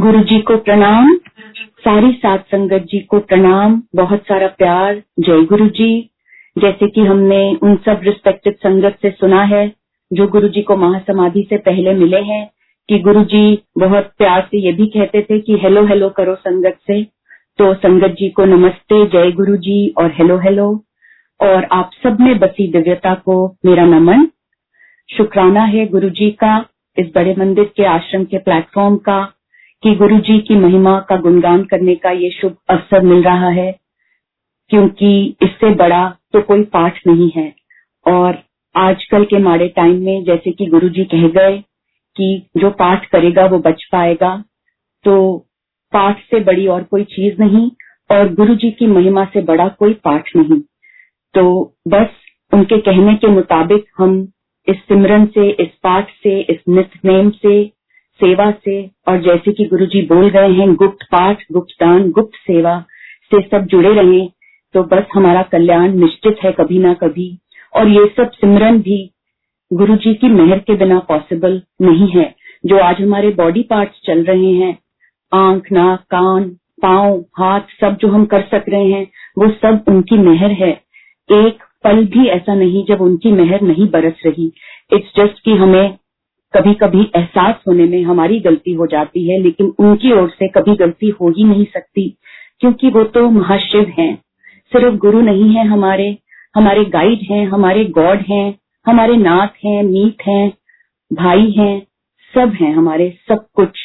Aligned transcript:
गुरु 0.00 0.20
जी 0.20 0.40
को 0.40 0.56
प्रणाम। 0.56 1.14
सारी 1.58 2.12
सात 2.12 2.46
संगत 2.46 2.78
जी 2.78 2.98
को 2.98 3.18
प्रणाम। 3.18 3.82
बहुत 3.94 4.20
सारा 4.20 4.46
प्यार। 4.46 5.02
जय 5.20 5.42
गुरु 5.42 5.68
जी 5.68 6.10
जैसे 6.58 6.88
कि 6.88 7.00
हमने 7.00 7.54
उन 7.62 7.76
सब 7.76 8.00
रिस्पेक्टेड 8.02 8.54
संगत 8.56 8.98
से 9.02 9.10
सुना 9.10 9.42
है, 9.42 9.72
जो 10.12 10.26
गुरु 10.26 10.48
जी 10.48 10.62
को 10.62 10.76
महासमाधि 10.76 11.46
से 11.50 11.56
पहले 11.56 11.94
मिले 11.94 12.20
हैं, 12.20 12.50
कि 12.88 12.98
गुरु 12.98 13.24
जी 13.24 13.62
बहुत 13.78 14.10
प्यार 14.18 14.40
से 14.40 14.58
ये 14.58 14.72
भी 14.72 14.86
कहते 14.86 15.22
थे 15.22 15.40
कि 15.40 15.58
हेलो 15.58 15.86
हेलो 15.86 16.08
करो 16.08 16.34
संगत 16.34 16.78
से। 16.86 17.02
तो 17.58 17.74
संगत 17.74 18.08
जी 18.08 18.28
को 18.28 18.44
नमस्ते, 18.44 19.06
जय 19.06 19.32
गुरु 19.32 19.56
जी 19.56 19.94
और 19.98 20.10
हेलो 20.10 20.38
हेलो। 20.38 20.84
और 21.40 21.64
आप 21.72 21.90
सब 22.02 22.20
में 22.20 22.38
बसी 22.38 22.72
दिव्यता 22.72 23.14
को 23.14 23.56
मेरा 23.66 23.84
नमन। 23.84 24.26
शुक्राना 25.16 25.62
है 25.62 25.86
गुरु 25.86 26.10
जी 26.10 26.30
का 26.30 26.66
इस 26.98 27.06
बड़े 27.14 27.34
मंदिर 27.38 27.64
के 27.76 27.84
आश्रम 27.84 28.24
के 28.24 28.38
प्लेटफॉर्म 28.38 28.96
का। 28.96 29.32
कि 29.82 29.94
गुरु 29.96 30.18
जी 30.18 30.38
की 30.38 30.54
महिमा 30.56 30.98
का 31.00 31.16
गुणगान 31.18 31.62
करने 31.64 31.94
का 31.96 32.10
ये 32.12 32.30
शुभ 32.30 32.56
अवसर 32.70 33.02
मिल 33.02 33.22
रहा 33.22 33.48
है, 33.50 33.70
क्योंकि 34.70 35.36
इससे 35.42 35.74
बड़ा 35.74 36.08
तो 36.32 36.40
कोई 36.42 36.62
पाठ 36.72 37.00
नहीं 37.06 37.30
है। 37.36 37.52
और 38.06 38.38
आजकल 38.74 39.24
के 39.24 39.38
माड़े 39.38 39.68
टाइम 39.68 40.02
में 40.04 40.24
जैसे 40.24 40.50
कि 40.50 40.66
गुरु 40.66 40.88
जी 40.88 41.04
कह 41.04 41.26
गए 41.30 41.58
कि 42.16 42.50
जो 42.56 42.70
पाठ 42.78 43.06
करेगा 43.06 43.46
वो 43.46 43.58
बच 43.60 43.84
पाएगा 43.92 44.36
तो 45.04 45.16
पाठ 45.92 46.20
से 46.22 46.40
बड़ी 46.40 46.66
और 46.66 46.82
कोई 46.82 47.04
चीज़ 47.06 47.42
नहीं 47.42 47.70
और 48.10 48.32
गुरु 48.34 48.54
जी 48.54 48.70
की 48.70 48.86
महिमा 48.88 49.24
से 49.24 49.42
बड़ा 49.42 49.68
कोई 49.78 49.94
पाठ 50.04 50.30
नहीं। 50.36 50.60
तो 51.34 51.42
बस 51.88 52.08
उनके 52.52 52.78
कहने 52.80 53.14
के 53.14 53.28
मुताबिक 53.28 53.84
हम 53.98 54.20
इस 54.68 54.76
सिमरन 54.78 55.26
से, 55.26 55.48
इस 55.50 55.68
पाठ 55.82 56.10
से, 56.12 56.40
इस 56.40 56.58
नित 56.68 56.90
नेम 57.04 57.30
से 57.32 57.62
सेवा 58.20 58.50
से, 58.64 58.82
और 59.08 59.20
जैसे 59.20 59.52
कि 59.52 59.64
गुरु 59.64 59.86
जी 59.86 60.02
बोल 60.06 60.28
गए 60.30 60.48
हैं, 60.50 60.74
गुप्त 60.74 61.06
पाठ, 61.06 61.42
गुप्त 61.52 61.74
दान, 61.80 62.10
गुप्त 62.10 62.36
सेवा 62.46 62.78
से 63.32 63.40
सब 63.42 63.66
जुड़े 63.66 63.92
रहे 63.92 64.28
तो 64.74 64.82
बस 64.84 65.06
हमारा 65.14 65.42
कल्याण 65.42 65.94
निश्चित 65.94 66.36
है 66.44 66.50
कभी 66.52 66.78
ना 66.78 66.92
कभी। 66.94 67.30
और 67.74 67.88
ये 67.88 68.04
सब 68.16 68.30
सिमरन 68.30 68.78
भी 68.78 68.98
गुरु 69.70 69.96
जी 69.96 70.14
की 70.14 70.28
मेहर 70.28 70.58
के 70.58 70.74
बिना 70.74 70.98
पॉसिबल 70.98 71.60
नहीं 71.82 72.08
है। 72.08 72.34
जो 72.66 72.78
आज 72.78 73.00
हमारे 73.00 73.30
बॉडी 73.30 73.62
पार्ट्स 73.62 74.00
चल 74.06 74.22
रहे 74.24 74.52
हैं, 74.52 74.76
आँख, 75.32 75.72
नाक, 75.72 76.00
कान, 76.10 76.44
पाँव, 76.82 77.18
हाथ, 77.38 77.60
सब 77.80 77.96
जो 77.96 78.08
हम 78.08 78.24
कर 78.24 78.42
सक 78.44 78.64
रहे 78.68 78.90
हैं, 78.90 79.06
वो 79.38 79.48
सब 79.52 79.84
उनकी 79.88 80.18
मेहर 80.18 80.50
है। 80.52 80.70
एक 81.28 81.62
पल 81.84 82.04
भी 82.06 82.26
ऐसा 82.28 82.54
नहीं 82.54 82.84
जब 82.84 83.00
उनकी 83.00 83.32
मेहर 83.32 83.60
नहीं 83.62 83.88
बरस 83.90 84.22
रही। 84.26 84.52
इट्स 84.92 85.12
जस्ट 85.16 85.44
कि 85.44 85.52
हमें 85.52 85.96
कभी 86.54 86.72
कभी 86.74 87.02
एहसास 87.16 87.62
होने 87.68 87.84
में 87.84 88.02
हमारी 88.02 88.38
गलती 88.40 88.72
हो 88.72 88.86
जाती 88.86 89.28
है, 89.28 89.42
लेकिन 89.42 89.72
उनकी 89.78 90.12
ओर 90.12 90.28
से 90.30 90.48
कभी 90.48 90.74
गलती 90.76 91.08
हो 91.20 91.30
ही 91.30 91.44
नहीं 91.44 91.64
सकती, 91.64 92.08
क्योंकि 92.60 92.88
वो 92.88 93.04
तो 93.04 93.28
महाशिव 93.30 93.92
हैं। 93.98 94.14
सिर्फ़ 94.72 94.96
गुरु 94.96 95.20
नहीं 95.20 95.54
है 95.54 95.66
हमारे 95.66 96.16
हमारे 96.56 96.84
गाइड 96.84 97.20
हैं, 97.30 97.46
हमारे 97.46 97.84
गॉड 97.84 98.24
हैं, 98.30 98.54
हमारे 98.86 99.16
नाथ 99.16 99.64
हैं 99.64 99.82
मीत 99.82 100.26
हैं, 100.26 100.52
भाई 101.10 101.50
हैं, 101.50 101.82
सब 102.34 102.52
हैं 102.52 102.72
हमारे, 102.74 103.08
सब 103.28 103.44
कुछ। 103.54 103.78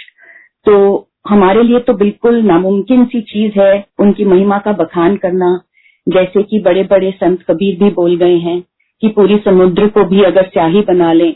तो 0.66 1.08
हमारे 1.30 1.64
लिए 1.64 1.80
तो 1.80 1.94
बिल्कुल 1.94 2.42
नामुमकिन 2.42 3.06
सी 3.06 3.22
चीज़ 3.22 3.60
है 3.60 3.86
उनकी 4.00 4.26
महिमा 4.26 4.58
का 4.58 4.72
बखान 4.74 5.16
करना, 5.16 5.60
जैसे 6.08 6.44
कि 6.44 6.60
बड़े 6.60 6.84
बड़े 6.84 7.12
संत 7.12 7.42
कबीर 7.42 7.78
भी 7.84 7.90
बोल 7.92 8.16
गए 8.18 8.38
हैं 8.38 8.62
कि 9.02 9.08
पूरी 9.08 9.38
समुद्र 9.38 9.88
को 9.88 10.04
भी 10.06 10.24
अगर 10.24 10.44
स्याही 10.44 10.82
बना 10.82 11.14
लें 11.14 11.34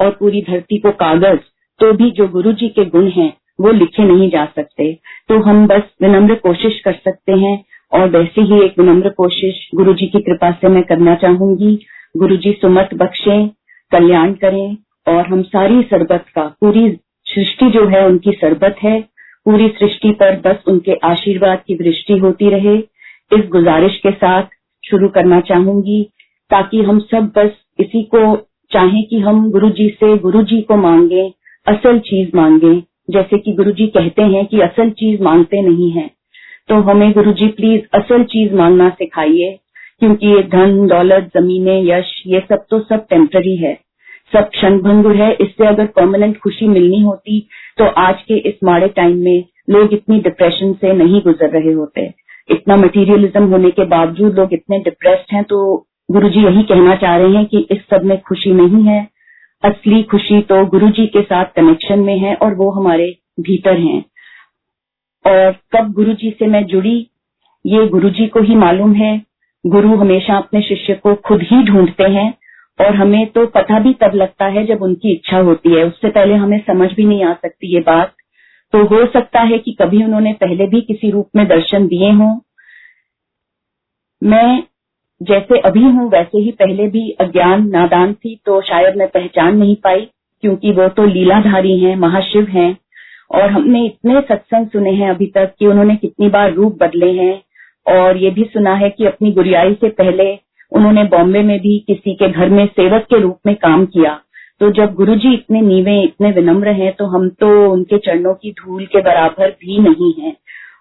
और 0.00 0.10
पूरी 0.10 0.40
धरती 0.42 0.78
को 0.78 0.90
कागज़ 0.90 1.38
तो 1.80 1.92
भी 1.92 2.10
जो 2.10 2.28
गुरु 2.28 2.52
जी 2.52 2.68
के 2.68 2.84
गुण 2.84 3.08
हैं, 3.08 3.32
वो 3.60 3.70
लिखे 3.72 4.04
नहीं 4.04 4.30
जा 4.30 4.44
सकते। 4.44 4.92
तो 5.28 5.38
हम 5.38 5.66
बस 5.66 5.82
विनम्र 6.02 6.34
कोशिश 6.34 6.80
कर 6.80 6.92
सकते 6.92 7.32
हैं, 7.32 7.64
और 7.92 8.08
वैसे 8.08 8.40
ही 8.40 8.60
एक 8.64 8.78
विनम्र 8.78 9.08
कोशिश 9.08 9.68
गुरु 9.74 9.94
जी 9.94 10.06
की 10.06 10.20
कृपा 10.20 10.50
से 10.50 10.68
मैं 10.68 10.82
करना 10.82 11.14
चाहूँगी। 11.14 11.78
गुरु 12.16 12.36
जी 12.36 12.52
सुमत 12.52 12.88
बख्शे, 12.94 13.46
कल्याण 13.92 14.32
करें, 14.34 14.76
और 15.08 15.26
हम 15.26 15.42
सारी 15.42 15.82
सरबत 15.82 16.24
का, 16.34 16.44
पूरी 16.60 16.98
सृष्टि 17.26 17.70
जो 17.70 17.86
है 17.86 18.06
उनकी 18.06 18.32
सरबत 18.32 18.76
है। 18.82 19.00
पूरी 19.44 19.68
सृष्टि 19.68 20.10
पर 20.10 20.40
बस 20.40 20.62
उनके 20.68 20.94
आशीर्वाद 21.04 21.62
की 21.66 21.74
दृष्टि 21.74 22.18
होती 22.18 22.50
रहे। 22.50 22.76
इस 23.30 23.48
गुजारिश 23.48 23.96
के 23.96 24.10
साथ 24.10 24.42
शुरू 24.84 25.08
करना 25.08 25.40
चाहूँगी, 25.40 26.02
ताकि 26.50 26.82
हम 26.82 26.98
सब 27.00 27.32
बस 27.36 27.50
इसी 27.80 28.02
को 28.14 28.34
चाहे 28.70 29.02
कि 29.02 29.18
हम 29.18 29.50
गुरु 29.50 29.70
जी 29.70 29.88
से 29.90 30.16
गुरु 30.18 30.42
जी 30.42 30.60
को 30.62 30.76
मांगे, 30.76 31.22
असल 31.66 31.98
चीज़ 31.98 32.36
मांगे। 32.36 32.74
जैसे 33.10 33.38
कि 33.38 33.52
गुरु 33.52 33.70
जी 33.70 33.86
कहते 33.86 34.22
हैं 34.22 34.44
कि 34.46 34.60
असल 34.60 34.90
चीज़ 34.90 35.22
मांगते 35.22 35.62
नहीं 35.62 35.90
है। 35.90 36.10
तो 36.68 36.74
हमें 36.82 37.10
गुरु 37.12 37.32
जी 37.32 37.46
प्लीज़ 37.48 37.82
असल 37.94 38.24
चीज़ 38.24 38.54
मांगना 38.54 38.88
सिखाइए, 38.88 39.58
क्योंकि 40.00 40.26
ये 40.26 40.42
धन, 40.42 40.86
दौलत, 40.86 41.30
जमीने, 41.34 41.80
यश, 41.82 42.22
ये 42.26 42.40
सब 42.40 42.64
तो 42.70 42.80
सब 42.80 43.06
टेम्पररी 43.10 43.56
है। 43.56 43.74
सब 44.32 44.48
क्षण 44.48 44.78
भंगुर 44.78 45.16
है। 45.16 45.32
इससे 45.32 45.66
अगर 45.66 45.86
परमानेंट 45.86 46.38
खुशी 46.38 46.68
मिलनी 46.68 47.00
होती 47.02 47.40
तो 47.78 47.84
आज 47.98 48.22
के 48.22 48.36
इस 48.48 48.54
माड़े 48.64 48.88
टाइम 48.88 49.16
में 49.16 49.44
लोग 49.70 49.92
इतनी 49.92 50.18
डिप्रेशन 50.20 50.72
से 50.72 50.92
नहीं 50.92 51.20
गुजर 51.22 51.50
रहे 51.50 51.72
होते। 51.72 52.06
इतना 52.48 52.76
मटेरियलिज्म 52.76 53.44
होने 53.44 53.70
के 53.70 53.84
बावजूद 53.86 54.38
लोग 54.38 54.52
इतने 54.52 54.78
डिप्रेस्ड 54.78 55.34
हैं 55.34 55.42
तो 55.44 55.58
गुरु 56.10 56.28
जी 56.28 56.40
यही 56.40 56.62
कहना 56.62 56.94
चाह 56.94 57.16
रहे 57.16 57.32
हैं 57.32 57.46
कि 57.46 57.58
इस 57.70 57.78
सब 57.90 58.04
में 58.04 58.20
खुशी 58.20 58.52
नहीं 58.52 58.84
है। 58.84 59.08
असली 59.64 60.02
खुशी 60.02 60.40
तो 60.42 60.66
गुरु 60.66 60.88
जी 60.88 61.06
के 61.06 61.22
साथ 61.22 61.44
कनेक्शन 61.44 61.98
में 61.98 62.18
है 62.18 62.34
और 62.34 62.54
वो 62.54 62.70
हमारे 62.70 63.18
भीतर 63.40 63.78
हैं। 63.78 64.04
और 65.24 65.52
कब 65.72 65.92
गुरु 65.92 66.12
जी 66.12 66.30
से 66.38 66.46
मैं 66.46 66.64
जुड़ी, 66.64 67.10
ये 67.66 67.86
गुरु 67.86 68.10
जी 68.10 68.26
को 68.26 68.40
ही 68.40 68.54
मालूम 68.54 68.94
है। 68.94 69.22
गुरु 69.66 69.96
हमेशा 69.96 70.36
अपने 70.36 70.62
शिष्य 70.62 70.94
को 70.94 71.14
खुद 71.14 71.42
ही 71.42 71.62
ढूंढते 71.62 72.04
हैं 72.04 72.34
और 72.80 72.94
हमें 72.94 73.26
तो 73.26 73.46
पता 73.46 73.78
भी 73.78 73.92
तब 73.92 74.14
लगता 74.14 74.46
है 74.46 74.66
जब 74.66 74.82
उनकी 74.82 75.12
इच्छा 75.12 75.38
होती 75.38 75.74
है। 75.74 75.84
उससे 75.84 76.10
पहले 76.10 76.34
हमें 76.34 76.58
समझ 76.66 76.92
भी 76.92 77.04
नहीं 77.04 77.24
आ 77.24 77.32
सकती 77.32 77.74
ये 77.74 77.80
बात। 77.80 78.14
तो 78.72 78.84
हो 78.84 79.06
सकता 79.06 79.40
है 79.40 79.58
कि 79.58 79.72
कभी 79.72 80.04
उन्होंने 80.04 80.32
पहले 80.32 80.66
भी 80.66 80.80
किसी 80.80 81.10
रूप 81.10 81.28
में 81.36 81.46
दर्शन 81.48 81.86
दिए 81.86 82.10
हों। 82.10 82.40
मैं 84.22 84.62
जैसे 85.20 85.58
अभी 85.60 85.82
हूँ, 85.82 86.08
वैसे 86.10 86.38
ही 86.38 86.50
पहले 86.50 86.86
भी 86.88 87.10
अज्ञान 87.20 87.68
नादान 87.68 88.12
थी 88.14 88.34
तो 88.46 88.60
शायद 88.60 88.96
मैं 88.96 89.08
पहचान 89.08 89.56
नहीं 89.56 89.74
पाई, 89.76 90.06
क्योंकि 90.42 90.72
वो 90.72 90.88
तो 90.88 91.04
लीलाधारी 91.06 91.78
हैं, 91.78 91.96
महाशिव 91.96 92.46
हैं, 92.50 92.76
और 93.30 93.50
हमने 93.50 93.84
इतने 93.86 94.20
सत्संग 94.20 94.66
सुने 94.66 94.90
हैं 94.92 95.10
अभी 95.10 95.26
तक 95.26 95.52
कि 95.58 95.66
उन्होंने 95.66 95.96
कितनी 95.96 96.28
बार 96.28 96.52
रूप 96.52 96.78
बदले 96.82 97.10
हैं, 97.12 97.42
और 97.86 98.16
ये 98.16 98.30
भी 98.30 98.44
सुना 98.44 98.74
है 98.74 98.90
कि 98.90 99.06
अपनी 99.06 99.32
गुरियाई 99.32 99.74
से 99.74 99.88
पहले 99.90 100.32
उन्होंने 100.72 101.04
बॉम्बे 101.06 101.42
में 101.42 101.58
भी 101.60 101.78
किसी 101.86 102.14
के 102.14 102.28
घर 102.28 102.48
में 102.48 102.66
सेवक 102.66 103.06
के 103.10 103.20
रूप 103.20 103.38
में 103.46 103.54
काम 103.56 103.84
किया। 103.86 104.20
तो 104.60 104.70
जब 104.70 104.94
गुरुजी 104.94 105.32
इतने 105.34 105.60
नीवे, 105.60 106.00
इतने 106.02 106.30
विनम्र 106.30 106.72
हैं 106.72 106.92
तो 106.92 107.06
हम 107.06 107.28
तो 107.40 107.48
उनके 107.72 107.98
चरणों 107.98 108.34
की 108.34 108.50
धूल 108.52 108.84
के 108.86 109.00
बराबर 109.02 109.50
भी 109.60 109.78
नहीं 109.78 110.12
हैं। 110.14 110.34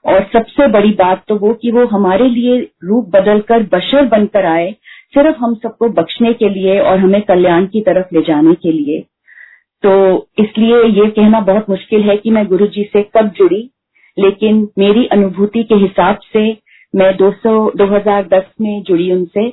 और 0.05 0.23
सबसे 0.33 0.67
बड़ी 0.67 0.91
बात 0.99 1.23
तो 1.27 1.35
वो 1.37 1.53
कि 1.53 1.71
वो 1.71 1.85
हमारे 1.87 2.27
लिए 2.29 2.57
रूप 2.83 3.09
बदलकर 3.15 3.63
बशर 3.73 4.05
बनकर 4.07 4.45
आए, 4.45 4.71
सिर्फ़ 5.13 5.37
हम 5.39 5.55
सबको 5.55 5.89
बख्शने 5.91 6.33
के 6.33 6.49
लिए 6.49 6.79
और 6.81 6.99
हमें 6.99 7.21
कल्याण 7.21 7.65
की 7.67 7.81
तरफ़ 7.81 8.15
ले 8.15 8.21
जाने 8.21 8.53
के 8.55 8.71
लिए। 8.71 8.99
तो 9.83 9.91
इसलिए 10.39 10.83
ये 10.93 11.09
कहना 11.09 11.39
बहुत 11.41 11.69
मुश्किल 11.69 12.01
है 12.03 12.15
कि 12.17 12.31
मैं 12.31 12.45
गुरु 12.47 12.67
जी 12.67 12.83
से 12.93 13.01
कब 13.17 13.31
जुड़ी, 13.37 13.69
लेकिन 14.17 14.67
मेरी 14.77 15.05
अनुभूति 15.07 15.63
के 15.63 15.75
हिसाब 15.77 16.19
से 16.33 16.45
मैं 16.93 17.11
200 17.17 17.51
2010 17.77 18.43
में 18.61 18.81
जुड़ी 18.83 19.11
उनसे 19.11 19.47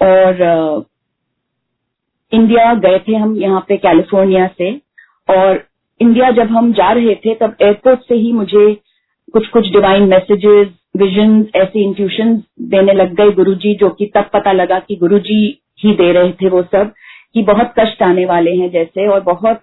और 0.00 0.84
इंडिया 2.32 2.72
गए 2.76 2.98
थे 2.98 3.14
हम 3.14 3.36
यहाँ 3.36 3.64
पे 3.68 3.76
कैलिफ़ोर्निया 3.76 4.46
से 4.58 4.70
और 5.28 5.62
इंडिया 6.00 6.30
जब 6.30 6.50
हम 6.50 6.72
जा 6.72 6.90
रहे 6.92 7.14
थे 7.16 7.34
तब 7.34 7.56
एयरपोर्ट 7.62 8.00
से 8.00 8.14
ही 8.14 8.32
मुझे 8.32 8.66
कुछ 9.34 9.46
कुछ 9.48 9.70
डिवाइन 9.72 10.02
मैसेजेस 10.08 10.68
विजन 10.96 11.44
ऐसे 11.56 11.82
इंट्यूशन 11.82 12.34
देने 12.70 12.92
लग 12.92 13.14
गए 13.14 13.30
गुरु 13.32 13.54
जी 13.56 13.74
जो 13.74 13.88
कि 13.90 14.10
तब 14.16 14.28
पता 14.32 14.52
लगा 14.52 14.78
कि 14.78 14.96
गुरु 14.96 15.18
जी 15.20 15.38
ही 15.84 15.92
दे 15.94 16.12
रहे 16.12 16.32
थे 16.32 16.48
वो 16.48 16.62
सब, 16.64 16.92
कि 17.34 17.42
बहुत 17.42 17.72
कष्ट 17.78 18.02
आने 18.02 18.24
वाले 18.26 18.50
हैं 18.56 18.70
जैसे, 18.70 19.06
और 19.06 19.20
बहुत 19.22 19.60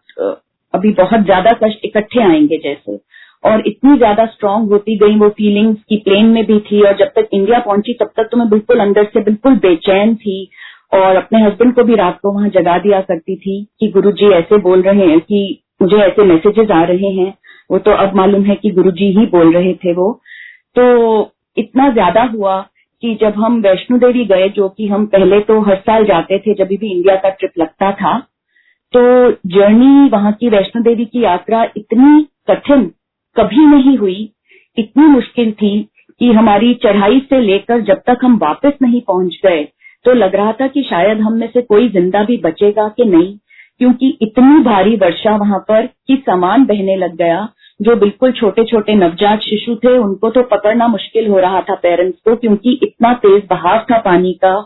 अभी 0.73 0.91
बहुत 0.93 1.23
ज़्यादा 1.25 1.51
कष्ट 1.63 1.85
इकट्ठे 1.85 2.21
आएँगे 2.21 2.57
जैसे। 2.63 2.97
और 3.43 3.63
इतनी 3.67 3.97
ज़्यादा 3.97 4.25
स्ट्रांग 4.25 4.69
होती 4.71 4.97
गई 4.97 5.15
वो 5.17 5.29
फीलिंग्स 5.29 5.77
की 5.89 5.97
प्लेन 5.97 6.25
में 6.25 6.43
भी 6.45 6.59
थी, 6.61 6.81
और 6.81 6.97
जब 6.97 7.11
तक 7.15 7.27
इंडिया 7.33 7.59
पहुँची, 7.59 7.93
तब 7.93 8.11
तक 8.17 8.29
तो 8.31 8.37
मैं 8.37 8.49
बिल्कुल 8.49 8.79
अंदर 8.79 9.03
से 9.13 9.21
बिल्कुल 9.21 9.55
बेचैन 9.59 10.15
थी, 10.15 10.49
और 10.93 11.15
अपने 11.15 11.43
हस्बैंड 11.43 11.73
को 11.75 11.83
भी 11.83 11.95
रात 11.95 12.19
को 12.23 12.33
वहाँ 12.33 12.49
जगा 12.49 12.77
दिया 12.77 13.01
करती 13.01 13.35
थी 13.35 13.63
कि 13.79 13.87
गुरु 13.91 14.11
जी 14.13 14.31
ऐसे 14.33 14.57
बोल 14.61 14.81
रहे 14.81 15.07
हैं 15.07 15.19
कि 15.19 15.61
मुझे 15.81 15.97
ऐसे 15.97 16.23
मैसेजेस 16.23 16.71
आ 16.71 16.83
रहे 16.83 17.11
हैं। 17.13 17.33
वो 17.69 17.77
तो 17.79 17.91
अब 17.97 18.15
मालूम 18.15 18.43
है 18.43 18.55
कि 18.55 18.69
गुरुजी 18.71 19.11
ही 19.19 19.25
बोल 19.27 19.53
रहे 19.53 19.73
थे 19.75 19.93
वो। 19.93 20.11
तो 20.75 21.31
इतना 21.57 21.89
ज़्यादा 21.89 22.23
हुआ 22.33 22.59
कि 23.03 23.13
जब 23.21 23.33
हम 23.35 23.59
वैष्णो 23.61 23.97
देवी 23.97 24.25
गए, 24.25 24.47
जो 24.49 24.69
कि 24.69 24.87
हम 24.87 25.05
पहले 25.07 25.39
तो 25.41 25.59
हर 25.61 25.75
साल 25.77 26.05
जाते 26.05 26.39
थे 26.39 26.53
जब 26.53 26.67
भी 26.69 26.91
इंडिया 26.91 27.15
का 27.15 27.29
ट्रिप 27.31 27.59
लगता 27.59 27.91
था 27.93 28.17
तो 28.93 29.01
जर्नी 29.47 30.09
वहाँ 30.09 30.31
की 30.31 30.49
वैष्णो 30.49 30.81
देवी 30.83 31.05
की 31.05 31.23
यात्रा 31.23 31.63
इतनी 31.77 32.21
कठिन 32.49 32.85
कभी 33.35 33.65
नहीं 33.67 33.97
हुई, 33.97 34.31
इतनी 34.77 35.03
मुश्किल 35.07 35.51
थी 35.53 35.81
कि 36.21 36.31
हमारी 36.33 36.73
चढ़ाई 36.83 37.19
से 37.19 37.39
लेकर 37.41 37.81
जब 37.81 38.01
तक 38.07 38.19
हम 38.23 38.37
वापस 38.37 38.73
नहीं 38.81 39.01
पहुँच 39.01 39.39
गए 39.43 39.63
तो 40.05 40.13
लग 40.13 40.35
रहा 40.35 40.51
था 40.51 40.67
कि 40.67 40.83
शायद 40.83 41.19
हम 41.19 41.33
में 41.33 41.47
से 41.53 41.61
कोई 41.63 41.87
ज़िंदा 41.89 42.23
भी 42.23 42.37
बचेगा 42.37 42.87
कि 42.87 43.05
नहीं, 43.05 43.37
क्योंकि 43.81 44.07
इतनी 44.21 44.59
भारी 44.63 44.95
वर्षा 44.95 45.35
वहाँ 45.35 45.59
पर 45.69 45.85
कि 46.07 46.15
सामान 46.19 46.65
बहने 46.65 46.95
लग 46.95 47.15
गया 47.17 47.47
जो 47.79 47.95
बिल्कुल 47.95 48.31
छोटे 48.31 48.63
छोटे 48.63 48.93
नवजात 48.95 49.39
शिशु 49.41 49.75
थे, 49.75 49.97
उनको 49.97 50.29
तो 50.29 50.41
पकड़ना 50.45 50.87
मुश्किल 50.87 51.27
हो 51.27 51.39
रहा 51.39 51.61
था 51.61 51.75
पेरेंट्स 51.75 52.19
को, 52.19 52.35
क्योंकि 52.35 52.79
इतना 52.83 53.13
तेज 53.17 53.43
बहाव 53.49 53.85
था 53.91 53.97
पानी 54.01 54.33
का। 54.43 54.59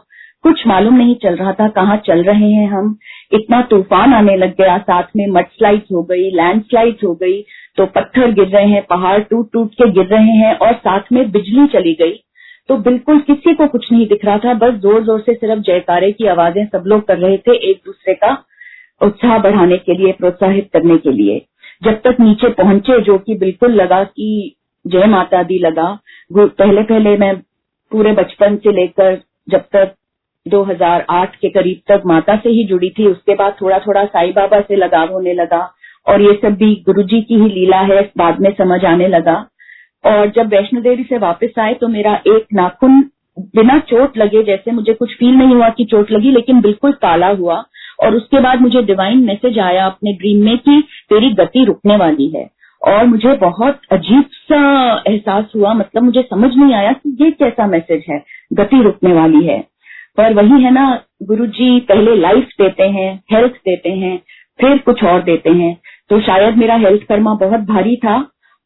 कुछ 0.44 0.66
मालूम 0.68 0.96
नहीं 0.96 1.16
चल 1.16 1.36
रहा 1.36 1.52
था 1.54 1.68
कहाँ 1.72 1.98
चल 2.06 2.24
रहे 2.24 2.50
हैं 2.52 2.68
हम। 2.70 2.96
इतना 3.32 3.62
तूफ़ान 3.70 4.14
आने 4.14 4.36
लग 4.38 4.56
गया, 4.58 4.78
साथ 4.80 5.04
में 5.16 5.28
मड 5.32 5.46
स्लाइड 5.50 5.84
हो 5.94 6.02
गई 6.04 6.30
लैंड 6.32 6.62
स्लाइड 6.64 7.06
हो 7.06 7.14
गई 7.16 7.42
तो 7.78 7.86
पत्थर 7.88 8.32
गिर 8.32 8.48
रहे 8.48 8.68
हैं, 8.68 8.82
पहाड़ 8.90 9.20
टूट 9.22 9.52
टूट 9.54 9.74
के 9.74 9.90
गिर 9.92 10.06
रहे 10.08 10.34
हैं, 10.34 10.54
और 10.56 10.74
साथ 10.74 11.12
में 11.12 11.30
बिजली 11.32 11.68
चली 11.70 11.94
गई। 11.94 12.20
तो 12.70 12.78
बिल्कुल 12.80 13.20
किसी 13.22 13.54
को 13.54 13.68
कुछ 13.68 13.92
नहीं 13.92 14.08
दिख 14.08 14.26
रहा 14.26 14.38
था, 14.38 14.54
बस 14.56 14.74
ज़ोर 14.82 15.04
ज़ोर 15.04 15.20
से 15.22 15.34
सिर्फ़ 15.34 15.62
जयकारे 15.62 16.12
की 16.12 16.28
आवाज़ें 16.28 16.66
सब 16.66 16.84
लोग 16.88 17.08
कर 17.08 17.18
रहे 17.18 17.38
थे 17.38 17.56
एक 17.70 17.82
दूसरे 17.86 18.14
का 18.16 18.38
उत्साह 19.02 19.38
बढ़ाने 19.40 19.78
के 19.78 19.98
लिए, 19.98 20.12
प्रोत्साहित 20.12 20.70
करने 20.74 20.98
के 20.98 21.12
लिए। 21.12 21.42
जब 21.84 22.00
तक 22.02 22.18
नीचे 22.20 22.50
पहुँचे, 22.54 23.00
जो 23.02 23.18
कि 23.18 23.36
बिल्कुल 23.38 23.74
लगा 23.74 24.04
कि 24.04 24.56
जय 24.86 25.06
माता 25.08 25.44
दी 25.44 25.60
लगा। 25.60 25.88
पहले 26.32 26.82
पहले 26.84 27.18
मैं 27.18 27.36
पूरे 27.92 28.12
बचपन 28.14 28.56
से 28.56 28.72
लेकर 28.72 29.22
जब 29.50 29.64
तक 29.74 29.94
2008 30.46 31.36
के 31.36 31.50
करीब 31.50 31.82
तक 31.88 32.04
माता 32.06 32.36
से 32.36 32.50
ही 32.50 32.64
जुड़ी 32.68 32.90
थी, 32.90 33.08
उसके 33.08 33.36
बाद 33.36 33.56
थोड़ा 33.62 33.80
थोड़ा 33.80 34.04
साई 34.06 34.32
बाबा 34.32 34.60
से 34.62 34.76
लगाव 34.76 35.12
होने 35.14 35.34
लगा 35.34 35.60
और 36.08 36.22
ये 36.22 36.34
सब 36.42 36.56
भी 36.56 36.74
गुरु 36.86 37.04
जी 37.04 37.22
की 37.22 37.36
ही 37.36 37.50
लीला 37.50 37.80
है, 37.82 38.02
बाद 38.18 38.40
में 38.42 38.52
समझ 38.54 38.84
आने 38.86 39.08
लगा। 39.08 39.36
और 40.04 40.30
जब 40.30 40.48
वैष्णो 40.48 40.82
देवी 40.82 41.04
से 41.04 41.18
वापस 41.18 41.60
आए 41.60 41.74
तो 41.74 41.88
मेरा 41.88 42.14
एक 42.28 42.46
नाखून 42.54 43.00
बिना 43.56 43.78
चोट 43.80 44.18
लगे, 44.18 44.44
जैसे 44.44 44.72
मुझे 44.72 44.94
कुछ 44.94 45.14
फील 45.20 45.36
नहीं 45.36 45.56
हुआ 45.56 45.70
कि 45.70 45.86
चोट 45.86 46.12
लगी, 46.12 46.32
लेकिन 46.32 46.62
बिल्कुल 46.62 46.92
काला 47.02 47.28
हुआ। 47.30 47.64
और 48.00 48.16
उसके 48.16 48.40
बाद 48.40 48.62
मुझे 48.62 48.82
डिवाइन 48.84 49.24
मैसेज 49.26 49.60
आया 49.60 49.86
अपने 49.86 50.14
ड्रीम 50.14 50.44
में 50.46 50.58
कि 50.58 50.82
तेरी 51.10 51.30
गति 51.34 51.64
रुकने 51.66 51.98
वाली 51.98 52.28
है। 52.30 52.50
और 52.82 53.06
मुझे 53.06 53.34
बहुत 53.38 53.80
अजीब 53.92 54.24
सा 54.44 54.62
एहसास 55.08 55.52
हुआ 55.56 55.74
मतलब 55.74 56.04
मुझे 56.04 56.22
समझ 56.22 56.50
नहीं 56.56 56.74
आया 56.74 56.92
कि 56.94 57.18
ये 57.22 57.30
कैसा 57.32 57.68
मैसेज 57.68 58.04
है, 58.10 58.24
गति 58.54 58.82
रुकने 58.84 59.14
वाली 59.14 59.46
है। 59.46 59.60
पर 60.18 60.34
वही 60.34 60.62
है 60.64 60.72
ना 60.72 60.88
गुरु 61.24 61.46
जी 61.48 61.80
पहले 61.80 62.16
लाइफ 62.16 62.50
देते 62.62 62.84
हैं 62.90 63.14
हेल्थ 63.32 63.54
देते 63.68 63.90
हैं, 63.92 64.18
फिर 64.60 64.78
कुछ 64.78 65.04
और 65.04 65.22
देते 65.24 65.50
हैं। 65.52 65.78
तो 66.10 66.20
शायद 66.22 66.58
मेरा 66.58 66.76
हेल्थ 66.78 67.04
कर्मा 67.04 67.34
बहुत 67.36 67.60
भारी 67.68 67.96
था, 67.96 68.18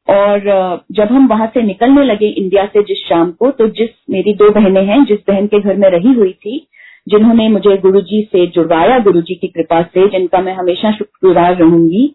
और 0.07 0.39
जब 0.91 1.11
हम 1.11 1.27
वहाँ 1.27 1.47
से 1.53 1.61
निकलने 1.61 2.03
लगे 2.03 2.27
इंडिया 2.29 2.65
से 2.65 2.81
जिस 2.83 3.05
शाम 3.07 3.31
को 3.31 3.49
तो 3.51 3.67
जिस, 3.69 3.89
मेरी 4.09 4.33
दो 4.33 4.49
बहनें 4.51 4.83
हैं, 4.85 5.03
जिस 5.05 5.19
बहन 5.27 5.47
के 5.47 5.59
घर 5.59 5.77
में 5.77 5.89
रही 5.89 6.13
हुई 6.13 6.31
थी 6.35 6.57
जिन्होंने 7.07 7.47
मुझे 7.49 7.75
गुरुजी 7.77 8.21
से 8.31 8.45
जुड़वाया, 8.47 8.97
गुरुजी 8.99 9.35
की 9.35 9.47
कृपा 9.47 9.81
से, 9.83 10.07
जिनका 10.09 10.41
मैं 10.41 10.53
हमेशा 10.55 10.91
शुक्रगुजार 10.91 11.55
रहूँगी। 11.55 12.13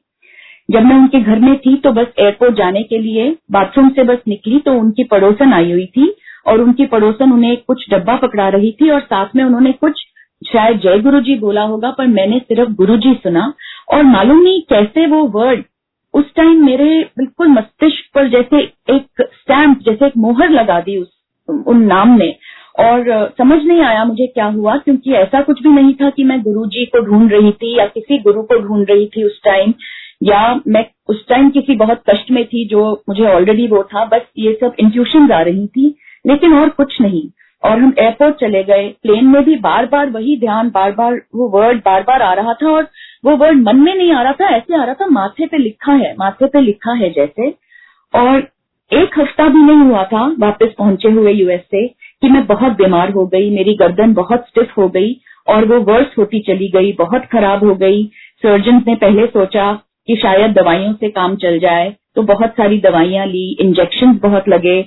जब 0.69 0.85
मैं 0.85 0.97
उनके 0.97 1.21
घर 1.21 1.39
में 1.41 1.56
थी 1.59 1.75
तो 1.77 1.93
बस 1.93 2.06
एयरपोर्ट 2.19 2.56
जाने 2.56 2.83
के 2.83 2.99
लिए 2.99 3.31
बाथरूम 3.53 3.89
से 3.89 4.05
बस 4.05 4.19
निकली 4.29 4.59
तो 4.59 4.73
उनकी 4.81 5.05
पड़ोसन 5.05 5.53
आई 5.53 5.71
हुई 5.73 5.87
थी 5.97 6.15
और 6.47 6.61
उनकी 6.61 6.87
पड़ोसन 6.87 7.33
उन्हें 7.33 7.56
कुछ 7.67 7.85
डब्बा 7.91 8.17
पकड़ा 8.17 8.49
रही 8.49 8.71
थी 8.81 8.91
और 8.91 9.00
साथ 9.03 9.37
में 9.37 9.44
उन्होंने 9.44 9.73
कुछ, 9.73 10.05
शायद 10.43 10.79
जय 10.81 10.99
गुरु 10.99 11.21
जी 11.21 11.35
बोला 11.39 11.62
होगा, 11.65 11.91
पर 11.91 12.06
मैंने 12.09 12.39
सिर्फ़ 12.39 12.71
गुरु 12.75 12.97
जी 12.97 13.15
सुना 13.15 13.53
और 13.93 14.03
मालूम 14.05 14.41
नहीं 14.43 14.61
कैसे 14.71 15.06
वो 15.06 15.25
वर्ड 15.35 15.65
उस 16.15 16.33
टाइम 16.37 16.65
मेरे 16.67 16.87
बिल्कुल 17.19 17.49
मस्तिष्क 17.49 18.15
पर 18.15 18.29
जैसे 18.29 18.59
एक 18.91 19.23
स्टैंप 19.35 19.79
जैसे 19.85 20.06
एक 20.06 20.17
मोहर 20.19 20.50
लगा 20.50 20.81
दी 20.81 20.97
उस, 20.97 21.09
उन 21.49 21.83
नाम 21.85 22.17
ने 22.17 22.35
और 22.75 23.33
समझ 23.39 23.59
नहीं 23.65 23.81
आया 23.81 24.05
मुझे 24.05 24.27
क्या 24.27 24.45
हुआ, 24.47 24.77
क्योंकि 24.77 25.13
ऐसा 25.15 25.41
कुछ 25.41 25.63
भी 25.63 25.69
नहीं 25.71 25.95
था 25.95 26.11
कि 26.11 26.25
मैं 26.25 26.41
गुरु 26.43 26.67
जी 26.67 26.85
को 26.87 27.01
ढूंढ 27.01 27.33
रही 27.33 27.51
थी 27.53 27.77
या 27.79 27.87
किसी 27.87 28.19
गुरु 28.19 28.43
को 28.43 28.59
ढूंढ 28.59 28.91
रही 28.91 29.07
थी 29.07 29.25
उस 29.25 29.41
टाइम 29.45 29.73
या 30.23 30.41
मैं 30.69 30.85
उस 31.09 31.27
टाइम 31.29 31.49
किसी 31.51 31.75
बहुत 31.77 32.03
कष्ट 32.11 32.31
में 32.31 32.45
थी 32.45 32.67
जो 32.69 32.91
मुझे 33.09 33.25
ऑलरेडी 33.27 33.67
वो 33.67 33.83
था, 33.85 34.05
बस 34.05 34.23
ये 34.39 34.53
सब 34.61 34.75
इंट्यूशन 34.81 35.31
आ 35.33 35.41
रही 35.43 35.67
थी, 35.67 35.95
लेकिन 36.25 36.55
और 36.55 36.69
कुछ 36.71 37.01
नहीं। 37.01 37.29
और 37.63 37.79
हम 37.79 37.93
एयरपोर्ट 37.99 38.37
चले 38.37 38.63
गए 38.65 38.89
प्लेन 39.03 39.27
में 39.27 39.43
भी 39.45 39.57
बार 39.59 39.87
बार 39.87 40.11
वही 40.11 40.37
ध्यान 40.41 40.71
बार 40.71 40.93
बार 40.93 41.21
वो 41.35 41.49
वर्ड 41.49 41.79
बार 41.79 42.03
बार 42.03 42.23
आ 42.23 42.33
रहा 42.35 42.53
था 42.53 42.71
और 42.71 42.89
वो 43.25 43.37
वर्ड 43.37 43.63
मन 43.63 43.77
में 43.77 43.95
नहीं 43.95 44.13
आ 44.13 44.23
रहा 44.23 44.33
था, 44.33 44.49
ऐसे 44.49 44.77
आ 44.77 44.85
रहा 44.85 44.95
था 44.95 45.07
माथे 45.09 45.47
पे 45.47 45.59
लिखा 45.59 45.93
है, 45.93 46.15
माथे 46.19 46.47
पे 46.47 46.61
लिखा 46.61 46.93
है 46.95 47.11
जैसे। 47.11 47.51
और 48.15 48.49
एक 48.91 49.19
हफ़्ता 49.19 49.47
भी 49.49 49.63
नहीं 49.63 49.91
हुआ 49.91 50.03
था 50.05 50.27
वापस 50.39 50.75
पहुँचे 50.79 51.11
हुए 51.11 51.33
यूएस 51.33 51.61
से 51.71 51.87
कि 52.23 52.29
मैं 52.29 52.47
बहुत 52.47 52.73
बीमार 52.73 53.11
हो 53.11 53.27
गई, 53.27 53.51
मेरी 53.51 53.75
गर्दन 53.75 54.13
बहुत 54.15 54.45
स्टिफ 54.49 54.77
हो 54.79 54.89
गई 54.89 55.15
और 55.47 55.65
वो 55.65 55.79
वर्स 55.83 56.15
होती 56.19 56.41
चली 56.41 56.69
गई, 56.69 56.93
बहुत 56.93 57.25
खराब 57.33 57.65
हो 57.65 57.75
गई। 57.75 58.05
सर्जन 58.43 58.83
ने 58.87 58.95
पहले 58.97 59.27
सोचा 59.29 59.73
कि 60.09 60.17
शायद 60.17 60.53
दवाइयों 60.53 60.93
से 60.93 61.09
काम 61.11 61.35
चल 61.37 61.59
जाए 61.59 61.95
तो 62.17 62.23
बहुत 62.25 62.51
सारी 62.51 62.79
दवाइयाँ 62.81 63.27
ली 63.27 63.45
इंजेक्शन 63.61 64.19
बहुत 64.23 64.49
लगे। 64.49 64.81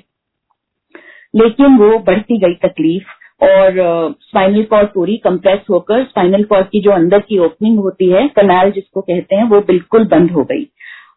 लेकिन 1.34 1.78
वो 1.78 1.98
बढ़ती 2.00 2.38
गई 2.38 2.54
तकलीफ़ 2.64 3.46
और 3.46 3.74
स्पाइनल 4.22 4.64
कॉर्ड 4.64 4.88
पूरी 4.88 5.16
कंप्रेस 5.18 5.60
होकर 5.70 6.04
स्पाइनल 6.04 6.44
कॉर्ड 6.44 6.68
की 6.68 6.80
जो 6.81 6.92
अंदर 6.92 7.20
की 7.20 7.38
ओपनिंग 7.40 7.80
होती 7.80 8.10
है 8.12 8.28
कनाल 8.36 8.72
जिसको 8.72 9.02
कहते 9.02 9.36
हैं, 9.36 9.44
वो 9.44 9.60
बिल्कुल 9.62 10.06
बंद 10.08 10.31
हो 10.31 10.44
गई। 10.44 10.64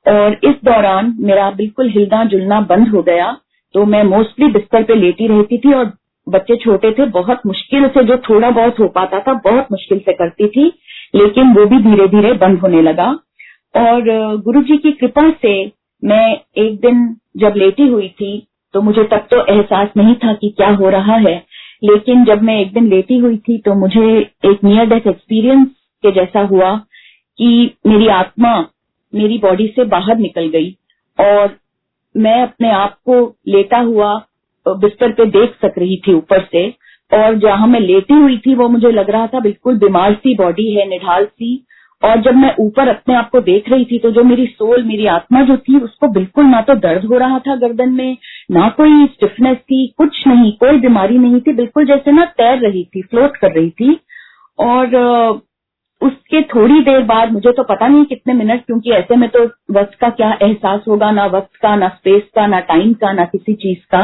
और 0.07 0.39
इस 0.45 0.55
दौरान 0.65 1.15
मेरा 1.21 1.51
बिल्कुल 1.53 1.91
हिलना 1.91 2.25
जुलना 2.25 2.61
बंद 2.71 2.89
हो 2.89 3.03
गया 3.03 3.37
तो 3.75 3.85
मैं 3.87 4.03
मोस्टली 4.07 4.47
बिस्तर 4.53 4.83
पे 4.83 4.95
लेटी 4.95 5.27
रहती 5.27 5.59
थी 5.59 5.73
और 5.73 5.93
बच्चे 6.29 6.57
छोटे 6.57 6.91
थे, 6.93 7.07
बहुत 7.07 7.41
मुश्किल 7.47 7.87
से 7.89 8.03
जो 8.05 8.17
थोड़ा 8.29 8.51
बहुत 8.51 8.79
हो 8.81 8.89
पाता 8.91 9.19
था, 9.19 9.33
बहुत 9.35 9.67
मुश्किल 9.73 9.99
से 9.99 10.13
करती 10.15 10.49
थी, 10.49 10.67
लेकिन 11.15 11.55
वो 11.55 11.67
भी 11.67 11.79
धीरे 11.83 12.07
धीरे 12.09 12.33
बंद 12.39 12.59
होने 12.61 12.83
लगा। 12.83 13.09
और 13.75 14.03
गुरु 14.45 14.63
जी 14.63 14.77
की 14.77 14.93
कृपा 14.93 15.31
से 15.43 15.55
मैं 16.03 16.27
एक 16.59 16.79
दिन 16.81 17.07
जब 17.37 17.55
लेटी 17.57 17.87
हुई 17.89 18.09
थी 18.21 18.37
तो 18.75 18.81
मुझे 18.83 19.03
तब 19.05 19.27
तो 19.31 19.45
एहसास 19.47 19.89
नहीं 19.97 20.15
था 20.15 20.33
कि 20.33 20.49
क्या 20.57 20.69
हो 20.75 20.89
रहा 20.91 21.15
है, 21.19 21.37
लेकिन 21.85 22.25
जब 22.25 22.43
मैं 22.43 22.59
एक 22.61 22.73
दिन 22.73 22.89
लेटी 22.89 23.19
हुई 23.19 23.37
थी 23.39 23.59
तो 23.59 23.75
मुझे 23.75 24.07
एक 24.45 24.65
नियर 24.65 24.87
डेथ 24.87 25.07
एक्सपीरियंस 25.07 25.69
के 26.05 26.13
जैसा 26.13 26.41
हुआ 26.47 26.75
कि 27.39 27.49
मेरी 27.87 28.09
आत्मा 28.13 28.59
मेरी 29.13 29.39
बॉडी 29.39 29.67
से 29.77 29.85
बाहर 29.87 30.19
निकल 30.19 30.49
गई 30.49 30.71
और 31.19 31.57
मैं 32.15 32.41
अपने 32.43 32.71
आप 32.73 32.97
को 33.07 33.21
लेटा 33.49 33.79
हुआ 33.83 34.13
बिस्तर 34.77 35.13
पे 35.13 35.25
देख 35.31 35.55
सक 35.65 35.79
रही 35.79 35.97
थी 36.07 36.15
ऊपर 36.15 36.43
से। 36.53 36.69
और 37.11 37.39
जहाँ 37.39 37.67
मैं 37.67 37.81
लेटी 37.81 38.15
हुई 38.15 38.37
थी, 38.39 38.55
वो 38.55 38.69
मुझे 38.69 38.91
लग 38.91 39.11
रहा 39.11 39.27
था 39.27 39.41
बिल्कुल 39.41 39.79
बीमार 39.79 40.15
सी 40.15 40.35
बॉडी 40.35 40.73
है, 40.75 40.89
निढाल 40.89 41.25
सी। 41.25 41.65
और 42.03 42.21
जब 42.23 42.35
मैं 42.35 42.55
ऊपर 42.61 42.89
अपने 42.89 43.15
आप 43.15 43.31
को 43.31 43.41
देख 43.41 43.69
रही 43.71 43.85
थी 43.85 43.99
तो 43.99 44.11
जो 44.11 44.23
मेरी 44.25 44.47
सोल 44.47 44.83
मेरी 44.85 45.07
आत्मा 45.07 45.43
जो 45.43 45.57
थी, 45.57 45.79
उसको 45.81 46.09
बिल्कुल 46.09 46.45
ना 46.45 46.61
तो 46.61 46.75
दर्द 46.75 47.05
हो 47.05 47.19
रहा 47.19 47.39
था 47.39 47.57
गर्दन 47.57 47.93
में, 47.93 48.17
ना 48.51 48.69
कोई 48.69 49.07
स्टिफनेस 49.07 49.57
थी, 49.57 49.87
कुछ 49.99 50.27
नहीं, 50.27 50.53
कोई 50.53 50.79
बीमारी 50.79 51.19
नहीं 51.19 51.41
थी, 51.41 51.53
बिल्कुल 51.53 51.87
जैसे 51.87 52.13
ना 52.13 52.25
तैर 52.39 52.59
रही 52.59 52.85
थी 52.85 53.03
फ्लोट 53.03 53.37
कर 53.37 53.53
रही 53.53 53.71
थी। 53.71 53.99
और 54.59 54.97
उसके 56.03 56.43
थोड़ी 56.43 56.81
देर 56.81 57.03
बाद 57.03 57.33
मुझे 57.33 57.53
तो 57.53 57.63
पता 57.63 57.87
नहीं 57.89 58.05
कितने 58.05 58.35
मिनट 58.35 58.65
क्योंकि 58.67 58.91
ऐसे 58.91 59.17
में 59.17 59.29
तो 59.29 59.45
वक्त 59.73 59.95
का 60.01 60.09
क्या 60.11 60.31
एहसास 60.43 60.85
होगा, 60.89 61.11
ना 61.11 61.27
वक्त 61.27 61.57
का, 61.63 61.75
ना 61.77 61.89
स्पेस 61.89 62.23
का, 62.35 62.47
ना 62.47 62.61
टाइम 62.61 62.93
का, 62.93 63.13
ना 63.13 63.25
किसी 63.25 63.55
चीज़ 63.55 63.79
का। 63.91 64.03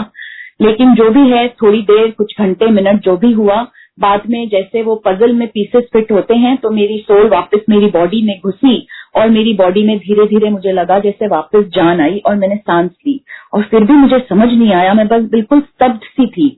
लेकिन 0.61 0.95
जो 0.95 1.11
भी 1.11 1.29
है, 1.31 1.47
थोड़ी 1.63 1.81
देर, 1.83 2.11
कुछ 2.11 2.35
घंटे, 2.41 2.67
मिनट 2.71 3.01
जो 3.01 3.17
भी 3.17 3.33
हुआ, 3.33 3.67
बाद 4.01 4.23
में 4.31 4.49
जैसे 4.49 4.83
वो 4.83 4.95
पजल 4.97 5.33
में 5.33 5.47
पीसेस 5.49 5.85
फिट 5.93 6.11
होते 6.13 6.35
हैं 6.35 6.57
तो 6.57 6.71
मेरी 6.71 6.99
सोल 7.01 7.29
वापस 7.29 7.61
मेरी 7.69 7.87
बॉडी 7.91 8.23
में 8.23 8.39
घुसी 8.45 8.87
और 9.17 9.29
मेरी 9.31 9.53
बॉडी 9.55 9.83
में 9.83 9.97
धीरे 9.99 10.25
धीरे 10.27 10.51
मुझे 10.51 10.73
लगा 10.73 10.99
जैसे 10.99 11.27
वापस 11.27 11.65
जान 11.75 12.01
आई 12.01 12.19
और 12.27 12.37
मैंने 12.37 12.57
सांस 12.57 12.91
ली। 13.07 13.21
और 13.55 13.63
फिर 13.63 13.85
भी 13.85 13.93
मुझे 13.93 14.19
समझ 14.21 14.49
नहीं 14.49 14.73
आया, 14.73 14.95
मैं 14.95 15.07
बस 15.09 15.29
बिल्कुल 15.31 15.61
स्तब्ध 15.61 16.01
सी 16.05 16.27
थी। 16.27 16.49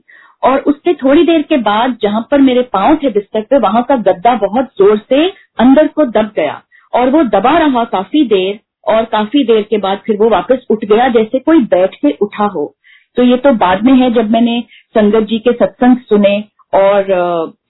और 0.43 0.59
उसके 0.61 0.93
थोड़ी 0.93 1.23
देर 1.23 1.41
के 1.41 1.57
बाद 1.57 1.97
जहाँ 2.01 2.27
पर 2.31 2.41
मेरे 2.41 2.61
पाँव 2.73 2.95
थे 2.95 3.09
बिस्तर 3.09 3.41
पे, 3.41 3.57
वहाँ 3.57 3.83
का 3.83 3.95
गद्दा 3.97 4.33
बहुत 4.37 4.69
ज़ोर 4.79 4.97
से 5.09 5.27
अंदर 5.59 5.87
को 5.87 6.05
दब 6.07 6.31
गया 6.35 6.61
और 6.93 7.09
वो 7.09 7.23
दबा 7.29 7.57
रहा 7.57 7.83
काफ़ी 7.83 8.23
देर 8.27 8.59
और 8.87 9.05
काफ़ी 9.05 9.43
देर 9.43 9.61
के 9.61 9.77
बाद 9.77 10.01
फिर 10.05 10.17
वो 10.17 10.29
वापस 10.29 10.65
उठ 10.69 10.85
गया, 10.85 11.07
जैसे 11.09 11.39
कोई 11.39 11.59
बैठ 11.65 11.95
के 11.95 12.11
उठा 12.21 12.45
हो। 12.45 12.73
तो 13.17 13.23
ये 13.23 13.37
तो 13.37 13.53
बाद 13.53 13.83
में 13.83 13.93
है 13.93 14.11
जब 14.13 14.29
मैंने 14.31 14.59
संगत 14.97 15.27
जी 15.27 15.39
के 15.39 15.51
सत्संग 15.51 15.97
सुने 16.09 16.37
और 16.73 17.05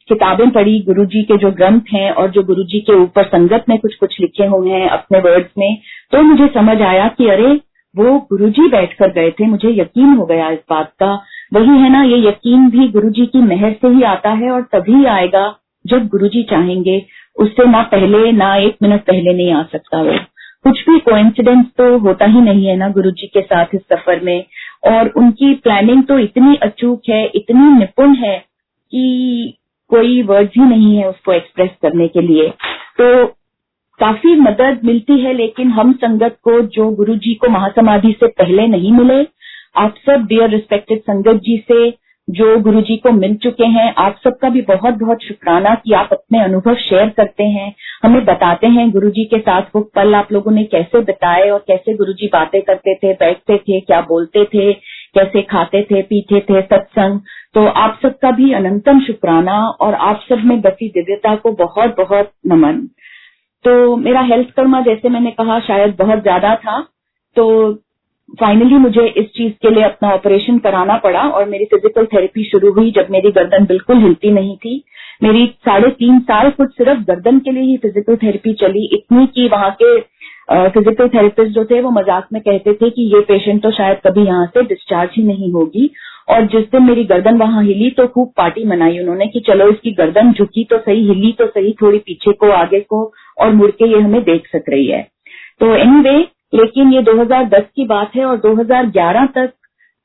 किताबें 0.09 0.49
पढ़ी 0.49 0.79
गुरु 0.79 1.05
जी 1.05 1.21
के 1.23 1.37
जो 1.37 1.51
ग्रंथ 1.51 1.93
हैं 1.93 2.11
और 2.11 2.29
जो 2.31 2.43
गुरु 2.43 2.63
जी 2.63 2.79
के 2.79 2.93
ऊपर 2.93 3.23
संगत 3.23 3.65
में 3.69 3.77
कुछ 3.79 3.95
कुछ 3.95 4.19
लिखे 4.21 4.45
हुए 4.45 4.71
हैं 4.71 4.89
अपने 4.89 5.19
वर्ड्स 5.19 5.49
में 5.57 5.77
तो 6.11 6.21
मुझे 6.21 6.47
समझ 6.47 6.81
आया 6.81 7.07
कि 7.07 7.27
अरे, 7.27 7.53
वो 7.95 8.19
गुरु 8.29 8.49
जी 8.49 8.67
बैठ 8.67 8.93
कर 8.93 9.11
गए 9.11 9.31
थे, 9.31 9.45
मुझे 9.45 9.69
यकीन 9.71 10.13
हो 10.13 10.25
गया 10.25 10.49
इस 10.49 10.59
बात 10.69 10.91
का। 10.99 11.11
वही 11.53 11.77
है 11.81 11.89
ना, 11.89 12.03
ये 12.03 12.17
यकीन 12.27 12.69
भी 12.69 12.87
गुरु 12.87 13.09
जी 13.09 13.25
की 13.25 13.41
मेहर 13.41 13.71
से 13.71 13.87
ही 13.87 14.03
आता 14.03 14.29
है 14.31 14.49
और 14.51 14.61
तभी 14.73 15.05
आएगा 15.05 15.43
जब 15.85 16.07
गुरु 16.07 16.27
जी 16.27 16.43
चाहेंगे। 16.43 17.01
उससे 17.37 17.65
ना 17.65 17.81
पहले, 17.81 18.31
ना 18.31 18.55
एक 18.55 18.75
मिनट 18.81 19.01
पहले 19.01 19.33
नहीं 19.33 19.51
आ 19.51 19.63
सकता 19.63 20.01
वो। 20.01 20.17
कुछ 20.63 20.79
भी 20.89 20.99
कोइंसिडेंस 20.99 21.65
तो 21.77 21.97
होता 21.97 22.25
ही 22.25 22.41
नहीं 22.41 22.65
है 22.65 22.75
ना 22.75 22.89
गुरु 22.89 23.11
जी 23.11 23.27
के 23.27 23.41
साथ 23.41 23.75
इस 23.75 23.81
सफ़र 23.93 24.19
में। 24.23 24.43
और 24.83 25.07
उनकी 25.07 25.53
प्लानिंग 25.53 26.03
तो 26.03 26.19
इतनी 26.19 26.55
अचूक 26.55 27.01
है, 27.09 27.25
इतनी 27.35 27.71
निपुण 27.79 28.15
है 28.15 28.37
कि 28.91 29.57
कोई 29.89 30.21
वर्ड 30.23 30.49
ही 30.57 30.61
नहीं 30.61 30.97
है 30.97 31.09
उसको 31.09 31.33
एक्सप्रेस 31.33 31.69
करने 31.81 32.07
के 32.07 32.21
लिए। 32.21 32.49
तो 32.97 33.25
काफ़ी 33.99 34.35
मदद 34.35 34.79
मिलती 34.83 35.19
है, 35.19 35.33
लेकिन 35.33 35.71
हम 35.71 35.93
संगत 35.93 36.37
को, 36.43 36.61
जो 36.61 36.89
गुरु 36.89 37.15
जी 37.15 37.33
को 37.33 37.49
महासमाधि 37.49 38.11
से 38.19 38.27
पहले 38.27 38.67
नहीं 38.67 38.91
मिले, 38.91 39.23
आप 39.75 39.95
सब 40.05 40.25
डियर 40.25 40.49
रिस्पेक्टेड 40.49 40.99
संगत 40.99 41.41
जी 41.41 41.57
से 41.71 41.89
जो 42.27 42.59
गुरु 42.59 42.81
जी 42.81 42.95
को 42.97 43.11
मिल 43.11 43.35
चुके 43.35 43.65
हैं, 43.65 43.93
आप 43.95 44.19
सबका 44.23 44.49
भी 44.49 44.61
बहुत 44.61 44.93
बहुत 44.93 45.23
शुक्राना 45.23 45.73
कि 45.75 45.93
आप 45.93 46.09
अपने 46.11 46.43
अनुभव 46.43 46.75
शेयर 46.75 47.09
करते 47.09 47.43
हैं। 47.43 47.73
हमें 48.03 48.23
बताते 48.25 48.67
हैं 48.67 48.89
गुरु 48.91 49.09
जी 49.09 49.23
के 49.25 49.39
साथ 49.39 49.75
वो 49.75 49.81
पल 49.95 50.15
आप 50.15 50.31
लोगों 50.31 50.51
ने 50.51 50.63
कैसे 50.63 51.01
बिताए 51.01 51.49
और 51.49 51.59
कैसे 51.67 51.93
गुरु 51.93 52.13
जी 52.13 52.27
बातें 52.27 52.61
करते 52.61 52.95
थे, 52.95 53.13
बैठते 53.13 53.57
थे, 53.57 53.79
क्या 53.79 54.01
बोलते 54.01 54.45
थे, 54.45 54.73
कैसे 54.73 55.41
खाते 55.41 55.81
थे, 55.81 56.01
पीते 56.01 56.39
थे, 56.39 56.61
सत्संग। 56.61 57.19
तो 57.53 57.65
आप 57.65 57.99
सबका 58.01 58.31
भी 58.31 58.51
अनंतम 58.53 58.99
शुक्राना 58.99 59.57
और 59.81 59.93
आप 59.93 60.25
सब 60.29 60.43
में 60.45 60.59
बसी 60.61 60.89
दिव्यता 60.89 61.35
को 61.35 61.51
बहुत 61.51 61.95
बहुत 61.97 62.31
नमन। 62.47 62.87
तो 63.65 63.95
मेरा 63.95 64.21
हेल्थ 64.21 64.49
कर्मा 64.49 64.81
जैसे 64.81 65.09
मैंने 65.09 65.31
कहा, 65.31 65.59
शायद 65.59 65.95
बहुत 65.99 66.21
ज़्यादा 66.21 66.55
था। 66.55 66.79
तो 67.35 67.73
फाइनली 68.29 68.77
मुझे 68.77 69.05
इस 69.09 69.25
चीज़ 69.35 69.51
के 69.61 69.69
लिए 69.73 69.83
अपना 69.83 70.11
ऑपरेशन 70.13 70.57
कराना 70.59 70.97
पड़ा 71.03 71.21
और 71.29 71.45
मेरी 71.49 71.65
फ़िज़िकल 71.65 72.05
थेरेपी 72.05 72.43
शुरू 72.43 72.71
हुई 72.73 72.91
जब 72.91 73.07
मेरी 73.11 73.31
गर्दन 73.31 73.65
बिल्कुल 73.65 74.01
हिलती 74.01 74.31
नहीं 74.31 74.55
थी। 74.57 74.83
मेरी 75.23 75.45
साढ़े 75.65 75.89
तीन 75.91 76.19
साल 76.21 76.49
कुछ 76.57 76.71
सिर्फ़ 76.71 76.99
गर्दन 77.07 77.39
के 77.39 77.51
लिए 77.51 77.63
ही 77.63 77.77
फ़िज़िकल 77.77 78.15
थेरेपी 78.23 78.53
चली। 78.61 78.85
इतनी 78.95 79.25
कि 79.35 79.47
वहाँ 79.53 79.71
के 79.81 79.99
फ़िज़िकल 80.69 81.07
थेरेपिस्ट 81.09 81.51
जो 81.51 81.63
थे 81.65 81.81
वो 81.81 81.91
मज़ाक 81.91 82.27
में 82.33 82.41
कहते 82.41 82.73
थे 82.73 82.89
कि 82.89 83.09
ये 83.15 83.21
पेशेंट 83.27 83.61
तो 83.63 83.71
शायद 83.71 83.97
कभी 84.05 84.25
यहाँ 84.25 84.45
से 84.53 84.63
डिस्चार्ज 84.65 85.11
ही 85.17 85.23
नहीं 85.23 85.51
होगी। 85.53 85.89
और 86.29 86.45
जिस 86.47 86.63
दिन 86.71 86.83
मेरी 86.83 87.03
गर्दन 87.05 87.37
वहाँ 87.37 87.63
हिली 87.63 87.89
तो 87.97 88.07
खूब 88.07 88.31
पार्टी 88.37 88.63
मनाई 88.65 88.99
उन्होंने 88.99 89.27
कि 89.27 89.39
चलो 89.47 89.67
इसकी 89.71 89.91
गर्दन 89.97 90.31
झुकी 90.33 90.63
तो 90.69 90.77
सही 90.77 91.07
हिली 91.07 91.31
तो 91.39 91.45
सही 91.47 91.73
थोड़ी 91.81 91.97
पीछे 91.99 92.31
को 92.33 92.51
आगे 92.53 92.79
को 92.79 93.03
और 93.41 93.53
मुड़ 93.53 93.71
के 93.71 93.91
ये 93.91 93.99
हमें 93.99 94.23
देख 94.23 94.47
सक 94.47 94.69
रही 94.69 94.87
है। 94.87 95.01
तो 95.59 95.75
एनी 95.75 95.99
anyway, 95.99 96.25
लेकिन 96.53 96.93
ये 96.93 97.01
2010 97.03 97.63
की 97.75 97.85
बात 97.85 98.15
है 98.15 98.25
और 98.25 98.37
2011 98.37 99.27
तक 99.35 99.53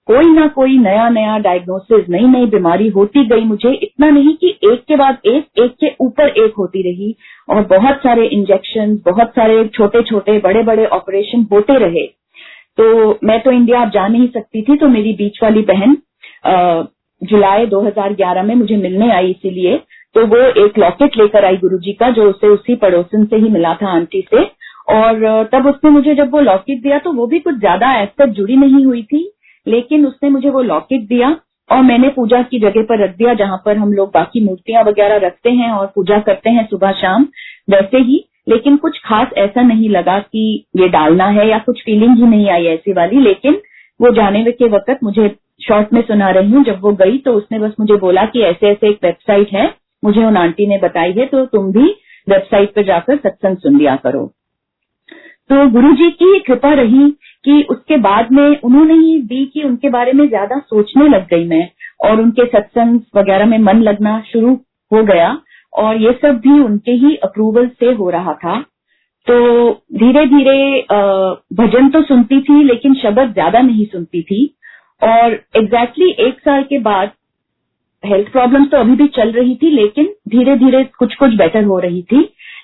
कोई 0.09 0.33
ना 0.35 0.47
कोई 0.47 0.79
नया 0.79 1.09
नया 1.09 1.37
डायग्नोसिस 1.39 2.09
नई 2.11 2.27
नई 2.29 2.47
बीमारी 2.47 2.89
होती 2.89 3.25
गई। 3.27 3.45
मुझे 3.45 3.73
इतना 3.73 4.09
नहीं 4.11 4.35
कि 4.35 4.49
एक 4.65 4.83
के 4.89 4.97
बाद 4.97 5.19
एक 5.27 5.61
एक 5.61 5.75
के 5.81 5.93
ऊपर 6.01 6.29
एक 6.45 6.55
होती 6.59 6.83
रही 6.83 7.15
और 7.49 7.63
बहुत 7.69 7.97
सारे 7.97 8.27
इंजेक्शन 8.29 8.97
बहुत 9.05 9.31
सारे 9.31 9.65
छोटे 9.69 10.03
छोटे 10.03 10.39
बड़े 10.39 10.63
बड़े 10.63 10.87
ऑपरेशन 10.87 11.47
होते 11.53 11.79
रहे। 11.79 12.07
तो 12.79 13.19
मैं 13.25 13.41
तो 13.41 13.51
इंडिया 13.51 13.81
आप 13.81 13.91
जा 13.95 14.07
नहीं 14.09 14.29
सकती 14.29 14.63
थी 14.63 14.77
तो 14.77 14.89
मेरी 14.89 15.13
बीच 15.13 15.39
वाली 15.43 15.63
बहन 15.63 15.97
जुलाई 17.23 17.67
2011 17.67 18.43
में 18.43 18.55
मुझे 18.55 18.77
मिलने 18.77 19.11
आई 19.11 19.31
इसीलिए। 19.31 19.77
तो 20.15 20.25
वो 20.27 20.39
एक 20.65 20.79
लॉकेट 20.79 21.17
लेकर 21.19 21.45
आई 21.45 21.57
गुरुजी 21.57 21.93
का, 21.93 22.11
जो 22.11 22.29
उसे 22.31 22.49
उसी 22.49 22.75
पड़ोसन 22.77 23.25
से 23.25 23.37
ही 23.37 23.49
मिला 23.49 23.75
था, 23.75 23.89
आंटी 23.89 24.21
से। 24.31 24.45
और 24.89 25.49
तब 25.53 25.67
उसने 25.67 25.91
मुझे 25.91 26.15
जब 26.15 26.33
वो 26.33 26.41
लॉकेट 26.41 26.83
दिया 26.83 26.99
तो 26.99 27.13
वो 27.13 27.27
भी 27.27 27.39
कुछ 27.41 27.55
ज़्यादा 27.57 27.93
ऐसा 27.97 28.27
जुड़ी 28.29 28.57
नहीं 28.57 28.85
हुई 28.85 29.03
थी, 29.05 29.31
लेकिन 29.67 30.07
उसने 30.07 30.31
मुझे 30.31 30.51
वो 30.51 30.63
लॉकेट 30.63 31.07
दिया 31.09 31.37
और 31.71 31.83
मैंने 31.83 32.09
पूजा 32.11 32.43
की 32.43 32.59
जगह 32.61 32.83
पर 32.83 33.03
रख 33.05 33.17
दिया 33.17 33.35
जहाँ 33.35 33.61
पर 33.65 33.77
हम 33.77 33.93
लोग 33.93 34.11
बाकी 34.15 34.45
मूर्तियाँ 34.45 34.83
वगैरह 34.85 35.27
रखते 35.27 35.51
हैं 35.53 35.71
और 35.73 35.87
पूजा 35.95 36.19
करते 36.21 36.51
हैं 36.51 36.67
सुबह 36.67 36.93
शाम 36.95 37.27
वैसे 37.71 37.99
ही, 37.99 38.25
लेकिन 38.49 38.77
कुछ 38.77 38.99
खास 39.05 39.29
ऐसा 39.39 39.63
नहीं 39.63 39.89
लगा 39.91 40.19
कि 40.21 40.65
ये 40.77 40.89
डालना 40.91 41.27
है 41.31 41.49
या 41.49 41.59
कुछ 41.61 41.83
फीलिंग 41.85 42.17
ही 42.17 42.27
नहीं 42.27 42.51
आई 42.51 42.67
ऐसी 42.67 42.93
वाली, 42.93 43.21
लेकिन 43.21 43.61
वो 44.01 44.13
जाने 44.15 44.45
के 44.53 44.69
वक्त 44.69 44.99
मुझे 45.05 45.29
शॉर्ट 45.63 45.93
में 45.93 46.01
सुना 46.03 46.31
रही 46.31 46.51
हूँ। 46.51 46.65
जब 46.65 46.81
वो 46.83 46.93
गई 46.95 47.19
तो 47.19 47.33
उसने 47.33 47.59
बस 47.59 47.75
मुझे 47.81 47.97
बोला 47.97 48.25
कि 48.27 48.43
ऐसे 48.43 48.71
ऐसे 48.71 48.89
एक 48.89 48.99
वेबसाइट 49.05 49.53
है, 49.53 49.73
मुझे 50.03 50.25
उन 50.25 50.37
आंटी 50.37 50.67
ने 50.67 50.79
बताई 50.79 51.13
है 51.13 51.27
तो 51.27 51.45
तुम 51.47 51.71
भी 51.73 51.85
वेबसाइट 52.27 52.75
पर 52.75 52.85
जाकर 52.85 53.17
सत्संग 53.19 53.57
सुन 53.59 53.79
लिया 53.79 53.97
करो। 53.97 54.31
तो 55.51 55.69
गुरु 55.71 55.93
जी 55.93 56.11
की 56.13 56.39
कृपा 56.41 56.73
रही 56.75 57.09
कि 57.45 57.63
उसके 57.71 57.97
बाद 58.01 58.31
में 58.33 58.45
उन्होंने 58.59 58.95
ही 58.95 59.19
दी 59.23 59.45
कि 59.47 59.63
उनके 59.63 59.89
बारे 59.91 60.13
में 60.13 60.27
ज़्यादा 60.29 60.59
सोचने 60.61 61.09
लग 61.09 61.27
गई 61.29 61.45
मैं 61.49 61.69
और 62.01 62.21
उनके 62.21 62.47
सत्संग 62.49 63.01
वगैरह 63.17 63.47
में 63.47 63.59
मन 63.61 63.83
लगना 63.83 64.21
शुरू 64.33 64.53
हो 64.91 65.03
गया 65.05 65.37
और 65.73 65.97
ये 65.97 66.13
सब 66.23 66.39
भी 66.39 66.59
उनके 66.61 66.93
ही 66.93 67.15
अप्रूवल 67.25 67.67
से 67.81 67.93
हो 67.93 68.09
रहा 68.11 68.33
था। 68.35 68.59
तो 69.27 69.35
धीरे 69.95 70.25
धीरे 70.27 70.81
भजन 71.57 71.89
तो 71.91 72.03
सुनती 72.03 72.41
थी, 72.41 72.63
लेकिन 72.65 72.95
शब्द 72.95 73.33
ज़्यादा 73.33 73.61
नहीं 73.61 73.87
सुनती 73.87 74.23
थी। 74.23 74.45
और 75.03 75.33
एग्जैक्टली 75.57 76.07
exactly 76.07 76.27
एक 76.27 76.41
साल 76.41 76.63
के 76.63 76.79
बाद 76.81 77.11
हेल्थ 78.05 78.31
प्रॉब्लम 78.33 78.65
तो 78.65 78.77
अभी 78.77 78.95
भी 78.97 79.07
चल 79.17 79.31
रही 79.33 79.55
थी, 79.55 79.71
लेकिन 79.73 80.15
धीरे 80.29 80.57
धीरे 80.57 80.85
कुछ 80.99 81.15
कुछ 81.15 81.35
बेटर 81.35 81.65
हो 81.65 81.79
रही 81.79 82.03
थी। 82.03 82.21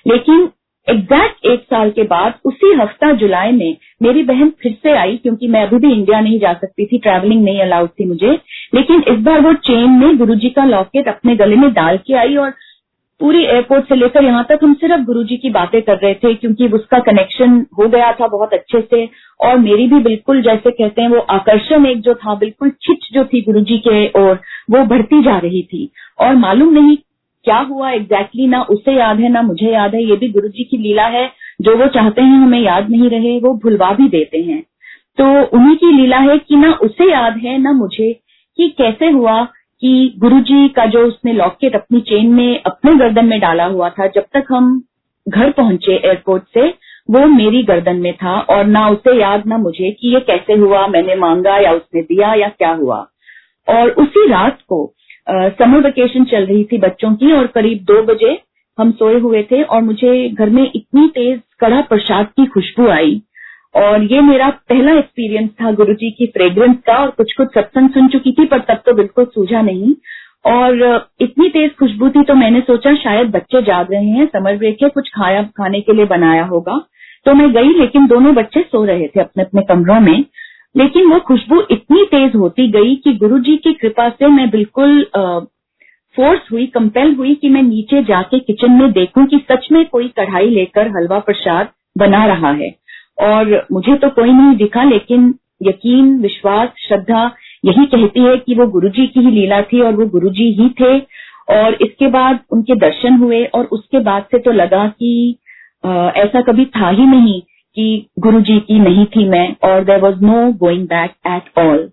लेकिन 0.07 0.49
एग्जैक्ट 0.89 1.45
एक 1.45 1.63
साल 1.63 1.89
के 1.89 2.03
बाद, 2.03 2.33
उसी 2.45 2.73
हफ़्ता 2.73 3.11
जुलाई 3.11 3.51
में 3.51 3.75
मेरी 4.03 4.23
बहन 4.23 4.49
फिर 4.61 4.71
से 4.83 4.91
आई 4.91 5.17
क्योंकि 5.17 5.47
मैं 5.47 5.61
अभी 5.63 5.77
भी 5.77 5.91
इंडिया 5.93 6.19
नहीं 6.19 6.39
जा 6.39 6.53
सकती 6.53 6.85
थी 6.85 6.97
ट्रैवलिंग 6.97 7.43
नहीं 7.43 7.61
अलाउड 7.61 7.89
थी 7.89 8.05
मुझे। 8.05 8.31
लेकिन 8.75 9.03
इस 9.07 9.19
बार 9.19 9.41
वो 9.41 9.53
चेन 9.53 9.89
में 9.91 10.17
गुरुजी 10.17 10.49
का 10.49 10.65
लॉकेट 10.65 11.07
अपने 11.07 11.35
गले 11.35 11.55
में 11.55 11.71
डाल 11.73 11.97
के 11.97 12.13
आई 12.13 12.35
और 12.35 12.53
पूरी 13.21 13.43
एयरपोर्ट 13.43 13.85
से 13.85 13.95
लेकर 13.95 14.23
यहाँ 14.23 14.45
तक 14.49 14.59
हम 14.63 14.73
सिर्फ़ 14.73 15.01
गुरुजी 15.01 15.37
की 15.37 15.49
बातें 15.49 15.81
कर 15.81 15.97
रहे 15.97 16.13
थे 16.13 16.33
क्योंकि 16.33 16.67
उसका 16.67 16.99
कनेक्शन 16.99 17.65
हो 17.79 17.87
गया 17.87 18.11
था 18.11 18.27
बहुत 18.27 18.53
अच्छे 18.53 18.81
से 18.81 19.07
और 19.39 19.57
मेरी 19.57 19.87
भी 19.87 19.99
बिल्कुल 19.99 20.41
जैसे 20.41 20.71
कहते 20.71 21.01
हैं 21.01 21.09
वो 21.09 21.19
आकर्षण 21.29 21.85
एक 21.85 22.01
जो 22.01 22.13
था, 22.13 22.35
बिल्कुल 22.35 22.69
छिच 22.69 23.13
जो 23.13 23.23
थी 23.23 23.41
गुरुजी 23.41 23.77
के 23.77 24.07
और 24.07 24.39
वो 24.71 24.85
बढ़ती 24.85 25.21
जा 25.23 25.37
रही 25.37 25.61
थी। 25.63 25.89
और 26.19 26.35
मालूम 26.35 26.73
नहीं 26.73 26.97
क्या 27.43 27.57
हुआ 27.57 27.91
एग्जैक्टली 27.91 28.41
exactly, 28.41 28.51
ना 28.51 28.61
उसे 28.61 28.93
याद 28.93 29.19
है 29.19 29.29
ना 29.29 29.41
मुझे 29.41 29.71
याद 29.71 29.95
है 29.95 30.03
ये 30.03 30.15
भी 30.15 30.29
गुरु 30.29 30.47
जी 30.47 30.63
की 30.63 30.77
लीला 30.77 31.05
है 31.07 31.31
जो 31.61 31.75
वो 31.77 31.87
चाहते 31.87 32.21
हैं 32.21 32.37
हमें 32.37 32.59
याद 32.59 32.89
नहीं 32.89 33.09
रहे 33.09 33.39
वो 33.39 33.53
भुलवा 33.53 33.91
भी 33.93 34.09
देते 34.09 34.37
हैं। 34.37 34.61
तो 35.17 35.57
उन्हीं 35.57 35.75
की 35.75 35.91
लीला 35.91 36.17
है 36.17 36.37
कि 36.37 36.55
ना 36.55 36.71
उसे 36.73 37.11
याद 37.11 37.37
है 37.37 37.57
ना 37.57 37.71
मुझे 37.71 38.13
कि 38.57 38.69
कैसे 38.77 39.09
हुआ 39.09 39.43
कि 39.81 40.13
गुरु 40.19 40.39
जी 40.39 40.67
का 40.69 40.85
जो 40.85 41.05
उसने 41.07 41.33
लॉकेट 41.33 41.75
अपनी 41.75 42.01
चेन 42.01 42.29
में 42.29 42.61
अपने 42.65 42.95
गर्दन 42.95 43.25
में 43.25 43.39
डाला 43.39 43.65
हुआ 43.65 43.89
था 43.89 44.07
जब 44.07 44.25
तक 44.33 44.45
हम 44.51 44.83
घर 45.29 45.51
पहुँचे 45.51 45.95
एयरपोर्ट 45.95 46.43
से 46.53 46.67
वो 47.11 47.25
मेरी 47.25 47.63
गर्दन 47.63 47.95
में 47.95 48.13
था 48.13 48.39
और 48.39 48.65
ना 48.65 48.89
उसे 48.89 49.19
याद 49.19 49.45
ना 49.47 49.57
मुझे 49.57 49.91
कि 49.91 50.13
ये 50.13 50.19
कैसे 50.19 50.53
हुआ 50.53 50.87
मैंने 50.87 51.15
मांगा 51.15 51.57
या 51.57 51.71
उसने 51.71 52.01
दिया 52.01 52.33
या 52.33 52.47
क्या 52.47 52.71
हुआ। 52.71 53.07
और 53.67 53.89
उसी 53.89 54.27
रात 54.27 54.57
को 54.67 54.93
समर 55.29 55.81
वेकेशन 55.81 56.23
चल 56.25 56.45
रही 56.45 56.63
थी 56.63 56.77
बच्चों 56.77 57.13
की 57.15 57.31
और 57.31 57.47
करीब 57.47 57.83
दो 57.83 58.01
बजे 58.03 58.37
हम 58.77 58.91
सोए 58.91 59.19
हुए 59.19 59.41
थे 59.43 59.61
और 59.63 59.81
मुझे 59.81 60.29
घर 60.29 60.49
में 60.49 60.63
इतनी 60.65 61.07
तेज 61.07 61.39
कड़ा 61.59 61.81
प्रसाद 61.89 62.27
की 62.37 62.45
खुशबू 62.45 62.87
आई। 62.89 63.21
और 63.75 64.03
ये 64.03 64.21
मेरा 64.21 64.49
पहला 64.69 64.93
एक्सपीरियंस 64.99 65.49
था 65.61 65.71
गुरु 65.71 65.93
जी 65.93 66.09
की 66.11 66.25
फ्रेग्रेंस 66.27 66.75
का 66.87 66.95
और 66.95 67.09
कुछ 67.09 67.33
कुछ 67.33 67.47
सत्संग 67.47 67.89
सुन 67.89 68.07
चुकी 68.07 68.31
थी, 68.31 68.45
पर 68.45 68.59
तब 68.59 68.81
तो 68.85 68.93
बिल्कुल 68.93 69.25
सूझा 69.25 69.61
नहीं। 69.61 69.93
और 70.45 71.07
इतनी 71.21 71.49
तेज 71.49 71.75
खुशबू 71.75 72.09
थी 72.09 72.23
तो 72.23 72.35
मैंने 72.35 72.59
सोचा 72.61 72.95
शायद 72.95 73.31
बच्चे 73.31 73.61
जाग 73.61 73.91
रहे 73.93 74.05
हैं, 74.05 74.25
समर 74.27 74.57
ब्रेक 74.57 74.83
है 74.83 74.89
कुछ 74.89 75.09
खाया, 75.09 75.43
खाने 75.57 75.81
के 75.81 75.93
लिए 75.93 76.05
बनाया 76.07 76.43
होगा। 76.45 76.77
तो 77.25 77.33
मैं 77.33 77.51
गई, 77.53 77.73
लेकिन 77.79 78.07
दोनों 78.07 78.33
बच्चे 78.35 78.61
सो 78.61 78.83
रहे 78.85 79.07
थे 79.07 79.19
अपने 79.19 79.43
अपने 79.43 79.61
कमरों 79.69 79.99
में। 80.01 80.23
लेकिन 80.75 81.09
वो 81.11 81.19
खुशबू 81.19 81.61
इतनी 81.71 82.03
तेज 82.05 82.35
होती 82.35 82.67
गई 82.71 82.95
कि 82.95 83.13
गुरुजी 83.13 83.55
की 83.57 83.73
कृपा 83.73 84.09
से 84.09 84.27
मैं 84.27 84.49
बिल्कुल 84.49 85.03
फोर्स 86.17 86.51
हुई 86.51 86.65
कंपेल 86.67 87.13
हुई 87.15 87.33
कि 87.35 87.49
मैं 87.49 87.61
नीचे 87.63 88.03
जाके 88.03 88.39
किचन 88.39 88.71
में 88.71 88.91
देखूँ 88.91 89.25
कि 89.25 89.37
सच 89.51 89.67
में 89.71 89.85
कोई 89.85 90.07
कढ़ाई 90.17 90.49
लेकर 90.49 90.87
हलवा 90.87 91.19
प्रसाद 91.19 91.69
बना 91.97 92.25
रहा 92.25 92.51
है। 92.51 92.69
और 93.21 93.65
मुझे 93.71 93.95
तो 93.95 94.09
कोई 94.09 94.31
नहीं 94.31 94.55
दिखा 94.57 94.83
लेकिन 94.83 95.33
यकीन 95.63 96.17
विश्वास 96.21 96.69
श्रद्धा 96.79 97.23
यही 97.65 97.85
कहती 97.85 98.19
है 98.19 98.35
कि 98.37 98.55
वो 98.55 98.67
गुरुजी 98.67 99.07
की 99.07 99.19
ही 99.19 99.31
लीला 99.31 99.61
थी 99.61 99.81
और 99.81 99.93
वो 99.93 100.05
गुरुजी 100.09 100.51
ही 100.61 100.69
थे। 100.81 100.97
और 101.53 101.77
इसके 101.81 102.07
बाद 102.07 102.39
उनके 102.51 102.75
दर्शन 102.79 103.15
हुए 103.17 103.43
और 103.45 103.65
उसके 103.71 103.99
बाद 103.99 104.23
से 104.31 104.39
तो 104.39 104.51
लगा 104.51 104.87
कि 104.89 105.35
आ, 105.83 106.09
ऐसा 106.09 106.41
कभी 106.41 106.65
था 106.65 106.89
ही 106.89 107.05
नहीं 107.05 107.41
कि 107.79 108.07
गुरु 108.19 108.41
जी 108.41 108.59
की 108.59 108.79
नहीं 108.79 109.05
थी 109.07 109.27
मैं, 109.29 109.55
और 109.63 109.83
there 109.83 109.99
was 110.01 110.23
no 110.25 110.51
going 110.59 110.87
back 110.87 111.15
at 111.27 111.57
all 111.59 111.89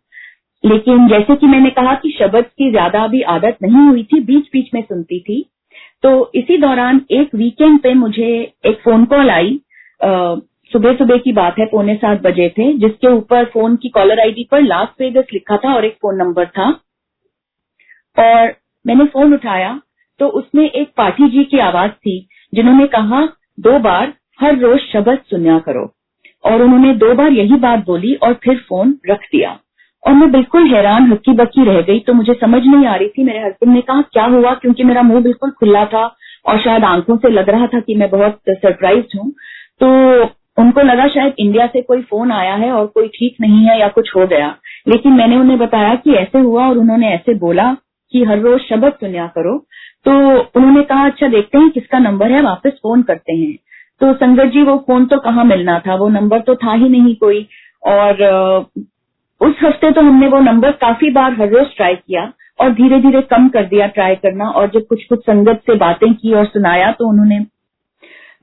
लेकिन 0.64 1.06
जैसे 1.08 1.34
कि 1.36 1.46
मैंने 1.46 1.70
कहा 1.72 1.94
कि 1.94 2.10
शब्द 2.18 2.44
की 2.58 2.70
ज़्यादा 2.70 3.02
अभी 3.04 3.20
आदत 3.30 3.58
नहीं 3.62 3.86
हुई 3.88 4.02
थी 4.04 4.20
बीच 4.22 4.48
बीच 4.52 4.70
में 4.74 4.80
सुनती 4.82 5.20
थी 5.20 5.44
तो 6.02 6.10
इसी 6.34 6.56
दौरान 6.58 7.00
एक 7.10 7.34
वीकेंड 7.34 7.78
पे 7.80 7.92
मुझे 7.94 8.30
एक 8.66 8.80
फ़ोन 8.84 9.04
कॉल 9.04 9.30
आई। 9.30 9.58
सुबह 10.72 10.94
सुबह 10.96 11.16
की 11.16 11.32
बात 11.32 11.58
है, 11.58 11.66
पौने 11.66 11.94
सात 11.94 12.22
बजे 12.22 12.48
थे, 12.48 12.72
जिसके 12.74 13.08
ऊपर 13.08 13.44
फ़ोन 13.44 13.76
की 13.76 13.88
कॉलर 13.88 14.20
आईडी 14.20 14.46
पर 14.50 14.62
लास्ट 14.62 15.00
वेगस 15.00 15.26
लिखा 15.32 15.56
था 15.56 15.74
और 15.74 15.84
एक 15.84 15.96
फ़ोन 16.02 16.16
नंबर 16.16 16.46
था। 16.48 16.68
और 18.16 18.54
मैंने 18.84 19.04
फ़ोन 19.06 19.34
उठाया 19.34 19.80
तो 20.20 20.28
उसमें 20.40 20.64
एक 20.64 20.92
पाठी 20.96 21.28
जी 21.30 21.44
की 21.44 21.58
आवाज़ 21.60 21.90
थी, 21.90 22.18
जिन्होंने 22.52 22.86
कहा, 22.88 23.24
दो 23.60 23.78
बार 23.80 24.12
हर 24.40 24.58
रोज 24.58 24.80
शब्द 24.80 25.18
सुना 25.30 25.58
करो। 25.58 25.90
और 26.44 26.62
उन्होंने 26.62 26.92
दो 26.94 27.14
बार 27.14 27.32
यही 27.32 27.56
बात 27.56 27.84
बोली 27.86 28.14
और 28.14 28.34
फिर 28.34 28.56
फ़ोन 28.58 28.98
रख 29.10 29.20
दिया। 29.32 29.58
और 30.06 30.12
मैं 30.12 30.30
बिल्कुल 30.32 30.66
हैरान 30.66 31.12
हक्की 31.12 31.32
बक्की 31.32 31.64
रह 31.64 31.80
गई 31.80 32.00
तो 32.00 32.12
मुझे 32.12 32.34
समझ 32.34 32.62
नहीं 32.66 32.86
आ 32.86 32.94
रही 32.94 33.08
थी 33.08 33.24
मेरे 33.24 33.38
हस्बैंड 33.38 33.74
ने 33.74 33.80
कहा, 33.80 34.02
क्या 34.02 34.24
हुआ? 34.24 34.54
क्योंकि 34.54 34.84
मेरा 34.84 35.02
मुँह 35.02 35.20
बिल्कुल 35.20 35.50
खुला 35.50 35.84
था 35.84 36.16
और 36.46 36.60
शायद 36.60 36.84
आँखों 36.84 37.16
से 37.16 37.28
लग 37.28 37.48
रहा 37.50 37.66
था 37.66 37.80
कि 37.80 37.94
मैं 37.94 38.10
बहुत 38.10 38.38
सरप्राइज़ 38.50 39.18
हूँ। 39.18 39.32
तो 39.80 40.22
उनको 40.62 40.80
लगा 40.80 41.08
शायद 41.08 41.34
इंडिया 41.38 41.66
से 41.66 41.82
कोई 41.82 42.02
फ़ोन 42.02 42.32
आया 42.32 42.54
है 42.54 42.72
और 42.72 42.86
कोई 42.86 43.08
ठीक 43.08 43.36
नहीं 43.40 43.64
है 43.64 43.80
या 43.80 43.88
कुछ 43.88 44.16
हो 44.16 44.26
गया। 44.26 44.56
लेकिन 44.88 45.12
मैंने 45.12 45.36
उन्हें 45.36 45.58
बताया 45.58 45.94
कि 45.94 46.14
ऐसे 46.14 46.38
हुआ 46.38 46.68
और 46.68 46.78
उन्होंने 46.78 47.08
ऐसे 47.08 47.34
बोला 47.34 47.76
कि 48.12 48.24
हर 48.24 48.38
रोज 48.38 48.60
शब्द 48.60 48.92
सुनिया 48.92 49.26
करो। 49.26 49.58
तो 50.04 50.12
उन्होंने 50.56 50.82
कहा 50.82 51.06
अच्छा 51.06 51.28
देखते 51.28 51.58
हैं 51.58 51.70
किसका 51.70 51.98
नंबर 51.98 52.32
है, 52.32 52.42
वापस 52.42 52.70
फ़ोन 52.70 53.02
करते 53.02 53.32
हैं। 53.32 53.56
तो 54.00 54.12
संगत 54.14 54.52
जी, 54.52 54.62
वो 54.62 54.76
फ़ोन 54.86 55.06
तो 55.06 55.18
कहाँ 55.20 55.44
मिलना 55.44 55.78
था? 55.78 55.94
वो 55.94 56.08
नंबर 56.10 56.40
तो 56.40 56.54
था 56.54 56.72
ही 56.72 56.88
नहीं 56.88 57.14
कोई। 57.16 57.46
और 57.82 58.22
उस 59.40 59.54
हफ़्ते 59.62 59.90
तो 59.90 60.00
हमने 60.00 60.28
वो 60.28 60.40
नंबर 60.40 60.72
काफ़ी 60.80 61.10
बार 61.10 61.32
हर 61.32 61.48
रोज 61.48 61.74
ट्राई 61.76 61.94
किया 61.94 62.32
और 62.58 62.70
धीरे 62.72 63.00
धीरे 63.00 63.20
कम 63.24 63.48
कर 63.48 63.64
दिया 63.66 63.86
ट्राई 63.88 64.14
करना। 64.16 64.48
और 64.50 64.70
जब 64.70 64.86
कुछ 64.88 65.04
कुछ 65.04 65.20
संगत 65.20 65.62
से 65.66 65.74
बातें 65.76 66.12
की 66.14 66.32
और 66.32 66.46
सुनाया 66.46 66.90
तो 66.92 67.08
उन्होंने 67.08 67.40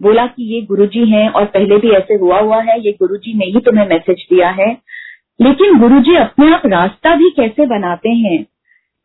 बोला 0.02 0.26
कि 0.28 0.44
ये 0.54 0.62
गुरुजी 0.62 1.06
हैं 1.10 1.28
और 1.30 1.46
पहले 1.48 1.78
भी 1.78 1.92
ऐसे 1.92 2.14
हुआ 2.14 2.40
हुआ 2.40 2.62
है, 2.62 2.80
ये 2.80 2.92
गुरुजी 2.92 3.34
ने 3.34 3.46
ही 3.46 3.60
तुम्हें 3.60 3.88
मैसेज 3.88 4.26
दिया 4.32 4.50
है। 4.52 4.72
लेकिन 5.40 5.80
गुरुजी 5.80 6.16
अपने 6.16 6.52
आप 6.54 6.66
रास्ता 6.66 7.16
भी 7.16 7.30
कैसे 7.30 7.66
बनाते 7.68 8.10
हैं, 8.10 8.46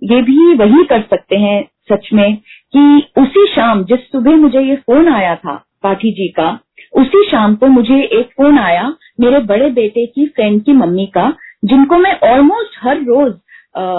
ये 0.03 0.21
भी 0.23 0.55
वही 0.55 0.85
कर 0.85 1.01
सकते 1.01 1.37
हैं 1.37 1.63
सच 1.91 2.09
में 2.15 2.37
कि 2.75 2.81
उसी 3.19 3.47
शाम 3.47 3.85
जिस 3.85 4.11
सुबह 4.13 4.37
मुझे 4.37 4.61
ये 4.61 4.77
फ़ोन 4.77 5.09
आया 5.09 5.35
था 5.37 5.55
पाठी 5.83 6.11
जी 6.13 6.29
का। 6.29 6.49
उसी 6.93 7.25
शाम 7.31 7.55
को 7.55 7.67
मुझे 7.69 8.01
एक 8.13 8.31
फ़ोन 8.37 8.59
आया 8.59 8.89
मेरे 9.21 9.39
बड़े 9.47 9.71
बेटे 9.71 10.07
की 10.07 10.27
फ्रेंड 10.27 10.63
की 10.65 10.73
मम्मी 10.73 11.07
का 11.15 11.33
जिनको 11.65 11.99
मैं 11.99 12.19
ऑलमोस्ट 12.31 12.79
हर 12.83 13.03
रोज 13.05 13.33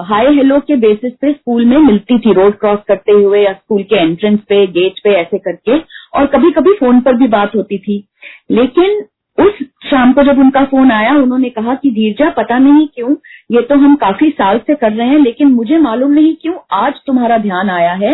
हाई 0.08 0.36
हेलो 0.36 0.60
के 0.60 0.76
बेसिस 0.76 1.12
पे 1.22 1.32
स्कूल 1.32 1.66
में 1.66 1.78
मिलती 1.78 2.18
थी 2.20 2.34
रोड 2.34 2.58
क्रॉस 2.60 2.80
करते 2.88 3.12
हुए 3.12 3.42
या 3.44 3.52
स्कूल 3.54 3.84
के 3.84 3.96
एंट्रेंस 3.96 4.40
पे 4.50 4.66
गेट 4.70 5.00
पे 5.04 5.10
ऐसे 5.16 5.38
करके 5.38 5.78
और 6.20 6.26
कभी 6.26 6.52
कभी 6.52 6.74
फ़ोन 6.74 7.00
पर 7.02 7.16
भी 7.16 7.28
बात 7.28 7.56
होती 7.56 7.78
थी। 7.78 8.04
लेकिन 8.52 9.04
उस 9.38 9.60
शाम 9.90 10.12
को 10.14 10.24
जब 10.24 10.40
उनका 10.40 10.64
फ़ोन 10.66 10.92
आया 10.92 11.14
उन्होंने 11.16 11.50
कहा 11.50 11.76
कि 11.76 11.92
धीरजा 11.92 12.30
पता 12.38 12.58
नहीं 12.60 12.88
क्यों 12.88 13.16
ये 13.52 13.62
तो 13.62 13.76
हम 13.76 13.96
काफ़ी 13.96 14.30
साल 14.32 14.58
से 14.68 14.76
कर 14.76 14.92
रहे 14.92 15.08
हैं 15.08 15.20
लेकिन 15.20 15.52
मुझे 15.52 15.78
मालूम 15.78 16.12
नहीं 16.12 16.36
क्यों 16.36 16.56
आज 16.78 16.94
तुम्हारा 17.08 17.38
ध्यान 17.38 17.70
आया 17.70 17.94
है 18.04 18.14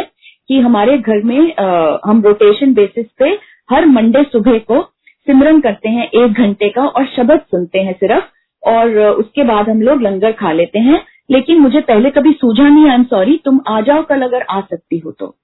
कि 0.50 0.60
हमारे 0.60 0.98
घर 0.98 1.22
में 1.24 1.56
आ, 1.56 1.98
हम 2.06 2.22
रोटेशन 2.22 2.74
बेसिस 2.74 3.06
पे 3.20 3.38
हर 3.70 3.86
मंडे 3.86 4.24
सुबह 4.24 4.58
को 4.62 4.82
सिमरन 5.28 5.60
करते 5.60 5.90
हैं 5.90 6.10
एक 6.16 6.34
घंटे 6.34 6.70
का 6.70 6.86
और 6.86 7.06
शब्द 7.06 7.40
सुनते 7.42 7.80
हैं 7.80 7.94
सिर्फ़, 7.94 8.24
और 8.64 8.98
उसके 9.00 9.44
बाद 9.44 9.70
हम 9.70 9.82
लोग 9.82 10.02
लंगर 10.02 10.32
खा 10.32 10.52
लेते 10.52 10.80
हैं। 10.80 11.02
लेकिन 11.30 11.60
मुझे 11.60 11.80
पहले 11.80 12.10
कभी 12.10 12.32
सूझा 12.32 12.64
नहीं 12.64 12.88
आई 12.90 12.96
एम 12.96 13.04
सॉरी 13.04 13.40
तुम 13.46 13.60
आ 13.68 13.80
जाओ 13.82 14.04
कल 14.04 14.22
अगर 14.22 14.46
आ 14.50 14.60
सकती 14.62 14.98
हो 15.00 15.12
तो। 15.12 15.36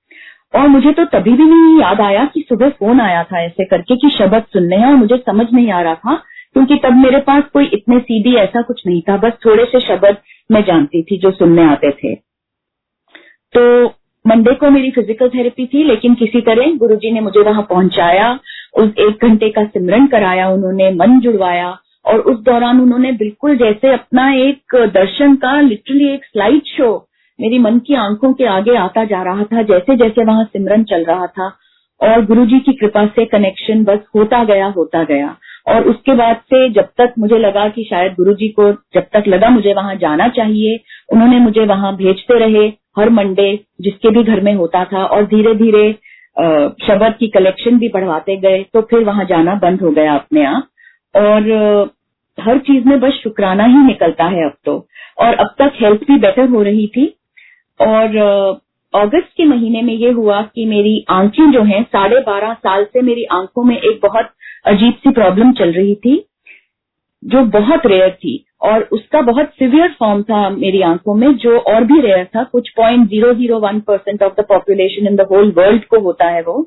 और 0.53 0.67
मुझे 0.67 0.91
तो 0.91 1.05
तभी 1.05 1.31
भी 1.31 1.43
नहीं 1.43 1.79
याद 1.79 2.01
आया 2.01 2.25
कि 2.25 2.45
सुबह 2.49 2.69
फ़ोन 2.69 2.99
आया 3.01 3.23
था 3.23 3.41
ऐसे 3.41 3.65
करके 3.65 3.95
कि 3.95 4.09
शब्द 4.09 4.43
सुनने 4.53 4.75
हैं, 4.75 4.87
और 4.87 4.95
मुझे 4.95 5.17
समझ 5.17 5.45
नहीं 5.53 5.71
आ 5.71 5.81
रहा 5.81 5.95
था, 5.95 6.15
क्योंकि 6.53 6.75
तब 6.75 6.93
मेरे 6.93 7.19
पास 7.19 7.43
कोई 7.53 7.65
इतने 7.65 7.99
सीधी 7.99 8.35
ऐसा 8.35 8.61
कुछ 8.61 8.81
नहीं 8.87 9.01
था, 9.01 9.17
बस 9.17 9.33
थोड़े 9.45 9.65
से 9.65 9.79
शब्द 9.79 10.17
मैं 10.51 10.63
जानती 10.63 11.01
थी 11.03 11.17
जो 11.17 11.31
सुनने 11.31 11.65
आते 11.65 11.91
थे। 11.93 12.13
तो 13.53 13.87
मंडे 14.25 14.53
को 14.53 14.69
मेरी 14.69 14.89
फ़िज़िकल 14.91 15.29
थेरेपी 15.29 15.65
थी, 15.65 15.83
लेकिन 15.83 16.15
किसी 16.15 16.41
तरह 16.41 16.75
गुरुजी 16.77 17.11
ने 17.11 17.21
मुझे 17.21 17.43
वहाँ 17.43 17.61
पहुँचाया। 17.69 18.33
उस 18.77 18.89
एक 18.99 19.25
घंटे 19.25 19.49
का 19.49 19.63
सिमरन 19.65 20.05
कराया, 20.07 20.49
उन्होंने 20.49 20.91
मन 20.91 21.19
जुड़वाया 21.19 21.69
और 22.05 22.19
उस 22.21 22.39
दौरान 22.39 22.81
उन्होंने 22.81 23.11
बिल्कुल 23.11 23.57
जैसे 23.57 23.93
अपना 23.93 24.31
एक 24.35 24.75
दर्शन 24.93 25.35
का 25.35 25.59
लिटरली 25.61 26.13
एक 26.13 26.25
स्लाइड 26.25 26.61
शो 26.67 27.07
मेरी 27.39 27.59
मन 27.59 27.77
की 27.79 27.93
आँखों 27.95 28.34
के 28.34 28.45
आगे 28.45 28.75
आता 28.75 29.03
जा 29.05 29.21
रहा 29.23 29.43
था, 29.43 29.62
जैसे 29.62 29.95
जैसे 29.95 30.23
वहाँ 30.23 30.43
सिमरन 30.43 30.84
चल 30.84 31.03
रहा 31.03 31.27
था। 31.27 31.51
और 32.01 32.25
गुरु 32.25 32.45
जी 32.45 32.60
की 32.60 32.73
कृपा 32.73 33.05
से 33.05 33.25
कनेक्शन 33.25 33.84
बस 33.84 33.99
होता 34.15 34.43
गया 34.43 34.67
होता 34.67 35.03
गया। 35.03 35.36
और 35.65 35.88
उसके 35.88 36.13
बाद 36.15 36.36
से 36.45 36.67
जब 36.71 36.88
तक 36.97 37.13
मुझे 37.19 37.38
लगा 37.38 37.67
कि 37.69 37.84
शायद 37.84 38.13
गुरु 38.13 38.34
जी 38.34 38.47
को 38.50 38.71
जब 38.93 39.08
तक 39.13 39.28
लगा 39.28 39.50
मुझे 39.50 39.74
वहाँ 39.74 39.95
जाना 39.97 40.28
चाहिए, 40.30 40.80
उन्होंने 41.13 41.39
मुझे 41.39 41.65
वहाँ 41.65 41.95
भेजते 41.97 42.39
रहे 42.39 42.67
हर 43.00 43.10
मंडे, 43.10 43.60
जिसके 43.82 44.10
भी 44.10 44.24
घर 44.24 44.41
में 44.41 44.54
होता 44.54 44.84
था, 44.86 45.04
और 45.06 45.26
धीरे 45.26 45.54
धीरे 45.56 45.91
शब्द 46.82 47.15
की 47.19 47.28
कलेक्शन 47.30 47.78
भी 47.80 47.88
बढ़वाते 47.89 48.36
गए 48.39 48.63
तो 48.74 48.82
फिर 48.82 49.04
वहाँ 49.04 49.26
जाना 49.26 49.56
बंद 49.62 49.82
हो 49.82 49.91
गया 49.91 50.13
अपने 50.15 50.45
आप। 50.45 50.67
और 51.15 51.89
हर 52.38 52.58
चीज़ 52.60 52.88
में 52.88 53.00
बस 53.00 53.19
शुक्राना 53.24 53.65
ही 53.65 53.78
निकलता 53.78 54.26
है 54.26 54.45
अब 54.45 54.54
तो। 54.65 54.76
और 55.17 55.34
अब 55.36 55.56
तक 55.60 55.74
हेल्थ 55.82 56.04
भी 56.08 56.17
बेटर 56.19 56.47
हो 56.50 56.62
रही 56.63 56.88
थी। 56.88 57.06
और 57.80 58.17
अगस्त 58.93 59.30
के 59.38 59.45
महीने 59.45 59.82
में 59.82 59.93
ये 59.93 60.12
हुआ 60.12 60.41
कि 60.45 60.65
मेरी 60.65 61.04
आँखें 61.10 61.52
जो 61.52 61.62
हैं, 61.63 61.84
साढ़े 61.84 62.19
बारह 62.21 62.54
साल 62.54 62.84
से 62.84 63.02
मेरी 63.02 63.24
आँखों 63.32 63.63
में 63.63 63.76
एक 63.78 64.00
बहुत 64.04 64.30
अजीब 64.65 64.93
सी 64.95 65.12
प्रॉब्लम 65.12 65.52
चल 65.54 65.71
रही 65.74 65.95
थी, 65.95 66.15
जो 67.24 67.43
बहुत 67.54 67.86
रेयर 67.86 68.10
थी 68.15 68.43
और 68.62 68.82
उसका 68.91 69.21
बहुत 69.24 69.50
सिवियर 69.54 69.95
फॉर्म 70.00 70.21
था 70.24 70.50
मेरी 70.52 70.82
आँखों 70.84 71.15
में, 71.15 71.34
जो 71.36 71.58
और 71.60 71.84
भी 71.84 72.00
रेयर 72.02 72.26
था। 72.26 72.43
कुछ 72.45 72.69
point 72.78 73.08
zero 73.10 73.34
zero 73.34 73.60
one 73.60 73.80
percent 73.88 74.24
of 74.24 74.34
the 74.39 74.45
population 74.50 75.08
in 75.08 75.15
the 75.15 75.28
whole 75.32 75.52
world 75.58 75.86
को 75.86 76.00
होता 76.02 76.28
है 76.28 76.41
वो। 76.43 76.65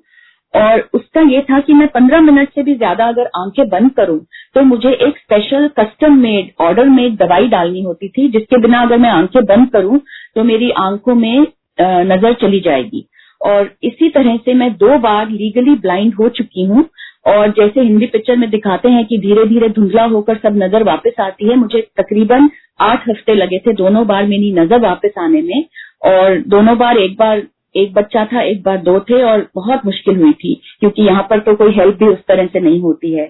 और 0.55 0.81
उसका 0.95 1.21
ये 1.23 1.41
था 1.43 1.59
कि 1.61 1.73
मैं 1.75 1.87
पंद्रह 1.89 2.21
मिनट 2.21 2.49
से 2.49 2.63
भी 2.63 2.75
ज़्यादा 2.75 3.07
अगर 3.09 3.31
आँखें 3.37 3.69
बंद 3.69 3.91
करूँ 3.93 4.19
तो 4.55 4.63
मुझे 4.65 4.91
एक 4.99 5.17
special 5.19 5.69
custom 5.79 6.19
made 6.19 6.53
order 6.61 6.89
made 6.89 7.17
दवाई 7.17 7.49
डालनी 7.49 7.83
होती 7.83 8.09
थी, 8.09 8.29
जिसके 8.29 8.61
बिना 8.61 8.83
अगर 8.83 8.99
मैं 8.99 9.11
आँखें 9.11 9.45
बंद 9.47 9.71
करूँ 9.73 10.01
तो 10.35 10.45
मेरी 10.45 10.71
आँखों 10.81 11.15
में 11.17 11.47
नज़र 11.81 12.35
चली 12.41 12.61
जाएगी। 12.61 13.07
और 13.41 13.71
इसी 13.85 14.09
तरह 14.11 14.37
से 14.37 14.55
मैं 14.55 14.71
दो 14.75 14.99
बार 14.99 15.29
लीगली 15.31 15.75
ब्लाइंड 15.79 16.15
हो 16.15 16.29
चुकी 16.31 16.65
हूँ 16.65 16.85
और 17.25 17.51
जैसे 17.51 17.81
हिंदी 17.81 18.07
पिक्चर 18.09 18.37
में 18.37 18.49
दिखाते 18.51 18.89
हैं 18.89 19.05
कि 19.07 19.19
धीरे 19.19 19.45
धीरे 19.47 19.69
धुंधला 19.71 20.05
होकर 20.07 20.37
सब 20.37 20.57
नज़र 20.57 20.83
वापस 20.83 21.21
आती 21.21 21.49
है, 21.49 21.57
मुझे 21.57 21.81
तकरीबन 21.99 22.51
आठ 22.81 23.09
हफ़्ते 23.09 23.35
लगे 23.35 23.59
थे 23.59 23.73
दोनों 23.75 24.07
बार 24.07 24.27
मेरी 24.27 24.53
नज़र 24.53 24.81
वापस 24.81 25.19
आने 25.19 25.43
में 25.43 25.65
और 26.05 26.39
दोनों 26.49 26.77
बार 26.79 26.99
एक 26.99 27.17
बार, 27.19 27.43
एक 27.75 27.93
बच्चा 27.95 28.25
था, 28.25 28.43
एक 28.43 28.63
बार 28.63 28.77
दो 28.81 28.99
थे 29.01 29.23
और 29.23 29.47
बहुत 29.55 29.87
मुश्किल 29.87 30.17
हुई 30.17 30.33
थी, 30.35 30.61
क्योंकि 30.81 31.03
यहाँ 31.03 31.27
पर 31.31 31.39
तो 31.41 31.55
कोई 31.57 31.73
हेल्प 31.73 31.99
भी 31.99 32.07
उस 32.07 32.19
तरह 32.29 32.47
से 32.47 32.61
नहीं 32.61 32.81
होती 32.81 33.13
है। 33.15 33.27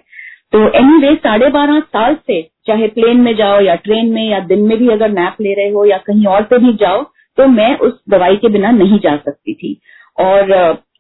तो 0.53 0.69
एनी 0.71 0.97
वे 0.99 1.15
साढ़े 1.17 1.49
बारह 1.51 1.79
साल 1.83 2.15
से, 2.17 2.43
चाहे 2.67 2.87
प्लेन 2.89 3.21
में 3.21 3.35
जाओ 3.37 3.61
या 3.61 3.75
ट्रेन 3.77 4.13
में 4.13 4.25
या 4.25 4.41
दिन 4.43 4.61
में 4.63 4.77
भी 4.79 4.89
अगर 4.91 5.11
नैप 5.11 5.37
ले 5.41 5.55
रहे 5.55 5.71
हो 5.71 5.85
या 5.85 5.99
कहीं 6.07 6.27
और 6.27 6.43
पे 6.43 6.59
भी 6.59 6.73
जाओ 6.81 7.03
तो 7.39 7.47
मैं 7.49 7.77
उस 7.79 7.93
दवाई 8.11 8.37
के 8.37 8.49
बिना 8.49 8.71
नहीं 8.73 8.99
जा 8.99 9.17
सकती 9.17 9.55
थी। 9.55 9.79
और 10.19 10.53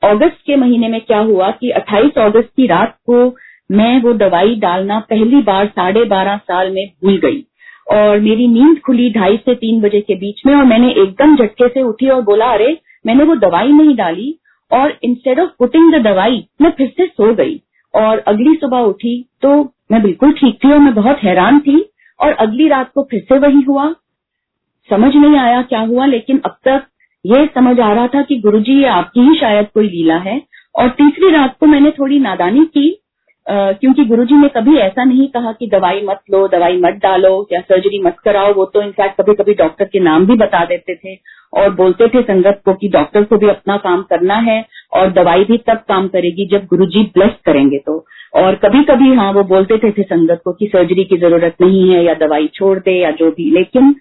अगस्त 0.05 0.37
के 0.47 0.57
महीने 0.57 0.89
में 0.89 1.01
क्या 1.01 1.19
हुआ 1.19 1.51
कि 1.51 1.71
28 1.71 2.19
अगस्त 2.19 2.49
की 2.57 2.67
रात 2.67 2.97
को 3.11 3.37
मैं 3.71 4.03
वो 4.03 4.13
दवाई 4.13 4.55
डालना 4.55 4.99
पहली 5.01 5.43
बार 5.43 5.67
साढ़े 5.67 6.05
बारह 6.05 6.37
साल 6.37 6.71
में 6.71 6.91
भूल 7.05 7.17
गई। 7.17 7.47
और 7.91 8.21
मेरी 8.21 8.49
नींद 8.49 8.81
खुली 8.81 9.11
ढाई 9.11 9.37
से 9.37 9.55
तीन 9.55 9.81
बजे 9.81 10.01
के 10.01 10.15
बीच 10.15 10.43
में 10.47 10.55
और 10.55 10.65
मैंने 10.65 10.91
एकदम 10.91 11.37
झटके 11.37 11.69
से 11.69 11.83
उठी 11.83 12.09
और 12.09 12.23
बोला, 12.23 12.47
अरे, 12.47 12.79
मैंने 13.07 13.25
वो 13.25 13.37
दवाई 13.37 13.69
नहीं 13.69 13.97
डाली। 13.97 14.39
और 14.73 14.99
इंस्टेड 15.03 15.41
ऑफ़ 15.41 15.51
पुटिंग 15.59 15.95
द 15.95 15.99
दवाई, 15.99 16.49
मैं 16.61 16.71
फिर 16.71 16.89
से 16.97 17.07
सो 17.07 17.35
गई। 17.35 17.61
और 17.95 18.19
अगली 18.19 18.55
सुबह 18.55 18.79
उठी 18.79 19.29
तो 19.43 19.75
मैं 19.93 20.03
बिल्कुल 20.03 20.33
ठीक 20.33 20.59
थी 20.65 20.73
और 20.73 20.79
मैं 20.79 20.95
बहुत 20.95 21.19
हैरान 21.19 21.61
थी। 21.61 21.91
और 22.21 22.33
अगली 22.33 22.69
रात 22.69 22.91
को 22.95 23.09
फिर 23.11 23.21
से 23.21 23.39
वही 23.39 23.61
हुआ। 23.61 23.95
समझ 24.91 25.15
नहीं 25.15 25.37
आया 25.37 25.63
क्या 25.63 25.81
हुआ, 25.81 26.07
लेकिन 26.07 26.41
अब 26.45 26.57
तक 26.65 26.85
ये 27.25 27.47
समझ 27.55 27.79
आ 27.81 27.93
रहा 27.93 28.07
था 28.07 28.23
कि 28.23 28.37
गुरुजी 28.41 28.81
ये 28.81 28.89
आपकी 28.89 29.21
ही 29.21 29.39
शायद 29.39 29.67
कोई 29.75 29.89
लीला 29.89 30.17
है। 30.21 30.41
और 30.75 30.89
तीसरी 30.91 31.31
रात 31.31 31.57
को 31.61 31.67
मैंने 31.67 31.91
थोड़ी 31.91 32.19
नादानी 32.21 32.65
की 32.69 32.91
क्योंकि 33.47 34.05
गुरुजी 34.05 34.35
ने 34.35 34.49
कभी 34.49 34.77
ऐसा 34.79 35.05
नहीं 35.05 35.27
कहा 35.29 35.51
कि 35.53 35.67
दवाई 35.67 36.01
मत 36.05 36.21
लो 36.31 36.47
दवाई 36.49 36.77
मत 36.77 36.95
डालो 37.03 37.47
या 37.53 37.61
सर्जरी 37.61 38.01
मत 38.03 38.17
कराओ। 38.25 38.53
वो 38.55 38.65
तो 38.65 38.83
इनफैक्ट 38.83 39.21
कभी 39.21 39.35
कभी 39.35 39.55
डॉक्टर 39.55 39.85
के 39.85 40.01
नाम 40.01 40.27
भी 40.27 40.37
बता 40.37 40.65
देते 40.65 40.95
थे 40.95 41.15
और 41.53 41.75
बोलते 41.75 42.09
थे 42.09 42.23
संगत 42.23 42.61
को 42.65 42.75
कि 42.75 42.89
डॉक्टर 42.89 43.25
को 43.25 43.37
भी 43.37 43.49
अपना 43.49 43.77
काम 43.79 44.03
करना 44.03 44.35
है 44.43 44.65
और 44.93 45.11
दवाई 45.13 45.45
भी 45.45 45.59
तब 45.67 45.83
काम 45.89 46.09
करेगी 46.09 46.47
जब 46.49 46.65
गुरुजी 46.67 47.03
ब्लेस 47.15 47.35
करेंगे 47.47 47.79
तो। 47.79 48.05
और 48.35 48.55
कभी 48.55 48.83
कभी 48.85 49.13
हाँ 49.15 49.33
वो 49.33 49.43
बोलते 49.45 49.79
थे, 49.79 49.91
थे 49.91 50.03
संगत 50.03 50.41
को 50.45 50.53
कि 50.53 50.67
सर्जरी 50.67 51.05
की 51.05 51.17
ज़रूरत 51.19 51.57
नहीं 51.61 51.89
है 51.91 52.03
या 52.05 52.15
दवाई 52.17 52.49
छोड़ 52.55 52.79
दे 52.79 52.99
या 53.01 53.11
जो 53.13 53.31
भी। 53.31 53.51
लेकिन 53.51 53.95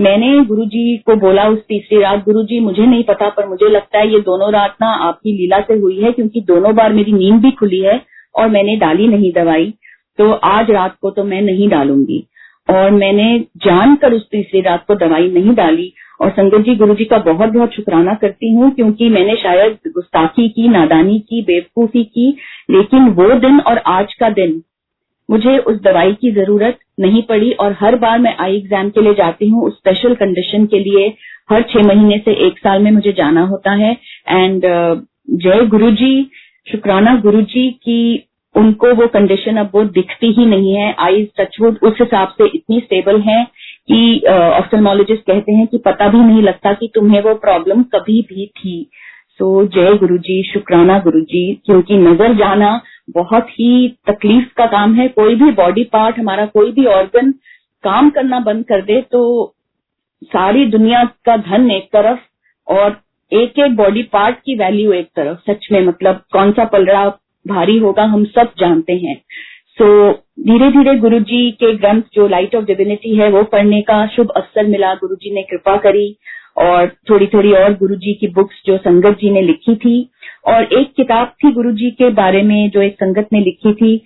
मैंने 0.00 0.44
गुरुजी 0.44 0.96
को 1.06 1.14
बोला 1.16 1.44
उस 1.48 1.58
तीसरी 1.60 2.00
रात, 2.00 2.24
गुरुजी, 2.24 2.60
मुझे 2.60 2.86
नहीं 2.86 3.04
पता, 3.04 3.28
पर 3.28 3.48
मुझे 3.48 3.68
लगता 3.68 3.98
है 3.98 4.12
ये 4.12 4.20
दोनों 4.20 4.52
रात 4.52 4.76
ना 4.82 4.92
आपकी 5.08 5.32
लीला 5.32 5.60
से 5.60 5.74
हुई 5.74 6.00
है, 6.00 6.12
क्योंकि 6.12 6.40
दोनों 6.48 6.74
बार 6.74 6.92
मेरी 6.92 7.12
नींद 7.12 7.40
भी 7.42 7.50
खुली 7.50 7.80
है 7.80 8.00
और 8.34 8.48
मैंने 8.48 8.76
डाली 8.76 9.08
नहीं 9.08 9.32
दवाई 9.32 9.72
तो 10.18 10.30
आज 10.32 10.70
रात 10.70 10.96
को 11.02 11.10
तो 11.10 11.24
मैं 11.24 11.40
नहीं 11.42 11.68
डालूँगी। 11.68 12.26
और 12.68 12.90
मैंने 12.90 13.26
जानकर 13.58 14.12
उस 14.12 14.28
तीसरी 14.30 14.60
रात 14.60 14.84
को 14.88 14.94
दवाई 14.96 15.30
नहीं 15.30 15.54
डाली, 15.54 15.92
और 16.20 16.30
संगत 16.30 16.64
जी 16.64 16.74
गुरु 16.76 16.94
जी 16.94 17.04
का 17.04 17.18
बहुत 17.20 17.50
बहुत 17.50 17.74
शुक्राना 17.74 18.14
करती 18.14 18.52
हूँ, 18.54 18.70
क्योंकि 18.70 19.08
मैंने 19.08 19.36
शायद 19.36 19.78
गुस्ताखी 19.88 20.48
की, 20.48 20.68
नादानी 20.68 21.18
की, 21.20 21.42
बेवकूफ़ी 21.42 22.04
की, 22.04 22.28
लेकिन 22.70 23.08
वो 23.10 23.32
दिन 23.40 23.60
और 23.60 23.78
आज 23.88 24.14
का 24.14 24.30
दिन 24.32 24.60
मुझे 25.30 25.56
उस 25.58 25.76
दवाई 25.82 26.12
की 26.12 26.30
ज़रूरत 26.32 26.78
नहीं 27.00 27.22
पड़ी 27.22 27.50
और 27.52 27.76
हर 27.80 27.96
बार 27.96 28.18
मैं 28.18 28.36
आई 28.36 28.56
एग्ज़ाम 28.56 28.90
के 28.90 29.00
लिए 29.00 29.14
जाती 29.14 29.48
हूँ 29.48 29.64
उस 29.66 29.76
स्पेशल 29.76 30.14
कंडीशन 30.14 30.66
के 30.66 30.78
लिए 30.78 31.06
हर 31.52 31.62
छह 31.62 31.86
महीने 31.86 32.18
से 32.18 32.32
एक 32.46 32.58
साल 32.58 32.82
में 32.82 32.90
मुझे 32.90 33.12
जाना 33.12 33.44
होता 33.44 33.72
है। 33.74 33.92
एंड 34.28 34.64
uh, 34.64 35.04
जय 35.42 35.66
गुरु 35.66 35.90
जी 35.90 36.30
शुक्राना 36.66 37.14
गुरु 37.20 37.40
जी 37.42 37.68
की 37.70 38.26
उनको 38.54 38.92
वो 38.94 39.06
कंडीशन 39.06 39.56
अब 39.56 39.70
वो 39.74 39.84
दिखती 39.84 40.32
ही 40.32 40.46
नहीं 40.46 40.74
है। 40.74 40.94
आई 40.98 41.24
टचवुड 41.38 41.78
उस 41.82 42.00
हिसाब 42.00 42.34
से 42.38 42.46
इतनी 42.46 42.80
स्टेबल 42.80 43.20
है 43.20 43.44
कि 43.90 44.18
ऑफ्थलमोलॉजिस्ट 44.28 45.22
uh, 45.22 45.26
कहते 45.26 45.52
हैं 45.52 45.66
कि 45.66 45.78
पता 45.78 46.08
भी 46.08 46.18
नहीं 46.18 46.42
लगता 46.42 46.72
कि 46.72 46.90
तुम्हें 46.94 47.22
वो 47.22 47.34
प्रॉब्लम 47.34 47.82
कभी 47.94 48.20
भी 48.22 48.46
थी। 48.46 48.90
सो 49.40 49.62
so, 49.64 49.68
जय 49.74 49.96
गुरु 49.98 50.16
जी 50.18 50.42
शुक्राना 50.52 50.98
गुरु 50.98 51.20
जी 51.20 51.42
क्योंकि 51.66 51.96
नज़र 51.98 52.34
जाना 52.34 52.80
बहुत 53.10 53.48
ही 53.50 53.88
तकलीफ़ 54.06 54.48
का 54.56 54.66
काम 54.66 54.94
है। 54.94 55.08
कोई 55.08 55.34
भी 55.34 55.50
बॉडी 55.52 55.84
पार्ट 55.84 56.18
हमारा 56.18 56.46
कोई 56.46 56.72
भी 56.72 56.86
ऑर्गन 56.86 57.30
काम 57.84 58.10
करना 58.10 58.40
बंद 58.40 58.64
कर 58.64 58.82
दे 58.82 59.00
तो 59.02 59.54
सारी 60.22 60.66
दुनिया 60.66 61.04
का 61.24 61.36
धन 61.36 61.70
एक 61.70 61.88
तरफ़ 61.92 62.18
और 62.68 63.00
एक 63.32 63.58
एक 63.58 63.76
बॉडी 63.76 64.02
पार्ट 64.02 64.36
की 64.36 64.54
वैल्यू 64.54 64.92
एक 64.92 65.08
तरफ़। 65.16 65.50
सच 65.50 65.68
में 65.72 65.80
मतलब 65.82 66.22
कौन 66.32 66.52
सा 66.52 66.64
पलड़ा 66.64 67.08
भारी 67.46 67.76
होगा 67.78 68.02
हम 68.04 68.24
सब 68.24 68.52
जानते 68.58 68.92
हैं। 68.92 69.14
सो 69.78 70.10
so, 70.10 70.16
धीरे 70.46 70.70
धीरे 70.70 70.94
गुरु 70.98 71.18
जी 71.20 71.50
के 71.50 71.72
ग्रंथ 71.76 72.02
जो 72.14 72.26
लाइट 72.28 72.54
ऑफ़ 72.54 72.64
डिविनिटी 72.64 73.14
है 73.16 73.28
वो 73.30 73.42
पढ़ने 73.42 73.80
का 73.82 74.06
शुभ 74.06 74.30
अवसर 74.30 74.66
मिला। 74.66 74.94
गुरु 74.94 75.14
जी 75.14 75.34
ने 75.34 75.42
कृपा 75.42 75.76
करी। 75.76 76.16
और 76.56 76.88
थोड़ी 77.10 77.26
थोड़ी 77.26 77.52
और 77.54 77.74
गुरु 77.74 77.94
जी 77.96 78.14
की 78.14 78.28
बुक्स 78.30 78.62
जो 78.66 78.76
संगत 78.78 79.18
जी 79.20 79.30
ने 79.30 79.42
लिखी 79.42 79.74
थी। 79.76 80.08
और 80.46 80.62
एक 80.72 80.92
किताब 80.96 81.32
थी 81.44 81.52
गुरु 81.52 81.72
जी 81.72 81.90
के 81.90 82.10
बारे 82.14 82.42
में 82.42 82.70
जो 82.70 82.82
एक 82.82 82.94
संगत 82.94 83.28
ने 83.32 83.40
लिखी 83.40 83.72
थी 83.74 83.96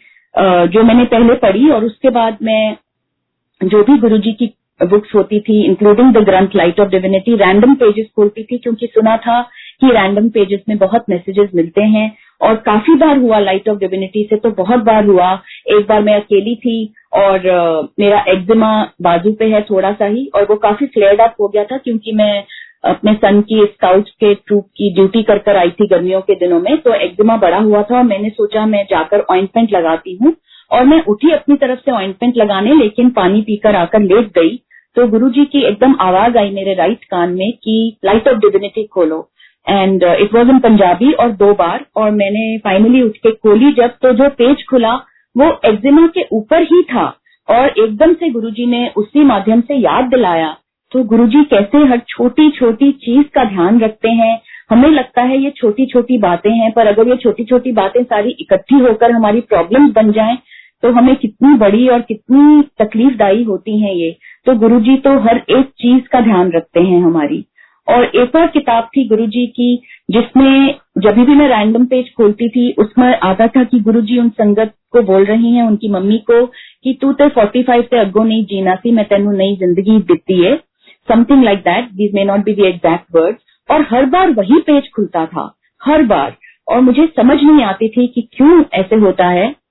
जो 0.68 0.83
मैंने 0.83 1.04
पहले 1.07 1.35
पढ़ी 1.38 1.68
और 1.70 1.85
उसके 1.85 2.11
बाद 2.11 2.38
मैं 2.42 2.76
जो 3.61 3.83
भी 3.83 3.98
गुरु 3.98 4.18
जी 4.18 4.33
की 4.33 4.52
बुक्स 4.80 5.14
होती 5.14 5.38
थी 5.40 5.62
इंक्लूडिंग 5.64 6.12
द 6.14 6.18
ग्रंथ 6.24 6.54
light 6.57 6.80
of 6.80 6.88
divinity 6.88 7.35
random 7.37 7.74
pages 7.74 8.07
खोलती 8.16 8.42
थी, 8.42 8.59
क्योंकि 8.59 8.87
सुना 8.87 9.16
था 9.16 9.40
कि 9.80 9.90
रैंडम 9.92 10.28
पेजेस 10.28 10.61
में 10.68 10.76
बहुत 10.78 11.04
मैसेजेस 11.11 11.50
मिलते 11.54 11.83
हैं। 11.85 12.11
और 12.40 12.55
काफ़ी 12.55 12.94
बार 12.94 13.18
हुआ 13.18 13.38
लाइट 13.38 13.68
ऑफ़ 13.68 13.79
डिविनिटी 13.79 14.27
से 14.31 14.37
तो 14.37 14.51
बहुत 14.51 14.85
बार 14.85 15.05
हुआ। 15.05 15.33
एक 15.68 15.87
बार 15.88 16.03
मैं 16.03 16.14
अकेली 16.14 16.55
थी 16.55 16.94
और 17.14 17.38
uh, 17.38 17.88
मेरा 18.01 18.25
एक्जिमा 18.29 18.70
बाजू 19.03 19.33
पे 19.33 19.44
है 19.44 19.62
थोड़ा 19.62 19.92
सा 19.92 20.07
ही 20.07 20.27
और 20.35 20.47
वो 20.51 20.57
काफ़ी 20.57 20.87
फ्लेयर्ड 20.87 21.20
अप 21.20 21.35
हो 21.40 21.49
गया 21.49 21.64
था 21.64 21.79
क्योंकि 21.79 22.12
मैं 22.12 22.44
अपने 22.85 23.14
सन 23.14 23.40
की 23.40 23.64
स्काउट 23.64 24.09
के 24.09 24.35
ट्रूप 24.35 24.64
की 24.64 24.94
ड्यूटी 24.94 25.23
कर 25.23 25.38
कर 25.38 25.57
आई 25.57 25.70
थी 25.70 25.87
गर्मियों 25.87 26.20
के 26.20 26.35
दिनों 26.35 26.61
में 26.61 26.77
तो 26.77 26.94
एक्जिमा 26.94 27.37
बड़ा 27.37 27.59
हुआ 27.59 27.83
था 27.83 27.97
और 27.97 28.03
मैंने 28.03 28.29
सोचा 28.29 28.66
मैं 28.66 28.85
जाकर 28.90 29.20
ऑइंटमेंट 29.31 29.73
लगाती 29.73 30.18
हूँ 30.23 30.35
और 30.73 30.85
मैं 30.85 31.03
उठी 31.05 31.31
अपनी 31.31 31.57
तरफ़ 31.57 31.79
से 31.79 31.90
ऑइंटमेंट 31.90 32.37
लगाने 32.37 32.75
लेकिन 32.75 33.11
पानी 33.11 33.40
पीकर 33.40 33.77
आकर 33.77 34.01
लेट 34.01 34.29
गई। 34.38 34.57
तो 34.97 35.07
गुरु 35.07 35.29
जी 35.29 35.44
की 35.44 35.62
एकदम 35.62 35.94
आवाज़ 36.01 36.37
आई 36.38 36.51
मेरे 36.51 36.75
राइट 36.75 37.05
कान 37.05 37.31
में 37.31 37.53
कि 37.53 37.97
लाइट 38.05 38.29
ऑफ़ 38.29 38.37
डिविनिटी 38.37 38.85
खोलो। 38.85 39.29
And 39.66 40.03
it 40.03 40.35
was 40.35 40.48
in 40.50 40.59
Punjabi 40.59 41.12
और 41.12 41.31
दो 41.33 41.53
बार 41.55 41.85
और 41.96 42.11
मैंने 42.12 42.57
फाइनली 42.64 43.03
उठ 43.03 43.16
के 43.16 43.31
खोली 43.33 43.72
जब 43.72 43.96
तो 44.03 44.12
जो 44.12 44.29
पेज 44.38 44.64
खुला, 44.70 44.94
वो 45.37 45.46
एक्जिमा 45.66 46.07
के 46.09 46.27
ऊपर 46.33 46.62
ही 46.62 46.83
था 46.85 47.07
और 47.48 47.68
एकदम 47.79 48.12
से 48.14 48.31
गुरुजी 48.31 48.66
ने 48.66 48.87
उसी 48.96 49.24
माध्यम 49.24 49.61
से 49.61 49.74
याद 49.74 50.05
दिलाया। 50.05 50.57
तो 50.92 51.03
गुरुजी 51.05 51.42
कैसे 51.44 51.79
हर 51.87 52.00
छोटी 52.09 52.50
छोटी 52.50 52.90
चीज़ 52.92 53.27
का 53.35 53.44
ध्यान 53.44 53.81
रखते 53.81 54.09
हैं? 54.11 54.40
हमें 54.70 54.88
लगता 54.88 55.22
है 55.22 55.38
ये 55.38 55.50
छोटी 55.50 55.87
छोटी 55.87 56.18
बातें 56.18 56.50
हैं, 56.50 56.70
पर 56.72 56.87
अगर 56.87 57.09
ये 57.09 57.16
छोटी 57.16 57.44
छोटी 57.44 57.72
बातें 57.72 58.03
सारी 58.03 58.37
इकट्ठी 58.40 58.79
होकर 58.79 59.11
हमारी 59.11 59.40
प्रॉब्लम्स 59.40 59.92
बन 59.94 60.12
जाएँ 60.12 60.37
तो 60.83 60.90
हमें 60.92 61.14
कितनी 61.16 61.55
बड़ी 61.55 61.87
और 61.88 62.00
कितनी 62.00 62.62
तकलीफदायी 62.79 63.42
होती 63.44 63.79
हैं 63.81 63.92
ये। 63.94 64.11
तो 64.46 64.55
गुरुजी 64.55 64.96
तो 64.96 65.18
हर 65.18 65.37
एक 65.50 65.68
चीज़ 65.79 66.09
का 66.12 66.20
ध्यान 66.20 66.50
रखते 66.53 66.81
हैं 66.81 67.00
हमारी। 67.03 67.44
और 67.88 68.05
एक 68.05 68.37
और 68.37 68.47
किताब 68.47 68.85
थी 68.85 69.09
गुरुजी 69.09 69.47
की, 69.47 69.83
जिसमें 70.11 70.75
जब 70.99 71.11
भी 71.11 71.35
मैं 71.35 71.49
रैंडम 71.49 71.85
पेज 71.85 72.12
खोलती 72.16 72.49
थी, 72.49 72.73
उसमें 72.79 73.18
आता 73.18 73.47
था 73.47 73.64
कि 73.64 73.81
गुरुजी 73.81 74.18
उन 74.18 74.29
संगत 74.29 74.73
को 74.92 75.03
बोल 75.03 75.25
रही 75.25 75.53
हैं, 75.53 75.62
उनकी 75.62 75.88
मम्मी 75.88 76.18
को, 76.18 76.47
कि 76.47 76.99
तू 77.01 77.12
तो 77.12 77.29
45 77.29 77.85
से 77.85 77.99
अगो 77.99 78.25
नहीं 78.25 78.44
जीना 78.44 78.75
सी, 78.75 78.90
मैं 78.90 79.05
तेन 79.05 79.29
नई 79.29 79.57
ज़िंदगी 79.57 79.99
दी 80.14 80.44
है। 80.44 80.57
Something 81.09 81.44
like 81.44 81.59
that 81.59 81.85
these 81.85 82.14
may 82.14 82.25
not 82.25 82.44
be 82.44 82.53
the 82.53 82.62
exact 82.62 83.16
words 83.16 83.42
और 83.70 83.87
हर 83.90 84.07
बार 84.07 84.31
वही 84.31 84.61
पेज 84.61 84.90
खुलता 84.97 85.27
था, 85.27 85.55
हर 85.83 86.03
बार। 86.03 86.37
और 86.68 86.81
मुझे 86.81 87.07
समझ 87.07 87.42
नहीं 87.42 87.62
आती 87.62 87.88
थी 87.88 88.07
कि 88.07 88.29
क्यों 88.37 88.64
ऐसे 88.73 88.97
होता 88.97 89.29
है। 89.29 89.63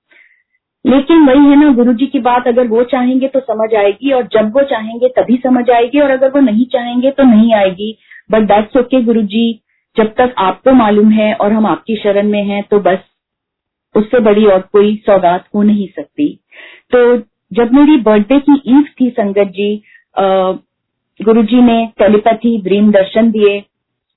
लेकिन 0.84 1.26
वही 1.26 1.50
है 1.50 1.56
ना 1.56 1.70
गुरु 1.72 1.92
जी 1.92 2.06
की 2.06 2.18
बात 2.20 2.48
अगर 2.48 2.66
वो 2.68 2.82
चाहेंगे 2.84 3.28
तो 3.28 3.40
समझ 3.40 3.74
आएगी 3.74 4.10
और 4.12 4.26
जब 4.32 4.52
वो 4.56 4.62
चाहेंगे 4.70 5.08
तभी 5.16 5.36
समझ 5.44 5.68
आएगी 5.70 6.00
और 6.00 6.10
अगर 6.10 6.30
वो 6.30 6.40
नहीं 6.40 6.66
चाहेंगे 6.72 7.10
तो 7.10 7.22
नहीं 7.24 7.54
आएगी। 7.54 7.96
बट 8.32 8.42
दैट्स 8.48 8.76
ओके 8.76 9.02
गुरु 9.02 9.22
जी 9.32 9.44
जब 9.96 10.12
तक 10.18 10.34
आपको 10.38 10.72
मालूम 10.72 11.10
है 11.10 11.32
और 11.34 11.52
हम 11.52 11.66
आपकी 11.66 11.96
शरण 11.96 12.28
में 12.30 12.42
हैं 12.44 12.62
तो 12.70 12.80
बस 12.80 12.98
उससे 13.94 14.20
बड़ी 14.20 14.44
और 14.46 14.60
कोई 14.72 14.94
सौगात 15.06 15.44
हो 15.54 15.62
नहीं 15.62 15.86
सकती। 15.88 16.28
तो 16.92 17.16
जब 17.52 17.72
मेरी 17.72 17.96
बर्थडे 18.02 18.38
की 18.40 18.60
ईव 18.68 18.84
थी 19.00 19.10
संगत 19.10 19.52
जी 19.56 19.82
गुरु 21.20 21.42
जी 21.44 21.60
ने 21.62 21.86
टेलीपैथी 21.98 22.56
ड्रीम 22.62 22.90
दर्शन 22.92 23.30
दिए 23.30 23.62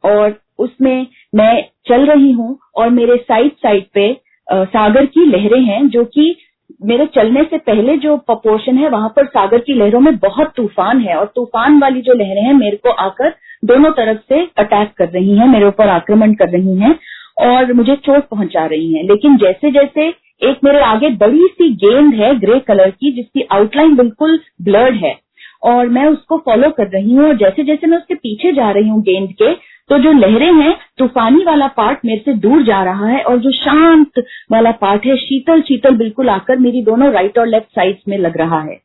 और 0.03 0.35
उसमें 0.59 1.07
मैं 1.35 1.53
चल 1.87 2.05
रही 2.05 2.31
हूँ 2.31 2.57
और 2.75 2.89
मेरे 2.89 3.17
साइड 3.17 3.51
साइड 3.55 3.85
पे 3.93 4.09
आ, 4.47 4.63
सागर 4.65 5.05
की 5.05 5.25
लहरें 5.25 5.61
हैं 5.63 5.87
जो 5.89 6.03
कि 6.05 6.35
मेरे 6.81 7.05
चलने 7.05 7.43
से 7.43 7.57
पहले 7.57 7.95
जो 7.97 8.15
प्रपोर्शन 8.17 8.77
है, 8.77 8.89
वहाँ 8.89 9.09
पर 9.15 9.25
सागर 9.25 9.59
की 9.59 9.73
लहरों 9.73 9.99
में 9.99 10.15
बहुत 10.17 10.51
तूफ़ान 10.55 10.99
है 11.01 11.15
और 11.15 11.31
तूफ़ान 11.35 11.79
वाली 11.79 12.01
जो 12.01 12.13
लहरें 12.13 12.41
हैं, 12.41 12.53
मेरे 12.53 12.77
को 12.77 12.89
आकर 13.01 13.33
दोनों 13.63 13.91
तरफ़ 13.91 14.17
से 14.29 14.41
अटैक 14.59 14.91
कर 14.97 15.09
रही 15.09 15.37
हैं, 15.37 15.47
मेरे 15.47 15.65
ऊपर 15.65 15.89
आक्रमण 15.89 16.33
कर 16.33 16.49
रही 16.49 16.75
हैं 16.77 16.97
और 17.41 17.73
मुझे 17.73 17.95
चोट 17.95 18.27
पहुँचा 18.29 18.65
रही 18.65 18.93
हैं। 18.93 19.03
लेकिन 19.03 19.37
जैसे 19.37 19.71
जैसे 19.71 20.07
एक 20.41 20.59
मेरे 20.63 20.79
आगे 20.81 21.09
बड़ी 21.17 21.47
सी 21.51 21.69
गेंद 21.75 22.13
है 22.13 22.33
ग्रे 22.39 22.59
कलर 22.59 22.89
की, 22.89 23.11
जिसकी 23.11 23.47
आउटलाइन 23.51 23.95
बिल्कुल 23.95 24.39
ब्लर्ड 24.61 24.95
है 24.95 25.17
और 25.63 25.87
मैं 25.89 26.05
उसको 26.05 26.37
फॉलो 26.37 26.69
कर 26.69 26.87
रही 26.87 27.13
हूँ 27.13 27.27
और 27.27 27.37
जैसे 27.37 27.63
जैसे 27.63 27.87
मैं 27.87 27.97
उसके 27.97 28.15
पीछे 28.15 28.51
जा 28.53 28.69
रही 28.71 28.89
हूँ 28.89 29.01
गेंद 29.03 29.29
के 29.41 29.51
तो 29.89 29.97
जो 29.97 30.11
लहरें 30.11 30.53
हैं, 30.53 30.75
तूफानी 30.97 31.43
वाला 31.43 31.67
पार्ट 31.77 31.99
मेरे 32.05 32.21
से 32.25 32.33
दूर 32.37 32.63
जा 32.63 32.83
रहा 32.83 33.07
है 33.07 33.21
और 33.23 33.37
जो 33.39 33.51
शांत 33.53 34.19
वाला 34.51 34.71
पार्ट 34.81 35.05
है 35.05 35.15
शीतल 35.17 35.61
शीतल 35.61 35.95
बिल्कुल 35.97 36.29
आकर 36.29 36.57
मेरी 36.59 36.81
दोनों 36.83 37.11
राइट 37.13 37.37
और 37.39 37.47
लेफ़्ट 37.47 37.69
साइड 37.75 37.97
में 38.09 38.17
लग 38.17 38.37
रहा 38.37 38.61
है। 38.61 38.75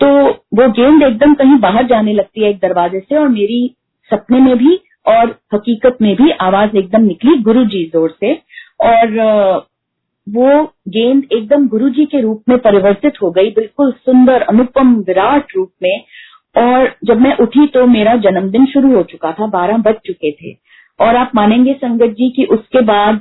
तो 0.00 0.06
वो 0.54 0.68
गेंद 0.70 1.02
एकदम 1.02 1.34
कहीं 1.34 1.58
बाहर 1.58 1.86
जाने 1.86 2.12
लगती 2.12 2.42
है 2.42 2.50
एक 2.50 2.58
दरवाजे 2.58 3.00
से 3.00 3.16
और 3.16 3.28
मेरी 3.28 3.74
सपने 4.10 4.40
में 4.40 4.56
भी 4.58 4.78
और 5.06 5.36
हकीकत 5.54 5.96
में 6.02 6.14
भी 6.16 6.30
आवाज़ 6.40 6.76
एकदम 6.76 7.02
निकली 7.02 7.36
गुरु 7.42 7.64
जी 7.64 7.84
ज़ोर 7.94 8.14
से 8.20 8.34
और 8.80 9.18
वो 10.26 10.62
गेंद 10.88 11.22
एकदम 11.32 11.66
गुरु 11.68 11.88
जी 11.90 12.04
के 12.04 12.20
रूप 12.20 12.42
में 12.48 12.58
परिवर्तित 12.58 13.20
हो 13.22 13.30
गई, 13.30 13.50
बिल्कुल 13.50 13.90
सुंदर, 13.92 14.42
अनुपम, 14.42 14.94
विराट 14.98 15.56
रूप 15.56 15.70
में 15.82 16.04
और 16.56 16.94
जब 17.04 17.20
मैं 17.20 17.36
उठी 17.38 17.66
तो 17.68 17.86
मेरा 17.88 18.14
जन्मदिन 18.18 18.66
शुरू 18.66 18.94
हो 18.94 19.02
चुका 19.04 19.32
था, 19.32 19.46
बारह 19.48 19.76
बज 19.78 19.94
चुके 20.06 20.32
थे। 20.32 20.56
और 21.00 21.16
आप 21.16 21.30
मानेंगे 21.34 21.72
संगत 21.74 22.14
जी 22.18 22.30
कि 22.30 22.44
उसके 22.46 22.80
बाद 22.84 23.20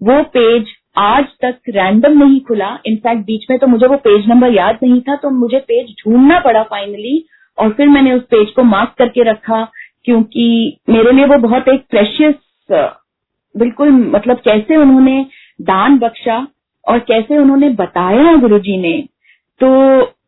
वो 0.00 0.22
पेज 0.34 0.68
आज 0.98 1.24
तक 1.42 1.58
रैंडम 1.68 2.18
नहीं 2.18 2.40
खुला। 2.40 2.68
इनफैक्ट 2.86 3.24
बीच 3.26 3.44
में 3.50 3.58
तो 3.58 3.66
मुझे 3.66 3.86
वो 3.86 3.96
पेज 3.98 4.28
नंबर 4.28 4.54
याद 4.54 4.78
नहीं 4.82 5.00
था 5.00 5.16
तो 5.16 5.30
मुझे 5.30 5.58
पेज 5.60 5.94
ढूंढना 5.98 6.38
पड़ा 6.40 6.62
फाइनली 6.62 7.24
और 7.58 7.72
फिर 7.72 7.88
मैंने 7.88 8.12
उस 8.12 8.22
पेज 8.30 8.50
को 8.50 8.62
मार्क 8.64 8.94
करके 8.98 9.22
रखा, 9.22 9.64
क्योंकि 10.04 10.78
मेरे 10.88 11.12
लिए 11.12 11.24
वो 11.26 11.38
बहुत 11.38 11.68
एक 11.68 11.84
प्रेशियस 11.90 12.34
बिल्कुल 13.54 13.90
मतलब 13.90 14.40
कैसे 14.44 14.76
उन्होंने 14.76 15.24
दान 15.60 15.98
बख्शा 15.98 16.46
और 16.84 16.98
कैसे 17.00 17.38
उन्होंने 17.38 17.68
बताया 17.76 18.34
गुरुजी 18.36 18.76
ने 18.76 18.92
तो 19.60 19.70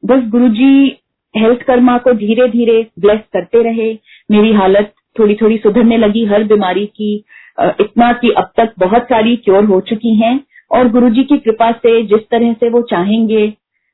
बस 0.05 0.29
गुरुजी 0.31 0.89
हेल्थ 1.35 1.63
कर्मा 1.63 1.97
को 1.99 2.13
धीरे 2.15 2.49
धीरे 2.49 2.87
ब्लेस 3.01 3.21
करते 3.33 3.63
रहे। 3.63 3.93
मेरी 4.31 4.53
हालत 4.53 4.93
थोड़ी 5.19 5.35
थोड़ी 5.35 5.57
सुधरने 5.57 5.97
लगी। 5.99 6.25
हर 6.27 6.45
बीमारी 6.45 6.87
की 6.87 7.15
इतना 7.81 8.13
कि 8.13 8.31
अब 8.31 8.53
तक 8.57 8.73
बहुत 8.79 9.03
सारी 9.05 9.37
क्योर 9.37 9.65
हो 9.65 9.81
चुकी 9.89 10.15
हैं 10.17 10.39
और 10.71 10.89
गुरुजी 10.89 11.23
की 11.25 11.39
कृपा 11.39 11.71
से 11.73 12.03
जिस 12.03 12.29
तरह 12.31 12.53
से 12.53 12.69
वो 12.69 12.83
चाहेंगे 12.91 13.47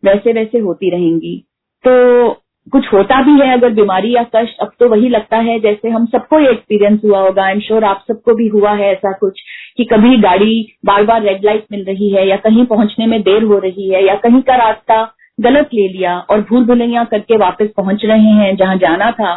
वैसे 0.03 0.33
वैसे 0.33 0.59
होती 0.59 0.90
रहेंगी। 0.90 1.37
तो 1.85 2.31
कुछ 2.72 2.92
होता 2.92 3.20
भी 3.22 3.33
है 3.40 3.53
अगर 3.53 3.70
बीमारी 3.70 4.14
या 4.14 4.22
कष्ट, 4.35 4.59
अब 4.61 4.70
तो 4.81 4.88
वही 4.88 5.09
लगता 5.09 5.37
है 5.37 5.59
जैसे 5.61 5.88
हम 5.88 6.07
सबको 6.07 6.40
ये 6.40 6.51
एक्सपीरियंस 6.51 7.01
हुआ 7.05 7.20
होगा। 7.20 7.44
आई 7.44 7.53
एम 7.53 7.61
श्योर 7.61 7.85
आप 7.85 8.05
सबको 8.09 8.35
भी 8.35 8.46
हुआ 8.48 8.72
है 8.72 8.90
ऐसा 8.92 9.12
कुछ 9.12 9.40
कि 9.77 9.85
कभी 9.85 10.16
गाड़ी 10.16 10.66
बार 10.87 11.05
बार 11.05 11.22
रेड 11.22 11.44
लाइट 11.44 11.64
मिल 11.72 11.85
रही 11.85 12.11
है 12.11 12.27
या 12.29 12.37
कहीं 12.37 12.64
पहुँचने 12.66 13.07
में 13.07 13.20
देर 13.22 13.42
हो 13.42 13.59
रही 13.59 13.88
है 13.90 14.05
या 14.07 14.14
कहीं 14.16 14.42
का 14.42 14.57
रास्ता 14.57 15.03
गलत 15.38 15.68
ले 15.74 15.88
लिया 15.88 16.18
और 16.20 16.40
भूल 16.40 16.64
भुलैया 16.64 17.05
करके 17.05 17.37
वापस 17.37 17.68
पहुँच 17.77 18.05
रहे 18.05 18.31
हैं 18.33 18.55
जहाँ 18.57 18.77
जाना 18.77 19.11
था 19.11 19.35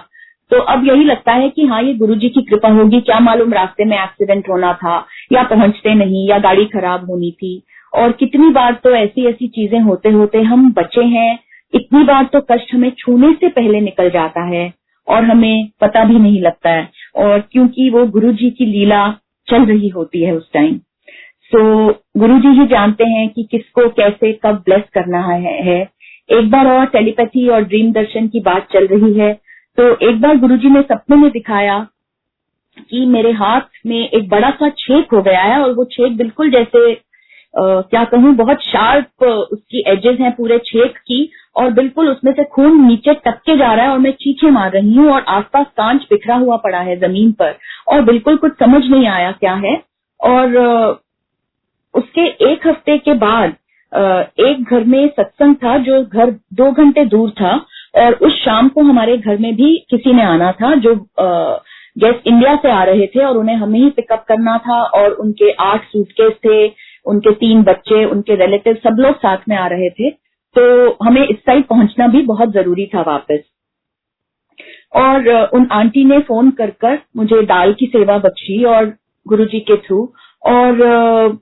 तो 0.52 0.60
अब 0.60 0.86
यही 0.88 1.04
लगता 1.04 1.34
है 1.34 1.50
कि 1.50 1.66
हाँ 1.66 1.82
ये 1.84 1.94
गुरु 1.94 2.16
जी 2.16 2.30
की 2.30 2.42
कृपा 2.42 2.70
होगी, 2.70 3.00
क्या 3.02 3.20
मालूम 3.20 3.54
रास्ते 3.54 3.86
में 3.86 3.98
एक्सीडेंट 3.98 4.50
होना 4.50 4.74
था, 4.74 4.96
या 5.34 5.44
पहुँचते 5.44 5.94
नहीं, 5.94 6.28
या 6.30 6.40
गाड़ी 6.40 6.66
खराब 6.66 7.06
होनी 7.10 7.32
थी। 7.32 7.62
और 7.94 8.12
कितनी 8.12 8.50
बार 8.50 8.74
तो 8.74 8.90
ऐसी 8.90 9.26
ऐसी 9.26 9.48
चीज़ें 9.48 9.80
होते 9.80 10.10
होते 10.10 10.42
हम 10.42 10.72
बचे 10.72 11.04
हैं, 11.06 11.40
इतनी 11.74 12.04
बार 12.04 12.30
तो 12.34 12.42
कष्ट 12.42 12.74
हमें 12.74 12.92
छूने 12.98 13.32
से 13.34 13.48
पहले 13.50 13.82
निकल 13.82 14.10
जाता 14.10 14.44
है, 14.46 14.74
और 15.08 15.24
हमें 15.24 15.70
पता 15.82 16.04
भी 16.04 16.20
नहीं 16.20 16.42
लगता 16.42 16.70
है। 16.70 16.90
और 17.18 17.40
क्योंकि 17.52 17.90
वो 17.90 18.06
गुरु 18.08 18.32
जी 18.34 18.50
की 18.50 18.66
लीला 18.66 19.08
चल 19.48 19.66
रही 19.66 19.88
होती 19.88 20.24
है 20.24 20.36
उस 20.36 20.52
टाइम 20.54 20.80
so, 21.52 21.62
गुरु 22.18 22.38
जी 22.40 22.48
ही 22.60 22.66
जानते 22.68 23.04
हैं 23.04 23.28
कि 23.30 23.44
किसको 23.52 23.88
कैसे 23.90 24.32
कब 24.46 24.62
ब्लेस 24.66 24.84
करना 24.94 25.22
है, 25.28 25.80
एक 26.30 26.50
बार 26.52 26.68
और 26.68 26.86
टेलीपैथी 26.86 27.48
और 27.50 27.64
ड्रीम 27.64 27.92
दर्शन 27.92 28.28
की 28.28 28.40
बात 28.40 28.68
चल 28.74 28.88
रही 28.88 29.14
है 29.14 29.34
तो 29.78 29.84
एक 30.10 30.22
बार 30.22 30.38
गुरुजी 30.38 30.70
ने 30.70 30.82
सपने 30.82 31.16
में 31.18 31.30
दिखाया 31.32 31.80
कि 32.90 33.06
मेरे 33.06 33.32
हाथ 33.32 33.62
में 33.86 33.98
एक 34.00 34.30
बड़ा 34.30 34.50
सा 34.50 34.70
छेक 34.78 35.14
हो 35.14 35.22
गया 35.22 35.42
है 35.42 35.60
और 35.62 35.74
वो 35.74 35.86
छेक 35.92 36.18
बिल्कुल 36.18 36.52
जैसे 36.52 36.92
आ, 37.54 37.82
क्या 37.82 38.04
कहूँ 38.04 38.34
बहुत 38.36 38.62
शार्प 38.64 39.24
उसकी 39.24 39.84
एजेस 39.88 40.20
हैं 40.20 40.32
पूरे 40.32 40.58
छेक 40.66 40.98
की 40.98 41.30
और 41.56 41.72
बिल्कुल 41.74 42.10
उसमें 42.10 42.32
से 42.34 42.44
खून 42.54 42.82
नीचे 42.88 43.14
टपके 43.26 43.58
जा 43.58 43.74
रहा 43.74 43.86
है 43.86 43.92
और 43.92 44.00
मैं 44.00 44.12
चीखे 44.22 44.50
मार 44.52 44.72
रही 44.72 44.96
हूँ 44.96 45.10
और 45.12 45.26
आसपास 45.30 45.66
कांच 45.78 46.06
बिखरा 46.10 46.36
हुआ 46.36 46.58
पड़ा 46.58 46.80
है 46.80 46.96
ज़मीन 47.00 47.32
पर 47.32 47.56
और 47.88 48.02
बिल्कुल 48.02 48.38
कुछ 48.38 48.54
समझ 48.60 48.84
नहीं 48.86 49.08
आया 49.08 49.32
क्या 49.32 49.54
है। 49.66 49.76
और 50.20 51.00
उसके 51.94 52.26
एक 52.52 52.68
हफ़्ते 52.68 52.98
के 52.98 53.14
बाद 53.14 53.56
एक 54.40 54.64
घर 54.64 54.84
में 54.84 55.08
सत्संग 55.10 55.56
था 55.56 55.78
जो 55.78 56.02
घर 56.04 56.32
दो 56.54 56.72
घंटे 56.72 57.06
दूर 57.06 57.30
था 57.32 57.54
और 57.96 58.14
उस 58.22 58.44
शाम 58.44 58.68
को 58.70 58.82
हमारे 58.82 59.18
घर 59.18 59.38
में 59.38 59.56
भी 59.56 59.76
किसी 59.90 60.14
ने 60.14 60.24
आना 60.24 60.52
था 60.52 60.74
जो 60.76 60.96
गेस्ट 61.98 62.28
इंडिया 62.28 62.56
से 62.56 62.72
आ 62.72 62.84
रहे 62.84 63.08
थे 63.08 63.24
और 63.26 63.38
उन्हें 63.38 63.56
हमें 63.56 63.80
ही 63.80 63.90
पिकअप 63.90 64.24
करना 64.28 64.58
था 64.58 64.82
और 65.00 65.12
उनके 65.14 65.52
आठ 65.52 65.86
सूटकेस 65.86 66.34
थे, 66.46 66.68
उनके 67.06 67.32
तीन 67.32 67.64
बच्चे, 67.64 68.04
उनके 68.06 68.36
रिलेटिव 68.36 68.78
सब 68.84 69.00
लोग 69.00 69.16
साथ 69.16 69.38
में 69.50 69.56
आ 69.58 69.66
रहे 69.68 69.90
थे। 69.90 70.10
तो 70.56 70.98
हमें 71.06 71.26
इस 71.28 71.38
साइड 71.38 71.64
पहुँचना 71.64 72.08
भी 72.08 72.22
बहुत 72.22 72.54
ज़रूरी 72.54 72.86
था 72.86 73.02
वापस। 73.02 73.40
और 74.96 75.30
उन 75.54 75.68
आंटी 75.72 76.04
ने 76.06 76.20
फ़ोन 76.20 76.52
कर 76.52 76.70
कर 76.82 76.98
मुझे 77.18 77.42
दाल 77.46 77.74
की 77.74 77.86
सेवा 77.86 78.18
बख्शी 78.18 78.64
और 78.66 78.94
गुरुजी 79.26 79.60
के 79.60 79.76
थ्रू 79.78 80.04
और 80.44 81.38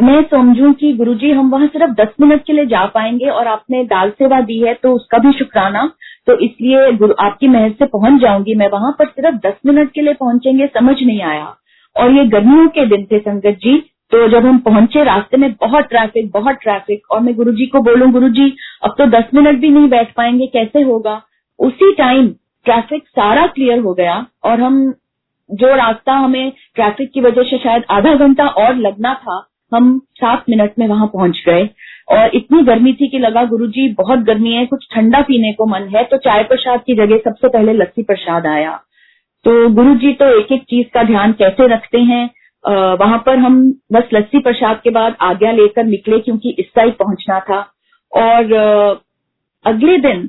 मैं 0.00 0.22
समझूं 0.22 0.72
कि 0.72 0.92
गुरुजी, 0.92 1.30
हम 1.30 1.50
वहाँ 1.50 1.66
सिर्फ़ 1.66 1.90
दस 1.92 2.08
मिनट 2.20 2.44
के 2.44 2.52
लिए 2.52 2.66
जा 2.66 2.84
पाएँगे 2.86 3.28
और 3.28 3.46
आपने 3.48 3.82
दाल 3.84 4.10
सेवा 4.10 4.40
दी 4.40 4.58
है 4.60 4.74
तो 4.74 4.92
उसका 4.92 5.18
भी 5.18 5.32
शुक्राना। 5.32 5.84
तो 6.26 6.36
इसलिए 6.38 6.92
गुरु, 6.92 7.14
आपकी 7.20 7.48
महज 7.48 7.72
से 7.72 7.86
पहुँच 7.86 8.20
जाऊँगी 8.20 8.54
मैं 8.54 8.68
वहाँ, 8.70 8.92
पर 8.98 9.06
सिर्फ़ 9.06 9.36
दस 9.38 9.54
मिनट 9.66 9.90
के 9.92 10.02
लिए 10.02 10.14
पहुँचेंगे, 10.14 10.66
समझ 10.68 10.96
नहीं 11.02 11.22
आया। 11.22 11.54
और 11.96 12.10
ये 12.10 12.24
गर्मियों 12.26 12.68
के 12.68 12.86
दिन 12.86 13.04
थे, 13.04 13.18
संगत 13.18 13.58
जी 13.62 13.76
तो 14.12 14.26
जब 14.28 14.46
हम 14.46 14.58
पहुँचे 14.58 15.02
रास्ते 15.04 15.36
में 15.36 15.52
बहुत 15.52 15.84
ट्रैफ़िक 15.84 16.30
बहुत 16.30 16.56
ट्रैफ़िक 16.62 17.10
और 17.10 17.20
मैं 17.20 17.34
गुरुजी 17.34 17.66
को 17.66 17.80
बोलूँ, 17.80 18.10
गुरुजी, 18.12 18.54
अब 18.84 18.94
तो 18.98 19.06
दस 19.08 19.24
मिनट 19.34 19.58
भी 19.60 19.68
नहीं 19.68 19.88
बैठ 19.88 20.12
पाएँगे, 20.14 20.46
कैसे 20.46 20.80
होगा? 20.82 21.20
उसी 21.58 21.92
टाइम 21.94 22.28
ट्रैफ़िक 22.66 23.06
सारा 23.08 23.46
क्लियर 23.46 23.78
हो 23.78 23.92
गया, 23.94 24.24
और 24.44 24.60
हम, 24.60 24.82
जो 25.50 25.74
रास्ता 25.76 26.12
हमें 26.14 26.52
ट्रैफ़िक 26.74 27.10
की 27.14 27.20
वजह 27.20 27.42
से 27.42 27.58
शायद 27.58 27.84
आधा 27.90 28.14
घंटा 28.16 28.46
और 28.46 28.74
लगना 28.76 29.14
था 29.14 29.38
हम 29.72 29.98
सात 30.16 30.44
मिनट 30.50 30.72
में 30.78 30.86
वहाँ 30.88 31.06
पहुँच 31.06 31.42
गए। 31.46 31.68
और 32.08 32.34
इतनी 32.34 32.62
गर्मी 32.62 32.92
थी 32.92 33.08
कि 33.08 33.18
लगा, 33.18 33.44
गुरुजी, 33.44 33.88
बहुत 33.94 34.18
गर्मी 34.20 34.52
है, 34.52 34.64
कुछ 34.66 34.86
ठंडा 34.94 35.20
पीने 35.20 35.52
को 35.52 35.66
मन 35.66 35.88
है 35.94 36.02
तो 36.04 36.16
चाय 36.18 36.42
प्रसाद 36.44 36.80
की 36.86 36.94
जगह 36.96 37.18
सबसे 37.24 37.48
पहले 37.48 37.72
लस्सी 37.74 38.02
प्रसाद 38.02 38.46
आया। 38.46 38.72
तो 39.44 39.68
गुरु 39.70 39.94
जी 39.96 40.12
तो 40.12 40.26
एक 40.38 40.52
एक 40.52 40.62
चीज़ 40.62 40.86
का 40.94 41.02
ध्यान 41.04 41.32
कैसे 41.32 41.66
रखते 41.68 41.98
हैं 42.02 42.28
वहाँ 42.64 43.22
पर 43.26 43.38
हम 43.38 43.62
बस 43.92 44.08
लस्सी 44.14 44.38
प्रसाद 44.38 44.80
के 44.84 44.90
बाद 44.90 45.14
आज्ञा 45.22 45.52
लेकर 45.52 45.84
निकले 45.84 46.18
क्योंकि 46.18 46.50
इस 46.58 46.66
साइड 46.68 46.94
पहुँचना 46.94 47.38
था। 47.40 47.60
और 48.12 48.52
अगले 49.64 49.96
दिन 49.98 50.28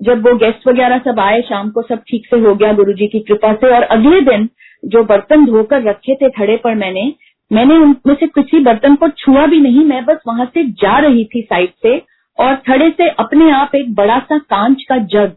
जब 0.00 0.26
वो 0.26 0.34
गेस्ट 0.36 0.66
वगैरह 0.68 0.98
सब 0.98 1.20
आए, 1.20 1.40
शाम 1.42 1.70
को 1.70 1.82
सब 1.82 2.02
ठीक 2.08 2.26
से 2.26 2.40
हो 2.40 2.54
गया 2.54 2.72
गुरुजी 2.72 3.06
की 3.06 3.20
कृपा 3.20 3.52
से। 3.52 3.74
और 3.76 3.82
अगले 3.82 4.20
दिन 4.22 4.48
जो 4.84 5.02
बर्तन 5.04 5.46
धोकर 5.46 5.82
रखे 5.82 6.14
थे 6.14 6.28
थड़े 6.30 6.56
पर 6.56 6.74
मैंने 6.74 7.12
मैंने 7.50 7.76
उनमें 7.76 8.14
से 8.14 8.26
किसी 8.26 8.60
बर्तन 8.60 8.94
को 8.94 9.08
छुआ 9.08 9.46
भी 9.46 9.60
नहीं 9.60 9.84
मैं 9.84 10.04
बस 10.04 10.18
वहाँ 10.28 10.46
से 10.54 10.64
जा 10.82 10.98
रही 10.98 11.24
थी 11.24 11.42
साइड 11.42 11.70
से 11.82 11.96
और 12.38 12.56
थड़े 12.68 12.90
से 12.90 13.08
अपने 13.20 13.50
आप 13.50 13.74
एक 13.74 13.94
बड़ा 13.94 14.18
सा 14.18 14.38
कांच 14.38 14.82
का 14.88 14.98
जग। 15.12 15.36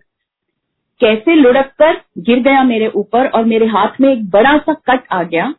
कैसे 1.02 1.36
लुढ़क 1.36 1.72
कर 1.80 1.98
गिर 2.20 2.40
गया 2.40 2.64
मेरे 2.64 2.88
ऊपर 2.96 3.28
और 3.28 3.46
मेरे 3.46 3.66
हाथ 3.68 4.02
में 4.02 4.12
एक 4.14 4.30
बड़ा 4.30 4.58
सा 4.58 4.74
कट 4.90 5.08
आ 5.12 5.22
गया 5.24 5.54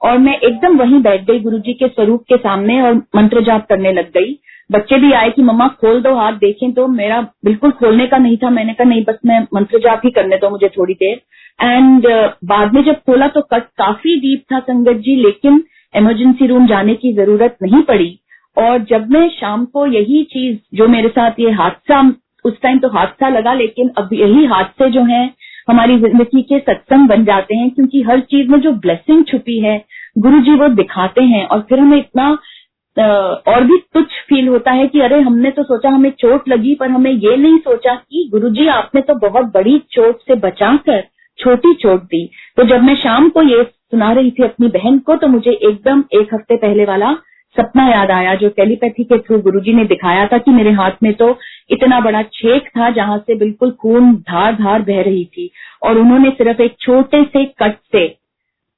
और 0.00 0.18
मैं 0.18 0.38
एकदम 0.38 0.76
वहीं 0.78 1.00
बैठ 1.02 1.24
गई 1.26 1.40
गुरुजी 1.40 1.72
के 1.72 1.88
स्वरूप 1.88 2.24
के 2.28 2.36
सामने 2.36 2.80
और 2.82 2.94
मंत्र 3.16 3.42
जाप 3.44 3.66
करने 3.68 3.92
लग 3.92 4.10
गई। 4.12 4.38
बच्चे 4.72 4.98
भी 4.98 5.12
आए 5.12 5.30
कि 5.30 5.42
मम्मा 5.42 5.68
खोल 5.80 6.00
दो 6.02 6.14
हाथ 6.14 6.32
देखें 6.32 6.72
तो 6.72 6.86
मेरा 6.88 7.20
बिल्कुल 7.44 7.70
खोलने 7.70 8.06
का 8.06 8.18
नहीं 8.18 8.36
था। 8.36 8.50
मैंने 8.50 8.72
कहा 8.72 8.88
नहीं 8.88 9.04
बस 9.04 9.18
मैं 9.26 9.40
मंत्र 9.54 9.78
जाप 9.78 10.02
ही 10.04 10.10
करने 10.10 10.36
दो 10.36 10.50
मुझे 10.50 10.68
थोड़ी 10.68 10.94
देर. 10.94 11.20
एंड 11.62 12.06
uh, 12.06 12.28
बाद 12.44 12.74
में 12.74 12.82
जब 12.84 13.00
खोला 13.00 13.28
तो 13.28 13.40
कट 13.42 13.62
काफ़ी 13.78 14.20
डीप 14.20 14.42
था 14.52 14.60
संगत 14.60 15.00
जी 15.00 15.16
लेकिन 15.16 15.64
इमरजेंसी 15.94 16.46
रूम 16.46 16.66
जाने 16.66 16.94
की 16.94 17.12
ज़रूरत 17.14 17.56
नहीं 17.62 17.82
पड़ी। 17.82 18.18
और 18.56 18.78
जब 18.84 19.10
मैं 19.10 19.28
शाम 19.30 19.64
को 19.64 19.86
यही 19.86 20.22
चीज़, 20.24 20.58
जो 20.74 20.88
मेरे 20.88 21.08
साथ 21.08 21.40
ये 21.40 21.50
हादसा, 21.52 22.00
उस 22.44 22.60
टाइम 22.62 22.78
तो 22.78 22.88
हादसा 22.88 23.28
लगा, 23.28 23.52
लेकिन 23.54 23.90
अब 23.98 24.12
यही 24.12 24.44
हादसे 24.46 24.90
जो 24.90 25.02
हैं, 25.04 25.30
हमारी 25.68 25.98
ज़िंदगी 25.98 26.42
के 26.42 26.58
सत्संग 26.60 27.08
बन 27.08 27.24
जाते 27.24 27.56
हैं, 27.56 27.70
क्योंकि 27.70 28.02
हर 28.02 28.20
चीज़ 28.22 28.50
में 28.50 28.60
जो 28.60 28.72
ब्लेसिंग 28.76 29.24
छुपी 29.24 29.58
है 29.60 29.82
गुरु 30.16 30.40
जी 30.40 30.54
वो 30.54 30.68
दिखाते 30.74 31.22
हैं, 31.24 31.44
और 31.46 31.60
फिर 31.68 31.78
हमें 31.78 31.98
इतना 31.98 32.30
और 32.96 33.64
भी 33.64 33.76
तुच्छ 33.94 34.08
फील 34.28 34.48
होता 34.48 34.70
है 34.72 34.86
कि 34.86 35.00
अरे, 35.00 35.20
हमने 35.20 35.50
तो 35.50 35.62
सोचा 35.62 35.88
हमें 35.88 36.10
चोट 36.12 36.48
लगी, 36.48 36.74
पर 36.74 36.90
हमें 36.90 37.10
ये 37.10 37.36
नहीं 37.36 37.58
सोचा 37.58 37.94
कि 37.94 38.28
गुरु 38.32 38.48
जी 38.50 38.66
आपने 38.68 39.00
तो 39.00 39.14
बहुत 39.20 39.52
बड़ी 39.54 39.78
चोट 39.92 40.20
से 40.28 40.34
बचाकर, 40.38 41.02
छोटी 41.38 41.74
चोट 41.74 42.02
दी। 42.04 42.24
तो 42.56 42.64
जब 42.64 42.82
मैं 42.82 42.94
शाम 42.96 43.28
को 43.28 43.42
ये 43.42 43.62
सुना 43.92 44.12
रही 44.12 44.30
थी 44.30 44.42
अपनी 44.42 44.68
बहन 44.68 44.98
को 44.98 45.16
तो 45.16 45.28
मुझे 45.28 45.50
एकदम 45.50 46.04
एक 46.14 46.34
हफ़्ते 46.34 46.56
पहले 46.56 46.84
वाला 46.84 47.12
सपना 47.56 47.86
याद 47.88 48.10
आया 48.10 48.34
जो 48.34 48.48
टेलीपैथी 48.48 49.04
के 49.04 49.18
थ्रू 49.18 49.38
गुरुजी 49.38 49.72
ने 49.72 49.84
दिखाया 49.84 50.26
था 50.26 50.38
कि 50.38 50.50
मेरे 50.50 50.70
हाथ 50.70 51.02
में 51.02 51.12
तो 51.14 51.28
इतना 51.70 52.00
बड़ा 52.00 52.22
छेक 52.22 52.68
था 52.68 52.90
जहाँ 52.90 53.18
से 53.18 53.34
बिल्कुल 53.34 53.70
खून 53.70 54.12
धार 54.28 54.54
धार 54.54 54.82
बह 54.82 55.00
रही 55.02 55.24
थी 55.24 55.50
और 55.82 55.98
उन्होंने 55.98 56.30
सिर्फ़ 56.30 56.62
एक 56.62 56.74
छोटे 56.80 57.22
से 57.24 57.44
कट 57.62 57.76
से 57.92 58.06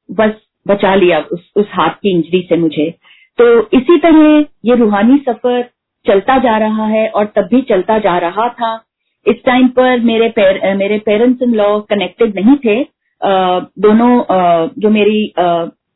बस 0.08 0.32
बचा 0.66 0.94
लिया 0.94 1.18
उस 1.32 1.50
उस 1.56 1.66
हाथ 1.70 1.90
की 1.90 2.14
इंजरी 2.16 2.46
से 2.48 2.56
मुझे। 2.56 2.90
तो 3.38 3.44
इसी 3.72 3.96
तरह 3.98 4.46
ये 4.64 4.74
रूहानी 4.76 5.16
सफ़र 5.28 5.62
चलता 6.06 6.38
जा 6.38 6.56
रहा 6.58 6.86
है 6.86 7.08
और 7.08 7.24
तब 7.36 7.48
भी 7.50 7.60
चलता 7.62 7.98
जा 7.98 8.16
रहा 8.18 8.48
था। 8.48 8.72
इस 9.26 9.44
टाइम 9.46 9.68
पर 9.68 10.00
मेरे 10.00 10.28
पेर, 10.28 10.74
मेरे 10.76 10.98
पेरेंट्स 10.98 11.42
इन 11.42 11.54
लॉ 11.54 11.80
कनेक्टेड 11.80 12.34
नहीं 12.34 12.56
थे 12.56 12.82
दोनों 13.22 14.10
जो 14.76 14.90
मेरी 14.90 15.22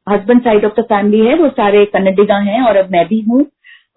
husband 0.07 0.41
side 0.43 0.65
of 0.65 0.81
the 0.81 0.85
family 0.85 1.21
है 1.27 1.35
वो 1.37 1.49
सारे 1.51 1.85
कन्नडिगा 1.87 2.37
हैं 2.41 2.61
और 2.63 2.77
अब 2.77 2.91
मैं 2.93 3.07
भी 3.09 3.21
हूँ। 3.29 3.45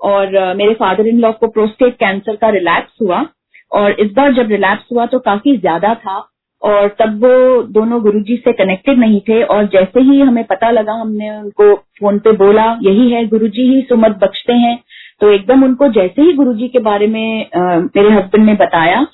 और 0.02 0.56
मेरे 0.56 0.74
फादर 0.76 1.08
इन 1.08 1.20
लॉ 1.20 1.32
को 1.34 1.48
प्रोस्टेट 1.50 1.96
कैंसर 1.96 2.36
का 2.36 2.50
रिलैक्स 2.52 2.98
हुआ। 3.02 3.26
और 3.72 3.92
इस 3.92 4.12
बार 4.12 4.34
जब 4.34 4.52
रिलैक्स 4.52 4.86
हुआ 4.92 5.06
तो 5.06 5.20
काफ़ी 5.20 5.58
ज़्यादा 5.58 5.94
था 5.96 6.18
और 6.62 6.88
तब 7.00 7.24
वो 7.24 7.62
दोनों 7.74 8.02
गुरुजी 8.04 8.36
से 8.38 8.52
कनेक्टेड 8.54 9.00
नहीं 9.00 9.20
थे। 9.22 9.42
और 9.46 9.66
जैसे 9.68 10.02
ही 10.02 10.20
हमें 10.22 10.44
पता 10.46 10.70
लगा 10.72 10.94
हमने 10.94 11.30
उनको 11.32 11.74
फ़ोन 12.00 12.20
पे 12.20 12.32
बोला 12.38 12.66
यही 12.84 13.10
है 13.12 13.26
गुरुजी 13.28 13.68
ही 13.68 13.82
सुमत 13.90 14.18
बख्शते 14.22 14.54
हैं। 14.56 14.78
तो 15.22 15.32
एकदम 15.32 15.64
उनको 15.64 15.88
जैसे 15.94 16.22
ही 16.22 16.34
गुरुजी 16.34 16.68
के 16.68 16.80
बारे 16.82 17.08
में 17.08 17.50
आ, 17.52 17.76
मेरे 17.78 18.10
हस्बैंड 18.10 18.46
ने 18.46 18.54
बताया 18.56 19.06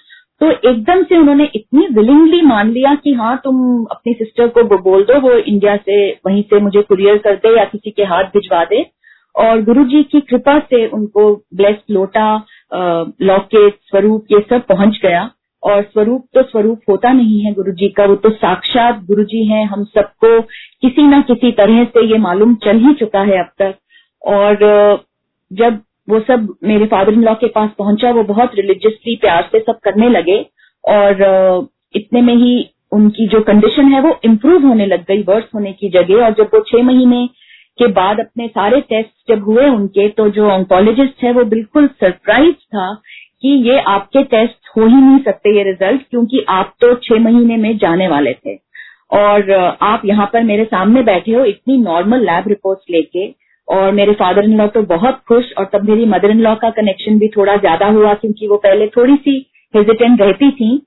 तो 0.44 0.50
एकदम 0.70 1.04
से 1.04 1.18
उन्होंने 1.18 1.44
इतनी 1.56 1.86
विलिंगली 1.96 2.42
मान 2.42 2.72
लिया 2.72 2.94
कि 2.96 3.14
हाँ 3.14 3.36
तुम 3.44 3.60
अपनी 3.92 4.14
सिस्टर 4.14 4.48
को 4.48 4.64
बोल 4.80 5.04
दो, 5.04 5.20
वो 5.20 5.34
इंडिया 5.34 5.76
से, 5.76 6.10
वहीं 6.26 6.42
से 6.44 6.60
मुझे 6.60 6.82
कुरियर 6.82 7.18
कर 7.18 7.36
दे 7.36 7.56
या 7.58 7.64
किसी 7.66 7.92
के 7.92 8.04
हाथ 8.04 8.24
भिजवा 8.34 8.64
दे। 8.66 8.86
और 9.36 9.62
गुरु 9.62 9.84
जी 9.86 10.02
की 10.04 10.20
कृपा 10.22 10.58
से 10.60 10.86
उनको 10.88 11.24
ब्लेस्ड 11.56 11.94
लोटा 11.94 12.36
लॉकेट 13.22 13.78
स्वरूप 13.84 14.26
ये 14.32 14.40
सब 14.50 14.66
पहुँच 14.66 15.00
गया। 15.04 15.30
और 15.64 15.82
स्वरूप 15.84 16.26
तो 16.36 16.44
स्वरूप 16.44 16.82
होता 16.90 17.12
नहीं 17.14 17.40
है 17.42 17.54
गुरु 17.54 17.72
जी 17.72 17.90
का, 17.90 18.06
वो 18.06 18.16
तो 18.16 18.30
साक्षात 18.32 19.04
गुरु 19.06 19.24
जी 19.24 19.46
है, 19.46 19.64
हम 19.66 19.84
सबको 19.86 20.42
किसी 20.42 21.08
न 21.08 21.22
किसी 21.22 21.52
तरह 21.54 21.84
से 21.86 22.06
ये 22.06 22.18
मालूम 22.18 22.56
चल 22.66 22.86
ही 22.88 22.94
चुका 22.96 23.22
है 23.22 23.40
अब 23.40 23.52
तक। 23.62 23.76
और 24.22 24.56
जब 25.52 25.82
वो 26.08 26.20
सब 26.22 26.48
मेरे 26.64 26.86
फादर 26.86 27.14
इन 27.14 27.24
लॉ 27.24 27.34
के 27.36 27.48
पास 27.50 27.70
पहुँचा, 27.80 28.12
वो 28.12 28.24
बहुत 28.24 28.56
रिलीजियसली 28.56 29.16
प्यार 29.16 29.50
से 29.52 29.60
सब 29.60 29.80
करने 29.84 30.10
लगे 30.10 30.40
और 30.84 31.70
इतने 31.96 32.22
में 32.22 32.36
ही 32.36 32.70
उनकी 32.92 33.28
जो 33.28 33.40
कंडीशन 33.42 33.92
है 33.92 34.02
वो 34.02 34.20
इम्प्रूव 34.26 34.66
होने 34.68 34.86
लग 34.86 35.06
गई 35.06 35.22
वर्स 35.28 35.46
होने 35.56 35.72
की 35.74 35.90
जगह। 35.90 36.24
और 36.26 36.34
जब 36.34 36.50
वो 36.54 36.60
छह 36.68 36.84
महीने 36.84 37.28
के 37.80 37.88
बाद 37.94 38.20
अपने 38.20 38.48
सारे 38.48 38.80
टेस्ट 38.82 39.32
जब 39.32 39.44
हुए 39.44 39.68
उनके 39.70 40.08
तो 40.10 40.28
जो 40.30 40.50
ऑन्कोलॉजिस्ट 40.50 41.24
है 41.24 41.32
वो 41.34 41.44
बिल्कुल 41.46 41.88
सरप्राइज़ 42.00 42.56
था 42.68 42.94
कि 43.42 43.50
ये 43.70 43.80
आपके 43.90 44.24
टेस्ट 44.26 44.70
हो 44.78 44.86
ही 44.86 44.96
नहीं 44.96 45.20
सकते 45.24 45.56
ये 45.58 45.64
रिज़ल्ट 45.64 46.02
क्योंकि 46.10 46.44
आप 46.50 46.74
तो 46.82 46.94
छह 47.04 47.20
महीने 47.20 47.58
में 47.58 47.78
जाने 47.78 48.08
वाले 48.08 48.34
थे। 48.36 48.56
और 49.14 49.52
आप 49.84 50.02
यहाँ 50.06 50.30
पर 50.34 50.44
मेरे 50.44 50.64
सामने 50.66 51.02
बैठे 51.04 51.32
हो, 51.32 51.44
इतनी 51.46 51.78
नॉर्मल 51.78 52.26
लैब 52.26 52.48
रिपोर्ट 52.48 52.92
लेके 52.92 53.28
और 53.68 53.92
मेरे 53.92 54.14
फादर 54.14 54.44
इन 54.44 54.58
लॉ 54.58 54.68
तो 54.68 54.82
बहुत 54.88 55.22
खुश 55.28 55.52
और 55.58 55.70
तब 55.74 55.90
मेरी 55.90 56.06
मदर 56.08 56.32
इन 56.32 56.40
लॉ 56.42 56.56
का 56.56 56.70
कनेक्शन 56.72 57.20
भी 57.20 57.28
थोड़ा 57.28 57.56
ज़्यादा 57.58 57.88
हुआ 57.90 58.14
क्योंकि 58.16 58.48
वो 58.48 58.58
पहले 58.60 58.88
थोड़ी 58.88 59.16
सी 59.18 59.38
हेजिटेंट 59.74 60.22
रहती 60.22 60.52
थी। 60.52 60.82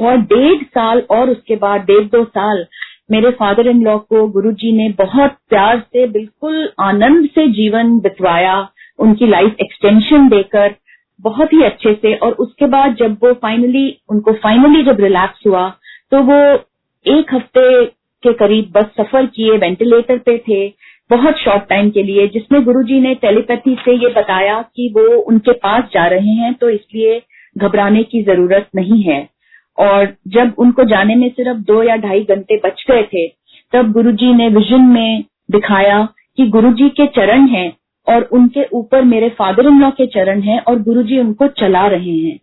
और 0.00 0.16
डेढ़ 0.18 0.62
साल 0.64 1.00
और 1.10 1.30
उसके 1.30 1.56
बाद, 1.56 1.80
डेढ़ 1.80 2.04
दो 2.06 2.24
साल 2.26 2.64
मेरे 3.10 3.30
फादर 3.32 3.68
इन 3.68 3.82
लॉ 3.84 3.96
को 3.98 4.26
गुरु 4.28 4.52
जी 4.52 4.72
ने 4.72 4.88
बहुत 4.98 5.36
प्यार 5.50 5.78
से, 5.80 6.06
बिल्कुल 6.08 6.68
आनंद 6.80 7.28
से 7.28 7.46
जीवन 7.50 7.98
बितवाया, 8.00 8.56
उनकी 8.98 9.26
लाइफ 9.26 9.56
एक्सटेंशन 9.60 10.28
देकर, 10.28 10.74
बहुत 11.20 11.52
ही 11.52 11.62
अच्छे 11.62 11.94
से। 11.94 12.14
और 12.16 12.32
उसके 12.34 12.66
बाद 12.68 12.94
जब 12.96 13.16
वो 13.22 13.32
फाइनली 13.42 13.86
उनको 14.10 14.32
फाइनली 14.38 14.82
जब 14.84 15.00
रिलैक्स 15.00 15.46
हुआ 15.46 15.68
तो 16.12 16.22
वो 16.22 16.38
एक 17.06 17.34
हफ़्ते 17.34 17.84
के 18.22 18.32
करीब 18.34 18.72
बस 18.74 18.86
सफ़र 18.96 19.26
किए 19.28 19.56
वेंटिलेटर 19.58 20.18
पे 20.18 20.36
थे। 20.40 20.66
बहुत 21.10 21.38
शॉर्ट 21.38 21.62
टाइम 21.68 21.90
के 21.90 22.02
लिए, 22.02 22.26
जिसमें 22.28 22.62
गुरुजी 22.64 23.00
ने 23.00 23.14
टेलीपैथी 23.14 23.74
से 23.84 23.92
ये 23.94 24.08
बताया 24.12 24.60
कि 24.76 24.92
वो 24.96 25.02
उनके 25.22 25.52
पास 25.58 25.84
जा 25.94 26.06
रहे 26.06 26.34
हैं 26.34 26.52
तो 26.54 26.68
इसलिए 26.68 27.20
घबराने 27.56 28.02
की 28.02 28.22
ज़रूरत 28.22 28.68
नहीं 28.76 29.02
है। 29.02 29.28
और 29.78 30.14
जब 30.28 30.54
उनको 30.58 30.84
जाने 30.84 31.14
में 31.14 31.28
सिर्फ़ 31.28 31.58
दो 31.62 31.82
या 31.82 31.96
ढाई 31.96 32.24
घंटे 32.24 32.56
बच 32.64 32.84
गए 32.90 33.02
थे, 33.02 33.26
तब 33.72 33.92
गुरुजी 33.92 34.32
ने 34.34 34.48
विजन 34.48 34.82
में 34.88 35.24
दिखाया 35.50 36.02
कि 36.38 36.46
गुरुजी 36.48 36.88
के 36.90 37.06
चरण 37.06 37.46
हैं 37.46 37.72
और 38.06 38.22
उनके 38.32 38.64
ऊपर 38.72 39.02
मेरे 39.04 39.28
फादर 39.28 39.66
इन 39.66 39.80
लॉ 39.80 39.90
के 39.90 40.06
चरण 40.06 40.40
हैं 40.40 40.58
और 40.60 40.82
गुरुजी 40.82 41.18
उनको 41.18 41.46
चला 41.58 41.86
रहे 41.86 42.16
हैं। 42.18 42.38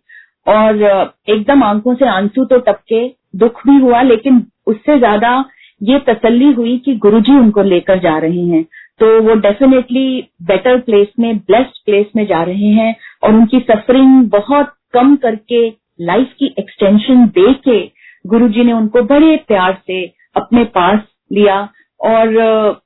और, 0.48 1.14
एकदम 1.28 1.62
आँखों 1.62 1.94
से 1.94 2.08
आँसू 2.08 2.44
तो 2.44 2.58
टपके, 2.58 3.06
दुख 3.36 3.66
भी 3.66 3.76
हुआ, 3.76 4.02
लेकिन 4.02 4.44
उससे 4.66 4.98
ज़्यादा 4.98 5.32
ये 5.80 5.98
तसल्ली 6.08 6.52
हुई 6.52 6.76
कि 6.84 6.94
गुरुजी 6.96 7.32
उनको 7.32 7.62
लेकर 7.62 7.98
जा 7.98 8.16
रहे 8.18 8.44
हैं। 8.46 8.62
तो 9.00 9.20
वो 9.22 9.34
डेफिनेटली 9.40 10.20
बेटर 10.42 10.78
प्लेस 10.78 11.06
में 11.18 11.36
ब्लेस्ड 11.38 11.84
प्लेस 11.86 12.06
में 12.16 12.24
जा 12.26 12.42
रहे 12.42 12.68
हैं 12.72 12.94
और 13.22 13.34
उनकी 13.34 13.60
सफरिंग 13.60 14.28
बहुत 14.30 14.74
कम 14.94 15.14
करके 15.16 15.66
लाइफ 16.00 16.32
की 16.38 16.54
एक्सटेंशन 16.58 17.24
दे 17.28 17.52
के 17.64 17.80
गुरुजी 18.24 18.64
ने 18.64 18.72
उनको 18.72 19.02
बड़े 19.04 19.36
प्यार 19.48 19.78
से 19.86 20.04
अपने 20.36 20.64
पास 20.74 21.00
लिया। 21.32 21.58
और 22.00 22.80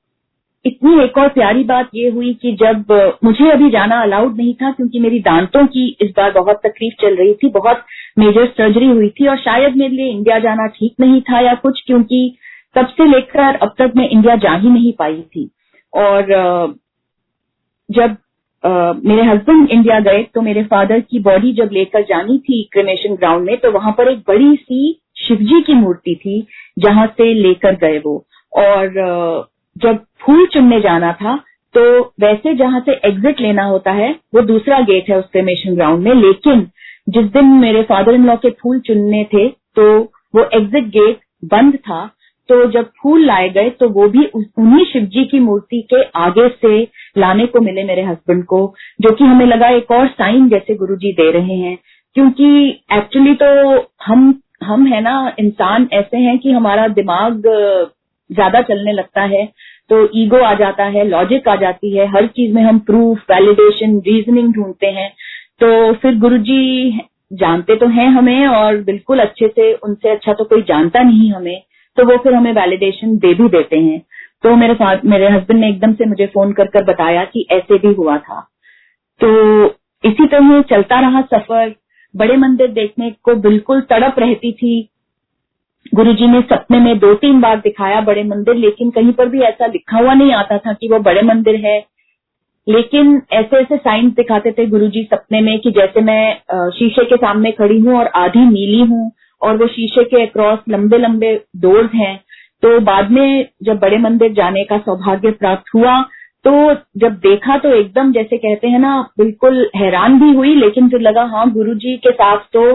इतनी 0.64 1.02
एक 1.04 1.18
और 1.18 1.28
प्यारी 1.28 1.64
बात 1.64 1.88
ये 1.94 2.10
हुई 2.10 2.32
कि 2.34 2.52
जब 2.52 2.92
मुझे 3.24 3.50
अभी 3.50 3.70
जाना 3.70 4.00
अलाउड 4.02 4.36
नहीं 4.36 4.54
था 4.54 4.70
क्योंकि 4.70 5.00
मेरी 5.00 5.18
दांतों 5.20 5.66
की 5.66 5.86
इस 6.00 6.10
बार 6.16 6.30
बहुत 6.32 6.60
तकलीफ़ 6.66 6.94
चल 7.02 7.16
रही 7.16 7.34
थी, 7.34 7.48
बहुत 7.48 7.84
मेजर 8.18 8.46
सर्जरी 8.46 8.86
हुई 8.86 9.08
थी 9.10 9.26
और 9.26 9.36
शायद 9.38 9.76
मेरे 9.76 9.96
लिए 9.96 10.10
इंडिया 10.10 10.38
जाना 10.38 10.66
ठीक 10.68 10.94
नहीं 11.00 11.20
था 11.22 11.40
या 11.40 11.54
कुछ 11.54 11.82
क्योंकि 11.86 12.36
तब 12.76 12.86
से 12.88 13.06
लेकर 13.06 13.56
अब 13.56 13.74
तक 13.78 13.92
मैं 13.96 14.08
इंडिया 14.08 14.36
जा 14.38 14.54
ही 14.54 14.70
नहीं 14.70 14.92
पाई 14.98 15.20
थी। 15.26 15.48
और 15.92 16.76
जब 17.88 18.16
मेरे 19.04 19.22
हस्बैंड 19.24 19.70
इंडिया 19.70 19.98
गए 20.00 20.22
तो 20.34 20.40
मेरे 20.42 20.62
फादर 20.64 21.00
की 21.00 21.18
बॉडी 21.22 21.52
जब 21.52 21.70
लेकर 21.72 22.02
जानी 22.04 22.38
थी 22.40 22.62
क्रिमेशन 22.72 23.14
ग्राउंड 23.14 23.46
में 23.46 23.56
तो 23.60 23.70
वहाँ 23.72 23.92
पर 23.98 24.10
एक 24.12 24.18
बड़ी 24.28 24.54
सी 24.56 25.00
शिवजी 25.18 25.60
की 25.62 25.74
मूर्ति 25.74 26.14
थी, 26.16 26.46
जहाँ 26.78 27.06
से 27.08 27.32
लेकर 27.34 27.74
गए 27.76 27.98
वो। 27.98 28.16
और 28.52 28.88
जब 29.76 29.98
फूल 30.20 30.46
चुनने 30.46 30.80
जाना 30.80 31.12
था 31.12 31.36
तो 31.74 31.82
वैसे 32.20 32.54
जहाँ 32.54 32.80
से 32.80 32.92
एग्जिट 33.04 33.40
लेना 33.40 33.64
होता 33.64 33.92
है, 33.92 34.10
वो 34.34 34.40
दूसरा 34.42 34.80
गेट 34.82 35.08
है 35.10 35.18
उस 35.18 35.24
क्रिमेशन 35.32 35.74
ग्राउंड 35.74 36.02
में, 36.02 36.14
लेकिन 36.14 36.66
जिस 37.08 37.24
दिन 37.32 37.46
मेरे 37.60 37.82
फादर 37.84 38.14
इन 38.14 38.26
लॉ 38.26 38.36
के 38.36 38.50
फूल 38.62 38.80
चुनने 38.80 39.24
थे 39.32 39.48
तो 39.76 39.86
वो 40.34 40.48
एग्जिट 40.54 40.84
गेट 40.90 41.20
बंद 41.46 41.76
था 41.78 42.04
तो 42.48 42.64
जब 42.70 42.90
फूल 43.02 43.24
लाए 43.26 43.48
गए 43.48 43.70
तो 43.70 43.88
वो 43.88 44.08
भी 44.08 44.24
उन्हीं 44.26 44.84
शिव 44.84 45.02
जी 45.06 45.24
की 45.24 45.38
मूर्ति 45.40 45.80
के 45.92 46.02
आगे 46.18 46.48
से 46.48 46.82
लाने 47.18 47.46
को 47.46 47.60
मिले 47.60 47.84
मेरे 47.84 48.02
हस्बैंड 48.02 48.44
को, 48.44 48.74
जो 49.00 49.10
कि 49.10 49.24
हमें 49.24 49.46
लगा 49.46 49.68
एक 49.68 49.90
और 49.90 50.06
साइन 50.08 50.48
जैसे 50.48 50.74
गुरु 50.74 50.96
जी 50.96 51.12
दे 51.12 51.30
रहे 51.32 51.56
हैं। 51.56 51.76
क्योंकि 52.16 52.48
एक्चुअली 52.92 53.34
तो 53.34 53.46
हम 54.06 54.34
हम 54.64 54.86
है 54.86 55.00
ना, 55.00 55.32
इंसान 55.38 55.88
ऐसे 55.92 56.16
हैं 56.16 56.38
कि 56.38 56.50
हमारा 56.52 56.86
दिमाग, 56.90 57.42
ज़्यादा 58.30 58.60
चलने 58.62 58.92
लगता 58.92 59.22
है 59.22 59.44
तो 59.90 59.96
ईगो 60.16 60.38
आ 60.38 60.52
जाता 60.54 60.84
है 60.84 61.04
लॉजिक 61.08 61.48
आ 61.48 61.54
जाती 61.56 61.96
है, 61.96 62.06
हर 62.06 62.26
चीज़ 62.26 62.54
में 62.54 62.62
हम 62.62 62.78
प्रूफ 62.80 63.30
वैलिडेशन 63.30 63.98
रीजनिंग 64.06 64.52
ढूंढते 64.54 64.86
हैं। 64.92 65.10
तो 65.60 65.92
फिर 65.92 66.18
गुरुजी 66.18 67.00
जानते 67.32 67.76
तो 67.76 67.86
हैं 67.88 68.08
हमें 68.08 68.46
और 68.46 68.76
बिल्कुल 68.82 69.18
अच्छे 69.18 69.48
से, 69.48 69.72
उनसे 69.74 70.10
अच्छा 70.10 70.32
तो 70.32 70.44
कोई 70.44 70.62
जानता 70.62 71.02
नहीं 71.02 71.30
हमें। 71.32 71.62
तो 71.96 72.04
वो 72.04 72.16
फिर 72.16 72.34
हमें 72.34 72.52
वैलिडेशन 72.52 73.16
दे 73.16 73.34
भी 73.34 73.48
देते 73.48 73.78
हैं। 73.78 74.00
तो 74.42 74.54
मेरे 74.56 74.74
साथ 74.74 75.04
मेरे 75.04 75.28
हस्बैंड 75.28 75.60
ने 75.60 75.68
एकदम 75.68 75.92
से 75.92 76.04
मुझे 76.04 76.26
फ़ोन 76.26 76.52
कर 76.52 76.66
कर 76.66 76.84
बताया 76.84 77.24
कि 77.24 77.46
ऐसे 77.52 77.78
भी 77.78 77.92
हुआ 77.94 78.16
था। 78.18 78.40
तो 79.20 79.66
इसी 80.04 80.26
तरह 80.26 80.60
चलता 80.62 81.00
रहा 81.00 81.20
सफ़र। 81.22 81.74
बड़े 82.14 82.36
मंदिर 82.36 82.68
देखने 82.72 83.10
को 83.22 83.34
बिल्कुल 83.34 83.80
तड़प 83.80 84.18
रहती 84.18 84.52
थी। 84.52 84.88
गुरुजी 85.94 86.26
ने 86.26 86.40
सपने 86.42 86.78
में 86.80 86.98
दो 86.98 87.14
तीन 87.14 87.40
बार 87.40 87.56
दिखाया 87.56 88.00
बड़े 88.00 88.22
मंदिर, 88.24 88.54
लेकिन 88.54 88.90
कहीं 88.90 89.12
पर 89.12 89.28
भी 89.28 89.40
ऐसा 89.40 89.66
लिखा 89.66 89.98
हुआ 89.98 90.14
नहीं 90.14 90.32
आता 90.32 90.58
था 90.58 90.72
कि 90.72 90.88
वो 90.88 90.98
बड़े 90.98 91.22
मंदिर 91.22 91.56
है। 91.66 91.78
लेकिन 92.66 93.20
ऐसे 93.32 93.56
ऐसे 93.56 93.76
साइंस 93.76 94.12
दिखाते 94.12 94.52
थे 94.52 94.66
गुरुजी 94.66 95.02
सपने 95.04 95.40
में 95.40 95.58
कि 95.58 95.70
जैसे 95.70 96.00
मैं 96.00 96.70
शीशे 96.70 97.04
के 97.04 97.16
सामने 97.16 97.50
खड़ी 97.52 97.78
हूँ 97.80 97.98
और 97.98 98.06
आधी 98.16 98.44
नीली 98.46 98.80
हूँ। 98.80 99.10
और 99.44 99.56
वो 99.56 99.66
शीशे 99.68 100.04
के 100.04 100.22
अक्रॉस 100.22 100.58
लंबे 100.68 100.98
लंबे 100.98 101.34
डोर्स 101.58 101.94
हैं। 101.94 102.16
तो 102.62 102.78
बाद 102.82 103.10
में 103.10 103.48
जब 103.62 103.78
बड़े 103.78 103.98
मंदिर 103.98 104.32
जाने 104.32 104.64
का 104.64 104.78
सौभाग्य 104.80 105.30
प्राप्त 105.32 105.74
हुआ 105.74 106.00
तो 106.44 106.52
जब 106.98 107.12
देखा 107.20 107.56
तो 107.58 107.68
एकदम 107.72 108.10
जैसे 108.12 108.36
कहते 108.38 108.68
हैं 108.68 108.78
ना, 108.78 109.00
बिल्कुल 109.18 109.70
हैरान 109.76 110.18
भी 110.20 110.32
हुई, 110.32 110.54
लेकिन 110.56 110.88
फिर 110.88 111.00
लगा 111.00 111.22
हाँ 111.26 111.50
गुरु 111.50 111.74
जी 111.76 111.96
के 111.96 112.10
साथ 112.12 112.38
तो 112.52 112.74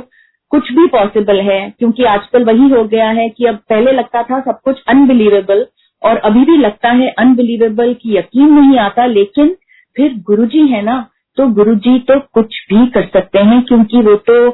कुछ 0.51 0.71
भी 0.73 0.85
पॉसिबल 0.87 1.39
है, 1.41 1.59
क्योंकि 1.79 2.03
आजकल 2.05 2.43
वही 2.43 2.69
हो 2.69 2.83
गया 2.85 3.09
है 3.09 3.27
कि 3.29 3.45
अब 3.45 3.55
पहले 3.69 3.91
लगता 3.91 4.23
था 4.23 4.39
सब 4.41 4.59
कुछ 4.65 4.81
अनबिलीवेबल 4.87 5.65
और 6.01 6.17
अभी 6.19 6.45
भी 6.45 6.57
लगता 6.57 6.91
है 6.91 7.09
अनबिलीवेबल 7.19 7.93
की 7.93 8.17
यकीन 8.17 8.53
नहीं 8.53 8.77
आता, 8.79 9.05
लेकिन 9.07 9.55
फिर 9.95 10.15
गुरुजी 10.23 10.65
है 10.67 10.81
ना 10.81 11.05
तो 11.37 11.47
गुरुजी 11.53 11.97
तो 12.01 12.19
कुछ 12.33 12.57
भी 12.69 12.85
कर 12.87 13.05
सकते 13.13 13.39
हैं, 13.41 13.61
क्योंकि 13.63 14.01
वो 14.01 14.15
तो 14.23 14.49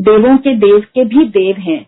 देवों 0.00 0.36
के 0.36 0.54
देव 0.56 0.80
के 0.94 1.04
भी 1.04 1.24
देव 1.30 1.56
हैं। 1.60 1.82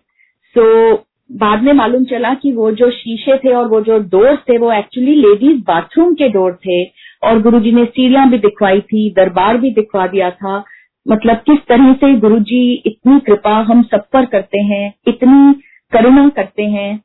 सो 0.55 0.91
so, 0.91 0.99
बाद 1.29 1.63
में 1.63 1.71
मालूम 1.73 2.03
चला 2.05 2.33
कि 2.33 2.51
वो 2.51 2.71
जो 2.71 2.89
शीशे 2.91 3.37
थे 3.37 3.53
और 3.53 3.67
वो 3.67 3.79
जो 3.81 3.97
डोर 4.09 4.35
थे 4.49 4.57
वो 4.57 4.71
एक्चुअली 4.73 5.15
लेडीज़ 5.15 5.57
बाथरूम 5.63 6.13
के 6.13 6.29
डोर 6.29 6.53
थे 6.65 6.83
और 7.23 7.41
गुरुजी 7.41 7.71
ने 7.71 7.83
सीढ़ियाँ 7.85 8.29
भी 8.29 8.37
दिखवाई 8.37 8.79
थी 8.81 9.09
दरबार 9.09 9.57
भी 9.57 9.71
दिखवा 9.71 10.05
दिया 10.07 10.29
था। 10.31 10.63
मतलब 11.05 11.37
किस 11.45 11.59
तरह 11.69 11.93
से 11.93 12.13
गुरुजी 12.19 12.61
इतनी 12.85 13.19
कृपा 13.19 13.55
हम 13.63 13.83
सब 13.83 14.07
पर 14.13 14.25
करते 14.25 14.61
हैं 14.63 14.93
इतनी 15.07 15.53
करुणा 15.93 16.27
करते 16.29 16.63
हैं 16.63 16.97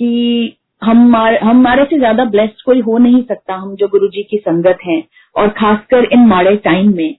कि 0.00 0.56
हम 0.82 1.14
हमारे 1.42 1.84
से 1.84 1.98
ज़्यादा 1.98 2.24
ब्लेस्ड 2.26 2.62
कोई 2.66 2.80
हो 2.80 2.98
नहीं 2.98 3.22
सकता 3.22 3.54
हम 3.54 3.74
जो 3.74 3.88
गुरुजी 3.88 4.22
की 4.22 4.36
संगत 4.38 4.78
हैं 4.86 5.02
और 5.34 5.48
खासकर 5.48 6.08
इन 6.12 6.26
माड़े 6.26 6.56
टाइम 6.64 6.96
में। 6.96 7.14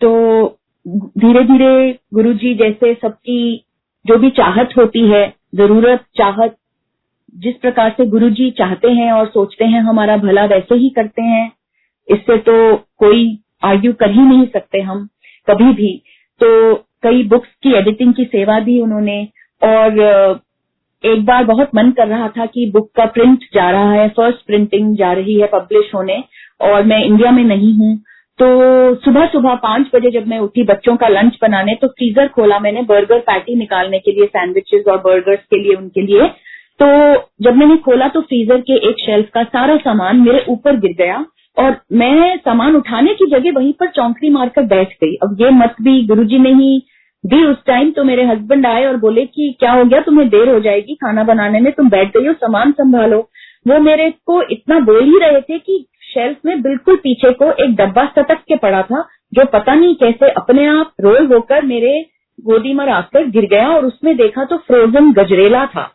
तो 0.00 0.58
धीरे 0.86 1.42
धीरे 1.44 1.98
गुरु 2.14 2.32
जी 2.32 2.54
जैसे 2.54 2.92
सबकी 2.94 3.64
जो 4.04 4.16
भी 4.18 4.30
चाहत 4.30 4.70
होती 4.78 5.00
है, 5.08 5.28
ज़रूरत, 5.54 6.04
चाहत, 6.18 6.56
जिस 7.34 7.54
प्रकार 7.56 7.90
से 7.90 8.06
गुरु 8.06 8.30
जी 8.30 8.50
चाहते 8.50 8.90
हैं 8.90 9.10
और 9.12 9.26
सोचते 9.26 9.64
हैं, 9.64 9.80
हमारा 9.80 10.16
भला 10.16 10.44
वैसे 10.44 10.74
ही 10.74 10.88
करते 10.90 11.22
हैं, 11.22 11.52
इससे 12.08 12.36
तो 12.38 12.76
कोई 12.98 13.38
आर्ग्यू 13.64 13.92
कर 13.92 14.10
ही 14.10 14.22
नहीं 14.22 14.46
सकते 14.46 14.80
हम 14.80 15.08
कभी 15.48 15.72
भी। 15.72 15.96
तो 16.40 16.74
कई 17.02 17.22
बुक्स 17.22 17.48
की 17.62 17.72
एडिटिंग 17.72 18.14
की 18.14 18.24
सेवा 18.24 18.58
दी 18.60 18.80
उन्होंने 18.80 19.22
और 19.62 20.40
एक 21.04 21.24
बार 21.24 21.44
बहुत 21.44 21.70
मन 21.74 21.90
कर 21.90 22.08
रहा 22.08 22.28
था 22.28 22.46
कि 22.46 22.70
बुक 22.70 22.90
का 22.96 23.04
प्रिंट 23.06 23.44
जा 23.54 23.70
रहा 23.70 23.92
है, 23.92 24.08
फ़र्स्ट 24.08 24.46
प्रिंटिंग 24.46 24.96
जा 24.96 25.12
रही 25.12 25.40
है 25.40 25.46
पब्लिश 25.46 25.94
होने 25.94 26.22
और 26.60 26.82
मैं 26.84 27.04
इंडिया 27.04 27.30
में 27.30 27.44
नहीं 27.44 27.74
हूँ 27.78 27.98
तो 28.38 28.46
सुबह 28.94 29.26
सुबह 29.26 29.54
पाँच 29.54 29.86
बजे 29.94 30.10
जब 30.10 30.26
मैं 30.28 30.38
उठी 30.38 30.62
बच्चों 30.62 30.96
का 30.96 31.08
लंच 31.08 31.36
बनाने 31.42 31.74
तो 31.74 31.88
फ्रीजर 31.88 32.28
खोला 32.28 32.58
मैंने 32.58 32.82
बर्गर 32.82 33.18
पैटी 33.18 33.54
निकालने 33.54 33.98
के 33.98 34.12
लिए 34.12 34.26
सैंडविचेस 34.26 34.84
और 34.88 34.98
बर्गर्स 34.98 35.40
के 35.40 35.62
लिए, 35.62 35.74
उनके 35.74 36.00
लिए। 36.00 36.26
तो 36.80 36.86
जब 37.42 37.56
मैंने 37.56 37.76
खोला 37.76 38.08
तो 38.08 38.20
फ्रीजर 38.20 38.60
के 38.60 38.76
एक 38.88 38.98
शेल्फ 38.98 39.28
का 39.34 39.42
सारा 39.42 39.76
सामान 39.76 40.20
मेरे 40.20 40.44
ऊपर 40.48 40.76
गिर 40.76 40.94
गया 40.98 41.24
और 41.56 41.76
मैं 41.92 42.36
सामान 42.36 42.76
उठाने 42.76 43.14
की 43.14 43.26
जगह 43.30 43.52
वहीं 43.56 43.72
पर 43.72 43.86
चौंकड़ी 43.86 44.30
मारकर 44.30 44.62
बैठ 44.62 44.92
गई। 44.94 45.14
अब 45.14 45.36
ये 45.40 45.50
मत 45.50 45.74
भी 45.82 46.02
गुरुजी 46.06 46.38
ने 46.38 46.52
ही 46.54 46.82
दी 47.24 47.44
उस 47.44 47.56
टाइम 47.66 47.90
तो 47.90 48.04
मेरे 48.04 48.24
हस्बैंड 48.24 48.66
आए 48.66 48.84
और 48.84 48.96
बोले 48.96 49.24
कि, 49.24 49.56
क्या 49.60 49.72
हो 49.72 49.84
गया? 49.84 50.00
तुम्हें 50.00 50.28
देर 50.28 50.48
हो 50.48 50.60
जाएगी 50.60 50.94
खाना 50.94 51.24
बनाने 51.24 51.60
में, 51.60 51.72
तुम 51.72 51.90
बैठ 51.90 52.16
गई 52.16 52.26
हो, 52.26 52.32
सामान 52.32 52.72
संभालो। 52.72 53.18
वो 53.68 53.78
मेरे 53.78 54.10
को 54.10 54.42
इतना 54.42 54.78
बोल 54.80 55.04
ही 55.04 55.18
रहे 55.18 55.40
थे 55.40 55.58
कि 55.58 55.84
शेल्फ 56.14 56.38
में 56.46 56.60
बिल्कुल 56.62 56.96
पीछे 56.96 57.30
को 57.32 57.50
एक 57.64 57.74
डब्बा 57.76 58.04
सटक 58.06 58.40
के 58.48 58.56
पड़ा 58.56 58.82
था, 58.82 59.04
जो 59.34 59.44
पता 59.52 59.74
नहीं 59.74 59.94
कैसे 59.94 60.30
अपने 60.32 60.66
आप 60.68 60.92
रोल 61.00 61.26
होकर 61.32 61.64
मेरे 61.66 62.00
गोदी 62.38 62.72
में 62.74 62.86
आकर 62.86 63.26
गिर 63.30 63.46
गया 63.46 63.68
और 63.68 63.84
उसमें 63.86 64.16
देखा 64.16 64.44
तो 64.44 64.56
फ्रोजन 64.58 65.12
गजरेला 65.12 65.64
था। 65.66 65.90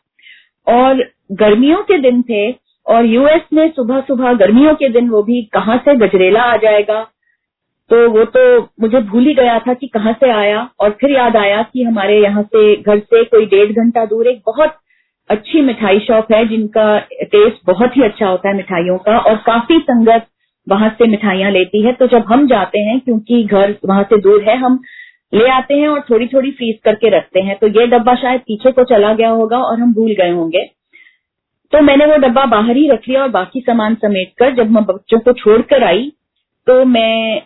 और 0.67 1.03
गर्मियों 1.33 1.81
के 1.83 1.97
दिन 1.99 2.21
थे 2.21 2.49
और 2.85 3.05
यूएस 3.05 3.41
में 3.53 3.69
सुबह 3.71 4.01
सुबह 4.07 4.33
गर्मियों 4.35 4.73
के 4.75 4.89
दिन 4.89 5.09
वो 5.09 5.21
भी 5.23 5.41
कहाँ 5.53 5.77
से 5.85 5.95
गजरेला 5.97 6.41
आ 6.43 6.55
जाएगा? 6.57 7.01
तो 7.91 8.09
वो 8.09 8.23
तो 8.27 8.41
मुझे 8.81 8.99
भूल 9.01 9.25
ही 9.27 9.33
गया 9.33 9.57
था 9.59 9.73
कि 9.73 9.87
कहाँ 9.87 10.13
से 10.13 10.29
आया 10.31 10.67
और 10.79 10.89
फिर 11.01 11.11
याद 11.11 11.35
आया 11.37 11.61
कि 11.63 11.83
हमारे 11.83 12.19
यहाँ 12.21 12.43
से 12.45 12.75
घर 12.75 12.99
से 12.99 13.23
कोई 13.25 13.45
डेढ़ 13.45 13.71
घंटा 13.73 14.05
दूर 14.05 14.27
एक 14.27 14.41
बहुत 14.45 14.75
अच्छी 15.29 15.61
मिठाई 15.61 15.99
शॉप 15.99 16.31
है 16.33 16.45
जिनका 16.47 16.97
टेस्ट 17.23 17.65
बहुत 17.65 17.97
ही 17.97 18.03
अच्छा 18.03 18.27
होता 18.27 18.49
है 18.49 18.55
मिठाइयों 18.55 18.97
का 18.97 19.17
और 19.19 19.35
काफ़ी 19.45 19.79
संगत 19.79 20.27
वहाँ 20.67 20.89
से 20.89 21.07
मिठाइयाँ 21.07 21.51
लेती 21.51 21.81
है। 21.83 21.91
तो 21.93 22.07
जब 22.07 22.25
हम 22.27 22.47
जाते 22.47 22.79
हैं, 22.79 22.99
क्योंकि 22.99 23.43
घर 23.43 23.75
वहाँ 23.85 24.03
से 24.03 24.17
दूर 24.21 24.43
है, 24.43 24.57
हम 24.57 24.79
ले 25.33 25.47
आते 25.49 25.73
हैं 25.73 25.87
और 25.87 25.99
थोड़ी 26.09 26.27
थोड़ी 26.27 26.51
फ्रीज 26.51 26.79
करके 26.83 27.09
रखते 27.09 27.41
हैं। 27.41 27.57
तो 27.57 27.67
ये 27.69 27.85
डब्बा 27.87 28.15
शायद 28.15 28.41
पीछे 28.41 28.71
को 28.71 28.83
चला 28.85 29.13
गया 29.13 29.29
होगा 29.29 29.57
और 29.59 29.79
हम 29.79 29.93
भूल 29.93 30.13
गए 30.19 30.29
होंगे। 30.31 30.63
तो 31.73 31.81
मैंने 31.81 32.05
वो 32.05 32.17
डब्बा 32.17 32.45
बाहर 32.45 32.77
ही 32.77 32.87
रख 32.89 33.07
लिया 33.09 33.21
और 33.21 33.29
बाकी 33.29 33.59
सामान 33.59 33.95
समेट 33.95 34.31
कर 34.37 34.53
जब 34.55 34.71
मैं 34.71 34.83
बच्चों 34.85 35.19
को 35.19 35.33
छोड़कर 35.33 35.83
आई 35.83 36.11
तो 36.67 36.83
मैं 36.85 37.41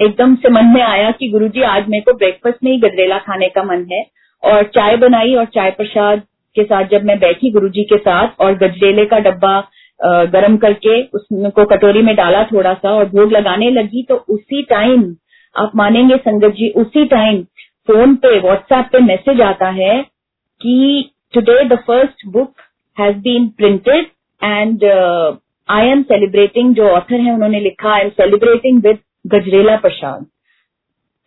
एकदम 0.00 0.34
से 0.34 0.50
मन 0.50 0.66
में 0.66 0.82
आया 0.82 1.10
कि 1.10 1.28
गुरुजी, 1.28 1.62
आज 1.62 1.88
मेरे 1.88 2.02
को 2.02 2.12
ब्रेकफास्ट 2.12 2.64
में 2.64 2.70
ही 2.72 2.78
गजरेला 2.78 3.18
खाने 3.18 3.48
का 3.48 3.62
मन 3.62 3.86
है। 3.92 4.04
और 4.42 4.62
चाय 4.74 4.96
बनाई 4.96 5.34
और 5.34 5.44
चाय 5.44 5.70
प्रसाद 5.70 6.22
के 6.56 6.64
साथ 6.64 6.88
जब 6.88 7.04
मैं 7.04 7.18
बैठी 7.18 7.50
गुरुजी 7.50 7.84
के 7.84 7.96
साथ 7.98 8.40
और 8.40 8.54
गजरेले 8.58 9.04
का 9.06 9.18
डब्बा 9.20 9.58
गर्म 10.30 10.56
करके 10.56 11.00
उसको 11.14 11.64
कटोरी 11.66 12.02
में 12.02 12.14
डाला 12.16 12.42
थोड़ा 12.44 12.72
सा 12.74 12.90
और 12.90 13.04
भोग 13.08 13.32
लगाने 13.32 13.70
लगी 13.70 14.02
तो 14.02 14.14
उसी 14.30 14.62
टाइम 14.70 15.14
आप 15.56 15.72
मानेंगे 15.76 16.16
संगत 16.18 16.54
जी, 16.54 16.68
उसी 16.70 17.04
टाइम 17.06 17.42
फ़ोन 17.88 18.14
पे 18.16 18.38
व्हाट्सएप 18.40 18.88
पे 18.92 18.98
मैसेज 19.02 19.40
आता 19.42 19.68
है 19.72 20.02
कि 20.60 21.10
today 21.34 21.64
the 21.64 21.78
first 21.86 22.26
book 22.32 22.60
has 22.96 23.16
been 23.18 23.48
printed 23.56 24.06
and 24.42 24.84
I 25.68 25.86
am 25.88 26.02
celebrating 26.02 26.74
जो 26.74 26.88
ऑथर 26.88 27.20
है, 27.20 27.34
उन्होंने 27.34 27.60
लिखा 27.60 27.92
I 27.92 28.00
am 28.00 28.08
celebrating 28.10 28.82
with 28.86 28.98
gajrela 29.26 29.76
prasad. 29.76 30.26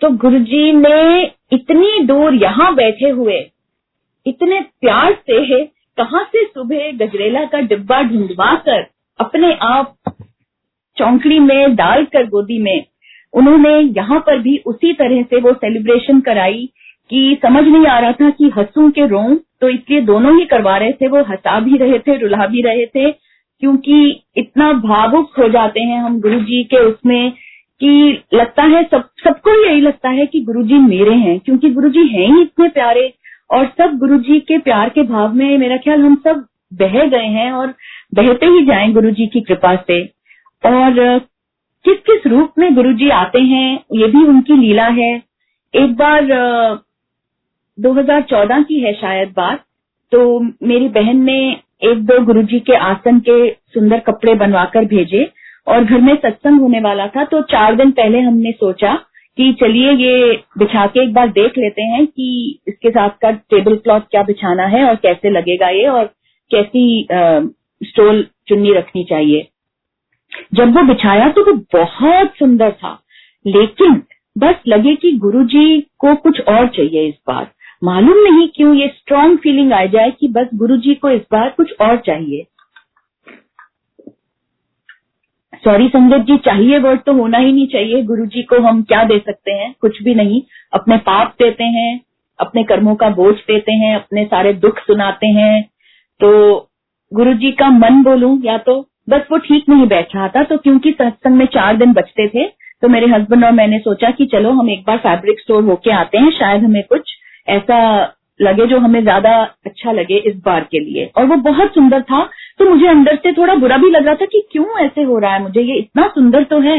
तो 0.02 0.10
गुरुजी 0.18 0.72
ने 0.74 1.22
इतनी 1.54 2.00
दूर 2.06 2.36
यहाँ 2.44 2.74
बैठे 2.76 3.10
हुए 3.12 3.40
इतने 4.28 4.60
प्यार 4.82 5.14
से 5.22 5.42
है, 5.46 5.64
कहा 5.98 6.24
से 6.26 6.44
सुबह 6.46 6.92
गजरेला 6.98 7.44
का 7.46 7.60
डिब्बा 7.64 8.02
ढूंढवा 8.04 8.54
कर 8.66 8.86
अपने 9.20 9.54
आप 9.64 9.96
चौंकड़ी 10.98 11.40
में 11.40 11.76
डालकर 11.76 12.28
गोदी 12.28 12.58
में, 12.60 12.86
उन्होंने 13.34 13.80
यहाँ 13.98 14.20
पर 14.20 14.40
भी 14.40 14.58
उसी 14.66 14.94
तरह 14.94 15.22
से 15.24 15.40
वो 15.42 15.54
सेलिब्रेशन 15.56 16.20
कराई 16.22 16.70
कि 17.12 17.40
समझ 17.44 17.64
नहीं 17.64 17.86
आ 17.86 17.98
रहा 18.00 18.12
था 18.12 18.30
कि 18.30 18.50
हंसू 18.58 18.90
के 18.90 19.06
रो 19.08 19.24
तो 19.62 19.70
इसलिए 19.70 20.02
दोनों 20.02 20.38
ही 20.40 20.46
करवा 20.46 20.78
रहे 20.78 20.92
थे, 20.92 21.08
वो 21.08 21.24
हंसा 21.24 21.60
भी 21.60 21.78
रहे 21.78 22.00
थे, 22.00 22.16
रुला 22.18 22.46
भी 22.48 22.62
रहे 22.62 22.86
थे, 22.86 23.12
क्योंकि 23.12 24.24
इतना 24.38 24.72
भावुक 24.82 25.38
हो 25.40 25.48
जाते 25.50 25.82
हैं 25.82 26.00
हम 26.00 26.20
गुरु 26.22 26.40
जी 26.42 26.64
के 26.64 26.78
उसमें 26.80 27.32
कि 27.82 28.24
लगता 28.34 28.64
है 28.64 28.84
सब, 28.84 29.08
सबको 29.24 29.54
यही 29.66 29.82
लगता 29.82 30.10
है 30.10 30.26
कि 30.26 30.42
गुरुजी 30.42 30.78
मेरे 30.80 31.16
हैं, 31.16 31.40
क्योंकि 31.40 31.70
गुरुजी 31.70 32.08
हैं 32.08 32.28
ही 32.28 32.42
इतने 32.42 32.68
प्यारे 32.70 33.08
और 33.50 33.66
सब 33.78 33.98
गुरु 33.98 34.18
जी 34.20 34.40
के 34.40 34.58
प्यार 34.58 34.90
के 34.90 35.04
भाव 35.04 35.34
में 35.34 35.58
मेरा 35.58 35.78
ख्याल 35.78 36.02
हम 36.02 36.16
सब 36.28 36.46
बह 36.74 37.04
गए 37.08 37.28
हैं 37.36 37.52
और 37.52 37.74
बहते 38.16 38.46
ही 38.46 38.66
जाएँ 38.66 38.92
गुरुजी 38.94 39.28
की 39.28 39.42
कृपा 39.42 39.76
से। 39.82 40.04
और 40.64 41.20
किस 41.86 41.98
किस 42.08 42.28
रूप 42.28 42.54
में 42.60 42.74
गुरु 42.76 42.94
जी 42.94 43.10
आते 43.10 43.40
हैं, 43.42 43.80
ये 43.96 44.08
भी 44.08 44.24
उनकी 44.28 44.58
लीला 44.58 44.88
है। 44.94 45.14
एक 45.74 45.96
बार 45.96 46.26
2014 47.78 48.64
की 48.64 48.80
है 48.80 48.94
शायद 48.94 49.34
बात 49.38 49.64
तो 50.12 50.40
मेरी 50.68 50.88
बहन 50.90 51.24
ने 51.24 51.40
एक 51.84 52.06
दो 52.06 52.20
गुरु 52.26 52.42
जी 52.44 52.60
के 52.60 52.76
आसन 52.76 53.20
के 53.20 53.38
सुंदर 53.74 54.00
कपड़े 54.00 54.34
बनवाकर 54.36 54.86
भेजे 54.86 55.30
और 55.68 55.84
घर 55.84 56.02
में 56.02 56.16
सत्संग 56.16 56.62
होने 56.62 56.80
वाला 56.80 57.08
था 57.08 57.24
तो 57.24 57.42
चार 57.52 57.76
दिन 57.76 57.92
पहले 57.92 58.20
हमने 58.20 58.52
सोचा 58.52 58.94
कि 59.38 59.52
चलिए 59.54 59.92
ये 59.94 60.32
बिछा 60.58 60.86
के 60.88 61.04
एक 61.04 61.14
बार 61.14 61.28
देख 61.32 61.58
लेते 61.58 61.84
हैं 61.86 62.06
कि 62.06 62.60
इसके 62.68 62.90
साथ 62.90 63.10
का 63.22 63.32
टेबल 63.32 63.76
क्लॉथ 63.78 64.02
क्या 64.12 64.24
बिछाना 64.24 64.66
है 64.68 64.84
और 64.84 64.96
कैसे 64.96 65.30
लगेगा 65.30 65.70
ये 65.70 65.86
और 65.88 66.06
कैसी 66.52 67.08
स्टोल 67.82 68.26
चुन्नी 68.48 68.74
रखनी 68.74 69.04
चाहिए। 69.04 69.48
जब 70.54 70.76
वो 70.78 70.84
बिछाया 70.84 71.28
तो 71.30 71.44
वो 71.46 71.54
बहुत 71.74 72.34
सुंदर 72.40 72.72
था, 72.74 72.98
लेकिन 73.46 74.02
बस 74.36 74.56
लगे 74.68 74.96
कि 74.96 75.12
गुरुजी 75.20 75.80
को 76.00 76.16
कुछ 76.16 76.42
और 76.42 76.68
चाहिए 76.68 77.08
इस 77.08 77.16
बार। 77.28 77.48
मालूम 77.82 78.18
नहीं 78.24 78.48
क्यों 78.48 78.74
ये 78.76 78.88
स्ट्रांग 78.88 79.38
फीलिंग 79.38 79.74
आ 79.74 79.84
जाए 79.88 80.12
कि 80.12 80.28
बस 80.28 80.50
गुरुजी 80.56 80.94
को 80.96 81.10
इस 81.10 81.22
बार 81.32 81.50
कुछ 81.58 81.74
और 81.82 81.98
चाहिए। 81.98 82.46
सॉरी 85.64 85.88
संगत 85.88 86.26
जी, 86.26 86.38
चाहिए 86.38 86.78
वर्ड 86.80 87.00
तो 87.00 87.14
होना 87.14 87.38
ही 87.38 87.52
नहीं 87.52 87.68
चाहिए। 87.68 88.02
गुरु 88.04 88.26
जी 88.26 88.44
को 88.44 88.62
हम 88.62 88.82
क्या 88.84 89.04
दे 89.04 89.18
सकते 89.20 89.52
हैं? 89.52 89.74
कुछ 89.82 90.02
भी 90.04 90.16
नहीं। 90.16 90.42
अपने 90.74 90.98
पाप 90.98 91.34
देते 91.40 91.64
हैं, 91.64 92.00
अपने 92.40 92.64
कर्मों 92.64 92.96
का 92.96 93.10
बोझ 93.12 93.36
देते 93.38 93.74
हैं, 93.74 93.96
अपने 93.96 94.26
सारे 94.26 94.54
दुख 94.56 94.80
सुनाते 94.80 95.28
हैं। 95.28 95.62
तो 96.20 96.30
गुरु 97.12 97.34
जी 97.34 97.52
का 97.52 97.70
मन 97.70 98.02
बोलूँ 98.04 98.40
या 98.44 98.58
तो 98.58 98.80
बस 99.10 99.28
वो 99.32 99.38
ठीक 99.38 99.70
नहीं 99.70 99.88
बैठ 99.88 100.16
रहा 100.16 100.28
था 100.28 100.44
तो 100.44 100.58
क्योंकि 100.58 100.92
सत्संग 100.92 101.36
में 101.36 101.46
चार 101.46 101.78
दिन 101.78 101.94
बचते 101.94 102.28
थे 102.28 102.46
तो 102.82 102.88
मेरे 102.88 103.08
हस्बैंड 103.08 103.46
और 103.46 103.52
मैंने 103.52 103.78
सोचा 103.80 104.10
कि 104.12 104.26
चलो 104.26 104.52
हम 104.52 104.70
एक 104.70 104.84
बार 104.88 104.98
फैब्रिक 104.98 105.40
स्टोर 105.40 105.64
होके 105.64 105.92
आते 105.92 106.18
हैं, 106.18 106.32
शायद 106.32 106.64
हमें 106.64 106.84
कुछ 106.84 107.14
ऐसा 107.48 107.78
लगे 108.40 108.66
जो 108.68 108.80
हमें 108.80 109.02
ज़्यादा 109.04 109.32
अच्छा 109.66 109.92
लगे 109.92 110.18
इस 110.28 110.36
बार 110.46 110.68
के 110.72 110.80
लिए। 110.80 111.10
और 111.18 111.26
वो 111.26 111.36
बहुत 111.44 111.74
सुंदर 111.74 112.02
था। 112.02 112.24
तो 112.60 112.70
मुझे 112.70 112.88
अंदर 112.88 113.16
से 113.16 113.32
थोड़ा 113.34 113.56
बुरा 113.56 113.78
भी 113.78 113.90
लग 113.90 114.06
रहा 114.06 114.16
था 114.16 114.26
कि 114.26 114.44
क्यों 114.52 114.66
ऐसे 114.80 115.04
हो 115.04 115.18
रहा 115.20 115.34
है 115.34 115.42
मुझे। 115.44 115.62
ये 115.62 115.78
इतना 115.78 116.08
सुंदर 116.08 116.44
तो 116.44 116.60
है। 116.60 116.78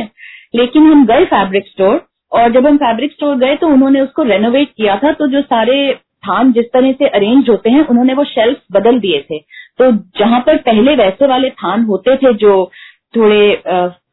लेकिन 0.54 0.90
हम 0.92 1.04
गए 1.06 1.24
फैब्रिक 1.26 1.66
स्टोर 1.66 2.00
और 2.32 2.52
जब 2.52 2.66
हम 2.66 2.76
फैब्रिक 2.76 3.12
स्टोर 3.12 3.36
गए 3.36 3.56
तो 3.56 3.66
उन्होंने 3.66 4.00
उसको 4.00 4.22
रेनोवेट 4.22 4.68
किया 4.76 4.96
था। 4.96 5.12
तो 5.12 5.26
जो 5.26 5.42
सारे 5.42 5.94
थान 6.24 6.52
जिस 6.52 6.64
तरह 6.64 6.92
से 6.92 7.08
अरेंज 7.08 7.48
होते 7.50 7.70
हैं, 7.70 7.86
उन्होंने 7.86 8.14
वो 8.14 8.24
शेल्फ 8.24 8.60
बदल 8.72 8.98
दिए 9.00 9.20
थे। 9.30 9.38
तो 9.78 9.90
जहाँ 10.18 10.40
पर 10.40 10.56
पहले 10.62 10.94
वैसे 10.96 11.26
वाले 11.26 11.50
थान 11.56 11.84
होते 11.84 12.16
थे 12.16 12.32
जो 12.36 12.64
थोड़े 13.14 13.40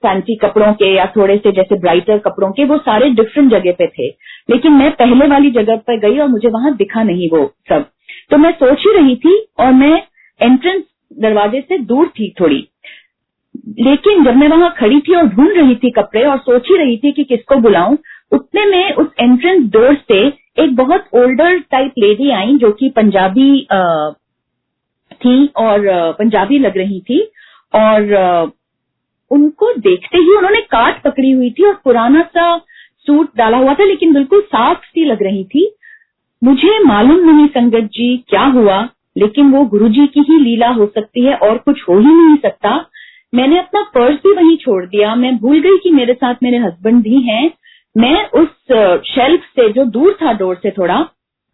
फैंसी 0.05 0.35
कपड़ों 0.35 0.71
के 0.73 0.93
या 0.95 1.05
थोड़े 1.15 1.37
से 1.37 1.51
जैसे 1.51 1.79
ब्राइटर 1.79 2.17
कपड़ों 2.17 2.51
के, 2.51 2.65
वो 2.65 2.77
सारे 2.77 3.09
डिफरेंट 3.11 3.51
जगह 3.51 3.71
पे 3.71 3.87
थे। 3.87 4.07
लेकिन 4.49 4.71
मैं 4.73 4.91
पहले 4.91 5.27
वाली 5.27 5.51
जगह 5.51 5.75
पर 5.87 5.99
गई 5.99 6.19
और 6.19 6.27
मुझे 6.27 6.49
वहाँ 6.49 6.75
दिखा 6.75 7.03
नहीं 7.03 7.29
वो 7.29 7.45
सब। 7.69 7.85
तो 8.31 8.37
मैं 8.37 8.51
सोच 8.53 8.83
ही 8.87 8.93
रही 8.93 9.15
थी 9.15 9.37
और 9.59 9.71
मैं 9.73 9.95
एंट्रेंस 10.41 10.83
दरवाजे 11.21 11.61
से 11.61 11.77
दूर 11.83 12.07
थी 12.09 12.33
थोड़ी। 12.39 12.67
लेकिन 13.79 14.23
जब 14.23 14.35
मैं 14.35 14.47
वहाँ 14.47 14.73
खड़ी 14.77 14.99
थी 14.99 15.15
और 15.15 15.27
ढूंढ 15.27 15.51
रही 15.57 15.75
थी 15.75 15.89
कपड़े 15.91 16.23
और 16.23 16.37
सोच 16.37 16.67
ही 16.69 16.77
रही 16.77 16.97
थी 16.97 17.11
कि 17.11 17.23
किसको 17.23 17.55
बुलाऊं, 17.57 17.97
उतने 18.31 18.65
में 18.65 18.93
उस 18.93 19.07
एंट्रेंस 19.19 19.69
डोर 19.71 19.95
से 20.07 20.19
एक 20.63 20.75
बहुत 20.75 21.05
ओल्डर 21.15 21.59
टाइप 21.71 21.93
लेडी 21.97 22.29
आई 22.31 22.57
जो 22.57 22.71
कि 22.71 22.89
पंजाबी 22.89 23.51
थी 25.15 25.45
और 25.57 25.87
पंजाबी 26.19 26.59
लग 26.59 26.77
रही 26.77 26.99
थी। 26.99 27.19
और 27.73 28.51
उनको 29.31 29.73
देखते 29.73 30.17
ही 30.17 30.35
उन्होंने 30.35 30.61
काट 30.61 31.01
पकड़ी 31.03 31.31
हुई 31.31 31.49
थी 31.49 31.63
और 31.63 31.73
पुराना 31.83 32.21
सा 32.21 32.57
सूट 33.07 33.29
डाला 33.37 33.57
हुआ 33.57 33.73
था, 33.73 33.83
लेकिन 33.83 34.13
बिल्कुल 34.13 34.41
साफ़ 34.41 34.85
सी 34.85 35.05
लग 35.05 35.23
रही 35.23 35.43
थी। 35.43 35.71
मुझे 36.43 36.79
मालूम 36.83 37.29
नहीं 37.29 37.47
संगत 37.47 37.89
जी 37.93 38.17
क्या 38.29 38.43
हुआ, 38.43 38.89
लेकिन 39.17 39.51
वो 39.51 39.65
गुरुजी 39.65 40.07
की 40.07 40.19
ही 40.19 40.39
लीला 40.39 40.69
हो 40.69 40.85
सकती 40.85 41.25
है 41.25 41.35
और 41.35 41.57
कुछ 41.57 41.83
हो 41.89 41.99
ही 41.99 42.13
नहीं 42.15 42.37
सकता। 42.37 42.85
मैंने 43.35 43.57
अपना 43.57 43.81
पर्स 43.95 44.17
भी 44.17 44.31
वहीं 44.33 44.57
छोड़ 44.57 44.85
दिया। 44.85 45.15
मैं 45.15 45.37
भूल 45.37 45.59
गई 45.59 45.77
कि 45.77 45.89
मेरे 45.89 46.13
साथ 46.13 46.35
मेरे 46.43 46.57
हस्बैंड 46.57 47.01
भी 47.03 47.21
हैं। 47.21 47.51
मैं 47.97 48.29
उस 48.29 48.47
शेल्फ 49.07 49.41
से 49.41 49.69
जो 49.69 49.85
दूर 49.85 50.17
था 50.21 50.33
डोर 50.33 50.55
से 50.55 50.71
थोड़ा, 50.71 51.05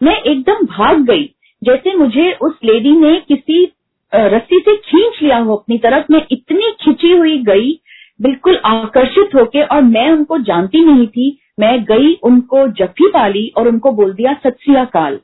मैं 0.04 0.16
एकदम 0.22 0.66
भाग 0.66 1.00
गई। 1.00 1.30
जैसे 1.64 1.94
मुझे 1.96 2.32
उस 2.32 2.54
लेडी 2.64 2.92
ने 2.92 3.16
किसी 3.28 3.66
रस्सी 4.14 4.60
से 4.60 4.76
खींच 4.78 5.22
लिया 5.24 5.38
हो 5.38 5.56
अपनी 5.56 5.78
तरफ़। 5.78 6.06
मैं 6.12 6.26
इतनी 6.32 6.72
खिंची 6.82 7.12
हुई 7.12 7.38
गई, 7.38 7.72
बिल्कुल 8.22 8.60
आकर्षित 8.66 9.36
होके, 9.36 9.62
और 9.62 9.82
मैं 9.82 10.10
उनको 10.12 10.38
जानती 10.40 10.86
नहीं 10.86 11.08
थी। 11.08 11.38
मैं 11.60 11.84
गई, 11.84 12.14
उनको 12.14 12.68
जफी 12.68 13.08
पाली 13.08 13.48
और 13.58 13.68
उनको 13.68 13.92
बोल 13.92 14.14
दिया, 14.14 14.34
सत 14.34 14.58
काल 14.70 15.20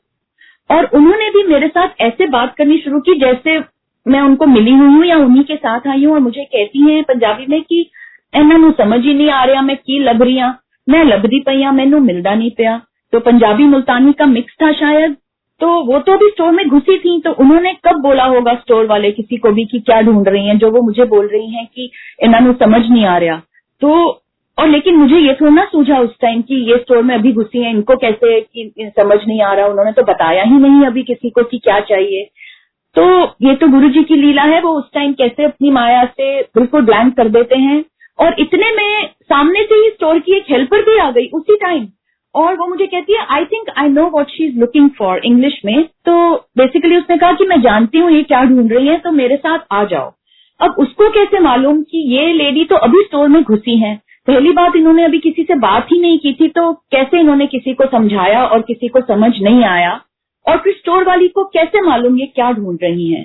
और 0.70 0.84
उन्होंने 0.84 1.30
भी 1.30 1.42
मेरे 1.42 1.68
साथ 1.68 2.00
ऐसे 2.00 2.26
बात 2.26 2.54
करनी 2.56 2.78
शुरू 2.78 3.00
की 3.00 3.14
जैसे 3.14 3.58
मैं 4.06 4.20
उनको 4.20 4.46
मिली 4.46 4.70
हुई 4.70 4.88
हूँ 4.88 5.04
या 5.04 5.16
उन्हीं 5.16 5.44
के 5.44 5.56
साथ 5.56 5.86
आई 5.88 6.04
हूँ। 6.04 6.14
और 6.14 6.20
मुझे 6.20 6.44
कहती 6.44 6.90
हैं 6.90 7.02
पंजाबी 7.04 7.46
में 7.46 7.62
कि, 7.62 7.90
इन्हों 8.36 8.70
समझ 8.72 9.00
ही 9.00 9.14
नहीं 9.14 9.30
आ 9.30 9.44
रहा 9.44 9.62
मैं 9.62 9.76
की 9.76 9.98
लभ 9.98 10.22
रही 10.22 10.40
मैं 10.88 11.04
लभदी 11.04 11.40
पई 11.40 11.62
हाँ 11.62 11.72
मैनू 11.72 11.98
मिलता 12.00 12.34
नहीं 12.34 12.50
पिया। 12.50 12.80
तो 13.12 13.20
पंजाबी 13.20 13.64
मुल्तानी 13.64 14.12
का 14.12 14.26
मिक्स 14.26 14.54
था 14.62 14.72
शायद। 14.72 15.16
तो 15.60 15.92
वो 15.92 15.98
तो 15.98 16.12
अभी 16.12 16.28
स्टोर 16.28 16.52
में 16.52 16.68
घुसी 16.68 16.98
थी 16.98 17.20
तो 17.20 17.32
उन्होंने 17.32 17.74
कब 17.74 18.02
बोला 18.02 18.24
होगा 18.24 18.54
स्टोर 18.54 18.86
वाले 18.86 19.10
किसी 19.10 19.36
को 19.36 19.50
भी 19.50 19.64
कि 19.64 19.80
क्या 19.80 20.00
ढूंढ 20.00 20.28
रही 20.28 20.46
हैं? 20.46 20.58
जो 20.58 20.70
वो 20.70 20.82
मुझे 20.82 21.04
बोल 21.04 21.26
रही 21.26 21.50
हैं 21.50 21.66
कि 21.66 21.90
इन्हों 22.22 22.52
समझ 22.54 22.86
नहीं 22.90 23.04
आ 23.04 23.18
रहा। 23.18 23.36
तो 23.80 24.20
और 24.58 24.68
लेकिन 24.68 24.96
मुझे 24.96 25.16
ये 25.16 25.34
थोड़ा 25.34 25.52
ना 25.52 25.64
सूझा 25.64 25.98
उस 25.98 26.10
टाइम 26.20 26.42
कि 26.42 26.72
ये 26.72 26.78
स्टोर 26.78 27.02
में 27.02 27.14
अभी 27.14 27.32
घुसी 27.32 27.58
है, 27.58 27.70
इनको 27.70 27.96
कैसे 27.96 28.40
कि 28.40 28.72
समझ 28.78 29.18
नहीं 29.26 29.42
आ 29.42 29.52
रहा, 29.52 29.66
उन्होंने 29.66 29.92
तो 29.92 30.02
बताया 30.02 30.42
ही 30.42 30.54
नहीं 30.54 30.86
अभी 30.86 31.02
किसी 31.02 31.30
को 31.30 31.42
कि 31.42 31.58
क्या 31.58 31.80
चाहिए। 31.80 32.24
तो 32.94 33.24
ये 33.42 33.54
तो 33.54 33.68
गुरु 33.68 33.88
जी 33.88 34.02
की 34.02 34.16
लीला 34.16 34.42
है, 34.42 34.60
वो 34.60 34.70
उस 34.70 34.84
टाइम 34.94 35.12
कैसे 35.12 35.44
अपनी 35.44 35.70
माया 35.70 36.04
से 36.04 36.42
बिल्कुल 36.42 36.80
ब्लैंक 36.80 37.16
कर 37.16 37.28
देते 37.28 37.56
हैं। 37.56 37.84
और 38.18 38.36
इतने 38.38 38.70
में 38.70 39.06
सामने 39.22 39.62
से 39.62 39.74
ही 39.74 39.90
स्टोर 39.90 40.18
की 40.18 40.36
एक 40.36 40.44
हेल्पर 40.50 40.82
भी 40.82 40.98
आ 40.98 41.10
गई, 41.10 41.26
उसी 41.26 41.56
टाइम 41.56 41.86
और 42.34 42.56
वो 42.56 42.66
मुझे 42.66 42.86
कहती 42.86 43.12
है 43.12 43.26
I 43.30 43.44
think 43.44 43.68
I 43.78 43.88
know 43.88 44.06
what 44.08 44.30
she 44.30 44.44
is 44.44 44.58
looking 44.58 44.88
for 44.98 45.20
English 45.24 45.60
में. 45.64 45.82
तो 46.06 46.34
बेसिकली 46.58 46.96
उसने 46.96 47.16
कहा 47.16 47.32
कि 47.32 47.46
मैं 47.46 47.60
जानती 47.62 47.98
हूँ, 47.98 48.10
ये 48.10 48.22
क्या 48.22 48.42
ढूंढ 48.44 48.72
रही 48.72 48.86
है 48.86 48.98
तो 48.98 49.12
मेरे 49.12 49.36
साथ 49.36 49.58
आ 49.72 49.84
जाओ। 49.84 50.12
अब 50.60 50.74
उसको 50.78 51.08
कैसे 51.10 51.38
मालूम 51.40 51.82
कि 51.82 51.98
ये 52.12 52.32
लेडी 52.34 52.64
तो 52.64 52.76
अभी 52.78 53.02
स्टोर 53.02 53.28
में 53.28 53.42
घुसी 53.42 53.78
है? 53.78 53.94
पहली 54.28 54.50
बात 54.52 54.76
इन्होंने 54.76 55.04
अभी 55.04 55.18
किसी 55.18 55.42
से 55.42 55.54
बात 55.58 55.86
ही 55.92 56.00
नहीं 56.00 56.18
की 56.18 56.32
थी 56.32 56.48
तो 56.48 56.72
कैसे 56.92 57.20
इन्होंने 57.20 57.46
किसी 57.46 57.74
को 57.74 57.86
समझाया 57.86 58.44
और 58.46 58.62
किसी 58.62 58.88
को 58.88 59.00
समझ 59.00 59.32
नहीं 59.40 59.64
आया? 59.64 60.00
और 60.46 60.58
फिर 60.58 60.72
स्टोर 60.72 61.04
वाली 61.04 61.28
को 61.28 61.44
कैसे 61.44 61.80
मालूम 61.80 62.18
ये 62.18 62.26
क्या 62.26 62.50
ढूंढ 62.52 62.78
रही 62.82 63.10
है? 63.12 63.24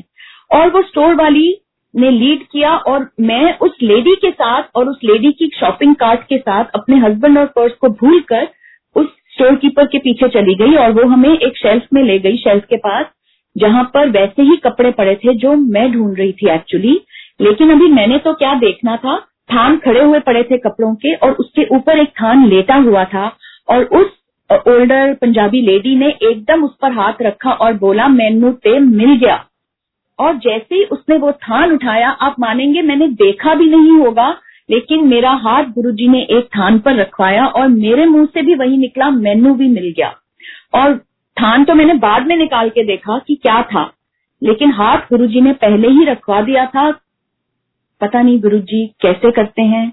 और 0.51 0.69
वो 0.69 0.81
स्टोर 0.81 1.15
वाली 1.15 1.53
ने 1.93 2.09
लीड 2.11 2.43
किया 2.43 2.75
और 2.87 3.07
मैं 3.21 3.57
उस 3.57 3.77
लेडी 3.83 4.15
के 4.15 4.29
साथ 4.31 4.63
और 4.75 4.89
उस 4.89 4.99
लेडी 5.03 5.31
की 5.31 5.49
शॉपिंग 5.59 5.95
कार्ट 5.95 6.21
के 6.21 6.37
साथ 6.37 6.65
अपने 6.75 6.97
हस्बैंड 6.97 7.37
और 7.37 7.45
पर्स 7.45 7.73
को 7.73 7.89
भूल 7.89 8.19
कर 8.19 8.47
उस 8.95 9.07
स्टोर 9.33 9.55
कीपर 9.55 9.85
के 9.85 9.97
पीछे 9.99 10.27
चली 10.29 10.55
गई 10.55 10.75
और 10.75 10.91
वो 10.93 11.07
हमें 11.09 11.29
एक 11.31 11.57
शेल्फ 11.57 11.87
में 11.93 12.01
ले 12.03 12.17
गई 12.19 12.37
शेल्फ 12.37 12.65
के 12.65 12.77
पास, 12.77 13.05
जहाँ 13.55 13.83
पर 13.93 14.09
वैसे 14.09 14.43
ही 14.43 14.55
कपड़े 14.57 14.91
पड़े 14.91 15.15
थे 15.15 15.33
जो 15.35 15.55
मैं 15.55 15.91
ढूंढ 15.91 16.17
रही 16.17 16.31
थी 16.33 16.49
एक्चुअली 16.49 16.99
लेकिन 17.41 17.71
अभी 17.71 17.87
मैंने 17.89 18.17
तो 18.17 18.33
क्या 18.33 18.53
देखना 18.55 18.95
था, 18.97 19.15
थान 19.49 19.77
खड़े 19.77 20.01
हुए 20.01 20.19
पड़े 20.21 20.43
थे 20.43 20.57
कपड़ों 20.59 20.93
के 20.95 21.13
और 21.15 21.31
उसके 21.35 21.65
ऊपर 21.75 21.99
एक 21.99 22.09
थान 22.21 22.45
लेटा 22.49 22.75
हुआ 22.81 23.03
था 23.05 23.25
और 23.69 23.83
उस 23.93 24.11
ओल्डर 24.67 25.13
पंजाबी 25.13 25.61
लेडी 25.61 25.95
ने 25.95 26.07
एकदम 26.21 26.63
उस 26.63 26.75
पर 26.81 26.91
हाथ 26.91 27.21
रखा 27.21 27.51
और 27.53 27.73
बोला 27.77 28.07
मैनू 28.09 28.51
ते 28.63 28.77
मिल 28.79 29.15
गया। 29.15 29.43
और 30.19 30.35
जैसे 30.37 30.75
ही 30.75 30.83
उसने 30.85 31.17
वो 31.17 31.31
थान 31.31 31.71
उठाया, 31.71 32.09
आप 32.09 32.35
मानेंगे 32.39 32.81
मैंने 32.81 33.07
देखा 33.07 33.53
भी 33.55 33.69
नहीं 33.69 33.91
होगा 33.93 34.29
लेकिन 34.69 35.07
मेरा 35.07 35.31
हाथ 35.31 35.63
गुरुजी 35.63 36.07
ने 36.07 36.21
एक 36.21 36.45
थान 36.57 36.79
पर 36.79 36.95
रखवाया 36.95 37.45
और 37.45 37.67
मेरे 37.67 38.05
मुँह 38.05 38.25
से 38.25 38.41
भी 38.41 38.55
वही 38.55 38.77
निकला 38.77 39.09
मेनू 39.09 39.53
भी 39.53 39.67
मिल 39.67 39.93
गया। 39.97 40.13
और 40.73 40.97
थान 41.37 41.63
तो 41.63 41.75
मैंने 41.75 41.93
बाद 41.93 42.27
में 42.27 42.35
निकाल 42.37 42.69
के 42.69 42.83
देखा 42.83 43.17
कि 43.17 43.35
क्या 43.35 43.61
था 43.63 43.91
लेकिन 44.41 44.71
हाथ 44.71 44.97
गुरुजी 44.97 45.41
ने 45.41 45.53
पहले 45.53 45.87
ही 45.87 46.05
रखवा 46.05 46.41
दिया 46.41 46.65
था। 46.65 46.91
पता 48.01 48.21
नहीं 48.21 48.39
गुरुजी 48.41 48.87
कैसे 49.01 49.31
करते 49.31 49.61
हैं 49.61 49.91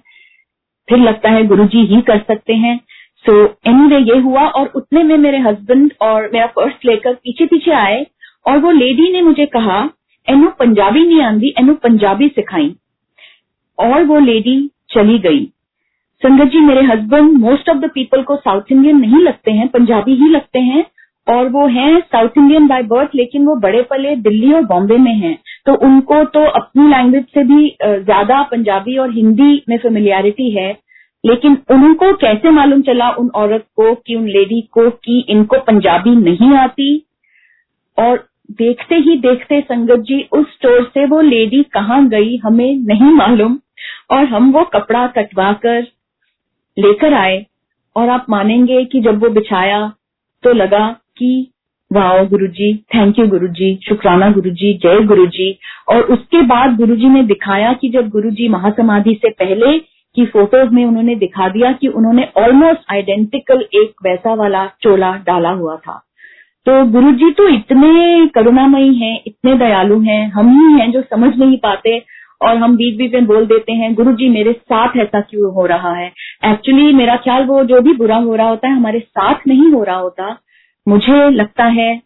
फिर 0.89 0.99
लगता 0.99 1.31
है 1.31 1.47
गुरुजी 1.47 1.85
ही 1.87 2.01
कर 2.01 2.19
सकते 2.19 2.55
हैं। 2.55 2.81
सो 3.27 3.33
so, 3.33 3.49
एनी 3.67 3.83
anyway, 3.83 4.09
ये 4.11 4.19
हुआ 4.19 4.47
और 4.47 4.67
उतने 4.67 5.03
में 5.03 5.17
मेरे 5.19 5.39
हस्बैंड 5.39 5.93
और 6.03 6.31
मेरा 6.33 6.47
पर्स 6.47 6.75
लेकर 6.85 7.15
पीछे 7.15 7.47
पीछे 7.47 7.71
आए 7.71 8.07
और 8.47 8.59
वो 8.59 8.71
लेडी 8.71 9.13
ने 9.13 9.23
मुझे 9.23 9.47
कहा 9.47 9.91
एनु 10.29 10.51
पंजाबी 10.51 11.05
नहीं 11.07 11.23
आंदी 11.23 11.55
एनु 11.59 11.75
पंजाबी 11.75 12.29
सिखाई। 12.29 12.75
और 13.79 14.05
वो 14.05 14.19
लेडी 14.21 14.61
चली 14.91 15.19
गई। 15.21 15.45
संगत 16.23 16.51
जी, 16.53 16.61
मेरे 16.61 16.83
husband 16.85 17.33
most 17.41 17.69
of 17.71 17.79
the 17.79 17.91
people 17.91 18.23
को 18.23 18.37
साउथ 18.37 18.73
इंडियन 18.73 18.97
नहीं 18.97 19.23
लगते 19.23 19.51
हैं, 19.51 19.69
पंजाबी 19.69 20.15
ही 20.15 20.29
लगते 20.29 20.59
हैं, 20.61 20.85
और 21.27 21.49
वो 21.49 21.67
हैं 21.69 22.01
साउथ 22.03 22.39
इंडियन 22.39 22.67
बाय 22.67 22.83
बर्थ 22.85 23.11
लेकिन 23.15 23.47
वो 23.47 23.55
बड़े 23.61 23.83
पले 23.91 24.15
दिल्ली 24.19 24.53
और 24.53 24.63
बॉम्बे 24.65 24.97
में 24.99 25.15
हैं। 25.15 25.37
तो 25.67 25.75
उनको 25.87 26.23
तो 26.27 26.45
अपनी 26.51 26.89
लैंग्वेज 26.89 27.25
से 27.35 27.45
भी 27.45 27.69
ज़्यादा 27.83 28.43
पंजाबी 28.43 28.97
और 28.99 29.13
हिंदी 29.15 29.63
में 29.69 29.77
फेमिलियरिटी 29.79 30.51
है, 30.51 30.71
लेकिन 31.25 31.57
उनको 31.71 32.13
कैसे 32.17 32.51
मालूम 32.51 32.83
चला 32.83 33.11
उन 33.13 33.31
औरत 33.37 33.65
को 33.77 33.95
कि 33.97 34.15
उन 34.15 34.27
लेडी 34.29 34.61
को 34.73 34.89
कि 34.91 35.25
इनको 35.29 35.59
पंजाबी 35.63 36.15
नहीं 36.19 36.55
आती? 36.59 36.97
और 37.99 38.17
देखते 38.51 38.95
ही 38.95 39.17
देखते 39.17 39.61
संगत 39.61 39.99
जी 39.99 40.29
उस 40.33 40.47
स्टोर 40.47 40.83
से 40.95 41.07
वो 41.07 41.21
लेडी 41.21 41.63
कहाँ 41.63 42.09
गई 42.09 42.37
हमें 42.37 42.77
नहीं 42.77 43.13
मालूम 43.13 43.59
और 44.11 44.25
हम 44.25 44.51
वो 44.53 44.65
कपड़ा 44.65 45.07
कटवा 45.07 45.53
कर 45.53 45.83
लेकर 46.79 47.15
आए। 47.15 47.47
और 47.97 48.09
आप 48.09 48.27
मानेंगे 48.31 48.85
कि 48.85 49.01
जब 49.01 49.23
वो 49.23 49.31
बिछाया 49.31 49.93
तो 50.43 50.53
लगा 50.53 50.89
कि 51.17 51.53
wow 51.93 52.27
Guruji 52.27 52.77
thank 52.95 53.19
you 53.19 53.27
Guruji, 53.27 53.79
शुक्राना 53.89 54.31
गुरुजी, 54.31 54.75
जय 54.75 55.01
गुरुजी। 55.01 55.59
और 55.89 56.03
उसके 56.03 56.43
बाद 56.43 56.77
गुरुजी 56.77 57.09
ने 57.09 57.23
दिखाया 57.23 57.73
कि 57.73 57.89
जब 57.89 58.09
गुरुजी 58.09 58.49
महासमाधि 58.49 59.15
से 59.15 59.31
पहले 59.31 59.79
की 60.15 60.27
फ़ोटोज़ 60.27 60.71
में 60.71 60.85
उन्होंने 60.85 61.15
दिखा 61.15 61.49
दिया 61.49 61.73
कि 61.73 61.89
उन्होंने 61.89 62.29
ऑलमोस्ट 62.37 62.81
आइडेंटिकल 62.91 63.61
एक 63.75 63.93
वैसा 64.05 64.35
वाला 64.35 64.67
चोला 64.83 65.17
डाला 65.17 65.51
हुआ 65.51 65.77
था। 65.77 66.07
तो 66.67 66.85
गुरु 66.85 67.13
जी 67.13 67.31
तो 67.31 67.49
इतने 67.49 68.27
करुणामयी 68.27 68.95
हैं, 68.95 69.21
इतने 69.27 69.55
दयालु 69.55 70.01
हैं, 70.01 70.31
हम 70.31 70.49
ही 70.49 70.81
हैं 70.81 70.93
जो 70.93 71.03
समझ 71.03 71.37
नहीं 71.37 71.57
पाते 71.57 72.03
और 72.43 72.57
हम 72.57 72.77
बीच 72.77 72.99
बीच 72.99 73.13
में 73.13 73.27
बोल 73.27 73.47
देते 73.47 73.73
हैं 73.73 73.95
गुरु 73.95 74.13
जी 74.13 74.29
मेरे 74.29 74.53
साथ 74.53 74.89
ऐसा 74.97 75.21
क्यों 75.21 75.55
हो 75.55 75.67
रहा 75.67 75.93
है? 75.93 76.13
एक्चुअली 76.45 76.93
मेरा 76.93 77.17
ख्याल 77.17 77.45
वो 77.45 77.65
जो 77.65 77.81
भी 77.81 77.93
बुरा 77.93 78.17
हो 78.17 78.35
रहा 78.35 78.49
होता 78.49 78.69
है, 78.69 78.75
हमारे 78.75 79.01
साथ 79.01 79.35
नहीं 79.49 79.73
हो 79.73 79.85
रहा 79.85 79.97
होता। 79.97 80.39
मुझे 80.89 81.31
लगता 81.31 81.65
है 81.65 82.03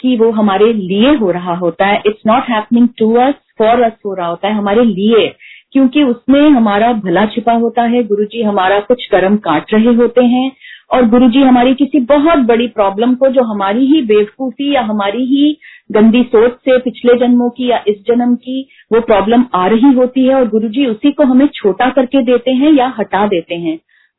कि 0.00 0.16
वो 0.16 0.30
हमारे 0.30 0.72
लिए 0.72 1.14
हो 1.14 1.30
रहा 1.30 1.54
होता 1.54 1.86
है। 1.86 2.02
It's 2.06 2.22
not 2.26 2.44
happening 2.44 2.88
to 2.98 3.14
us 3.14 3.34
for 3.58 3.82
us 3.82 3.92
हो 4.06 4.14
रहा 4.14 4.26
होता 4.26 4.48
है, 4.48 4.54
हमारे 4.54 4.84
लिए। 4.84 5.34
क्योंकि 5.72 6.02
उसमें 6.02 6.50
हमारा 6.50 6.92
भला 6.92 7.26
छिपा 7.26 7.52
होता 7.52 7.82
है 7.82 8.02
गुरु 8.02 8.24
जी 8.24 8.42
हमारा 8.42 8.80
कुछ 8.80 9.06
कर्म 9.06 9.36
काट 9.36 9.74
रहे 9.74 9.94
होते 9.94 10.24
हैं। 10.24 10.52
और 10.90 11.08
गुरुजी 11.08 11.42
हमारी 11.42 11.74
किसी 11.74 12.00
बहुत 12.06 12.38
बड़ी 12.46 12.66
प्रॉब्लम 12.68 13.14
को 13.14 13.28
जो 13.28 13.42
हमारी 13.44 13.86
ही 13.86 14.00
बेवकूफ़ी 14.02 14.74
या 14.74 14.80
हमारी 14.82 15.24
ही 15.26 15.56
गंदी 15.92 16.22
सोच 16.24 16.52
से 16.58 16.78
पिछले 16.78 17.14
जन्मों 17.18 17.48
की 17.50 17.70
या 17.70 17.82
इस 17.88 17.96
जन्म 18.06 18.34
की 18.36 18.60
वो 18.92 19.00
प्रॉब्लम 19.00 19.44
आ 19.54 19.66
रही 19.66 19.92
होती 19.92 20.26
है 20.26 20.34
और 20.34 20.48
गुरुजी 20.48 20.86
उसी 20.86 21.12
को 21.12 21.24
हमें 21.24 21.46
छोटा 21.54 21.88
करके 21.90 22.22
देते 22.22 22.50
हैं 22.52 22.72
या 22.72 22.92
हटा 22.98 23.26
देते 23.26 23.54
हैं। 23.56 23.76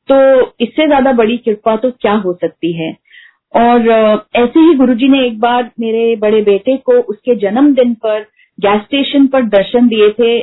तो 0.09 0.15
इससे 0.61 0.85
ज़्यादा 0.87 1.11
बड़ी 1.13 1.37
कृपा 1.37 1.75
तो 1.75 1.91
क्या 1.91 2.13
हो 2.15 2.33
सकती 2.33 2.71
है? 2.73 2.91
और 3.53 3.87
ऐसे 4.35 4.59
ही 4.59 4.73
गुरुजी 4.73 5.07
ने 5.07 5.25
एक 5.25 5.39
बार 5.39 5.69
मेरे 5.79 6.15
बड़े 6.15 6.41
बेटे 6.41 6.75
को 6.77 6.93
उसके 7.03 7.35
जन्मदिन 7.35 7.93
पर 8.03 8.19
गैस 8.59 8.81
स्टेशन 8.81 9.27
पर 9.27 9.43
दर्शन 9.47 9.87
दिए 9.87 10.09
थे। 10.11 10.37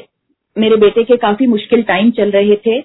मेरे 0.56 0.76
बेटे 0.76 1.04
के 1.04 1.16
काफ़ी 1.16 1.46
मुश्किल 1.46 1.82
टाइम 1.82 2.10
चल 2.10 2.30
रहे 2.30 2.56
थे। 2.66 2.78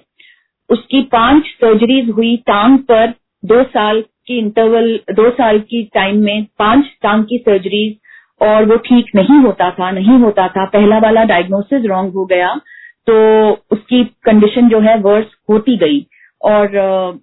उसकी 0.70 1.02
पाँच 1.12 1.46
सर्जरीज 1.54 2.10
हुई 2.10 2.36
टांग 2.46 2.78
पर। 2.80 3.12
दो 3.44 3.62
साल 3.64 4.00
की 4.26 4.38
इंटरवल 4.38 4.98
दो 5.12 5.28
साल 5.30 5.58
की 5.60 5.82
टाइम 5.94 6.22
में 6.24 6.44
पाँच 6.58 6.84
टांग 7.02 7.24
की 7.24 7.38
सर्जरीज 7.38 7.96
और 8.40 8.64
वो 8.64 8.76
ठीक 8.78 9.10
नहीं 9.16 9.38
होता 9.38 9.70
था, 9.70 9.90
नहीं 9.90 10.18
होता 10.18 10.46
था। 10.48 10.64
पहला 10.66 10.98
वाला 10.98 11.24
डायग्नोसिस 11.24 11.84
रॉन्ग 11.86 12.12
हो 12.12 12.24
गया 12.26 12.54
तो 13.06 13.14
उसकी 13.72 14.02
कंडीशन 14.24 14.68
जो 14.68 14.80
है 14.80 14.96
वर्स 15.00 15.26
होती 15.50 15.76
गई। 15.76 16.00
और 16.40 17.20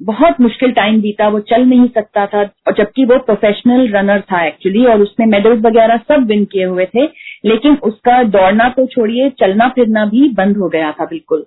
बहुत 0.00 0.40
मुश्किल 0.40 0.70
टाइम 0.72 1.00
बीता, 1.00 1.28
वो 1.28 1.38
चल 1.40 1.64
नहीं 1.64 1.86
सकता 1.88 2.26
था, 2.26 2.42
और 2.42 2.74
जबकि 2.74 3.04
वो 3.04 3.18
प्रोफेशनल 3.20 3.88
रनर 3.88 4.20
था 4.22 4.44
एक्चुअली 4.44 4.84
और 4.84 5.00
उसने 5.00 5.26
मेडल्स 5.26 5.60
वगैरह 5.64 5.96
सब 6.08 6.26
विन 6.26 6.44
किए 6.44 6.64
हुए 6.64 6.84
थे, 6.86 7.04
लेकिन 7.44 7.76
उसका 7.82 8.22
दौड़ना 8.30 8.68
तो 8.68 8.86
छोड़िए, 8.86 9.28
चलना 9.40 9.68
फिरना 9.68 10.04
भी 10.06 10.28
बंद 10.34 10.56
हो 10.56 10.68
गया 10.68 10.90
था 10.92 11.04
बिल्कुल। 11.04 11.44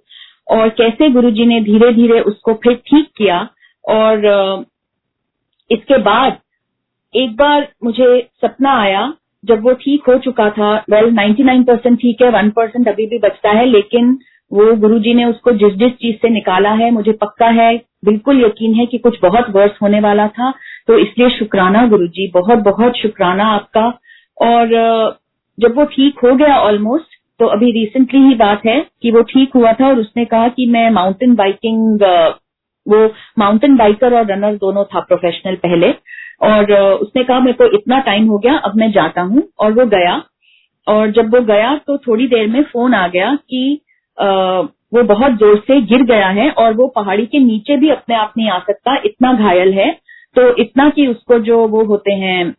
और 0.51 0.69
कैसे 0.77 1.09
गुरुजी 1.09 1.45
ने 1.45 1.59
धीरे 1.61 1.91
धीरे 1.93 2.19
उसको 2.21 2.53
फिर 2.63 2.73
ठीक 2.87 3.07
किया 3.17 3.41
और 3.89 4.25
इसके 5.71 5.97
बाद 5.97 6.37
एक 7.15 7.35
बार 7.35 7.67
मुझे 7.83 8.29
सपना 8.45 8.73
आया 8.73 9.13
जब 9.45 9.63
वो 9.63 9.73
ठीक 9.73 10.03
हो 10.07 10.17
चुका 10.17 10.49
था 10.49 10.85
वेल 10.89 11.05
well, 11.05 11.37
99 11.37 11.67
परसेंट 11.67 11.97
ठीक 11.97 12.21
है 12.21 12.29
वन 12.29 12.49
परसेंट 12.49 12.87
अभी 12.87 13.05
भी 13.05 13.19
बचता 13.19 13.49
है 13.49 13.65
लेकिन 13.65 14.19
वो 14.53 14.75
गुरुजी 14.75 15.13
ने 15.13 15.25
उसको 15.25 15.51
जिस 15.51 15.73
जिस 15.73 15.91
चीज़ 15.91 16.15
से 16.15 16.29
निकाला 16.29 16.71
है 16.71 16.91
मुझे 16.91 17.11
पक्का 17.11 17.47
है 17.47 17.77
बिल्कुल 18.05 18.45
यकीन 18.45 18.73
है 18.73 18.85
कि 18.85 18.97
कुछ 18.97 19.19
बहुत 19.21 19.49
वर्ष 19.49 19.71
होने 19.81 19.99
वाला 19.99 20.27
था 20.27 20.51
तो 20.87 20.97
इसलिए 20.97 21.29
शुक्राना 21.29 21.87
गुरुजी 21.87 22.31
बहुत 22.33 22.57
बहुत 22.57 22.97
शुक्राना 22.97 23.45
आपका। 23.45 23.99
और 24.41 24.67
जब 25.59 25.77
वो 25.77 25.85
ठीक 25.85 26.19
हो 26.23 26.35
गया 26.35 26.59
ऑलमोस्ट 26.59 27.07
तो 27.39 27.45
अभी 27.45 27.71
रिसेंटली 27.71 28.19
ही 28.19 28.35
बात 28.35 28.61
है 28.65 28.85
कि 29.01 29.11
वो 29.11 29.21
ठीक 29.21 29.51
हुआ 29.55 29.73
था 29.73 29.87
और 29.87 29.99
उसने 29.99 30.25
कहा 30.25 30.47
कि 30.47 30.65
मैं 30.65 30.89
माउंटेन 30.89 31.35
बाइकिंग 31.35 31.99
वो 32.85 33.05
माउंटेन 33.39 33.75
बाइकर 33.77 34.13
और 34.13 34.25
रनर 34.27 34.55
दोनों 34.57 34.83
था 34.85 34.99
प्रोफेशनल 35.01 35.55
पहले। 35.57 35.93
और 36.41 36.71
उसने 36.73 37.23
कहा, 37.23 37.39
मेरे 37.39 37.53
को 37.53 37.65
इतना 37.75 37.99
टाइम 38.01 38.27
हो 38.27 38.37
गया, 38.37 38.55
अब 38.55 38.75
मैं 38.77 38.91
जाता 38.91 39.21
हूँ। 39.23 39.43
और 39.59 39.73
वो 39.73 39.85
गया। 39.87 40.21
और 40.87 41.11
जब 41.11 41.35
वो 41.35 41.41
गया 41.43 41.75
तो 41.87 41.97
थोड़ी 41.97 42.27
देर 42.27 42.47
में 42.47 42.63
फ़ोन 42.63 42.93
आ 42.93 43.07
गया 43.07 43.35
कि 43.49 43.81
वो 44.17 45.03
बहुत 45.05 45.37
ज़ोर 45.39 45.57
से 45.67 45.79
गिर 45.83 46.01
गया 46.05 46.27
है 46.29 46.49
और 46.53 46.73
वो 46.73 46.87
पहाड़ी 46.95 47.25
के 47.25 47.39
नीचे 47.39 47.77
भी 47.77 47.89
अपने 47.89 48.15
आप 48.15 48.33
नहीं 48.37 48.49
आ 48.49 48.57
सकता, 48.59 48.95
इतना 49.05 49.33
घायल 49.33 49.73
है। 49.73 49.91
तो 50.35 50.47
इतना 50.57 50.89
कि 50.89 51.05
उसको 51.07 51.37
जो 51.39 51.57
वो 51.67 51.83
होते 51.85 52.13
हैं 52.13 52.53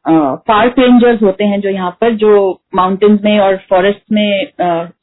पार्क 0.48 0.78
रेंजर्स 0.78 1.22
होते 1.22 1.44
हैं 1.44 1.60
जो 1.60 1.68
यहाँ 1.68 1.90
पर, 2.00 2.14
जो 2.14 2.60
माउंटेन्स 2.74 3.20
में 3.24 3.38
और 3.40 3.56
फॉरेस्ट 3.70 4.02
में 4.12 4.48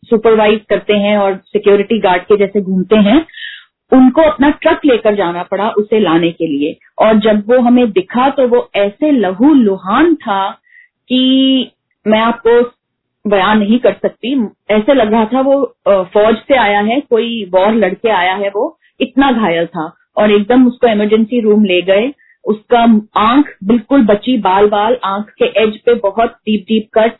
सुपरवाइज 0.09 0.59
करते 0.69 0.97
हैं 0.97 1.17
और 1.17 1.35
सिक्योरिटी 1.47 1.99
गार्ड 1.99 2.23
के 2.23 2.37
जैसे 2.37 2.61
घूमते 2.61 2.95
हैं 3.01 3.25
उनको 3.91 4.21
अपना 4.21 4.49
ट्रक 4.61 4.85
लेकर 4.85 5.15
जाना 5.15 5.43
पड़ा 5.43 5.69
उसे 5.77 5.99
लाने 5.99 6.31
के 6.31 6.47
लिए। 6.47 6.75
और 6.99 7.17
जब 7.19 7.43
वो 7.49 7.59
हमें 7.61 7.91
दिखा 7.91 8.29
तो 8.29 8.47
वो 8.47 8.69
ऐसे 8.75 9.11
लहू 9.11 9.53
लुहान 9.53 10.13
था 10.17 10.49
कि 11.09 11.71
मैं 12.05 12.19
आपको 12.19 12.61
बयान 13.25 13.59
नहीं 13.59 13.79
कर 13.79 13.93
सकती। 13.93 14.33
ऐसे 14.71 14.93
लग 14.93 15.11
रहा 15.11 15.25
था 15.25 15.41
वो 15.41 15.63
फौज 16.13 16.35
से 16.37 16.55
आया 16.57 16.79
है, 16.81 16.99
कोई 16.99 17.49
वॉर 17.53 17.73
लड़के 17.75 18.09
आया 18.09 18.33
है 18.35 18.49
वो, 18.49 18.77
इतना 18.99 19.31
घायल 19.31 19.65
था। 19.65 19.91
और 20.17 20.31
एकदम 20.31 20.65
उसको 20.67 20.87
इमरजेंसी 20.87 21.39
रूम 21.41 21.65
ले 21.65 21.81
गए। 21.81 22.11
उसका 22.45 22.79
आँख 23.19 23.53
बिल्कुल 23.63 24.05
बची 24.05 24.37
बाल 24.37 24.67
बाल 24.69 24.97
आँख 25.05 25.29
के 25.37 25.45
एज 25.63 25.77
पे 25.85 25.93
बहुत 25.99 26.29
डीप 26.45 26.65
डीप 26.69 26.87
कट्स 26.93 27.19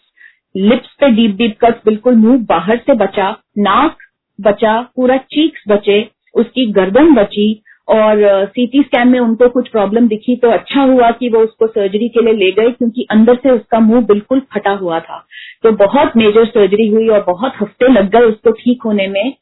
लिप्स 0.55 0.95
पे 0.99 1.09
डीप 1.09 1.35
डीप 1.35 1.55
कट्स 1.61 1.81
बिल्कुल 1.85 2.15
मुँह 2.15 2.37
बाहर 2.45 2.77
से 2.77 2.93
बचा, 2.95 3.29
नाक 3.57 3.97
बचा, 4.39 4.79
पूरा 4.95 5.17
चीक्स 5.17 5.63
बचे। 5.67 6.01
उसकी 6.35 6.65
गर्दन 6.71 7.13
बची 7.13 7.51
और 7.87 8.19
सीटी 8.45 8.81
स्कैन 8.81 9.07
में 9.07 9.19
उनको 9.19 9.47
कुछ 9.49 9.67
प्रॉब्लम 9.69 10.07
दिखी 10.07 10.35
तो 10.35 10.49
अच्छा 10.49 10.81
हुआ 10.81 11.09
कि 11.11 11.29
वो 11.29 11.39
उसको 11.39 11.67
सर्जरी 11.67 12.07
के 12.09 12.21
लिए 12.21 12.33
ले 12.33 12.51
गए 12.51 12.69
क्योंकि 12.71 13.05
अंदर 13.11 13.35
से 13.35 13.51
उसका 13.51 13.79
मुँह 13.79 14.01
बिल्कुल 14.05 14.41
फटा 14.53 14.71
हुआ 14.71 14.99
था। 14.99 15.17
तो 15.63 15.71
बहुत 15.77 16.17
मेजर 16.17 16.45
सर्जरी 16.45 16.87
हुई 16.87 17.07
और 17.07 17.23
बहुत 17.27 17.53
हफ़्ते 17.61 17.87
लग 17.87 18.09
गए 18.09 18.25
उसको 18.25 18.51
ठीक 18.51 18.83
होने 18.85 19.07
में। 19.07 19.33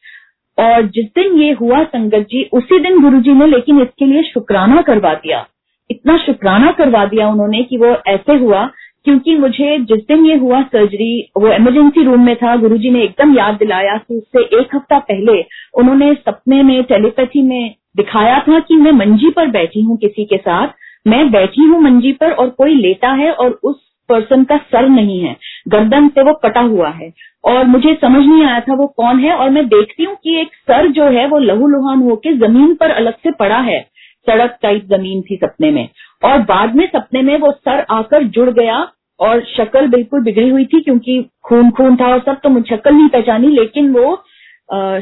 और 0.58 0.88
जिस 0.88 1.06
दिन 1.16 1.40
ये 1.42 1.52
हुआ 1.52 1.84
संगत 1.84 2.26
जी, 2.32 2.44
उसी 2.54 2.80
दिन 2.80 3.02
गुरुजी 3.02 3.34
ने 3.34 3.46
लेकिन 3.48 3.82
इसके 3.82 4.06
लिए 4.06 4.24
शुक्राना 4.24 4.82
करवा 4.82 5.14
दिया। 5.14 5.46
इतना 5.90 6.18
शुक्राना 6.18 6.72
करवा 6.72 7.06
दिया 7.06 7.28
उन्होंने 7.28 7.64
कि 7.64 7.78
वो 7.78 7.96
ऐसे 8.08 8.36
हुआ 8.36 8.70
क्योंकि 9.06 9.36
मुझे 9.38 9.78
जिस 9.80 10.00
दिन 10.08 10.26
ये 10.26 10.36
हुआ 10.36 10.62
सर्जरी 10.62 11.32
वो 11.38 11.52
इमरजेंसी 11.54 12.04
रूम 12.04 12.26
में 12.26 12.36
था, 12.36 12.56
गुरुजी 12.56 12.90
ने 12.90 13.04
एकदम 13.04 13.36
याद 13.38 13.56
दिलाया 13.56 13.98
कि 13.98 14.16
उससे 14.16 14.44
एक 14.60 14.76
हफ़्ता 14.76 15.00
पहले 15.00 15.42
उन्होंने 15.80 16.14
सपने 16.14 16.62
में 16.64 16.84
टेलीपैथी 16.84 17.42
में 17.42 17.76
दिखाया 17.98 18.40
था 18.40 18.60
कि 18.60 18.76
मैं 18.76 18.92
मंजी 18.92 19.30
पर 19.30 19.48
बैठी 19.48 19.82
हूँ 19.82 19.98
किसी 19.98 20.26
के 20.26 20.38
साथ। 20.38 20.68
मैं 21.08 21.30
बैठी 21.32 21.62
हूँ 21.62 21.82
मंजी 21.82 22.12
पर 22.12 22.32
और 22.32 22.50
कोई 22.50 22.76
लेटा 22.76 23.12
है 23.14 23.32
और 23.32 23.60
उस 23.64 23.76
पर्सन 24.10 24.44
का 24.44 24.58
सर 24.58 24.88
नहीं 24.90 25.20
है। 25.20 25.36
गर्दन 25.68 26.08
से 26.08 26.24
वो 26.24 26.34
कटा 26.34 26.62
हुआ 26.62 26.90
है। 26.90 27.12
और 27.46 27.66
मुझे 27.66 27.94
समझ 27.94 28.26
नहीं 28.26 28.44
आया 28.44 28.60
था 28.60 28.74
वो 28.74 28.88
कौन 28.88 29.20
है 29.20 29.34
और 29.34 29.50
मैं 29.50 29.68
देखती 29.68 30.04
हूँ 30.04 30.16
कि 30.24 30.40
एक 30.42 30.54
सर 30.62 30.88
जो 30.88 31.06
है 31.10 31.28
वो 31.28 31.38
लहू 31.40 31.68
लुहान 31.68 32.02
होके 32.02 32.34
ज़मीन 32.38 32.74
पर 32.76 32.92
अलग 32.92 33.14
से 33.14 33.32
पड़ा 33.32 33.58
है। 33.58 33.80
सड़क 34.28 34.58
टाइप 34.62 34.86
ज़मीन 34.86 35.22
थी 35.22 35.36
सपने 35.36 35.72
में। 35.72 35.90
और 36.22 36.40
बाद 36.44 36.76
में 36.76 36.86
सपने 36.88 37.22
में 37.22 37.38
वो 37.40 37.52
सर 37.52 37.86
आकर 37.92 38.24
जुड़ 38.30 38.50
गया 38.50 38.78
और 39.20 39.42
शक्ल 39.48 39.88
बिल्कुल 39.88 40.22
बिगड़ी 40.24 40.50
हुई 40.50 40.66
थी 40.66 40.82
क्योंकि 40.82 41.22
खून 41.44 41.70
खून 41.72 41.96
था 41.96 42.08
और 42.08 42.20
सब 42.20 42.40
तो 42.44 42.50
मुझे 42.50 42.76
शक्ल 42.76 42.94
नहीं 42.96 43.08
पहचानी, 43.10 43.48
लेकिन 43.50 43.92
वो 43.94 44.16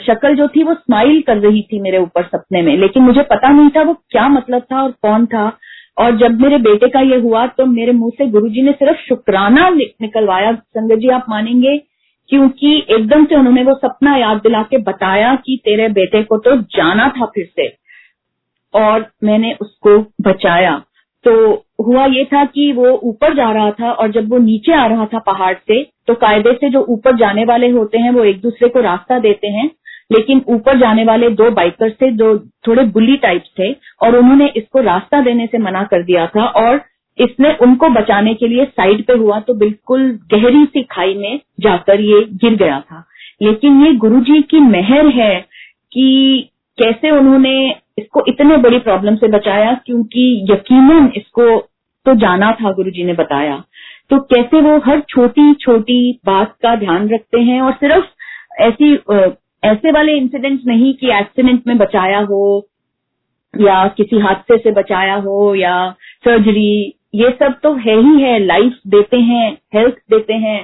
शक्ल 0.06 0.36
जो 0.36 0.48
थी 0.48 0.64
वो 0.64 0.74
स्माइल 0.74 1.22
कर 1.22 1.38
रही 1.38 1.62
थी 1.72 1.80
मेरे 1.82 1.98
ऊपर 1.98 2.24
सपने 2.26 2.62
में। 2.62 2.76
लेकिन 2.78 3.04
मुझे 3.04 3.22
पता 3.32 3.50
नहीं 3.50 3.70
था 3.70 3.82
वो 3.84 3.94
क्या 4.12 4.28
मतलब 4.30 4.62
था 4.72 4.82
और 4.84 4.92
कौन 5.02 5.26
था। 5.26 5.52
और 5.98 6.18
जब 6.18 6.42
मेरे 6.42 6.58
बेटे 6.60 6.88
का 6.90 7.00
ये 7.02 7.16
हुआ 7.20 7.46
तो 7.48 7.66
मेरे 7.66 7.92
मुँह 7.92 8.12
से 8.18 8.26
गुरुजी 8.32 8.62
ने 8.64 8.72
सिर्फ़ 8.72 8.98
शुक्राना 9.00 9.70
निकलवाया। 9.70 10.52
संगत 10.54 11.00
जी, 11.00 11.10
आप 11.10 11.26
मानेंगे? 11.30 11.78
क्योंकि 12.30 12.76
एकदम 12.90 13.26
से 13.26 13.36
उन्होंने 13.36 13.64
वो 13.64 13.74
सपना 13.76 14.16
याद 14.18 14.38
दिला 14.38 14.62
के 14.64 14.78
बताया 14.84 15.34
कि 15.46 15.60
तेरे 15.66 15.88
बेटे 15.90 16.22
को 16.24 16.38
तो 16.38 16.56
जाना 16.78 17.08
था 17.10 17.26
फिर 17.26 17.46
से। 17.46 17.68
और 18.74 19.06
मैंने 19.24 19.54
उसको 19.62 19.98
बचाया। 20.22 20.82
तो 21.28 21.34
हुआ 21.86 22.06
ये 22.08 22.24
था 22.26 22.44
कि 22.46 22.72
वो 22.74 22.90
ऊपर 23.04 23.34
जा 23.36 23.52
रहा 23.52 23.72
था 23.72 23.92
और 23.92 24.12
जब 24.12 24.30
वो 24.30 24.38
नीचे 24.40 24.74
आ 24.74 24.86
रहा 24.88 25.06
था 25.06 25.20
पहाड़ 25.26 25.54
से 25.56 25.82
तो 26.08 26.14
कायदे 26.16 26.52
से 26.54 26.70
जो 26.70 26.86
ऊपर 26.90 27.16
जाने 27.18 27.44
वाले 27.46 27.70
होते 27.70 27.98
हैं 27.98 28.12
वो 28.12 28.24
एक 28.24 28.40
दूसरे 28.42 28.70
को 28.70 28.82
रास्ता 28.82 29.18
देते 29.20 29.48
हैं। 29.48 29.70
लेकिन 30.12 30.42
ऊपर 30.50 30.78
जाने 30.80 31.04
वाले 31.04 31.30
दो 31.32 31.50
बाइकर्स 31.52 31.94
थे 32.02 32.12
जो 32.12 32.38
थोड़े 32.68 32.84
बुली 32.92 33.16
टाइप 33.18 33.44
थे 33.60 33.72
और 34.02 34.16
उन्होंने 34.18 34.48
इसको 34.58 34.82
रास्ता 34.82 35.22
देने 35.22 35.48
से 35.48 35.58
मना 35.58 35.84
कर 35.84 36.04
दिया 36.04 36.26
था 36.28 36.46
और 36.62 36.80
इसने 37.18 37.52
उनको 37.62 37.90
बचाने 37.90 38.34
के 38.34 38.48
लिए 38.48 38.66
साइड 38.66 39.04
पे 39.06 39.14
हुआ 39.14 39.40
तो 39.40 39.54
बिल्कुल 39.56 40.10
गहरी 40.34 40.64
सी 40.66 40.84
खाई 40.92 41.14
में 41.16 41.40
जाकर 41.60 42.02
ये 42.02 42.22
गिर 42.44 42.56
गया 42.56 42.80
था। 42.82 43.04
लेकिन 43.42 43.82
ये 43.86 43.94
गुरुजी 43.96 44.42
की 44.42 44.60
मेहर 44.60 45.08
है 45.16 45.36
कि 45.92 46.08
कैसे 46.78 47.12
उन्होंने 47.12 47.54
इसको 47.98 48.24
इतने 48.28 48.58
बड़ी 48.58 48.80
प्रॉब्लम 48.80 49.16
से 49.16 49.28
बचाया? 49.28 49.74
क्योंकि 49.86 50.46
यकीनन 50.52 51.12
इसको 51.16 51.60
तो 52.06 52.14
जाना 52.16 52.52
था, 52.52 52.72
गुरुजी 52.72 53.04
ने 53.04 53.14
बताया। 53.14 53.64
तो 54.10 54.20
कैसे 54.26 54.62
वो 54.62 54.78
हर 54.86 55.00
छोटी 55.10 55.54
छोटी 55.54 56.20
बात 56.26 56.56
का 56.62 56.76
ध्यान 56.76 57.10
रखते 57.10 57.42
हैं 57.42 57.62
और 57.62 57.74
सिर्फ़ 57.74 58.06
ऐसी 58.62 58.94
ऐसे 59.64 59.92
वाले 59.92 60.18
इंसिडेंट 60.18 60.62
नहीं 60.68 60.94
कि 60.94 61.10
एक्सीडेंट 61.12 61.68
में 61.68 61.78
बचाया 61.78 62.20
हो, 62.22 62.68
या 63.54 63.88
किसी 63.88 64.20
हादसे 64.20 64.58
से 64.58 64.72
बचाया 64.72 65.16
हो, 65.16 65.54
या 65.56 65.90
सर्जरी 66.26 66.94
ये 67.16 67.30
सब 67.40 67.60
तो 67.64 67.74
है 67.76 67.96
ही 67.98 68.22
है। 68.22 68.38
लाइफ 68.40 68.80
देते 68.88 69.18
हैं 69.20 69.52
हेल्थ 69.76 69.96
देते 70.12 70.34
हैं, 70.36 70.60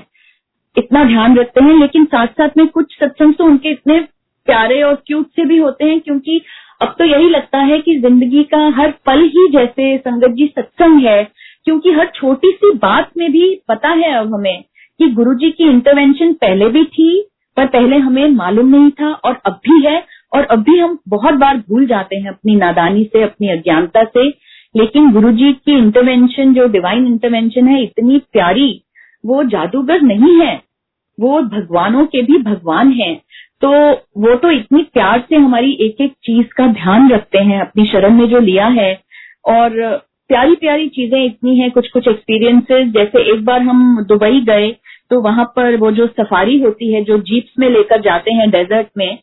इतना 0.76 1.04
ध्यान 1.04 1.38
रखते 1.38 1.64
हैं। 1.64 1.80
लेकिन 1.80 2.06
साथ 2.06 2.28
साथ 2.28 2.58
में 2.58 2.68
कुछ 2.68 2.98
सत्संग 3.00 3.34
तो 3.34 3.46
उनके 3.46 3.70
इतने 3.70 4.00
प्यारे 4.46 4.82
और 4.82 4.96
क्यूट 5.08 5.28
से 5.28 5.46
भी 5.46 5.58
होते 5.58 5.86
हैं, 5.86 6.00
क्योंकि 6.00 6.42
अब 6.82 6.96
तो 6.98 7.06
यही 7.06 7.30
लगता 7.30 7.60
है 7.60 7.80
कि 7.80 8.00
ज़िंदगी 8.00 8.44
का 8.44 8.68
हर 8.78 8.94
पल 9.06 9.22
ही 9.26 9.48
जैसे 9.52 9.98
संगत 9.98 10.36
जी 10.36 10.48
सत्संग 10.48 11.06
है, 11.06 11.24
क्योंकि 11.66 11.92
हर 11.92 12.12
छोटी 12.16 12.52
सी 12.52 12.72
बात 12.74 13.12
में 13.18 13.32
भी 13.32 13.54
पता 13.68 13.90
है 13.90 14.14
अब 14.14 14.34
हमें 14.34 14.64
कि 15.00 15.08
गुरु 15.10 15.34
जी 15.34 15.52
की 15.52 15.64
इंटरवेंशन 15.64 16.34
पहले 16.34 16.68
भी 16.70 16.84
थी, 16.86 17.22
पर 17.58 17.66
पहले 17.66 17.98
हमें 17.98 18.28
मालूम 18.30 18.68
नहीं 18.68 18.90
था 18.92 19.12
और 19.14 19.40
अब 19.46 19.60
भी 19.68 19.86
है, 19.86 20.04
और 20.36 20.44
अब 20.44 20.60
भी 20.60 20.78
हम 20.80 20.98
बहुत 21.08 21.34
बार 21.34 21.58
भूल 21.58 21.86
जाते 21.86 22.16
हैं 22.16 22.30
अपनी 22.30 22.56
नादानी 22.56 23.04
से, 23.04 23.24
अपनी 23.24 23.50
अज्ञानता 23.50 24.04
से। 24.04 24.28
लेकिन 24.76 25.12
गुरु 25.12 25.32
जी 25.32 25.52
की 25.54 25.78
इंटरवेंशन 25.78 26.54
जो 26.54 26.68
डिवाइन 26.68 27.06
इंटरवेंशन 27.08 27.68
है, 27.68 27.84
इतनी 27.84 28.18
प्यारी, 28.32 28.84
वो 29.24 29.44
जादूगर 29.44 30.02
नहीं 30.02 30.40
है। 30.42 30.62
वो 31.18 31.42
भगवानों 31.42 32.06
के 32.06 32.22
भी 32.22 32.38
भगवान 32.38 32.92
हैं। 32.92 33.14
तो 33.64 33.70
वो 34.20 34.36
तो 34.36 34.50
इतनी 34.52 34.82
प्यार 34.94 35.20
से 35.30 35.36
हमारी 35.36 35.72
एक 35.82 36.02
एक 36.02 36.12
चीज़ 36.26 36.48
का 36.58 36.66
ध्यान 36.70 37.10
रखते 37.12 37.40
हैं, 37.40 37.60
अपनी 37.62 37.86
शरण 37.86 38.14
में 38.14 38.28
जो 38.30 38.40
लिया 38.42 38.66
है। 38.70 38.94
और 39.46 39.70
प्यारी 40.30 40.56
प्यारी 40.56 40.88
चीज़ें 40.90 41.24
इतनी 41.26 41.58
हैं 41.58 41.70
कुछ 41.72 41.88
कुछ 41.90 42.08
एक्सपीरियंसेस 42.08 42.88
जैसे 42.94 43.22
एक 43.34 43.44
बार 43.46 43.62
हम 43.62 44.04
दुबई 44.10 44.42
गए 44.42 44.70
तो 45.12 45.20
वहाँ 45.22 45.46
पर 45.56 45.76
वो 45.78 45.92
जो 45.92 46.08
सफारी 46.10 46.60
होती 46.60 46.94
है, 46.94 47.04
जो 47.04 47.18
जीप्स 47.20 47.54
में 47.60 47.70
लेकर 47.70 48.02
जाते 48.02 48.34
हैं 48.34 48.50
डेजर्ट 48.52 48.88
में 48.98 49.18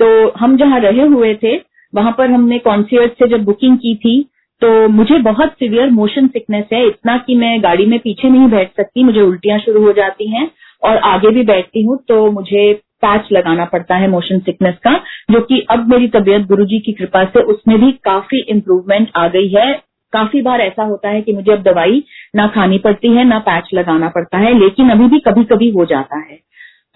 तो 0.00 0.06
हम 0.38 0.56
जहाँ 0.56 0.80
रहे 0.80 1.06
हुए 1.06 1.34
थे, 1.34 1.56
वहाँ 1.92 2.14
पर 2.18 2.30
हमने 2.30 2.58
कॉन्सियर्ट 2.60 3.12
से 3.12 3.28
जब 3.28 3.44
बुकिंग 3.44 3.76
की 3.78 3.94
थी 3.96 4.22
तो 4.62 4.88
मुझे 4.90 5.18
बहुत 5.22 5.52
सिवियर 5.52 5.90
मोशन 5.92 6.26
सिकनेस 6.28 6.64
है, 6.72 6.86
इतना 6.86 7.16
कि 7.18 7.34
मैं 7.34 7.62
गाड़ी 7.62 7.86
में 7.86 7.98
पीछे 7.98 8.28
नहीं 8.28 8.48
बैठ 8.48 8.70
सकती, 8.72 9.04
मुझे 9.04 9.20
उल्टियाँ 9.20 9.58
शुरू 9.58 9.84
हो 9.84 9.92
जाती 9.92 10.28
हैं, 10.30 10.50
और 10.82 10.96
आगे 11.06 11.30
भी 11.30 11.42
बैठती 11.44 11.82
हूँ 11.82 11.98
तो 12.08 12.30
मुझे 12.32 12.72
पैच 13.02 13.28
लगाना 13.32 13.64
पड़ता 13.64 13.96
है 13.96 14.08
मोशन 14.08 14.38
सिकनेस 14.38 14.74
का, 14.74 14.92
जो 15.30 15.40
कि 15.40 15.60
अब 15.70 15.88
मेरी 15.88 16.08
तबीयत 16.08 16.46
गुरुजी 16.46 16.78
की 16.78 16.92
कृपा 16.92 17.24
से 17.24 17.42
उसमें 17.42 17.78
भी 17.80 17.92
काफ़ी 18.04 18.40
इम्प्रूवमेंट 18.48 19.10
आ 19.16 19.28
गई 19.28 19.48
है। 19.48 19.72
काफ़ी 20.12 20.42
बार 20.42 20.60
ऐसा 20.60 20.84
होता 20.84 21.08
है 21.08 21.20
कि 21.22 21.32
मुझे 21.32 21.52
अब 21.52 21.62
दवाई 21.62 22.02
ना 22.36 22.46
खानी 22.46 22.78
पड़ती 22.78 23.08
है, 23.08 23.24
ना 23.24 23.38
पैच 23.38 23.70
लगाना 23.74 24.08
पड़ता 24.08 24.38
है, 24.38 24.58
लेकिन 24.58 24.90
अभी 24.90 25.06
भी 25.06 25.18
कभी 25.18 25.44
कभी 25.44 25.70
हो 25.70 25.84
जाता 25.84 26.18
है। 26.18 26.38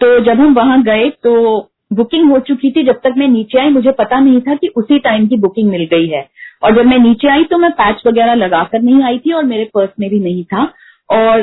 तो 0.01 0.19
जब 0.21 0.41
हम 0.41 0.55
वहाँ 0.55 0.83
गए 0.83 1.09
तो 1.11 1.71
बुकिंग 1.93 2.31
हो 2.31 2.39
चुकी 2.39 2.71
थी, 2.71 2.83
जब 2.83 3.01
तक 3.05 3.15
मैं 3.17 3.29
नीचे 3.29 3.59
आई, 3.61 3.69
मुझे 3.69 3.91
पता 3.91 4.21
नहीं 4.21 4.41
था 4.41 4.55
कि 4.55 4.69
उसी 4.77 4.99
टाइम 4.99 5.27
की 5.29 5.37
बुकिंग 5.37 5.71
मिल 5.71 5.85
गई 5.85 6.07
है। 6.07 6.29
और 6.63 6.77
जब 6.77 6.87
मैं 6.87 6.99
नीचे 6.99 7.29
आई 7.29 7.45
तो 7.45 7.59
मैं 7.59 7.71
पैच 7.71 8.03
वगैरह 8.07 8.35
लगाकर 8.35 8.83
नहीं 8.83 9.03
आई 9.03 9.19
थी 9.19 9.33
और 9.33 9.45
मेरे 9.45 9.65
पर्स 9.65 9.91
में 10.01 10.11
भी 10.11 10.21
नहीं 10.21 10.45
था। 10.45 10.63
और 11.11 11.41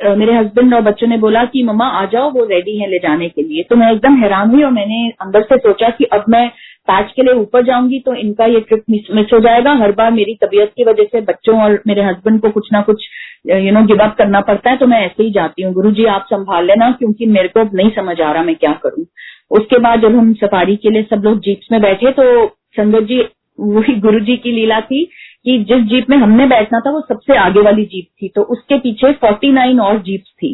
मेरे 0.00 0.34
हस्बैंड 0.34 0.74
और 0.74 0.80
बच्चों 0.82 1.06
ने 1.06 1.16
बोला 1.18 1.44
कि, 1.44 1.62
मम्मा, 1.62 1.86
आ 1.86 2.04
जाओ, 2.04 2.30
वो 2.30 2.44
रेडी 2.44 2.76
है 2.78 2.88
ले 2.90 2.98
जाने 2.98 3.28
के 3.28 3.42
लिए. 3.42 3.62
तो 3.62 3.76
मैं 3.76 3.90
एकदम 3.92 4.16
हैरान 4.16 4.50
हुई 4.50 4.62
और 4.62 4.70
मैंने 4.70 5.08
अंदर 5.20 5.42
से 5.42 5.56
सोचा 5.58 5.88
कि 5.90 6.04
अब 6.12 6.24
मैं 6.28 6.48
पैच 6.88 7.12
के 7.16 7.22
लिए 7.22 7.34
ऊपर 7.34 7.64
जाऊँगी 7.64 7.98
तो 8.00 8.14
इनका 8.14 8.46
ये 8.46 8.60
ट्रिप 8.60 8.82
मिस 8.90 9.32
हो 9.32 9.38
जाएगा। 9.40 9.72
हर 9.74 9.92
बार 9.92 10.10
मेरी 10.12 10.34
तबीयत 10.42 10.72
की 10.76 10.84
वजह 10.84 11.04
से 11.04 11.20
बच्चों 11.22 11.60
और 11.62 11.80
मेरे 11.86 12.02
हस्बैंड 12.02 12.40
को 12.40 12.50
कुछ 12.50 12.68
ना 12.72 12.82
कुछ 12.82 13.06
यू 13.46 13.72
नो 13.72 13.82
गिव 13.86 14.02
अप 14.04 14.14
करना 14.18 14.40
पड़ता 14.40 14.70
है 14.70 14.76
तो 14.76 14.86
मैं 14.86 15.00
ऐसे 15.06 15.22
ही 15.22 15.30
जाती 15.30 15.62
हूँ। 15.62 15.72
गुरु 15.74 15.90
जी 15.90 16.04
आप 16.14 16.26
संभाल 16.30 16.66
लेना 16.66 16.90
क्योंकि 16.90 17.26
मेरे 17.28 17.48
को 17.48 17.62
नहीं 17.76 17.90
समझ 17.96 18.20
आ 18.20 18.32
रहा 18.32 18.42
मैं 18.42 18.54
क्या 18.56 18.72
करूँ। 18.82 19.04
उसके 19.50 19.78
बाद 19.78 20.00
जब 20.00 20.16
हम 20.16 20.32
सफारी 20.34 20.76
के 20.76 20.90
लिए 20.90 21.02
सब 21.10 21.24
लोग 21.24 21.40
जीप्स 21.40 21.68
में 21.72 21.80
बैठे 21.82 22.12
तो 22.12 22.46
संगत 22.76 23.02
जी, 23.02 23.20
वही 23.58 23.94
गुरु 24.00 24.20
जी 24.20 24.36
की 24.36 24.52
लीला 24.52 24.80
थी 24.80 25.04
कि 25.46 25.58
जिस 25.64 25.82
जीप 25.84 26.10
में 26.10 26.16
हमने 26.16 26.46
बैठना 26.46 26.80
था 26.80 26.90
वो 26.90 27.00
सबसे 27.00 27.36
आगे 27.38 27.60
वाली 27.60 27.84
जीप 27.86 28.06
थी 28.22 28.28
तो 28.28 28.42
उसके 28.52 28.78
पीछे 28.78 29.12
49 29.14 29.80
और 29.80 29.98
जीप्स 30.02 30.30
थी। 30.32 30.52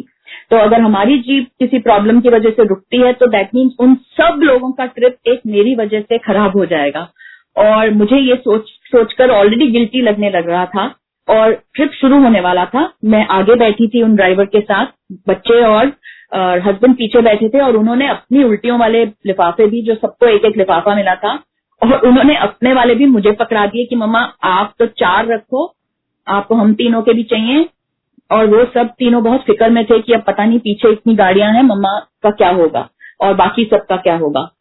तो 0.51 0.57
अगर 0.57 0.81
हमारी 0.81 1.17
जीप 1.19 1.47
किसी 1.59 1.79
प्रॉब्लम 1.79 2.19
की 2.21 2.29
वजह 2.29 2.49
से 2.49 2.63
रुकती 2.63 2.97
है 2.97 3.13
तो 3.13 3.27
दैट 3.27 3.49
मीन्स 3.55 3.73
उन 3.79 3.95
सब 4.11 4.41
लोगों 4.43 4.71
का 4.71 4.85
ट्रिप 4.87 5.17
एक 5.27 5.41
मेरी 5.47 5.75
वजह 5.75 6.01
से 6.01 6.17
खराब 6.17 6.57
हो 6.57 6.65
जाएगा। 6.65 7.07
और 7.57 7.89
मुझे 7.91 8.17
ये 8.17 8.35
सोच, 8.35 8.69
सोचकर 8.91 9.31
ऑलरेडी 9.31 9.67
गिल्टी 9.67 10.01
लगने 10.01 10.29
लग 10.29 10.49
रहा 10.49 10.65
था 10.65 10.85
और 11.27 11.53
ट्रिप 11.75 11.91
शुरू 11.91 12.19
होने 12.23 12.39
वाला 12.39 12.65
था। 12.65 12.89
मैं 13.05 13.25
आगे 13.29 13.55
बैठी 13.55 13.87
थी 13.87 14.01
उन 14.01 14.15
ड्राइवर 14.15 14.45
के 14.45 14.61
साथ, 14.61 14.85
बच्चे 15.29 15.61
और 15.63 15.91
हस्बैंड 16.61 16.95
पीछे 16.95 17.21
बैठे 17.21 17.49
थे 17.49 17.59
और 17.59 17.75
उन्होंने 17.77 18.07
अपनी 18.07 18.43
उल्टियों 18.43 18.77
वाले 18.79 19.03
लिफाफे 19.05 19.67
भी, 19.67 19.81
जो 19.81 19.95
सबको 19.95 20.27
एक 20.27 20.45
एक 20.45 20.57
लिफाफा 20.57 20.95
मिला 20.95 21.15
था 21.15 21.33
और 21.83 22.07
उन्होंने 22.07 22.35
अपने 22.35 22.73
वाले 22.73 22.95
भी 22.95 23.05
मुझे 23.05 23.31
पकड़ा 23.31 23.65
दिए 23.65 23.85
कि 23.85 23.95
मम्मा, 23.95 24.19
आप 24.43 24.73
तो 24.79 24.85
चार 24.85 25.27
रखो, 25.27 25.75
आपको 26.27 26.55
हम 26.55 26.73
तीनों 26.73 27.01
के 27.01 27.13
भी 27.13 27.23
चाहिए। 27.23 27.69
और 28.31 28.45
वो 28.45 28.65
सब 28.65 28.87
तीनों 28.87 29.23
बहुत 29.23 29.41
फ़िक्र 29.41 29.69
में 29.69 29.85
थे 29.85 29.99
कि 29.99 30.13
अब 30.13 30.21
पता 30.21 30.45
नहीं 30.45 30.59
पीछे 30.59 30.91
इतनी 30.91 31.15
गाड़ियाँ 31.15 31.53
हैं, 31.53 31.63
मम्मा 31.63 31.99
का 32.23 32.29
क्या 32.29 32.49
होगा 32.49 32.89
और 33.21 33.33
बाकी 33.33 33.63
सबका 33.63 33.95
क्या 33.95 34.17
होगा। 34.17 34.51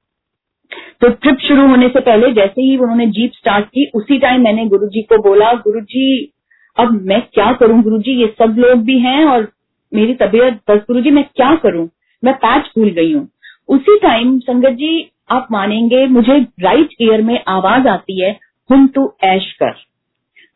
तो 1.01 1.09
ट्रिप 1.09 1.39
शुरू 1.39 1.69
होने 1.69 1.89
से 1.89 2.01
पहले 2.01 2.33
जैसे 2.33 2.63
ही 2.63 2.77
उन्होंने 2.77 3.07
जीप 3.07 3.33
स्टार्ट 3.35 3.67
की, 3.67 3.91
उसी 3.95 4.19
टाइम 4.19 4.45
मैंने 4.45 4.67
गुरुजी 4.67 5.03
को 5.03 5.23
बोला, 5.23 5.53
गुरुजी, 5.53 6.33
अब 6.79 7.03
मैं 7.03 7.23
क्या 7.23 7.53
करूँ? 7.53 7.83
गुरुजी, 7.83 8.11
ये 8.13 8.35
सब 8.39 8.55
लोग 8.59 8.79
भी 8.79 8.99
हैं 8.99 9.25
और 9.25 9.53
मेरी 9.95 10.15
तबीयत, 10.15 10.55
बस 10.55 10.79
गुरुजी, 10.79 11.11
मैं 11.11 11.25
क्या 11.25 11.55
करूँ? 11.55 11.89
मैं 12.25 12.35
पैच 12.35 12.63
भूल 12.79 12.89
गई 12.89 13.13
हूँ। 13.13 13.29
उसी 13.69 13.99
टाइम 13.99 14.39
संगत 14.39 14.71
जी 14.71 15.12
आप 15.29 15.47
मानेंगे, 15.53 16.07
मुझे 16.07 16.39
राइट 16.61 16.89
ईयर 17.03 17.23
में 17.23 17.39
आवाज़ 17.49 17.89
आती 17.89 18.21
है, 18.21 18.31
हुम 18.71 18.87
टू 18.87 19.13
ऐश 19.25 19.53
कर। 19.63 19.75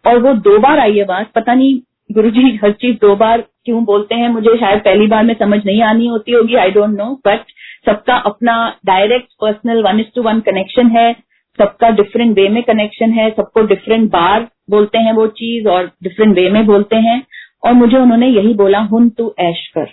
और 0.05 0.19
वो 0.19 0.33
दो 0.35 0.59
बार 0.59 0.79
आई 0.79 1.01
आवाज़, 1.01 1.27
पता 1.35 1.55
नहीं 1.55 1.79
गुरु 2.11 2.31
जी 2.31 2.57
हर 2.65 2.73
चीज़ 2.73 2.97
दो 2.97 3.15
बार 3.17 3.41
क्यों 3.65 3.85
बोलते 3.85 4.15
हैं, 4.15 4.29
मुझे 4.29 4.57
शायद 4.57 4.81
पहली 4.81 5.07
बार 5.07 5.25
में 5.25 5.35
समझ 5.35 5.61
नहीं 5.67 5.83
आनी 5.83 6.07
होती 6.07 6.33
होगी 6.33 6.55
आई 6.55 6.71
डोंट 6.71 6.97
नो 6.99 7.05
बट 7.27 7.41
सबका 7.87 8.17
अपना 8.27 8.55
direct 8.87 9.33
personal 9.41 9.83
one 9.83 10.01
is 10.01 10.07
to 10.15 10.23
one 10.23 10.41
connection 10.41 10.89
है, 10.89 11.13
सबका 11.59 11.91
डिफरेंट 11.91 12.37
वे 12.37 12.49
में 12.49 12.63
कनेक्शन 12.63 13.11
है, 13.11 13.31
सबको 13.31 13.63
डिफरेंट 13.67 14.11
बार 14.11 14.49
बोलते 14.71 14.99
हैं 14.99 15.13
वो 15.13 15.27
चीज़ 15.27 15.69
और 15.69 15.91
डिफरेंट 16.03 16.35
वे 16.37 16.49
में 16.51 16.65
बोलते 16.67 16.97
हैं, 16.97 17.23
और 17.65 17.73
मुझे 17.73 17.97
उन्होंने 17.97 18.29
यही 18.29 18.55
बोला 18.55 18.79
हुन 18.79 19.09
टू 19.09 19.35
ऐश 19.41 19.67
कर। 19.75 19.89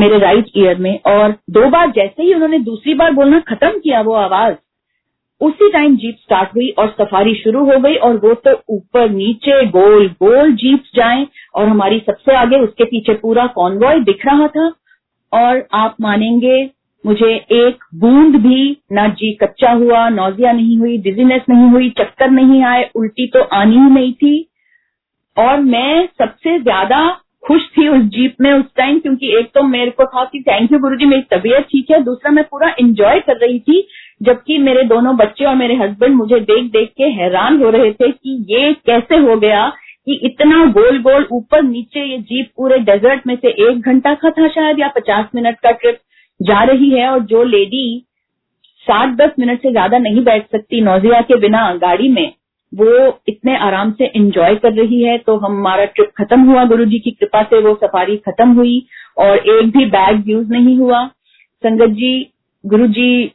मेरे 0.00 0.18
राइट 0.18 0.50
ईयर 0.56 0.78
में 0.78 0.98
और 1.06 1.34
दो 1.50 1.68
बार 1.70 1.90
जैसे 1.90 2.22
ही 2.22 2.34
उन्होंने 2.34 2.58
दूसरी 2.58 2.94
बार 2.94 3.12
बोलना 3.12 3.40
खत्म 3.48 3.78
किया 3.78 4.00
वो 4.00 4.14
आवाज़, 4.14 4.54
उसी 5.40 5.70
टाइम 5.72 5.96
जीप 5.96 6.16
स्टार्ट 6.22 6.48
हुई 6.54 6.68
और 6.78 6.88
सफारी 6.90 7.34
शुरू 7.34 7.64
हो 7.64 7.78
गई 7.80 7.94
और 7.96 8.16
वो 8.16 8.34
तो 8.46 8.52
ऊपर 8.68 9.08
नीचे 9.10 9.64
गोल 9.66 10.08
गोल 10.22 10.52
जीप 10.54 10.82
जाए 10.94 11.26
और 11.54 11.68
हमारी 11.68 11.98
सबसे 11.98 12.34
आगे 12.36 12.58
उसके 12.58 12.84
पीछे 12.84 13.14
पूरा 13.14 13.46
कॉन्वॉय 13.46 14.00
दिख 14.00 14.26
रहा 14.26 14.48
था 14.48 14.72
और 15.32 15.66
आप 15.74 15.96
मानेंगे 16.00 16.70
मुझे 17.04 17.32
एक 17.52 17.84
बूंद 17.94 18.36
भी 18.36 18.76
ना 18.92 19.06
जी 19.08 19.32
कच्चा 19.32 19.70
हुआ 19.72 20.08
नौजिया 20.08 20.52
नहीं 20.52 20.78
हुई 20.78 20.98
डिजीनेस 20.98 21.42
नहीं 21.48 21.70
हुई, 21.70 21.90
चक्कर 21.90 22.30
नहीं 22.30 22.62
आए, 22.64 22.90
उल्टी 22.94 23.26
तो 23.26 23.42
आनी 23.42 23.76
ही 23.76 23.90
नहीं 23.90 24.12
थी 24.12 24.48
और 25.36 25.60
मैं 25.60 26.08
सबसे 26.18 26.58
ज़्यादा 26.58 27.00
खुश 27.42 27.62
थी 27.68 27.86
उस 27.88 28.02
जीप 28.10 28.34
में 28.40 28.52
उस 28.52 28.64
टाइम 28.76 28.98
क्योंकि 29.00 29.28
एक 29.38 29.50
तो 29.54 29.62
मेरे 29.64 29.90
को 29.90 30.04
था 30.06 30.24
कि 30.24 30.40
थैंक 30.40 30.72
यू 30.72 30.78
गुरुजी, 30.78 31.04
मेरी 31.04 31.22
तबीयत 31.30 31.62
ठीक 31.62 31.90
है। 31.90 32.02
दूसरा, 32.04 32.32
मैं 32.32 32.44
पूरा 32.44 32.68
एंजॉय 32.80 33.20
कर 33.20 33.36
रही 33.36 33.58
थी, 33.60 33.86
जबकि 34.22 34.58
मेरे 34.58 34.82
दोनों 34.84 35.16
बच्चे 35.16 35.44
और 35.44 35.54
मेरे 35.56 35.74
हस्बैंड 35.74 36.14
मुझे 36.14 36.40
देख 36.40 36.70
देख 36.72 36.92
के 36.96 37.04
हैरान 37.12 37.62
हो 37.62 37.70
रहे 37.70 37.92
थे 37.92 38.10
कि 38.10 38.44
ये 38.50 38.72
कैसे 38.86 39.16
हो 39.18 39.36
गया 39.36 39.68
कि 40.06 40.20
इतना 40.24 40.64
गोल 40.72 40.98
गोल 41.02 41.26
ऊपर 41.32 41.62
नीचे 41.62 42.04
ये 42.04 42.18
जीप 42.18 42.50
पूरे 42.56 42.78
डेजर्ट 42.80 43.26
में 43.26 43.34
से 43.36 43.48
एक 43.68 43.80
घंटा 43.80 44.14
का 44.14 44.30
था 44.30 44.48
शायद 44.48 44.80
या 44.80 44.88
पचास 44.88 45.26
मिनट 45.34 45.58
का 45.58 45.70
ट्रिप 45.72 45.98
जा 46.40 46.62
रही 46.62 46.90
है 46.90 47.08
और 47.08 47.20
जो 47.24 47.42
लेडी 47.44 48.04
सात 48.84 49.16
दस 49.16 49.30
मिनट 49.38 49.62
से 49.62 49.70
ज़्यादा 49.70 49.98
नहीं 49.98 50.24
बैठ 50.24 50.46
सकती 50.52 50.80
नौजिया 50.80 51.20
के 51.20 51.36
बिना 51.36 51.72
गाड़ी 51.76 52.08
में। 52.08 52.32
वो 52.72 53.20
इतने 53.28 53.56
आराम 53.58 53.90
से 53.92 54.04
एंजॉय 54.06 54.54
कर 54.54 54.72
रही 54.72 55.02
है 55.02 55.16
तो 55.18 55.36
हमारा 55.36 55.84
ट्रिप 55.84 56.10
खत्म 56.16 56.40
हुआ 56.40 56.64
गुरु 56.64 56.84
जी 56.84 56.98
की 56.98 57.10
कृपा 57.10 57.42
से 57.42 57.60
वो 57.60 57.74
सफारी 57.74 58.16
खत्म 58.16 58.52
हुई 58.52 58.82
और 59.18 59.36
एक 59.36 59.70
भी 59.70 59.84
बैग 59.86 60.28
यूज़ 60.28 60.48
नहीं 60.48 60.76
हुआ। 60.78 61.04
संगत 61.64 61.94
जी 61.94 62.12
गुरु 62.64 62.86
जी 62.88 63.32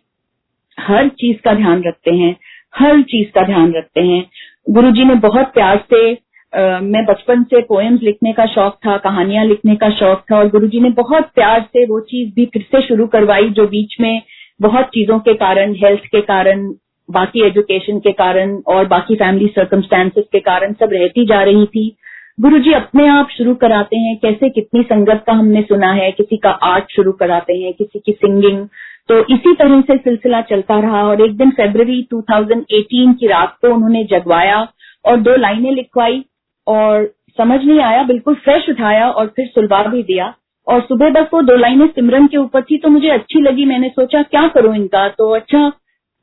हर 0.77 1.07
चीज़ 1.07 1.37
का 1.37 1.53
ध्यान 1.53 1.83
रखते 1.83 2.13
हैं 2.15 2.35
हर 2.75 3.01
चीज़ 3.01 3.27
का 3.29 3.43
ध्यान 3.43 3.73
रखते 3.73 4.01
हैं। 4.01 4.23
गुरु 4.69 4.91
जी 4.91 5.03
ने 5.03 5.15
बहुत 5.25 5.53
प्यार 5.53 5.83
से 5.93 6.17
आ, 6.53 6.79
मैं 6.79 7.03
बचपन 7.05 7.43
से 7.43 7.61
पोएम्स 7.61 8.01
लिखने 8.01 8.31
का 8.33 8.45
शौक 8.45 8.77
था 8.85 8.97
कहानियाँ 8.97 9.43
लिखने 9.45 9.75
का 9.75 9.89
शौक 9.89 10.23
था 10.31 10.37
और 10.37 10.49
गुरु 10.49 10.67
जी 10.67 10.79
ने 10.79 10.89
बहुत 10.89 11.29
प्यार 11.35 11.61
से 11.61 11.85
वो 11.85 11.99
चीज़ 12.09 12.33
भी 12.35 12.45
फिर 12.45 12.61
से 12.61 12.81
शुरू 12.81 13.07
करवाई 13.07 13.49
जो 13.49 13.67
बीच 13.67 13.95
में 14.01 14.21
बहुत 14.61 14.85
चीज़ों 14.85 15.19
के 15.19 15.33
कारण 15.33 15.73
हेल्थ 15.75 16.05
के 16.05 16.21
कारण 16.21 16.67
बाकी 17.09 17.45
एजुकेशन 17.47 17.99
के 17.99 18.11
कारण 18.13 18.55
और 18.67 18.85
बाकी 18.87 19.15
फैमिली 19.15 19.47
सर्कमस्टांसेस 19.47 20.25
के 20.31 20.39
कारण 20.39 20.73
सब 20.73 20.93
रहती 20.93 21.25
जा 21.25 21.41
रही 21.43 21.65
थी। 21.65 21.95
गुरु 22.37 22.59
जी 22.59 22.71
अपने 22.73 23.07
आप 23.07 23.29
शुरू 23.29 23.53
कराते 23.55 23.97
हैं, 23.97 24.15
कैसे 24.17 24.49
कितनी 24.49 24.81
संगत 24.83 25.23
का 25.27 25.33
हमने 25.33 25.61
सुना 25.61 25.91
है, 25.91 26.11
किसी 26.11 26.37
का 26.37 26.49
आर्ट 26.49 26.91
शुरू 26.91 27.11
कराते 27.11 27.53
हैं, 27.53 27.73
किसी 27.73 27.99
की 27.99 28.11
सिंगिंग 28.11 28.67
तो 29.09 29.19
इसी 29.25 29.53
तरह 29.53 29.81
से 29.81 29.97
सिलसिला 29.97 30.39
चलता 30.41 30.79
रहा 30.79 31.03
और 31.03 31.21
एक 31.21 31.35
दिन 31.37 31.49
फेब्रवरी 31.51 32.01
2018 32.13 33.13
की 33.13 33.27
रात 33.27 33.55
को 33.61 33.73
उन्होंने 33.73 34.03
जगवाया 34.03 34.67
और 35.05 35.17
दो 35.17 35.35
लाइनें 35.35 35.71
लिखवाई 35.71 36.23
और 36.67 37.05
समझ 37.37 37.59
नहीं 37.63 37.79
आया, 37.79 38.03
बिल्कुल 38.03 38.35
फ्रेश 38.35 38.69
उठाया 38.69 39.09
और 39.09 39.27
फिर 39.35 39.47
सुलवा 39.47 39.83
भी 39.83 40.01
दिया। 40.03 40.33
और 40.67 40.81
सुबह 40.81 41.09
बस 41.11 41.27
वो 41.33 41.41
दो 41.41 41.55
लाइनें 41.55 41.87
सिमरन 41.87 42.27
के 42.27 42.37
ऊपर 42.37 42.61
थी 42.61 42.77
तो 42.77 42.89
मुझे 42.89 43.09
अच्छी 43.09 43.41
लगी, 43.41 43.65
मैंने 43.65 43.89
सोचा, 43.89 44.21
क्या 44.23 44.47
करूँ 44.47 44.75
इनका? 44.75 45.07
तो 45.09 45.29
अच्छा 45.35 45.71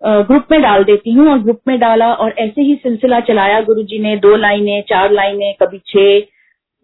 ग्रुप 0.03 0.47
में 0.51 0.61
डाल 0.63 0.85
देती 0.85 1.13
हूँ 1.13 1.29
और 1.31 1.39
ग्रुप 1.39 1.61
में 1.69 1.79
डाला 1.81 2.13
और 2.15 2.35
ऐसे 2.39 2.63
ही 2.63 2.75
सिलसिला 2.75 3.21
चलाया। 3.23 3.61
गुरु 3.61 3.83
जी 3.83 3.99
ने 3.99 4.17
दो 4.19 4.37
लाइनें, 4.37 4.83
चार 4.89 5.13
लाइनें, 5.13 5.55
कभी 5.63 5.79
छह। 5.87 6.21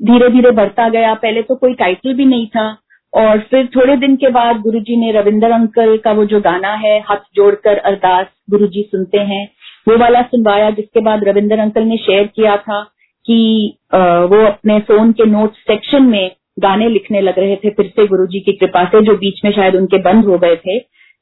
धीरे 0.01 0.29
धीरे 0.29 0.51
बढ़ता 0.51 0.89
गया। 0.89 1.14
पहले 1.14 1.43
तो 1.43 1.55
कोई 1.55 1.75
टाइटल 1.75 2.14
भी 2.14 2.25
नहीं 2.25 2.47
था 2.47 2.66
और 3.12 3.39
फिर 3.51 3.66
थोड़े 3.77 3.97
दिन 3.97 4.14
के 4.16 4.29
बाद 4.31 4.61
गुरु 4.61 4.81
जी 4.81 4.97
ने 4.97 5.11
रविंदर 5.12 5.51
अंकल 5.51 5.97
का 5.97 6.12
वो 6.12 6.25
जो 6.25 6.41
गाना 6.41 6.73
है, 6.75 6.99
हाथ 7.01 7.16
जोड़कर 7.35 7.79
अरदास 7.79 8.27
गुरु 8.51 8.66
जी 8.66 8.83
सुनते 8.83 9.19
हैं, 9.21 9.49
वो 9.89 9.97
वाला 9.97 10.23
सुनवाया, 10.25 10.71
जिसके 10.71 11.01
बाद 11.01 11.25
रविंदर 11.25 11.59
अंकल 11.59 11.85
ने 11.85 11.97
शेयर 11.97 12.27
किया 12.27 12.57
था 12.59 12.83
कि 13.27 13.79
वो 13.95 14.45
अपने 14.47 14.79
फ़ोन 14.81 15.12
के 15.12 15.25
नोट 15.27 15.55
सेक्शन 15.66 16.03
में 16.05 16.31
गाने 16.61 16.89
लिखने 16.89 17.21
लग 17.21 17.39
रहे 17.39 17.57
थे। 17.57 17.71
फिर 17.71 17.87
से 17.87 18.07
गुरु 18.07 18.27
जी 18.27 18.41
की 18.41 18.53
कृपा 18.53 18.85
से, 18.85 19.01
जो 19.01 19.16
बीच 19.16 19.45
में 19.45 19.53
शायद 19.53 19.77
उनके 19.77 19.99
बंद 20.03 20.25
हो 20.25 20.39
गए 20.39 20.57
थे। 20.57 20.79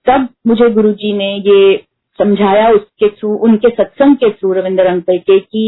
तब 0.07 0.29
मुझे 0.47 0.69
गुरु 0.71 0.93
जी 0.95 1.13
ने 1.13 1.35
ये 1.37 1.77
समझाया 2.19 2.69
उसके 2.71 3.09
थ्रू 3.09 3.35
उनके 3.47 3.69
सत्संग 3.69 4.17
के 4.17 4.31
थ्रू 4.31 4.53
रविंदर 4.53 4.87
अंकल 4.87 5.19
के 5.19 5.39
कि 5.39 5.65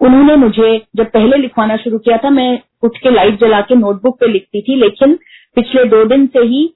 उन्होंने 0.00 0.36
मुझे 0.36 0.70
जब 0.96 1.10
पहले 1.10 1.36
लिखवाना 1.36 1.76
शुरू 1.76 1.98
किया 1.98 2.16
था 2.16 2.30
मैं 2.30 2.50
उठ 2.82 2.96
के 2.98 3.10
लाइट 3.10 3.40
जला 3.40 3.60
के 3.60 3.74
नोटबुक 3.74 4.18
पे 4.20 4.28
लिखती 4.28 4.60
थी 4.62 4.76
लेकिन 4.76 5.14
पिछले 5.56 5.84
दो 5.84 6.04
दिन 6.04 6.26
से 6.26 6.44
ही 6.46 6.68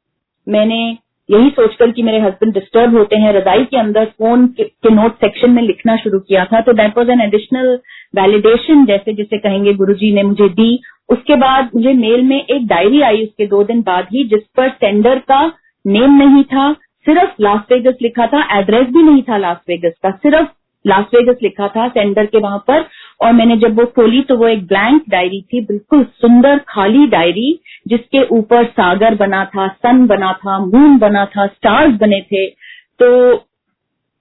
मैंने 0.47 0.79
यही 1.29 1.51
सोचकर 1.51 1.91
कि 1.91 2.03
मेरे 2.03 2.19
हस्बैंड 2.19 2.53
डिस्टर्ब 2.55 2.97
होते 2.97 3.17
हैं 3.17 3.33
रजाई 3.33 3.65
के 3.65 3.77
अंदर 3.77 4.05
फ़ोन 4.05 4.47
के, 4.47 4.65
के 4.65 4.91
नोट 4.95 5.15
सेक्शन 5.15 5.51
में 5.51 5.63
लिखना 5.63 5.97
शुरू 5.97 6.19
किया 6.19 6.45
था 6.45 6.61
तो 6.61 6.73
that 6.73 6.99
was 6.99 7.11
an 7.11 7.21
additional 7.21 7.79
validation 8.17 8.85
जैसे 8.87 9.13
जिसे 9.13 9.39
कहेंगे 9.39 9.75
गुरुजी 9.75 10.13
ने 10.15 10.23
मुझे 10.23 10.49
दी। 10.49 10.79
उसके 11.09 11.37
बाद 11.37 11.71
मुझे 11.75 11.93
मेल 11.95 12.23
में 12.23 12.37
एक 12.37 12.67
डायरी 12.67 13.01
आई 13.01 13.23
उसके 13.23 13.47
दो 13.47 13.63
दिन 13.65 13.81
बाद 13.83 14.09
ही 14.13 14.25
जिस 14.25 14.43
पर 14.57 14.69
सेंडर 14.69 15.19
का 15.19 15.47
नेम 15.85 16.15
नहीं 16.15 16.43
था 16.45 16.71
सिर्फ़ 17.09 17.43
लास 17.43 17.61
वेगस 17.73 17.99
लिखा 18.03 18.27
था 18.27 18.47
एड्रेस 18.59 18.87
भी 18.87 19.03
नहीं 19.03 19.23
था 19.23 19.37
लास 19.37 19.57
वेगस 19.69 19.93
का, 20.03 20.11
सिर्फ़ 20.13 20.49
लास 20.85 21.05
वेगस 21.15 21.39
लिखा 21.43 21.69
था 21.69 21.87
सेंडर 21.89 22.27
के 22.27 22.39
वहाँ 22.39 22.59
पर, 22.69 22.85
और 23.21 23.33
मैंने 23.33 23.57
जब 23.57 23.79
वो 23.81 23.85
खोली 23.87 24.21
तो 24.23 24.37
वो 24.37 24.49
एक 24.49 24.67
ब्लैंक 24.67 25.03
डायरी 25.11 25.41
थी, 25.43 25.61
बिल्कुल 25.61 26.05
सुंदर 26.23 26.59
खाली 26.69 27.07
डायरी 27.07 27.59
जिसके 27.89 28.23
ऊपर 28.29 28.65
सागर 28.67 29.15
बना 29.15 29.45
था 29.45 29.67
सन 29.69 30.07
बना 30.07 30.33
था 30.33 30.59
मून 30.59 30.99
बना 30.99 31.25
था 31.27 31.47
स्टार्स 31.47 31.95
बने 32.01 32.21
थे। 32.23 32.47
तो 33.01 33.09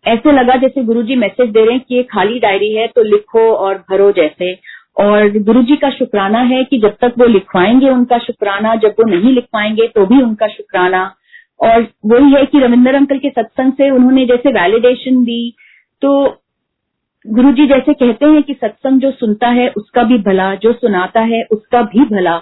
ऐसे 0.05 0.31
लगा 0.31 0.55
जैसे 0.55 0.83
गुरुजी 0.83 1.15
मैसेज 1.15 1.49
दे 1.49 1.65
रहे 1.65 1.73
हैं 1.73 1.83
कि 1.87 1.95
ये 1.95 2.03
खाली 2.03 2.39
डायरी 2.39 2.73
है 2.73 2.87
तो 2.87 3.03
लिखो 3.03 3.51
और 3.51 3.83
भरो 3.91 4.11
जैसे। 4.11 4.53
और 4.97 5.37
गुरुजी 5.39 5.75
का 5.75 5.89
शुक्राना 5.89 6.39
है 6.45 6.63
कि 6.63 6.77
जब 6.79 6.95
तक 7.01 7.13
वो 7.19 7.25
लिखवाएँगे 7.25 7.89
उनका 7.89 8.17
शुक्राना, 8.17 8.75
जब 8.75 8.95
वो 8.99 9.05
नहीं 9.05 9.33
लिखवाएँगे 9.33 9.87
तो 9.87 10.05
भी 10.05 10.21
उनका 10.21 10.47
शुक्राना। 10.47 11.03
और 11.59 11.87
वही 12.05 12.33
है 12.33 12.45
कि 12.45 12.59
रविंदर 12.59 12.95
अंकल 12.95 13.17
के 13.17 13.29
सत्संग 13.29 13.71
से 13.71 13.89
उन्होंने 13.89 14.25
जैसे 14.25 14.49
वैलिडेशन 14.49 15.23
दी 15.23 15.53
तो 16.01 16.37
गुरु 17.27 17.51
जी 17.51 17.65
जैसे 17.67 17.93
कहते 17.93 18.25
हैं 18.25 18.43
कि 18.43 18.53
सत्संग 18.53 19.01
जो 19.01 19.11
सुनता 19.11 19.47
है, 19.47 19.69
उसका 19.69 20.03
भी 20.03 20.17
भला, 20.17 20.55
जो 20.55 20.73
सुनाता 20.73 21.21
है, 21.21 21.43
उसका 21.43 21.81
भी 21.81 21.99
भला। 21.99 22.37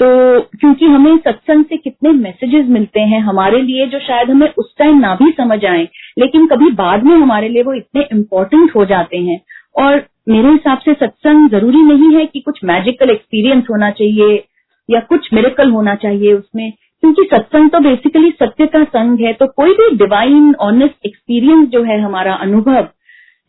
तो 0.00 0.40
क्योंकि 0.40 0.86
हमें 0.86 1.16
सत्संग 1.16 1.64
से 1.64 1.76
कितने 1.76 2.10
मैसेजेस 2.12 2.66
मिलते 2.68 3.00
हैं 3.00 3.20
हमारे 3.20 3.62
लिए 3.62 3.86
जो 3.86 3.98
शायद 3.98 4.30
हमें 4.30 4.52
उस 4.58 4.74
टाइम 4.78 4.98
ना 4.98 5.14
भी 5.14 5.30
समझ 5.30 5.64
आए, 5.64 5.88
लेकिन 6.18 6.46
कभी 6.46 6.70
बाद 6.70 7.04
में 7.04 7.16
हमारे 7.16 7.48
लिए 7.48 7.62
वो 7.62 7.74
इतने 7.74 8.02
इम्पोर्टेंट 8.12 8.76
हो 8.76 8.84
जाते 8.84 9.16
हैं। 9.16 9.40
और 9.76 10.06
मेरे 10.28 10.48
हिसाब 10.48 10.78
से 10.78 10.94
सत्संग 10.94 11.50
ज़रूरी 11.50 11.82
नहीं 11.82 12.16
है 12.16 12.26
कि 12.26 12.40
कुछ 12.40 12.60
मैजिकल 12.64 13.10
एक्सपीरियंस 13.10 13.64
होना 13.70 13.90
चाहिए 13.90 14.44
या 14.90 15.00
कुछ 15.00 15.32
मेरेकल 15.32 15.70
होना 15.70 15.94
चाहिए 15.94 16.32
उसमें। 16.32 16.72
क्योंकि 17.00 17.22
सत्संग 17.22 17.70
तो 17.70 17.80
बेसिकली 17.80 18.30
सत्य 18.30 18.66
का 18.66 18.84
संग 18.84 19.20
है 19.20 19.32
तो 19.32 19.46
कोई 19.46 19.74
भी 19.74 19.96
डिवाइन 19.96 20.54
ऑनेस्ट 20.54 21.06
एक्सपीरियंस 21.06 21.68
जो 21.68 21.82
है 21.82 22.00
हमारा 22.00 22.34
अनुभव 22.34 22.88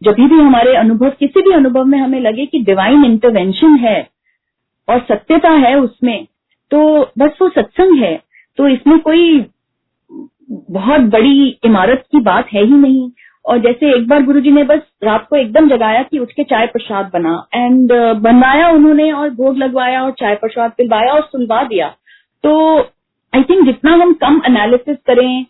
जब 0.03 0.13
भी 0.13 0.39
हमारे 0.39 0.75
अनुभव 0.75 1.09
किसी 1.09 1.41
भी 1.41 1.51
अनुभव 1.51 1.85
में 1.85 1.99
हमें 1.99 2.19
लगे 2.21 2.45
कि 2.45 2.59
डिवाइन 2.59 3.05
इंटरवेंशन 3.05 3.75
है 3.75 4.09
और 4.89 4.99
सत्यता 4.99 5.49
है 5.49 5.79
उसमें 5.79 6.27
तो 6.71 7.11
बस 7.19 7.37
वो 7.41 7.49
सत्संग 7.49 7.99
है। 7.99 8.21
तो 8.57 8.67
इसमें 8.67 8.99
कोई 8.99 9.45
बहुत 10.51 11.01
बड़ी 11.01 11.59
इमारत 11.65 12.03
की 12.11 12.19
बात 12.19 12.47
है 12.53 12.63
ही 12.63 12.73
नहीं। 12.73 13.11
और 13.45 13.57
जैसे 13.57 13.95
एक 13.95 14.07
बार 14.07 14.23
गुरुजी 14.23 14.51
ने 14.51 14.63
बस 14.63 14.79
रात 15.03 15.27
को 15.29 15.35
एकदम 15.35 15.69
जगाया 15.69 16.03
कि 16.03 16.19
उठ 16.19 16.31
के 16.31 16.43
चाय 16.43 16.67
प्रसाद 16.67 17.09
बना 17.13 17.47
एंड 17.53 17.91
uh, 17.91 18.21
बनवाया 18.21 18.69
उन्होंने 18.69 19.11
और 19.11 19.29
भोग 19.29 19.57
लगवाया 19.57 20.03
और 20.03 20.11
चाय 20.11 20.35
प्रसाद 20.35 20.71
पिलवाया 20.71 21.13
और 21.13 21.21
सुलवा 21.21 21.63
दिया। 21.63 21.87
तो 22.43 22.79
आई 23.33 23.43
थिंक 23.43 23.65
जितना 23.65 23.91
हम 23.93 24.13
कम 24.15 24.41
एनालिसिस 24.45 24.97
करें 25.07 25.45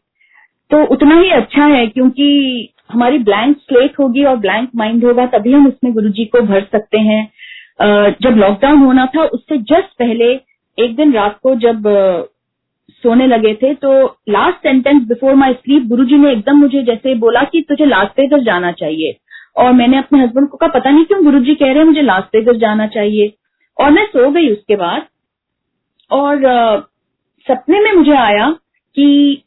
तो 0.72 0.84
उतना 0.94 1.20
ही 1.20 1.30
अच्छा 1.32 1.66
है, 1.66 1.86
क्योंकि 1.88 2.74
हमारी 2.92 3.18
ब्लैंक 3.20 3.58
स्लेट 3.60 4.00
होगी 4.00 4.24
और 4.24 4.36
ब्लैंक 4.38 4.70
माइंड 4.76 5.06
होगा, 5.06 5.26
तभी 5.28 5.54
हम 5.54 5.68
उसमें 5.68 5.94
गुरु 5.94 6.10
जी 6.10 6.26
को 6.26 6.42
भर 6.44 6.64
सकते 6.72 6.98
हैं। 7.00 7.24
जब 8.22 8.36
लॉकडाउन 8.38 8.78
होना 8.80 9.06
था, 9.06 9.24
उससे 9.24 9.58
जस्ट 9.58 9.98
पहले, 10.00 10.32
एक 10.78 10.96
दिन 10.96 11.14
रात 11.14 11.40
को 11.44 11.56
जब 11.58 11.84
सोने 13.04 13.28
लगे 13.28 13.54
थे 13.54 13.74
तो 13.76 13.92
last 14.30 14.58
sentence 14.58 15.02
before 15.08 15.36
my 15.36 15.54
sleep 15.54 15.84
Guru 15.88 16.06
ji 16.06 16.18
ने 16.18 16.32
एकदम 16.32 16.58
मुझे 16.58 16.82
जैसे 16.84 17.16
बोला 17.16 17.44
कि 17.44 17.62
तुझे 17.70 17.86
लास्ट 17.86 18.20
वेगस 18.20 18.44
जाना 18.44 18.72
चाहिए। 18.74 19.16
और 19.58 19.72
मैंने 19.74 19.98
अपने 19.98 20.20
हस्बैंड 20.20 20.48
को 20.50 20.58
कहा, 20.58 20.70
पता 20.70 20.90
नहीं 20.90 21.06
क्यों 21.06 21.24
गुरु 21.24 21.40
जी 21.40 21.56
कह 21.56 21.66
रहे 21.66 21.78
हैं 21.78 21.86
मुझे 21.86 22.02
लास्ट 22.02 22.36
वेगस 22.36 22.60
जाना 22.60 22.88
चाहिए? 22.90 23.34
और 23.78 23.92
मैं 23.92 24.06
सो 24.08 24.30
गई 24.32 24.50
उसके 24.50 24.76
बाद। 24.76 25.06
और 26.12 26.88
सपने 27.50 27.80
में 27.80 27.92
मुझे 27.94 28.16
आया 28.16 28.50
कि 28.96 29.44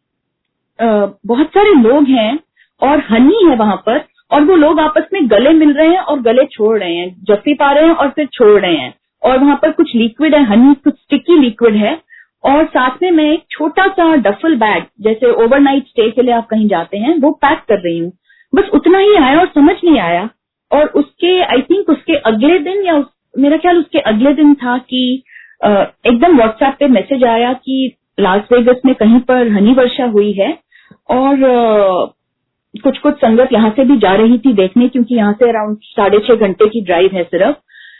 बहुत 1.26 1.46
सारे 1.46 1.72
लोग 1.74 2.08
हैं 2.08 2.38
और 2.82 3.00
हनी 3.10 3.46
है 3.50 3.56
वहाँ 3.56 3.76
पर 3.76 4.04
और 4.32 4.44
वो 4.44 4.56
लोग 4.56 4.80
आपस 4.80 5.08
में 5.12 5.30
गले 5.30 5.50
मिल 5.50 5.72
रहे 5.72 5.88
हैं 5.88 5.98
और 5.98 6.20
गले 6.20 6.44
छोड़ 6.44 6.78
रहे 6.78 6.94
हैं 6.94 7.16
जफ्फी 7.22 7.54
पा 7.54 7.72
रहे 7.72 7.84
हैं 7.84 7.94
और 7.94 8.08
फिर 8.10 8.26
छोड़ 8.26 8.60
रहे 8.60 8.76
हैं 8.76 8.94
और 9.22 9.38
वहाँ 9.38 9.56
पर 9.62 9.70
कुछ 9.70 9.94
लिक्विड 9.94 10.34
है 10.34 10.44
हनी 10.44 10.74
कुछ 10.74 10.94
स्टिकी 10.94 11.38
लिक्विड 11.38 11.76
है 11.76 12.00
और 12.44 12.64
साथ 12.66 13.02
में 13.02 13.10
मैं 13.10 13.32
एक 13.32 13.42
छोटा 13.50 13.86
सा 13.86 14.14
डफल 14.16 14.54
बैग 14.56 14.84
जैसे 15.00 15.30
ओवरनाइट 15.30 15.86
स्टे 15.86 16.10
के 16.10 16.22
लिए 16.22 16.34
आप 16.34 16.46
कहीं 16.46 16.68
जाते 16.68 16.98
हैं 16.98 17.18
वो 17.18 17.30
पैक 17.30 17.58
कर 17.58 17.78
रही 17.78 17.98
हूँ। 17.98 18.12
बस 18.54 18.70
उतना 18.74 18.98
ही 18.98 19.14
आया 19.14 19.40
और 19.40 19.46
समझ 19.46 19.76
नहीं 19.84 19.98
आया 19.98 20.28
और 20.72 20.86
उसके 20.86 21.40
आई 21.42 21.62
थिंक 21.62 21.88
उसके 21.88 22.14
अगले 22.14 22.58
दिन 22.58 22.82
या 22.82 22.96
उस, 22.96 23.06
मेरा 23.38 23.56
ख्याल 23.56 23.78
उसके 23.78 23.98
अगले 23.98 24.32
दिन 24.32 24.54
था 24.54 24.78
कि 24.78 25.22
एकदम 25.60 26.36
व्हाट्सएप 26.36 26.76
पे 26.80 26.88
मैसेज 26.88 27.24
आया 27.24 27.52
कि 27.54 27.96
लास 28.20 28.48
वेगस 28.52 28.80
में 28.86 28.94
कहीं 28.94 29.18
पर 29.28 29.48
हनी 29.52 29.72
वर्षा 29.74 30.04
हुई 30.06 30.32
है 30.32 30.52
और 31.10 31.36
कुछ 32.74 32.98
कुछ 32.98 33.14
संगत 33.16 33.52
यहाँ 33.52 33.70
से 33.76 33.84
भी 33.84 33.96
जा 33.98 34.14
रही 34.14 34.38
थी 34.38 34.52
देखने 34.52 34.88
क्योंकि 34.88 35.14
यहाँ 35.14 35.32
से 35.32 35.48
अराउंड 35.48 35.76
साढ़े 35.86 36.18
छह 36.26 36.46
घंटे 36.46 36.68
की 36.68 36.80
ड्राइव 36.80 37.10
है 37.14 37.22
सिर्फ़। 37.24 37.56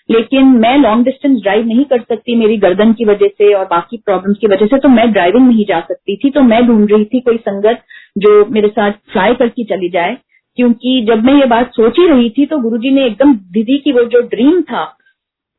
लेकिन 0.08 0.46
मैं 0.61 0.76
लॉन्ग 0.78 1.04
डिस्टेंस 1.04 1.40
ड्राइव 1.42 1.66
नहीं 1.66 1.84
कर 1.84 2.00
सकती 2.00 2.34
मेरी 2.36 2.56
गर्दन 2.58 2.92
की 2.92 3.04
वजह 3.04 3.28
से 3.28 3.52
और 3.54 3.64
बाकी 3.64 3.96
प्रॉब्लम्स 3.96 4.38
की 4.40 4.46
वजह 4.46 4.66
से 4.66 4.78
तो 4.78 4.88
मैं 4.88 5.11
ड्राइविंग 5.12 5.46
नहीं 5.48 5.64
जा 5.64 5.80
सकती 5.80 6.16
थी। 6.16 6.30
तो 6.30 6.42
मैं 6.42 6.66
ढूंढ 6.66 6.90
रही 6.92 7.04
थी 7.04 7.20
कोई 7.20 7.36
संगत 7.38 7.82
जो 8.18 8.44
मेरे 8.46 8.68
साथ 8.68 8.92
फ्लाई 9.12 9.34
करके 9.34 9.64
चली 9.66 9.88
जाए। 9.88 10.16
क्योंकि 10.58 11.00
जब 11.08 11.24
मैं 11.24 11.34
ये 11.34 11.46
बात 11.46 11.70
सोच 11.74 11.98
ही 11.98 12.06
रही 12.06 12.30
थी 12.30 12.46
तो 12.46 12.58
गुरुजी 12.61 12.90
ने 12.90 13.04
एकदम 13.06 13.34
दीदी 13.52 13.78
की 13.78 13.92
वो 13.92 14.04
जो 14.04 14.20
ड्रीम 14.28 14.61
था, 14.62 14.82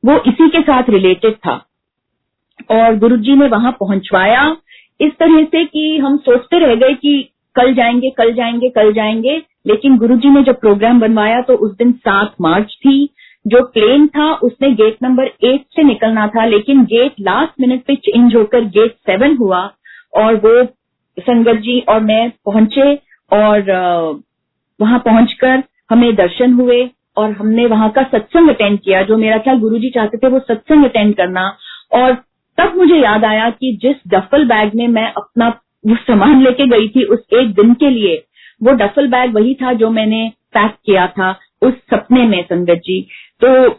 वो 0.03 0.17
इसी 0.27 0.47
के 0.49 0.61
साथ 0.61 0.89
रिलेटेड 0.89 1.33
था। 1.35 1.61
और 2.71 2.97
गुरुजी 2.97 3.35
ने 3.35 3.47
वहाँ 3.47 3.71
पहुंचवाया। 3.71 4.55
इस 4.99 5.11
तरह 5.19 5.43
से 5.43 5.63
कि 5.65 5.97
हम 5.97 6.17
सोचते 6.17 6.59
रह 6.59 6.75
गए 6.75 6.93
कि 6.93 7.21
कल 7.55 7.73
जाएँगे 7.73 8.09
कल 8.09 8.33
जाएँगे 8.33 8.69
कल 8.69 8.91
जाएँगे, 8.93 9.41
लेकिन 9.67 9.97
गुरुजी 9.97 10.29
ने 10.29 10.43
जब 10.43 10.59
प्रोग्राम 10.59 10.99
बनवाया 10.99 11.41
तो 11.41 11.53
उस 11.55 11.75
दिन 11.77 11.91
सात 11.91 12.35
मार्च 12.41 12.75
थी। 12.85 13.09
जो 13.45 13.61
प्लेन 13.63 14.07
था, 14.07 14.31
उसने 14.33 14.69
गेट 14.71 14.97
नंबर 15.03 15.31
एट 15.43 15.61
से 15.75 15.83
निकलना 15.83 16.27
था, 16.27 16.45
लेकिन 16.45 16.83
गेट 16.85 17.15
लास्ट 17.21 17.61
मिनट 17.61 17.83
पे 17.85 17.95
चेंज 17.95 18.35
होकर 18.35 18.65
गेट 18.67 18.95
सेवन 19.07 19.35
हुआ 19.37 19.61
और 20.13 20.35
वो 20.35 20.63
संगत 21.17 21.59
जी 21.61 21.79
और 21.89 21.99
मैं 21.99 22.29
पहुँचे 22.45 22.93
और 23.31 23.71
वहाँ 24.79 24.99
पहुंचकर 24.99 25.63
हमें 25.91 26.13
दर्शन 26.15 26.53
हुए 26.53 26.89
और 27.17 27.31
हमने 27.31 27.65
वहाँ 27.65 27.89
का 27.89 28.03
सत्संग 28.03 28.49
अटेंड 28.49 28.79
किया। 28.79 29.01
जो 29.03 29.17
मेरा 29.17 29.37
ख्याल 29.37 29.57
गुरु 29.59 29.77
जी 29.77 29.89
चाहते 29.89 30.17
थे 30.17 30.27
वो 30.27 30.39
सत्संग 30.39 30.85
अटेंड 30.85 31.15
करना 31.15 31.47
और 31.93 32.13
तब 32.61 32.75
मुझे 32.77 32.95
याद 32.95 33.25
आया 33.25 33.49
कि 33.49 33.77
जिस 33.81 33.95
डफल 34.07 34.45
बैग 34.45 34.71
में 34.75 34.87
मैं 34.87 35.05
अपना 35.07 35.47
वो 35.87 35.95
सामान 35.97 36.41
लेके 36.43 36.65
गई 36.67 36.87
थी 36.87 37.03
उस 37.03 37.19
एक 37.33 37.53
दिन 37.53 37.73
के 37.73 37.89
लिए, 37.89 38.15
वो 38.61 38.71
डफल 38.73 39.07
बैग 39.07 39.33
वही 39.35 39.53
था 39.53 39.71
जो 39.73 39.89
मैंने 39.89 40.27
पैक 40.53 40.75
किया 40.85 41.05
था 41.07 41.29
उस 41.61 41.73
सपने 41.93 42.25
में, 42.27 42.41
संगत 42.43 42.81
जी। 42.85 42.99
तो 43.41 43.69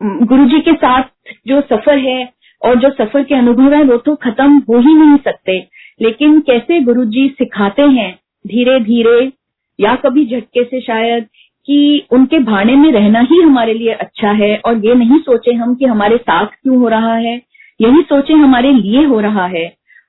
गुरु 0.00 0.44
जी 0.44 0.60
के 0.60 0.72
साथ 0.72 1.02
जो 1.48 1.60
सफ़र 1.60 1.98
है 1.98 2.32
और 2.62 2.74
जो 2.74 2.90
सफ़र 2.90 3.22
के 3.22 3.34
अनुभव 3.34 3.74
है 3.74 3.82
वो 3.84 3.96
तो 3.96 4.14
खत्म 4.14 4.56
हो 4.68 4.78
ही 4.78 4.94
नहीं 4.94 5.16
सकते। 5.24 5.58
लेकिन 6.00 6.40
कैसे 6.40 6.80
गुरु 6.80 7.04
जी 7.04 7.28
सिखाते 7.28 7.82
हैं 7.90 8.12
धीरे 8.44 8.78
धीरे 8.80 9.30
या 9.78 9.94
कभी 9.96 10.24
झटके 10.26 10.64
से 10.64 10.80
शायद 10.80 11.26
कि 11.68 12.06
उनके 12.12 12.38
भाड़े 12.38 12.74
में 12.76 12.90
रहना 12.92 13.20
ही 13.20 13.40
हमारे 13.42 13.74
लिए 13.74 13.92
अच्छा 13.94 14.30
है 14.32 14.56
और 14.66 14.84
ये 14.86 14.94
नहीं 14.94 15.18
सोचे 15.18 15.52
हम 15.54 15.74
कि 15.74 15.84
हमारे 15.84 16.16
साथ 16.16 16.46
क्यों 16.46 16.78
हो 16.78 16.88
रहा 16.88 17.14
है? 17.16 17.40
यही 17.82 18.02
सोचे 18.04 18.34
हमारे 18.34 18.72
लिए 18.72 19.04
हो 19.04 19.20
रहा 19.20 19.46
है। 19.46 19.66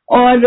और 0.09 0.39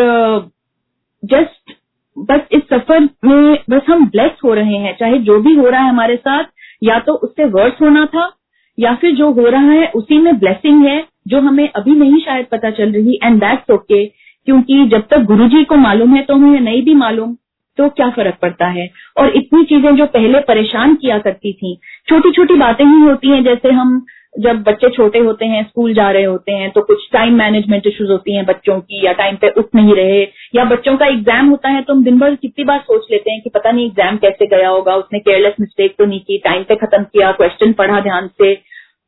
जस्ट 1.22 1.74
बस 2.16 2.40
इस 2.52 2.62
सफ़र 2.64 3.08
में 3.24 3.58
बस 3.70 3.86
हम 3.88 4.06
ब्लेस 4.06 4.38
हो 4.44 4.52
रहे 4.54 4.76
हैं, 4.76 4.96
चाहे 4.96 5.18
जो 5.20 5.38
भी 5.40 5.54
हो 5.54 5.68
रहा 5.68 5.80
है 5.80 5.88
हमारे 5.88 6.16
साथ, 6.16 6.44
या 6.82 6.98
तो 6.98 7.12
उससे 7.14 7.44
वर्स 7.50 7.80
होना 7.80 8.04
था, 8.06 8.30
या 8.78 8.94
फिर 8.94 9.14
जो 9.16 9.30
हो 9.32 9.48
रहा 9.48 9.70
है 9.70 9.90
उसी 9.94 10.18
में 10.18 10.38
ब्लेसिंग 10.38 10.84
है, 10.86 11.02
जो 11.28 11.40
हमें 11.40 11.68
अभी 11.70 11.94
नहीं 11.94 12.20
शायद 12.20 12.46
पता 12.52 12.70
चल 12.72 12.92
रही 12.92 13.18
एंड 13.24 13.40
दैट्स 13.40 13.70
ओके 13.70 14.04
क्योंकि 14.06 14.84
जब 14.88 15.06
तक 15.10 15.22
गुरुजी 15.26 15.62
को 15.64 15.76
मालूम 15.76 16.14
है 16.14 16.22
तो 16.22 16.34
हमें 16.34 16.60
नहीं 16.60 16.82
भी 16.84 16.94
मालूम 16.94 17.34
तो 17.78 17.88
क्या 17.90 18.08
फ़र्क 18.10 18.36
पड़ता 18.42 18.66
है? 18.68 18.88
और 19.18 19.36
इतनी 19.36 19.64
चीज़ें 19.64 19.96
जो 19.96 20.06
पहले 20.08 20.40
परेशान 20.42 20.94
किया 20.94 21.18
करती 21.18 21.52
थी 21.52 21.74
छोटी 22.08 22.30
छोटी 22.32 22.54
बातें 22.54 22.84
ही 22.84 23.00
होती 23.00 23.28
हैं, 23.28 23.42
जैसे 23.44 23.70
हम 23.70 24.04
जब 24.36 24.62
बच्चे 24.62 24.88
छोटे 24.90 25.18
होते 25.18 25.46
हैं, 25.46 25.62
स्कूल 25.64 25.94
जा 25.94 26.10
रहे 26.10 26.24
होते 26.24 26.52
हैं 26.52 26.70
तो 26.70 26.80
कुछ 26.82 27.08
टाइम 27.12 27.34
मैनेजमेंट 27.34 27.86
इश्यूज़ 27.86 28.10
होती 28.10 28.34
हैं 28.36 28.44
बच्चों 28.46 28.78
की, 28.80 29.04
या 29.06 29.12
टाइम 29.14 29.36
पे 29.36 29.48
उठ 29.50 29.74
नहीं 29.74 29.94
रहे, 29.94 30.22
या 30.54 30.64
बच्चों 30.66 30.96
का 30.96 31.06
एग्ज़ाम 31.08 31.48
होता 31.48 31.68
है 31.68 31.82
तो 31.82 31.92
हम 31.92 32.02
दिन 32.04 32.18
भर 32.18 32.34
कितनी 32.36 32.64
बार 32.64 32.78
सोच 32.80 33.06
लेते 33.10 33.30
हैं 33.30 33.40
कि 33.42 33.50
पता 33.50 33.70
नहीं 33.70 33.86
एग्ज़ाम 33.86 34.16
कैसे 34.16 34.46
गया 34.48 34.68
होगा, 34.68 34.96
उसने 34.96 35.18
केयरलेस 35.20 35.54
मिस्टेक 35.60 35.94
तो 35.98 36.04
नहीं 36.04 36.20
की 36.20 36.38
टाइम 36.44 36.62
पे 36.64 36.76
खत्म 36.76 37.02
किया 37.04 37.30
क्वेश्चन 37.34 37.72
पढ़ा 37.74 38.00
ध्यान 38.00 38.28
से। 38.34 38.54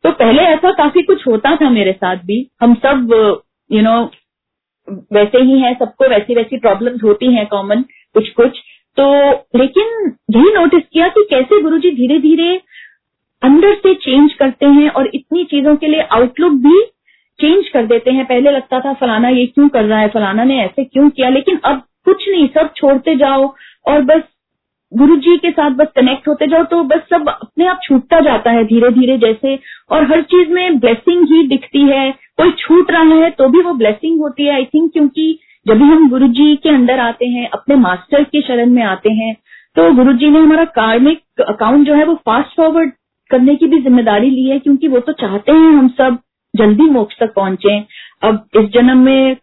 तो 0.05 0.11
पहले 0.14 0.43
ऐसा 0.45 0.70
काफ़ी 0.74 1.03
कुछ 1.03 1.26
होता 1.26 1.55
था 1.57 1.70
मेरे 1.70 1.93
साथ 1.95 2.16
भी। 2.26 2.47
हम 2.62 2.74
सब 2.76 3.14
यू 3.70 3.83
नो 3.83 4.01
वैसे 5.12 5.39
ही 5.41 5.59
है, 5.61 5.74
सबको 5.74 6.09
वैसी 6.09 6.35
वैसी 6.35 6.59
प्रॉब्लम्स 6.59 7.03
होती 7.05 7.33
हैं 7.35 7.47
कॉमन 7.47 7.83
कुछ 8.14 8.29
कुछ। 8.33 8.59
तो 8.97 9.05
लेकिन 9.57 10.12
यही 10.31 10.53
नोटिस 10.55 10.83
किया 10.93 11.09
कि 11.09 11.26
कैसे 11.31 11.61
गुरुजी 11.62 11.91
धीरे 11.93 12.18
धीरे 12.20 12.57
अंदर 13.43 13.74
से 13.74 13.95
चेंज 13.97 14.32
करते 14.34 14.66
हैं 14.66 14.89
और 14.91 15.11
इतनी 15.14 15.45
चीज़ों 15.45 15.74
के 15.76 15.86
लिए 15.86 16.01
आउटलुक 16.12 16.53
भी 16.62 16.80
चेंज 17.39 17.68
कर 17.68 17.86
देते 17.86 18.11
हैं। 18.11 18.24
पहले 18.26 18.51
लगता 18.51 18.80
था, 18.80 18.93
फलाना 18.93 19.28
ये 19.28 19.47
क्यों 19.47 19.68
कर 19.68 19.84
रहा 19.84 19.99
है? 19.99 20.09
फलाना 20.09 20.45
ने 20.45 20.59
ऐसे 20.61 20.84
क्यों 20.84 21.09
किया? 21.11 21.28
लेकिन 21.28 21.59
अब 21.64 21.82
कुछ 22.05 22.28
नहीं, 22.28 22.49
सब 22.49 22.72
छोड़ते 22.76 23.14
जाओ 23.16 23.55
और 23.89 24.03
बस 24.03 24.22
गुरु 24.93 25.16
जी 25.16 25.36
के 25.36 25.51
साथ 25.51 25.70
बस 25.70 25.86
कनेक्ट 25.97 26.28
होते 26.28 26.47
जाओ 26.47 26.64
तो 26.64 26.82
बस 26.84 27.01
सब 27.11 27.28
अपने 27.28 27.66
आप 27.66 27.80
छूटता 27.82 28.20
जाता 28.20 28.51
है 28.51 28.64
धीरे 28.64 28.91
धीरे 28.91 29.16
जैसे। 29.18 29.59
और 29.91 30.05
हर 30.05 30.22
चीज़ 30.24 30.49
में 30.51 30.78
ब्लेसिंग 30.78 31.26
ही 31.28 31.47
दिखती 31.49 31.82
है। 31.82 32.11
कोई 32.11 32.51
छूट 32.59 32.91
रहा 32.91 33.14
है 33.14 33.30
तो 33.30 33.49
भी 33.49 33.61
वो 33.62 33.72
ब्लेसिंग 33.74 34.20
होती 34.20 34.45
है 34.45 34.55
आई 34.55 34.64
थिंक 34.64 34.93
क्योंकि 34.93 35.39
जब 35.66 35.78
भी 35.78 35.84
हम 35.84 36.09
गुरु 36.11 36.28
जी 36.28 36.55
के 36.57 36.68
अंदर 36.68 36.99
आते 36.99 37.26
हैं, 37.26 37.49
अपने 37.49 37.76
मास्टर 37.76 38.22
के 38.24 38.41
शरण 38.41 38.70
में 38.70 38.82
आते 38.82 39.12
हैं 39.12 39.34
तो 39.76 39.93
गुरु 39.95 40.12
जी 40.12 40.28
ने 40.28 40.39
हमारा 40.39 40.64
कार्मिक 40.74 41.41
अकाउंट 41.41 41.86
जो 41.86 41.95
है 41.95 42.05
वो 42.05 42.14
फास्ट 42.26 42.57
फॉरवर्ड 42.57 42.93
करने 43.31 43.55
की 43.57 43.66
भी 43.66 43.81
ज़िम्मेदारी 43.83 44.31
ली 44.31 44.49
है, 44.49 44.59
क्योंकि 44.59 44.89
वो 44.89 45.01
तो 45.01 45.12
चाहते 45.14 45.53
हैं 45.53 45.72
हम 45.72 45.89
सब 45.99 46.18
जल्दी 46.55 46.89
मोक्ष 46.91 47.18
तक 47.20 47.33
पहुँचे। 47.35 47.79
अब 48.22 48.47
इस 48.57 48.68
जन्म 48.70 48.99
में 48.99 49.37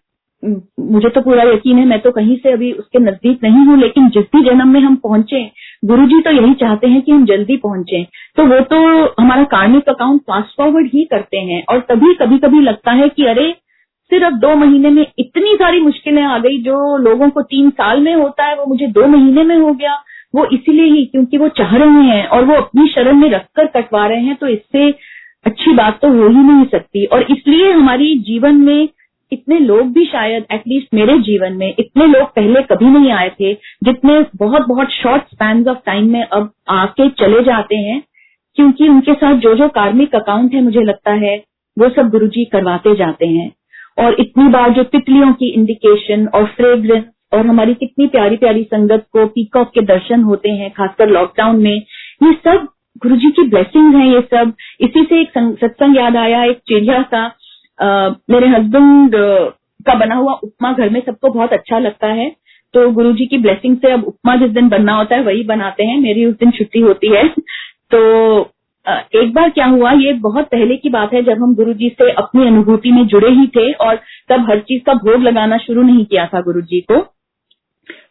मुझे 0.43 1.09
तो 1.09 1.21
पूरा 1.21 1.43
यकीन 1.43 1.77
है, 1.77 1.85
मैं 1.85 1.99
तो 1.99 2.11
कहीं 2.11 2.35
से 2.37 2.51
अभी 2.51 2.71
उसके 2.73 2.99
नज़दीक 2.99 3.43
नहीं 3.43 3.65
हूँ, 3.65 3.77
लेकिन 3.77 4.09
जिस 4.09 4.23
भी 4.35 4.43
जन्म 4.43 4.67
में 4.67 4.79
हम 4.79 4.95
पहुँचे 4.95 5.43
गुरु 5.83 6.05
जी 6.07 6.19
तो 6.21 6.31
यही 6.31 6.53
चाहते 6.53 6.87
हैं 6.87 7.01
कि 7.01 7.11
हम 7.11 7.25
जल्दी 7.25 7.57
पहुँचे। 7.57 8.03
तो 8.37 8.45
वो 8.45 8.59
तो 8.65 8.77
हमारा 9.19 9.43
कार्मिक 9.51 9.89
अकाउंट 9.89 10.21
फास्ट 10.21 10.57
फॉरवर्ड 10.57 10.87
ही 10.87 11.03
करते 11.05 11.37
हैं, 11.39 11.63
और 11.65 11.79
तभी 11.89 12.13
कभी 12.15 12.37
कभी 12.37 12.61
लगता 12.61 12.91
है 12.91 13.09
कि 13.09 13.25
अरे, 13.25 13.51
सिर्फ़ 14.11 14.33
दो 14.35 14.55
महीने 14.55 14.89
में 14.89 15.05
इतनी 15.19 15.55
सारी 15.55 15.79
मुश्किलें 15.81 16.21
आ 16.23 16.37
गई, 16.39 16.57
जो 16.59 16.97
लोगों 16.99 17.29
को 17.29 17.41
तीन 17.43 17.69
साल 17.71 18.01
में 18.01 18.13
होता 18.15 18.45
है, 18.45 18.55
वो 18.55 18.65
मुझे 18.65 18.87
दो 18.89 19.07
महीने 19.07 19.43
में 19.43 19.57
हो 19.57 19.73
गया। 19.73 19.95
वो 20.35 20.45
इसीलिए 20.53 20.85
ही, 20.85 21.05
क्योंकि 21.05 21.37
वो 21.37 21.47
चाह 21.57 21.75
रहे 21.77 22.03
हैं 22.05 22.25
और 22.27 22.45
वो 22.45 22.55
अपनी 22.55 22.87
शरण 22.87 23.17
में 23.17 23.29
रखकर 23.29 23.65
कटवा 23.75 24.05
रहे 24.07 24.21
हैं 24.21 24.35
तो 24.35 24.47
इससे 24.47 24.89
अच्छी 25.45 25.73
बात 25.73 25.99
तो 26.01 26.07
हो 26.11 26.27
ही 26.27 26.43
नहीं 26.43 26.65
सकती। 26.65 27.05
और 27.05 27.21
इसलिए 27.31 27.71
हमारी 27.71 28.15
जीवन 28.21 28.55
में 28.57 28.87
इतने 29.31 29.59
लोग 29.59 29.91
भी 29.93 30.05
शायद 30.05 30.45
एटलीस्ट 30.51 30.93
मेरे 30.93 31.17
जीवन 31.19 31.53
में, 31.53 31.73
इतने 31.79 32.05
लोग 32.07 32.27
पहले 32.29 32.61
कभी 32.61 32.89
नहीं 32.89 33.11
आए 33.11 33.29
थे, 33.29 33.53
जितने 33.83 34.19
बहुत 34.35 34.67
बहुत 34.67 34.91
शॉर्ट 34.91 35.23
स्पैन 35.23 35.67
ऑफ़ 35.67 35.77
टाइम 35.85 36.11
में 36.11 36.23
अब 36.23 36.51
आके 36.69 37.09
चले 37.19 37.41
जाते 37.43 37.75
हैं, 37.77 38.01
क्योंकि 38.57 38.87
उनके 38.87 39.13
साथ 39.13 39.35
जो 39.37 39.53
जो 39.55 39.67
कार्मिक 39.69 40.15
अकाउंट 40.15 40.53
है, 40.53 40.61
मुझे 40.61 40.81
लगता 40.81 41.13
है, 41.15 41.35
वो 41.77 41.89
सब 41.89 42.09
गुरुजी 42.09 42.45
करवाते 42.45 42.95
जाते 42.95 43.27
हैं। 43.27 43.51
और 43.97 44.15
इतनी 44.19 44.47
बार 44.47 44.69
जो 44.69 44.83
तितलियों 44.83 45.31
की 45.33 45.49
इंडिकेशन 45.49 46.27
और 46.27 46.45
फ्रेग्रेंस 46.47 47.03
और 47.35 47.45
हमारी 47.47 47.73
कितनी 47.73 48.07
प्यारी 48.07 48.37
प्यारी 48.37 48.63
संगत 48.63 49.05
को 49.13 49.25
पीकॉक 49.25 49.71
के 49.73 49.81
दर्शन 49.81 50.21
होते 50.21 50.51
हैं 50.51 50.71
खासकर 50.71 51.09
लॉकडाउन 51.09 51.61
में। 51.63 51.75
ये 52.23 52.31
सब 52.43 52.67
गुरु 52.97 53.15
जी 53.15 53.29
की 53.31 53.43
ब्लेसिंग 53.43 53.95
है 53.95 54.07
ये 54.09 54.21
सब। 54.21 54.53
इसी 54.81 55.03
से 55.03 55.21
एक 55.21 55.31
सत्संग 55.61 55.97
याद 55.97 56.15
आया 56.15 56.43
एक 56.43 56.57
चिड़िया 56.67 57.31
आ, 57.79 58.09
मेरे 58.29 58.47
हस्बैंड 58.47 59.15
का 59.85 59.93
बना 59.93 60.15
हुआ 60.15 60.33
उपमा 60.33 60.71
घर 60.73 60.89
में 60.89 60.99
सबको 61.05 61.29
बहुत 61.29 61.53
अच्छा 61.53 61.79
लगता 61.79 62.07
है। 62.07 62.29
तो 62.73 62.89
गुरु 62.91 63.11
जी 63.13 63.25
की 63.25 63.37
ब्लेसिंग 63.37 63.77
से 63.77 63.91
अब 63.91 64.03
उपमा 64.03 64.35
जिस 64.35 64.51
दिन 64.51 64.69
बनना 64.69 64.93
होता 64.93 65.15
है 65.15 65.23
वही 65.23 65.43
बनाते 65.43 65.83
हैं। 65.83 65.97
मेरी 65.97 66.25
उस 66.25 66.35
दिन 66.35 66.51
छुट्टी 66.51 66.79
होती 66.79 67.07
है। 67.07 67.27
तो 67.91 67.99
एक 69.15 69.33
बार 69.33 69.49
क्या 69.49 69.65
हुआ 69.65 69.91
ये 69.91 70.13
बहुत 70.13 70.45
पहले 70.45 70.75
की 70.75 70.89
बात 70.89 71.13
है 71.13 71.21
जब 71.23 71.41
हम 71.41 71.55
गुरु 71.55 71.73
जी 71.73 71.89
से 71.89 72.09
अपनी 72.11 72.47
अनुभूति 72.47 72.91
में 72.91 73.05
जुड़े 73.07 73.29
ही 73.29 73.47
थे 73.47 73.71
और 73.71 73.95
तब 74.29 74.49
हर 74.49 74.59
चीज़ 74.59 74.83
का 74.83 74.93
भोग 74.93 75.21
लगाना 75.21 75.57
शुरू 75.57 75.81
नहीं 75.81 76.05
किया 76.05 76.25
था 76.25 76.41
गुरु 76.41 76.61
जी 76.61 76.79
को। 76.81 77.14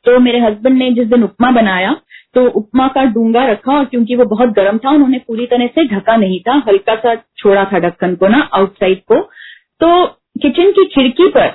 तो 0.07 0.19
मेरे 0.21 0.41
हस्बैंड 0.41 0.77
ने 0.79 0.91
जिस 0.91 1.07
दिन 1.09 1.23
उपमा 1.25 1.51
बनाया 1.51 1.97
तो 2.35 2.45
उपमा 2.51 2.87
का 2.89 3.05
डूँगा 3.05 3.45
रखा 3.47 3.73
और 3.73 3.85
क्योंकि 3.85 4.17
वो 4.17 4.25
बहुत 4.25 4.49
गर्म 4.49 4.79
था, 4.79 4.91
उन्होंने 4.91 5.19
पूरी 5.19 5.47
तरह 5.47 5.67
से 5.67 5.85
ढका 5.89 6.17
नहीं 6.17 6.41
था, 6.41 6.63
हल्का 6.69 6.95
सा 6.97 7.15
छोड़ा 7.39 7.65
था 7.65 7.79
ढक्कन 7.79 8.15
को 8.15 8.29
ना 8.29 8.39
आउटसाइड 8.55 9.01
को। 9.03 9.21
तो 9.81 10.07
किचन 10.43 10.71
की 10.71 10.85
खिड़की 10.85 11.29
पर 11.29 11.51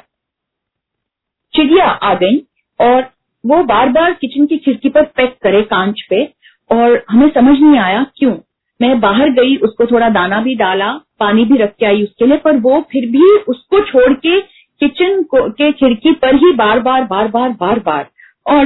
चिड़िया 1.53 1.85
आ 1.85 2.13
गई 2.13 2.37
और 2.79 3.01
वो 3.43 3.63
बार 3.63 3.89
बार 3.89 4.13
किचन 4.13 4.45
की 4.45 4.57
खिड़की 4.57 4.89
पर 4.89 5.03
पैक 5.17 5.35
करे 5.43 5.61
कांच 5.63 6.01
पे 6.09 6.23
और 6.69 7.03
हमें 7.09 7.29
समझ 7.29 7.59
नहीं 7.59 7.79
आया 7.79 8.05
क्यों। 8.17 8.35
मैं 8.79 8.99
बाहर 8.99 9.29
गई, 9.29 9.55
उसको 9.57 9.85
थोड़ा 9.85 10.09
दाना 10.09 10.39
भी 10.41 10.55
डाला, 10.55 10.91
पानी 11.19 11.45
भी 11.45 11.57
रख 11.57 11.73
के 11.79 11.85
आई 11.85 12.03
उसके 12.03 12.25
लिए, 12.25 12.37
पर 12.37 12.57
वो 12.57 12.79
फिर 12.91 13.09
भी 13.11 13.35
उसको 13.47 13.79
छोड़ 13.85 14.13
के 14.15 14.39
किचन 14.81 15.21
को 15.23 15.49
खिड़की 15.51 16.11
पर 16.13 16.35
ही 16.35 16.51
बार 16.53 16.79
बार 16.79 17.03
बार 17.03 17.27
बार 17.27 17.49
बार 17.49 17.79
बार 17.79 18.07
और 18.49 18.65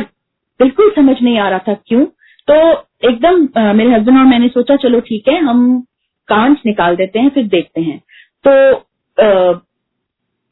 बिल्कुल 0.59 0.91
समझ 0.95 1.15
नहीं 1.21 1.37
आ 1.39 1.49
रहा 1.49 1.59
था 1.67 1.73
क्यों? 1.87 2.05
तो 2.47 2.53
एकदम 3.09 3.47
मेरे 3.75 3.91
हस्बैंड 3.91 4.17
और 4.17 4.25
मैंने 4.25 4.47
सोचा 4.49 4.75
चलो 4.77 4.99
ठीक 5.01 5.27
है 5.29 5.37
हम 5.43 5.79
कांच 6.29 6.57
निकाल 6.65 6.95
देते 6.95 7.19
हैं 7.19 7.29
फिर 7.29 7.47
देखते 7.47 7.81
हैं। 7.81 7.99
तो 8.45 8.51
आ, 9.17 9.59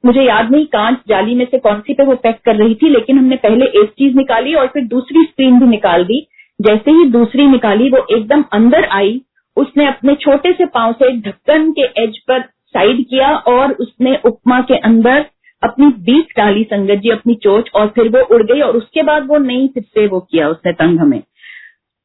मुझे 0.04 0.22
याद 0.22 0.52
नहीं 0.52 0.66
कांच 0.68 0.98
जाली 1.08 1.36
में 1.36 1.46
से 1.46 1.58
कौन 1.60 1.80
सी 1.80 1.94
पे 1.94 2.04
वो 2.04 2.16
पैक 2.18 2.40
कर 2.46 2.56
रही 2.56 2.76
थी 2.76 2.90
लेकिन 2.90 3.18
हमने 3.18 3.36
पहले 3.38 3.66
एक 3.82 3.90
चीज़ 4.00 4.16
निकाली 4.18 4.54
और 4.54 4.68
फिर 4.68 4.84
दूसरी 4.88 5.24
स्क्रीन 5.24 5.60
भी 5.60 5.68
निकाल 5.68 6.04
दी। 6.06 6.26
जैसे 6.60 6.92
ही 6.92 7.06
दूसरी 7.12 7.48
निकाली 7.48 7.90
वो 7.90 8.06
एकदम 8.16 8.44
अंदर 8.54 8.86
आई। 8.92 9.22
उसने 9.58 9.86
अपने 9.88 10.16
छोटे 10.16 10.52
से 10.54 10.66
पाँव 10.74 10.94
से 10.94 11.12
ढक्कन 11.20 11.72
के 11.72 11.86
एज 12.04 12.18
पर 12.28 12.42
साइड 12.76 13.04
किया 13.06 13.30
और 13.48 13.72
उसने 13.74 14.16
उपमा 14.26 14.60
के 14.62 14.78
अंदर 14.80 15.26
अपनी 15.64 15.88
बीक 15.88 16.34
डाली 16.38 16.64
संगत 16.64 16.96
जी, 16.96 17.10
अपनी 17.10 17.36
चोच, 17.36 17.70
और 17.76 17.88
फिर 17.88 18.10
वो 18.10 18.36
उड़ 18.36 18.44
गई, 18.44 18.62
और 18.62 18.78
उसके 18.78 19.04
बाद 19.04 19.28
वो 19.28 19.38
नहीं 19.38 19.68
फिर 19.68 19.84
से 19.84 20.08
वो 20.08 20.20
किया 20.20 20.50
उसने 20.50 20.72
तंग 20.72 21.00
हमें। 21.00 21.20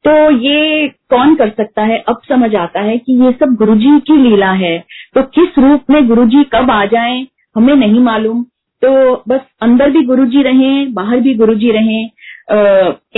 तो 0.05 0.31
ये 0.31 0.89
कौन 0.89 1.35
कर 1.35 1.49
सकता 1.49 1.83
है? 1.83 1.99
अब 1.99 2.21
समझ 2.29 2.55
आता 2.55 2.81
है 2.81 2.99
कि 2.99 3.13
ये 3.25 3.31
सब 3.33 3.55
गुरुजी 3.55 3.99
की 4.01 4.17
लीला 4.17 4.51
है। 4.51 4.79
तो 5.15 5.23
किस 5.23 5.59
रूप 5.59 5.81
में 5.91 6.07
गुरुजी 6.09 6.45
कब 6.45 6.71
आ 6.71 6.85
जाएँ, 6.85 7.27
हमें 7.57 7.75
नहीं 7.75 8.01
मालूम। 8.01 8.43
तो 8.83 9.23
बस 9.29 9.41
अंदर 9.63 9.91
भी 9.91 10.03
गुरुजी 10.03 10.43
रहे, 10.43 10.87
बाहर 10.87 11.21
भी 11.21 11.35
गुरुजी 11.35 11.71
रहे। 11.71 12.03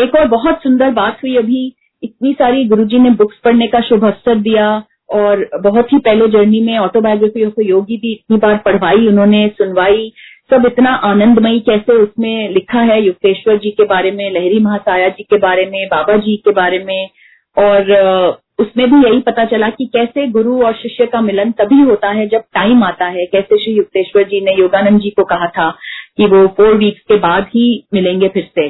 एक 0.02 0.16
और 0.16 0.28
बहुत 0.28 0.62
सुंदर 0.62 0.90
बात 0.90 1.18
हुई 1.22 1.36
अभी, 1.36 1.74
इतनी 2.02 2.32
सारी 2.32 2.64
गुरुजी 2.64 2.98
ने 2.98 3.10
बुक्स 3.10 3.36
पढ़ने 3.44 3.66
का 3.66 3.80
शुभ 3.80 4.04
अवसर 4.04 4.34
दिया, 4.34 4.82
और 5.10 5.48
बहुत 5.62 5.92
ही 5.92 5.98
पहले 5.98 6.28
जर्नी 6.28 6.60
में 6.60 6.78
ऑटोबायोग्राफी 6.78 7.44
ऑफ़ 7.44 7.60
योगी 7.60 7.96
भी 7.96 8.12
इतनी 8.12 8.36
बार 8.36 8.56
पढ़वाई, 8.56 9.06
उन्होंने, 9.06 9.48
सुनवाई। 9.48 10.12
सब 10.50 10.66
इतना 10.66 10.90
आनंदमयी 11.04 11.60
कैसे 11.60 11.92
उसमें 11.92 12.50
लिखा 12.50 12.80
है 12.80 13.00
युक्तेश्वर 13.02 13.56
जी 13.56 13.70
के 13.70 13.84
बारे 13.84 14.10
में, 14.10 14.30
लहरी 14.30 14.58
महासाया 14.58 15.08
जी 15.08 15.22
के 15.22 15.38
बारे 15.38 15.66
में, 15.66 15.86
बाबा 15.86 16.16
जी 16.16 16.36
के 16.36 16.50
बारे 16.50 16.78
में? 16.84 17.08
और 17.56 18.40
उसमें 18.58 18.90
भी 18.90 19.06
यही 19.06 19.20
पता 19.20 19.44
चला 19.44 19.68
कि 19.70 19.84
कैसे 19.86 20.26
गुरु 20.28 20.62
और 20.62 20.72
शिष्य 20.72 21.06
का 21.06 21.20
मिलन 21.20 21.50
तभी 21.58 21.80
होता 21.80 22.10
है 22.10 22.26
जब 22.28 22.42
टाइम 22.54 22.82
आता 22.84 23.06
है। 23.06 23.26
कैसे 23.26 23.58
श्री 23.58 23.72
युक्तेश्वर 23.74 24.22
जी 24.22 24.40
ने 24.40 24.54
योगानंद 24.54 25.00
जी 25.00 25.10
को 25.10 25.24
कहा 25.24 25.46
था 25.48 25.70
कि 26.18 26.26
वो 26.26 26.46
फोर 26.56 26.74
वीक्स 26.74 27.02
के 27.08 27.16
बाद 27.18 27.46
ही 27.46 27.66
मिलेंगे 27.94 28.28
फिर 28.28 28.48
से। 28.54 28.68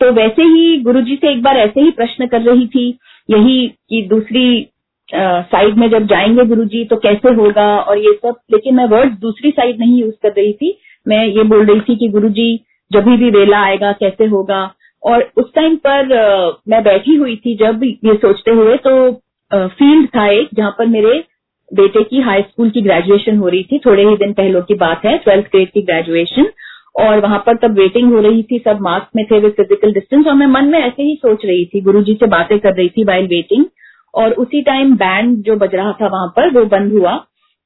तो 0.00 0.10
वैसे 0.12 0.42
ही 0.44 0.76
गुरु 0.82 1.00
जी 1.00 1.16
से 1.16 1.32
एक 1.32 1.42
बार 1.42 1.56
ऐसे 1.58 1.80
ही 1.80 1.90
प्रश्न 1.90 2.26
कर 2.26 2.40
रही 2.42 2.66
थी, 2.66 2.88
यही 3.28 3.66
कि 3.90 4.02
दूसरी 4.10 4.68
साइड 5.08 5.76
में 5.76 5.88
जब 5.90 6.06
जाएँगे 6.06 6.44
गुरु 6.44 6.64
जी 6.64 6.84
तो 6.84 6.96
कैसे 6.96 7.32
होगा 7.34 7.66
और 7.78 7.98
ये 7.98 8.12
सब, 8.14 8.36
लेकिन 8.52 8.74
मैं 8.74 8.84
वर्ड 8.88 9.18
दूसरी 9.20 9.50
साइड 9.50 9.78
नहीं 9.78 10.00
यूज़ 10.00 10.14
कर 10.22 10.32
रही 10.32 10.52
थी। 10.52 10.78
मैं 11.06 11.24
ये 11.26 11.42
बोल 11.44 11.64
रही 11.66 11.80
थी 11.80 11.96
कि 11.96 12.08
गुरु 12.08 12.28
जी 12.30 12.48
जब 12.90 13.04
भी 13.06 13.30
वेला 13.30 13.58
आएगा, 13.60 13.92
कैसे 13.92 14.26
होगा? 14.26 14.70
और 15.02 15.30
उस 15.38 15.52
टाइम 15.54 15.76
पर 15.86 16.06
मैं 16.68 16.82
बैठी 16.84 17.14
हुई 17.16 17.36
थी 17.36 17.54
जब 17.56 17.84
ये 17.84 18.14
सोचते 18.16 18.50
हुए 18.50 18.76
तो 18.78 19.12
फ़ील्ड 19.50 20.08
था 20.16 20.26
एक, 20.28 20.48
जहाँ 20.54 20.70
पर 20.78 20.86
मेरे 20.88 21.12
बेटे 21.70 22.02
की 22.04 22.20
हाई 22.20 22.42
स्कूल 22.42 22.70
की 22.70 22.80
ग्रेजुएशन 22.82 23.36
हो 23.38 23.48
रही 23.48 23.62
थी। 23.62 23.78
थोड़े 23.86 24.04
ही 24.08 24.16
दिन 24.16 24.32
पहलों 24.32 24.62
की 24.62 24.74
बात 24.76 25.04
है 25.04 25.16
ट्वेल्थ 25.18 25.46
ग्रेड 25.46 25.70
की 25.72 25.82
ग्रेजुएशन 25.82 26.48
और 27.00 27.20
वहाँ 27.20 27.38
पर 27.46 27.56
तब 27.56 27.78
वेटिंग 27.78 28.12
हो 28.12 28.20
रही 28.20 28.42
थी, 28.42 28.58
सब 28.58 28.78
मास्क 28.82 29.08
में 29.16 29.24
थे 29.26 29.38
विद 29.40 29.52
फ़िज़िकल 29.52 29.92
डिस्टेंस 29.92 30.26
और 30.26 30.34
मैं 30.34 30.46
मन 30.48 30.64
में 30.64 30.78
ऐसे 30.78 31.02
ही 31.02 31.14
सोच 31.16 31.44
रही 31.44 31.64
थी 31.64 31.80
गुरु 31.80 32.02
जी 32.02 32.14
से 32.14 32.26
बातें 32.28 32.58
कर 32.58 32.74
रही 32.74 32.88
थी 32.88 33.04
वाइल 33.04 33.26
वेटिंग 33.28 33.64
और 34.14 34.32
उसी 34.34 34.62
टाइम 34.62 34.94
बैंड 34.96 35.36
जो 35.44 35.56
बज 35.56 35.74
रहा 35.74 35.92
था 35.92 36.06
वहाँ 36.06 36.32
पर, 36.36 36.50
वो 36.50 36.64
बंद 36.66 36.92
हुआ। 36.92 37.12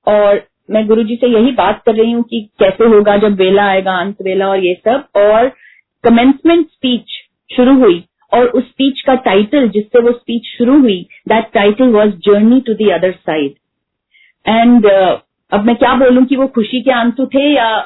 और 0.07 0.43
मैं 0.69 0.87
गुरु 0.87 1.03
जी 1.05 1.17
से 1.17 1.27
यही 1.27 1.51
बात 1.53 1.83
कर 1.87 1.95
रही 1.95 2.13
हूँ 2.13 2.23
कि 2.23 2.41
कैसे 2.61 2.85
होगा 2.87 3.17
जब 3.17 3.37
वेला 3.37 3.65
आएगा 3.65 3.97
अंत 4.01 4.23
वेला 4.23 4.49
और 4.49 4.65
ये 4.65 4.75
सब। 4.85 5.05
और 5.17 5.49
कमेंसमेंट 6.05 6.67
स्पीच 6.67 7.13
शुरू 7.51 7.75
हुई 7.81 8.03
और 8.33 8.47
उस 8.49 8.65
स्पीच 8.65 9.01
का 9.01 9.15
टाइटल 9.25 9.69
जिससे 9.69 10.01
वो 10.01 10.13
स्पीच 10.13 10.47
शुरू 10.49 10.79
हुई 10.81 11.01
that 11.29 11.51
title 11.55 11.89
was 11.89 12.11
journey 12.27 12.61
to 12.61 12.75
the 12.75 12.89
other 12.91 13.13
side 13.13 13.55
and 14.47 14.87
अब 14.87 15.65
मैं 15.67 15.77
क्या 15.77 15.95
बोलूँ 15.95 16.25
कि 16.25 16.37
वो 16.37 16.47
खुशी 16.47 16.81
के 16.83 16.91
आँसू 16.91 17.27
थे 17.27 17.45
या 17.55 17.77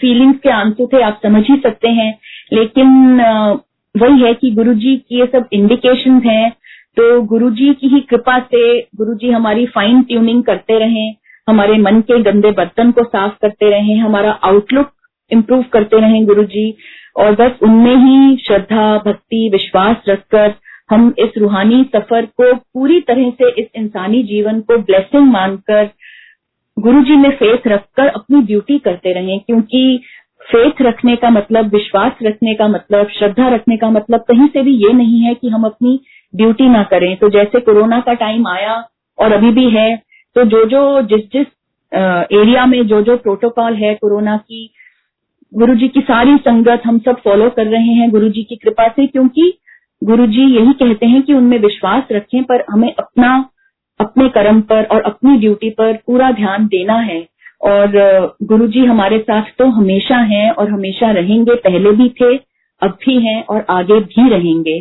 फीलिंग्स 0.00 0.38
के 0.38 0.50
आँसू 0.50 0.86
थे 0.92 1.02
आप 1.02 1.20
समझ 1.22 1.42
ही 1.50 1.56
सकते 1.56 1.88
हैं। 1.88 2.18
लेकिन 2.52 3.20
uh, 3.20 3.58
वही 3.94 4.22
है 4.22 4.32
कि 4.34 4.50
गुरुजी 4.50 4.96
की 4.98 5.18
ये 5.20 5.26
सब 5.26 5.48
इंडिकेशन 5.52 6.20
हैं 6.26 6.50
तो 6.96 7.20
गुरुजी 7.22 7.72
की 7.74 7.88
ही 7.88 8.00
कृपा 8.00 8.38
से 8.44 8.80
गुरुजी 8.96 9.30
हमारी 9.30 9.66
फाइन 9.66 10.02
ट्यूनिंग 10.02 10.42
करते 10.42 10.78
रहें। 10.78 11.14
हमारे 11.48 11.76
मन 11.78 12.00
के 12.00 12.18
गंदे 12.22 12.50
बर्तन 12.52 12.90
को 12.90 13.04
साफ़ 13.04 13.32
करते 13.42 13.70
रहें, 13.70 13.96
हमारा 13.96 14.30
आउटलुक 14.44 14.90
इम्प्रूव 15.30 15.62
करते 15.72 16.00
रहें 16.00 16.24
गुरुजी, 16.26 16.74
और 17.16 17.34
बस 17.34 17.58
उनमें 17.62 17.96
ही 17.96 18.36
श्रद्धा, 18.46 18.96
भक्ति, 18.98 19.48
विश्वास 19.52 19.96
रखकर 20.08 20.54
हम 20.90 21.12
इस 21.18 21.38
रूहानी 21.38 21.82
सफ़र 21.94 22.24
को 22.38 22.54
पूरी 22.54 23.00
तरह 23.00 23.30
से 23.30 23.50
इस 23.52 23.66
इंसानी 23.76 24.22
जीवन 24.22 24.60
को 24.60 24.76
ब्लेसिंग 24.78 25.30
मानकर 25.32 25.90
गुरु 26.76 27.02
जी 27.02 27.16
में 27.16 27.30
फेथ 27.32 27.66
रखकर 27.68 28.08
अपनी 28.08 28.42
ड्यूटी 28.42 28.78
करते 28.78 29.12
रहें, 29.12 29.38
क्योंकि 29.40 30.00
फेथ 30.40 30.82
रखने 30.82 31.14
का 31.16 31.30
मतलब 31.30 31.72
विश्वास 31.74 32.18
रखने 32.22 32.54
का 32.54 32.68
मतलब 32.68 33.08
श्रद्धा 33.10 33.48
रखने 33.48 33.76
का 33.76 33.90
मतलब 33.90 34.24
कहीं 34.28 34.46
से 34.46 34.62
भी 34.62 34.74
ये 34.76 34.92
नहीं 34.92 35.20
है 35.20 35.34
कि 35.34 35.48
हम 35.48 35.64
अपनी 35.64 35.98
ड्यूटी 36.34 36.68
ना 36.68 36.82
करें। 36.82 37.16
तो 37.16 37.28
जैसे 37.30 37.60
कोरोना 37.60 38.00
का 38.00 38.14
टाइम 38.14 38.46
आया 38.48 38.74
और 39.18 39.32
अभी 39.32 39.50
भी 39.50 39.68
है 39.70 39.88
तो 40.36 40.44
जो 40.44 40.64
जो 40.64 41.00
जिस 41.02 41.20
जिस 41.32 41.46
एरिया 42.32 42.64
में 42.66 42.86
जो 42.86 43.00
जो 43.02 43.16
प्रोटोकॉल 43.16 43.74
है 43.74 43.94
कोरोना 43.94 44.36
की 44.36 44.70
गुरु 45.52 45.74
जी 45.74 45.88
की 45.88 46.00
सारी 46.00 46.36
संगत 46.38 46.82
हम 46.86 46.98
सब 46.98 47.20
फॉलो 47.24 47.48
कर 47.50 47.66
रहे 47.66 47.92
हैं 47.94 48.10
गुरु 48.10 48.28
जी 48.28 48.42
की 48.42 48.56
कृपा 48.56 48.86
से, 48.88 49.06
क्योंकि 49.06 49.52
गुरु 50.02 50.26
जी 50.26 50.42
यही 50.54 50.72
कहते 50.72 51.06
हैं 51.06 51.22
कि 51.22 51.32
उनमें 51.32 51.58
विश्वास 51.58 52.08
रखें, 52.12 52.42
पर 52.44 52.64
हमें 52.70 52.92
अपना, 52.92 53.50
अपने 54.00 54.28
कर्म 54.28 54.60
पर 54.62 54.84
और 54.84 55.02
अपनी 55.02 55.36
ड्यूटी 55.38 55.70
पर 55.70 55.92
पूरा 56.06 56.30
ध्यान 56.32 56.66
देना 56.66 56.94
है। 57.00 57.20
और 57.62 58.36
गुरु 58.42 58.66
जी 58.68 58.84
हमारे 58.84 59.18
साथ 59.18 59.42
तो 59.58 59.66
हमेशा 59.70 60.16
हैं 60.24 60.50
और 60.50 60.70
हमेशा 60.70 61.10
रहेंगे, 61.10 61.54
पहले 61.54 61.90
भी 61.92 62.08
थे, 62.20 62.34
अब 62.82 62.96
भी 63.06 63.18
हैं 63.26 63.44
और 63.44 63.64
आगे 63.70 64.00
भी 64.00 64.28
रहेंगे। 64.30 64.78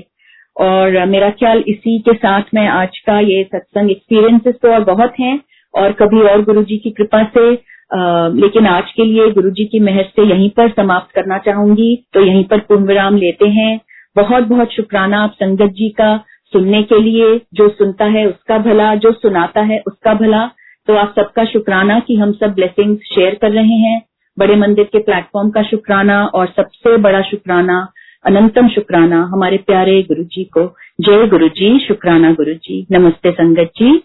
और 0.58 1.06
मेरा 1.06 1.30
ख्याल 1.30 1.64
इसी 1.68 2.00
के 2.00 2.14
साथ 2.14 2.54
में 2.54 2.68
आज 2.68 2.98
का 3.00 3.20
ये 3.20 3.44
सत्संग 3.44 3.92
एक्सपीरियंसेस 3.92 4.56
तो 4.62 4.74
और 4.74 4.84
बहुत 4.84 5.14
हैं 5.20 5.40
और 5.74 5.92
कभी 5.92 6.22
और 6.22 6.44
गुरु 6.44 6.64
जी 6.64 6.78
की 6.78 6.92
कृपा 6.92 7.24
से 7.38 7.74
आ, 7.92 8.28
लेकिन 8.28 8.68
आज 8.68 8.92
के 8.92 9.06
लिए 9.06 9.30
गुरु 9.32 9.50
जी 9.50 9.66
की 9.66 9.80
मेहर 9.80 10.04
से 10.04 10.24
यहीं 10.24 10.50
पर 10.50 10.70
समाप्त 10.70 11.16
करना 11.16 11.38
चाहूँगी। 11.38 12.06
तो 12.14 12.22
यहीं 12.22 12.44
पर 12.44 12.60
पूर्ण 12.60 12.86
विराम 12.86 13.18
लेते 13.18 13.48
हैं। 13.50 13.80
बहुत 14.16 14.44
बहुत 14.44 14.72
शुक्राना 14.72 15.24
आप 15.24 15.34
संगत 15.34 15.72
जी 15.72 15.90
का 15.90 16.16
सुनने 16.54 16.82
के 16.84 17.00
लिए। 17.02 17.42
जो 17.54 17.68
सुनता 17.70 18.06
है 18.06 18.26
उसका 18.28 18.58
भला 18.58 18.94
जो 18.96 19.12
सुनाता 19.12 19.62
है 19.62 19.82
उसका 19.88 20.14
भला। 20.14 20.46
तो 20.88 20.96
आप 20.96 21.14
सबका 21.16 21.46
शुक्राना 21.46 22.00
कि 22.00 22.16
हम 22.16 22.32
सब 22.32 22.54
ब्लेसिंग 22.54 22.98
शेयर 23.16 23.36
कर 23.36 23.52
रहे 23.52 23.78
हैं। 23.80 24.02
बड़े 24.38 24.56
मंदिर 24.56 24.86
के 24.86 25.00
प्लेटफॉर्म 25.00 25.50
का 25.50 25.64
शुक्राना 25.64 26.26
और 26.26 26.48
सबसे 26.48 26.98
बड़ा 26.98 27.22
शुक्राना 27.22 27.88
अनंतम 28.26 28.68
शुक्राना। 28.68 29.24
हमारे 29.24 29.58
प्यारे 29.58 30.02
गुरु 30.04 30.24
जी 30.24 30.44
को। 30.44 30.76
जय 31.02 31.28
गुरु 31.28 31.48
जी 31.48 31.80
शुक्राना 31.80 32.34
गुरु 32.34 32.54
जी 32.54 32.86
नमस्ते 32.92 33.32
संगत 33.32 33.72
जी। 33.78 34.04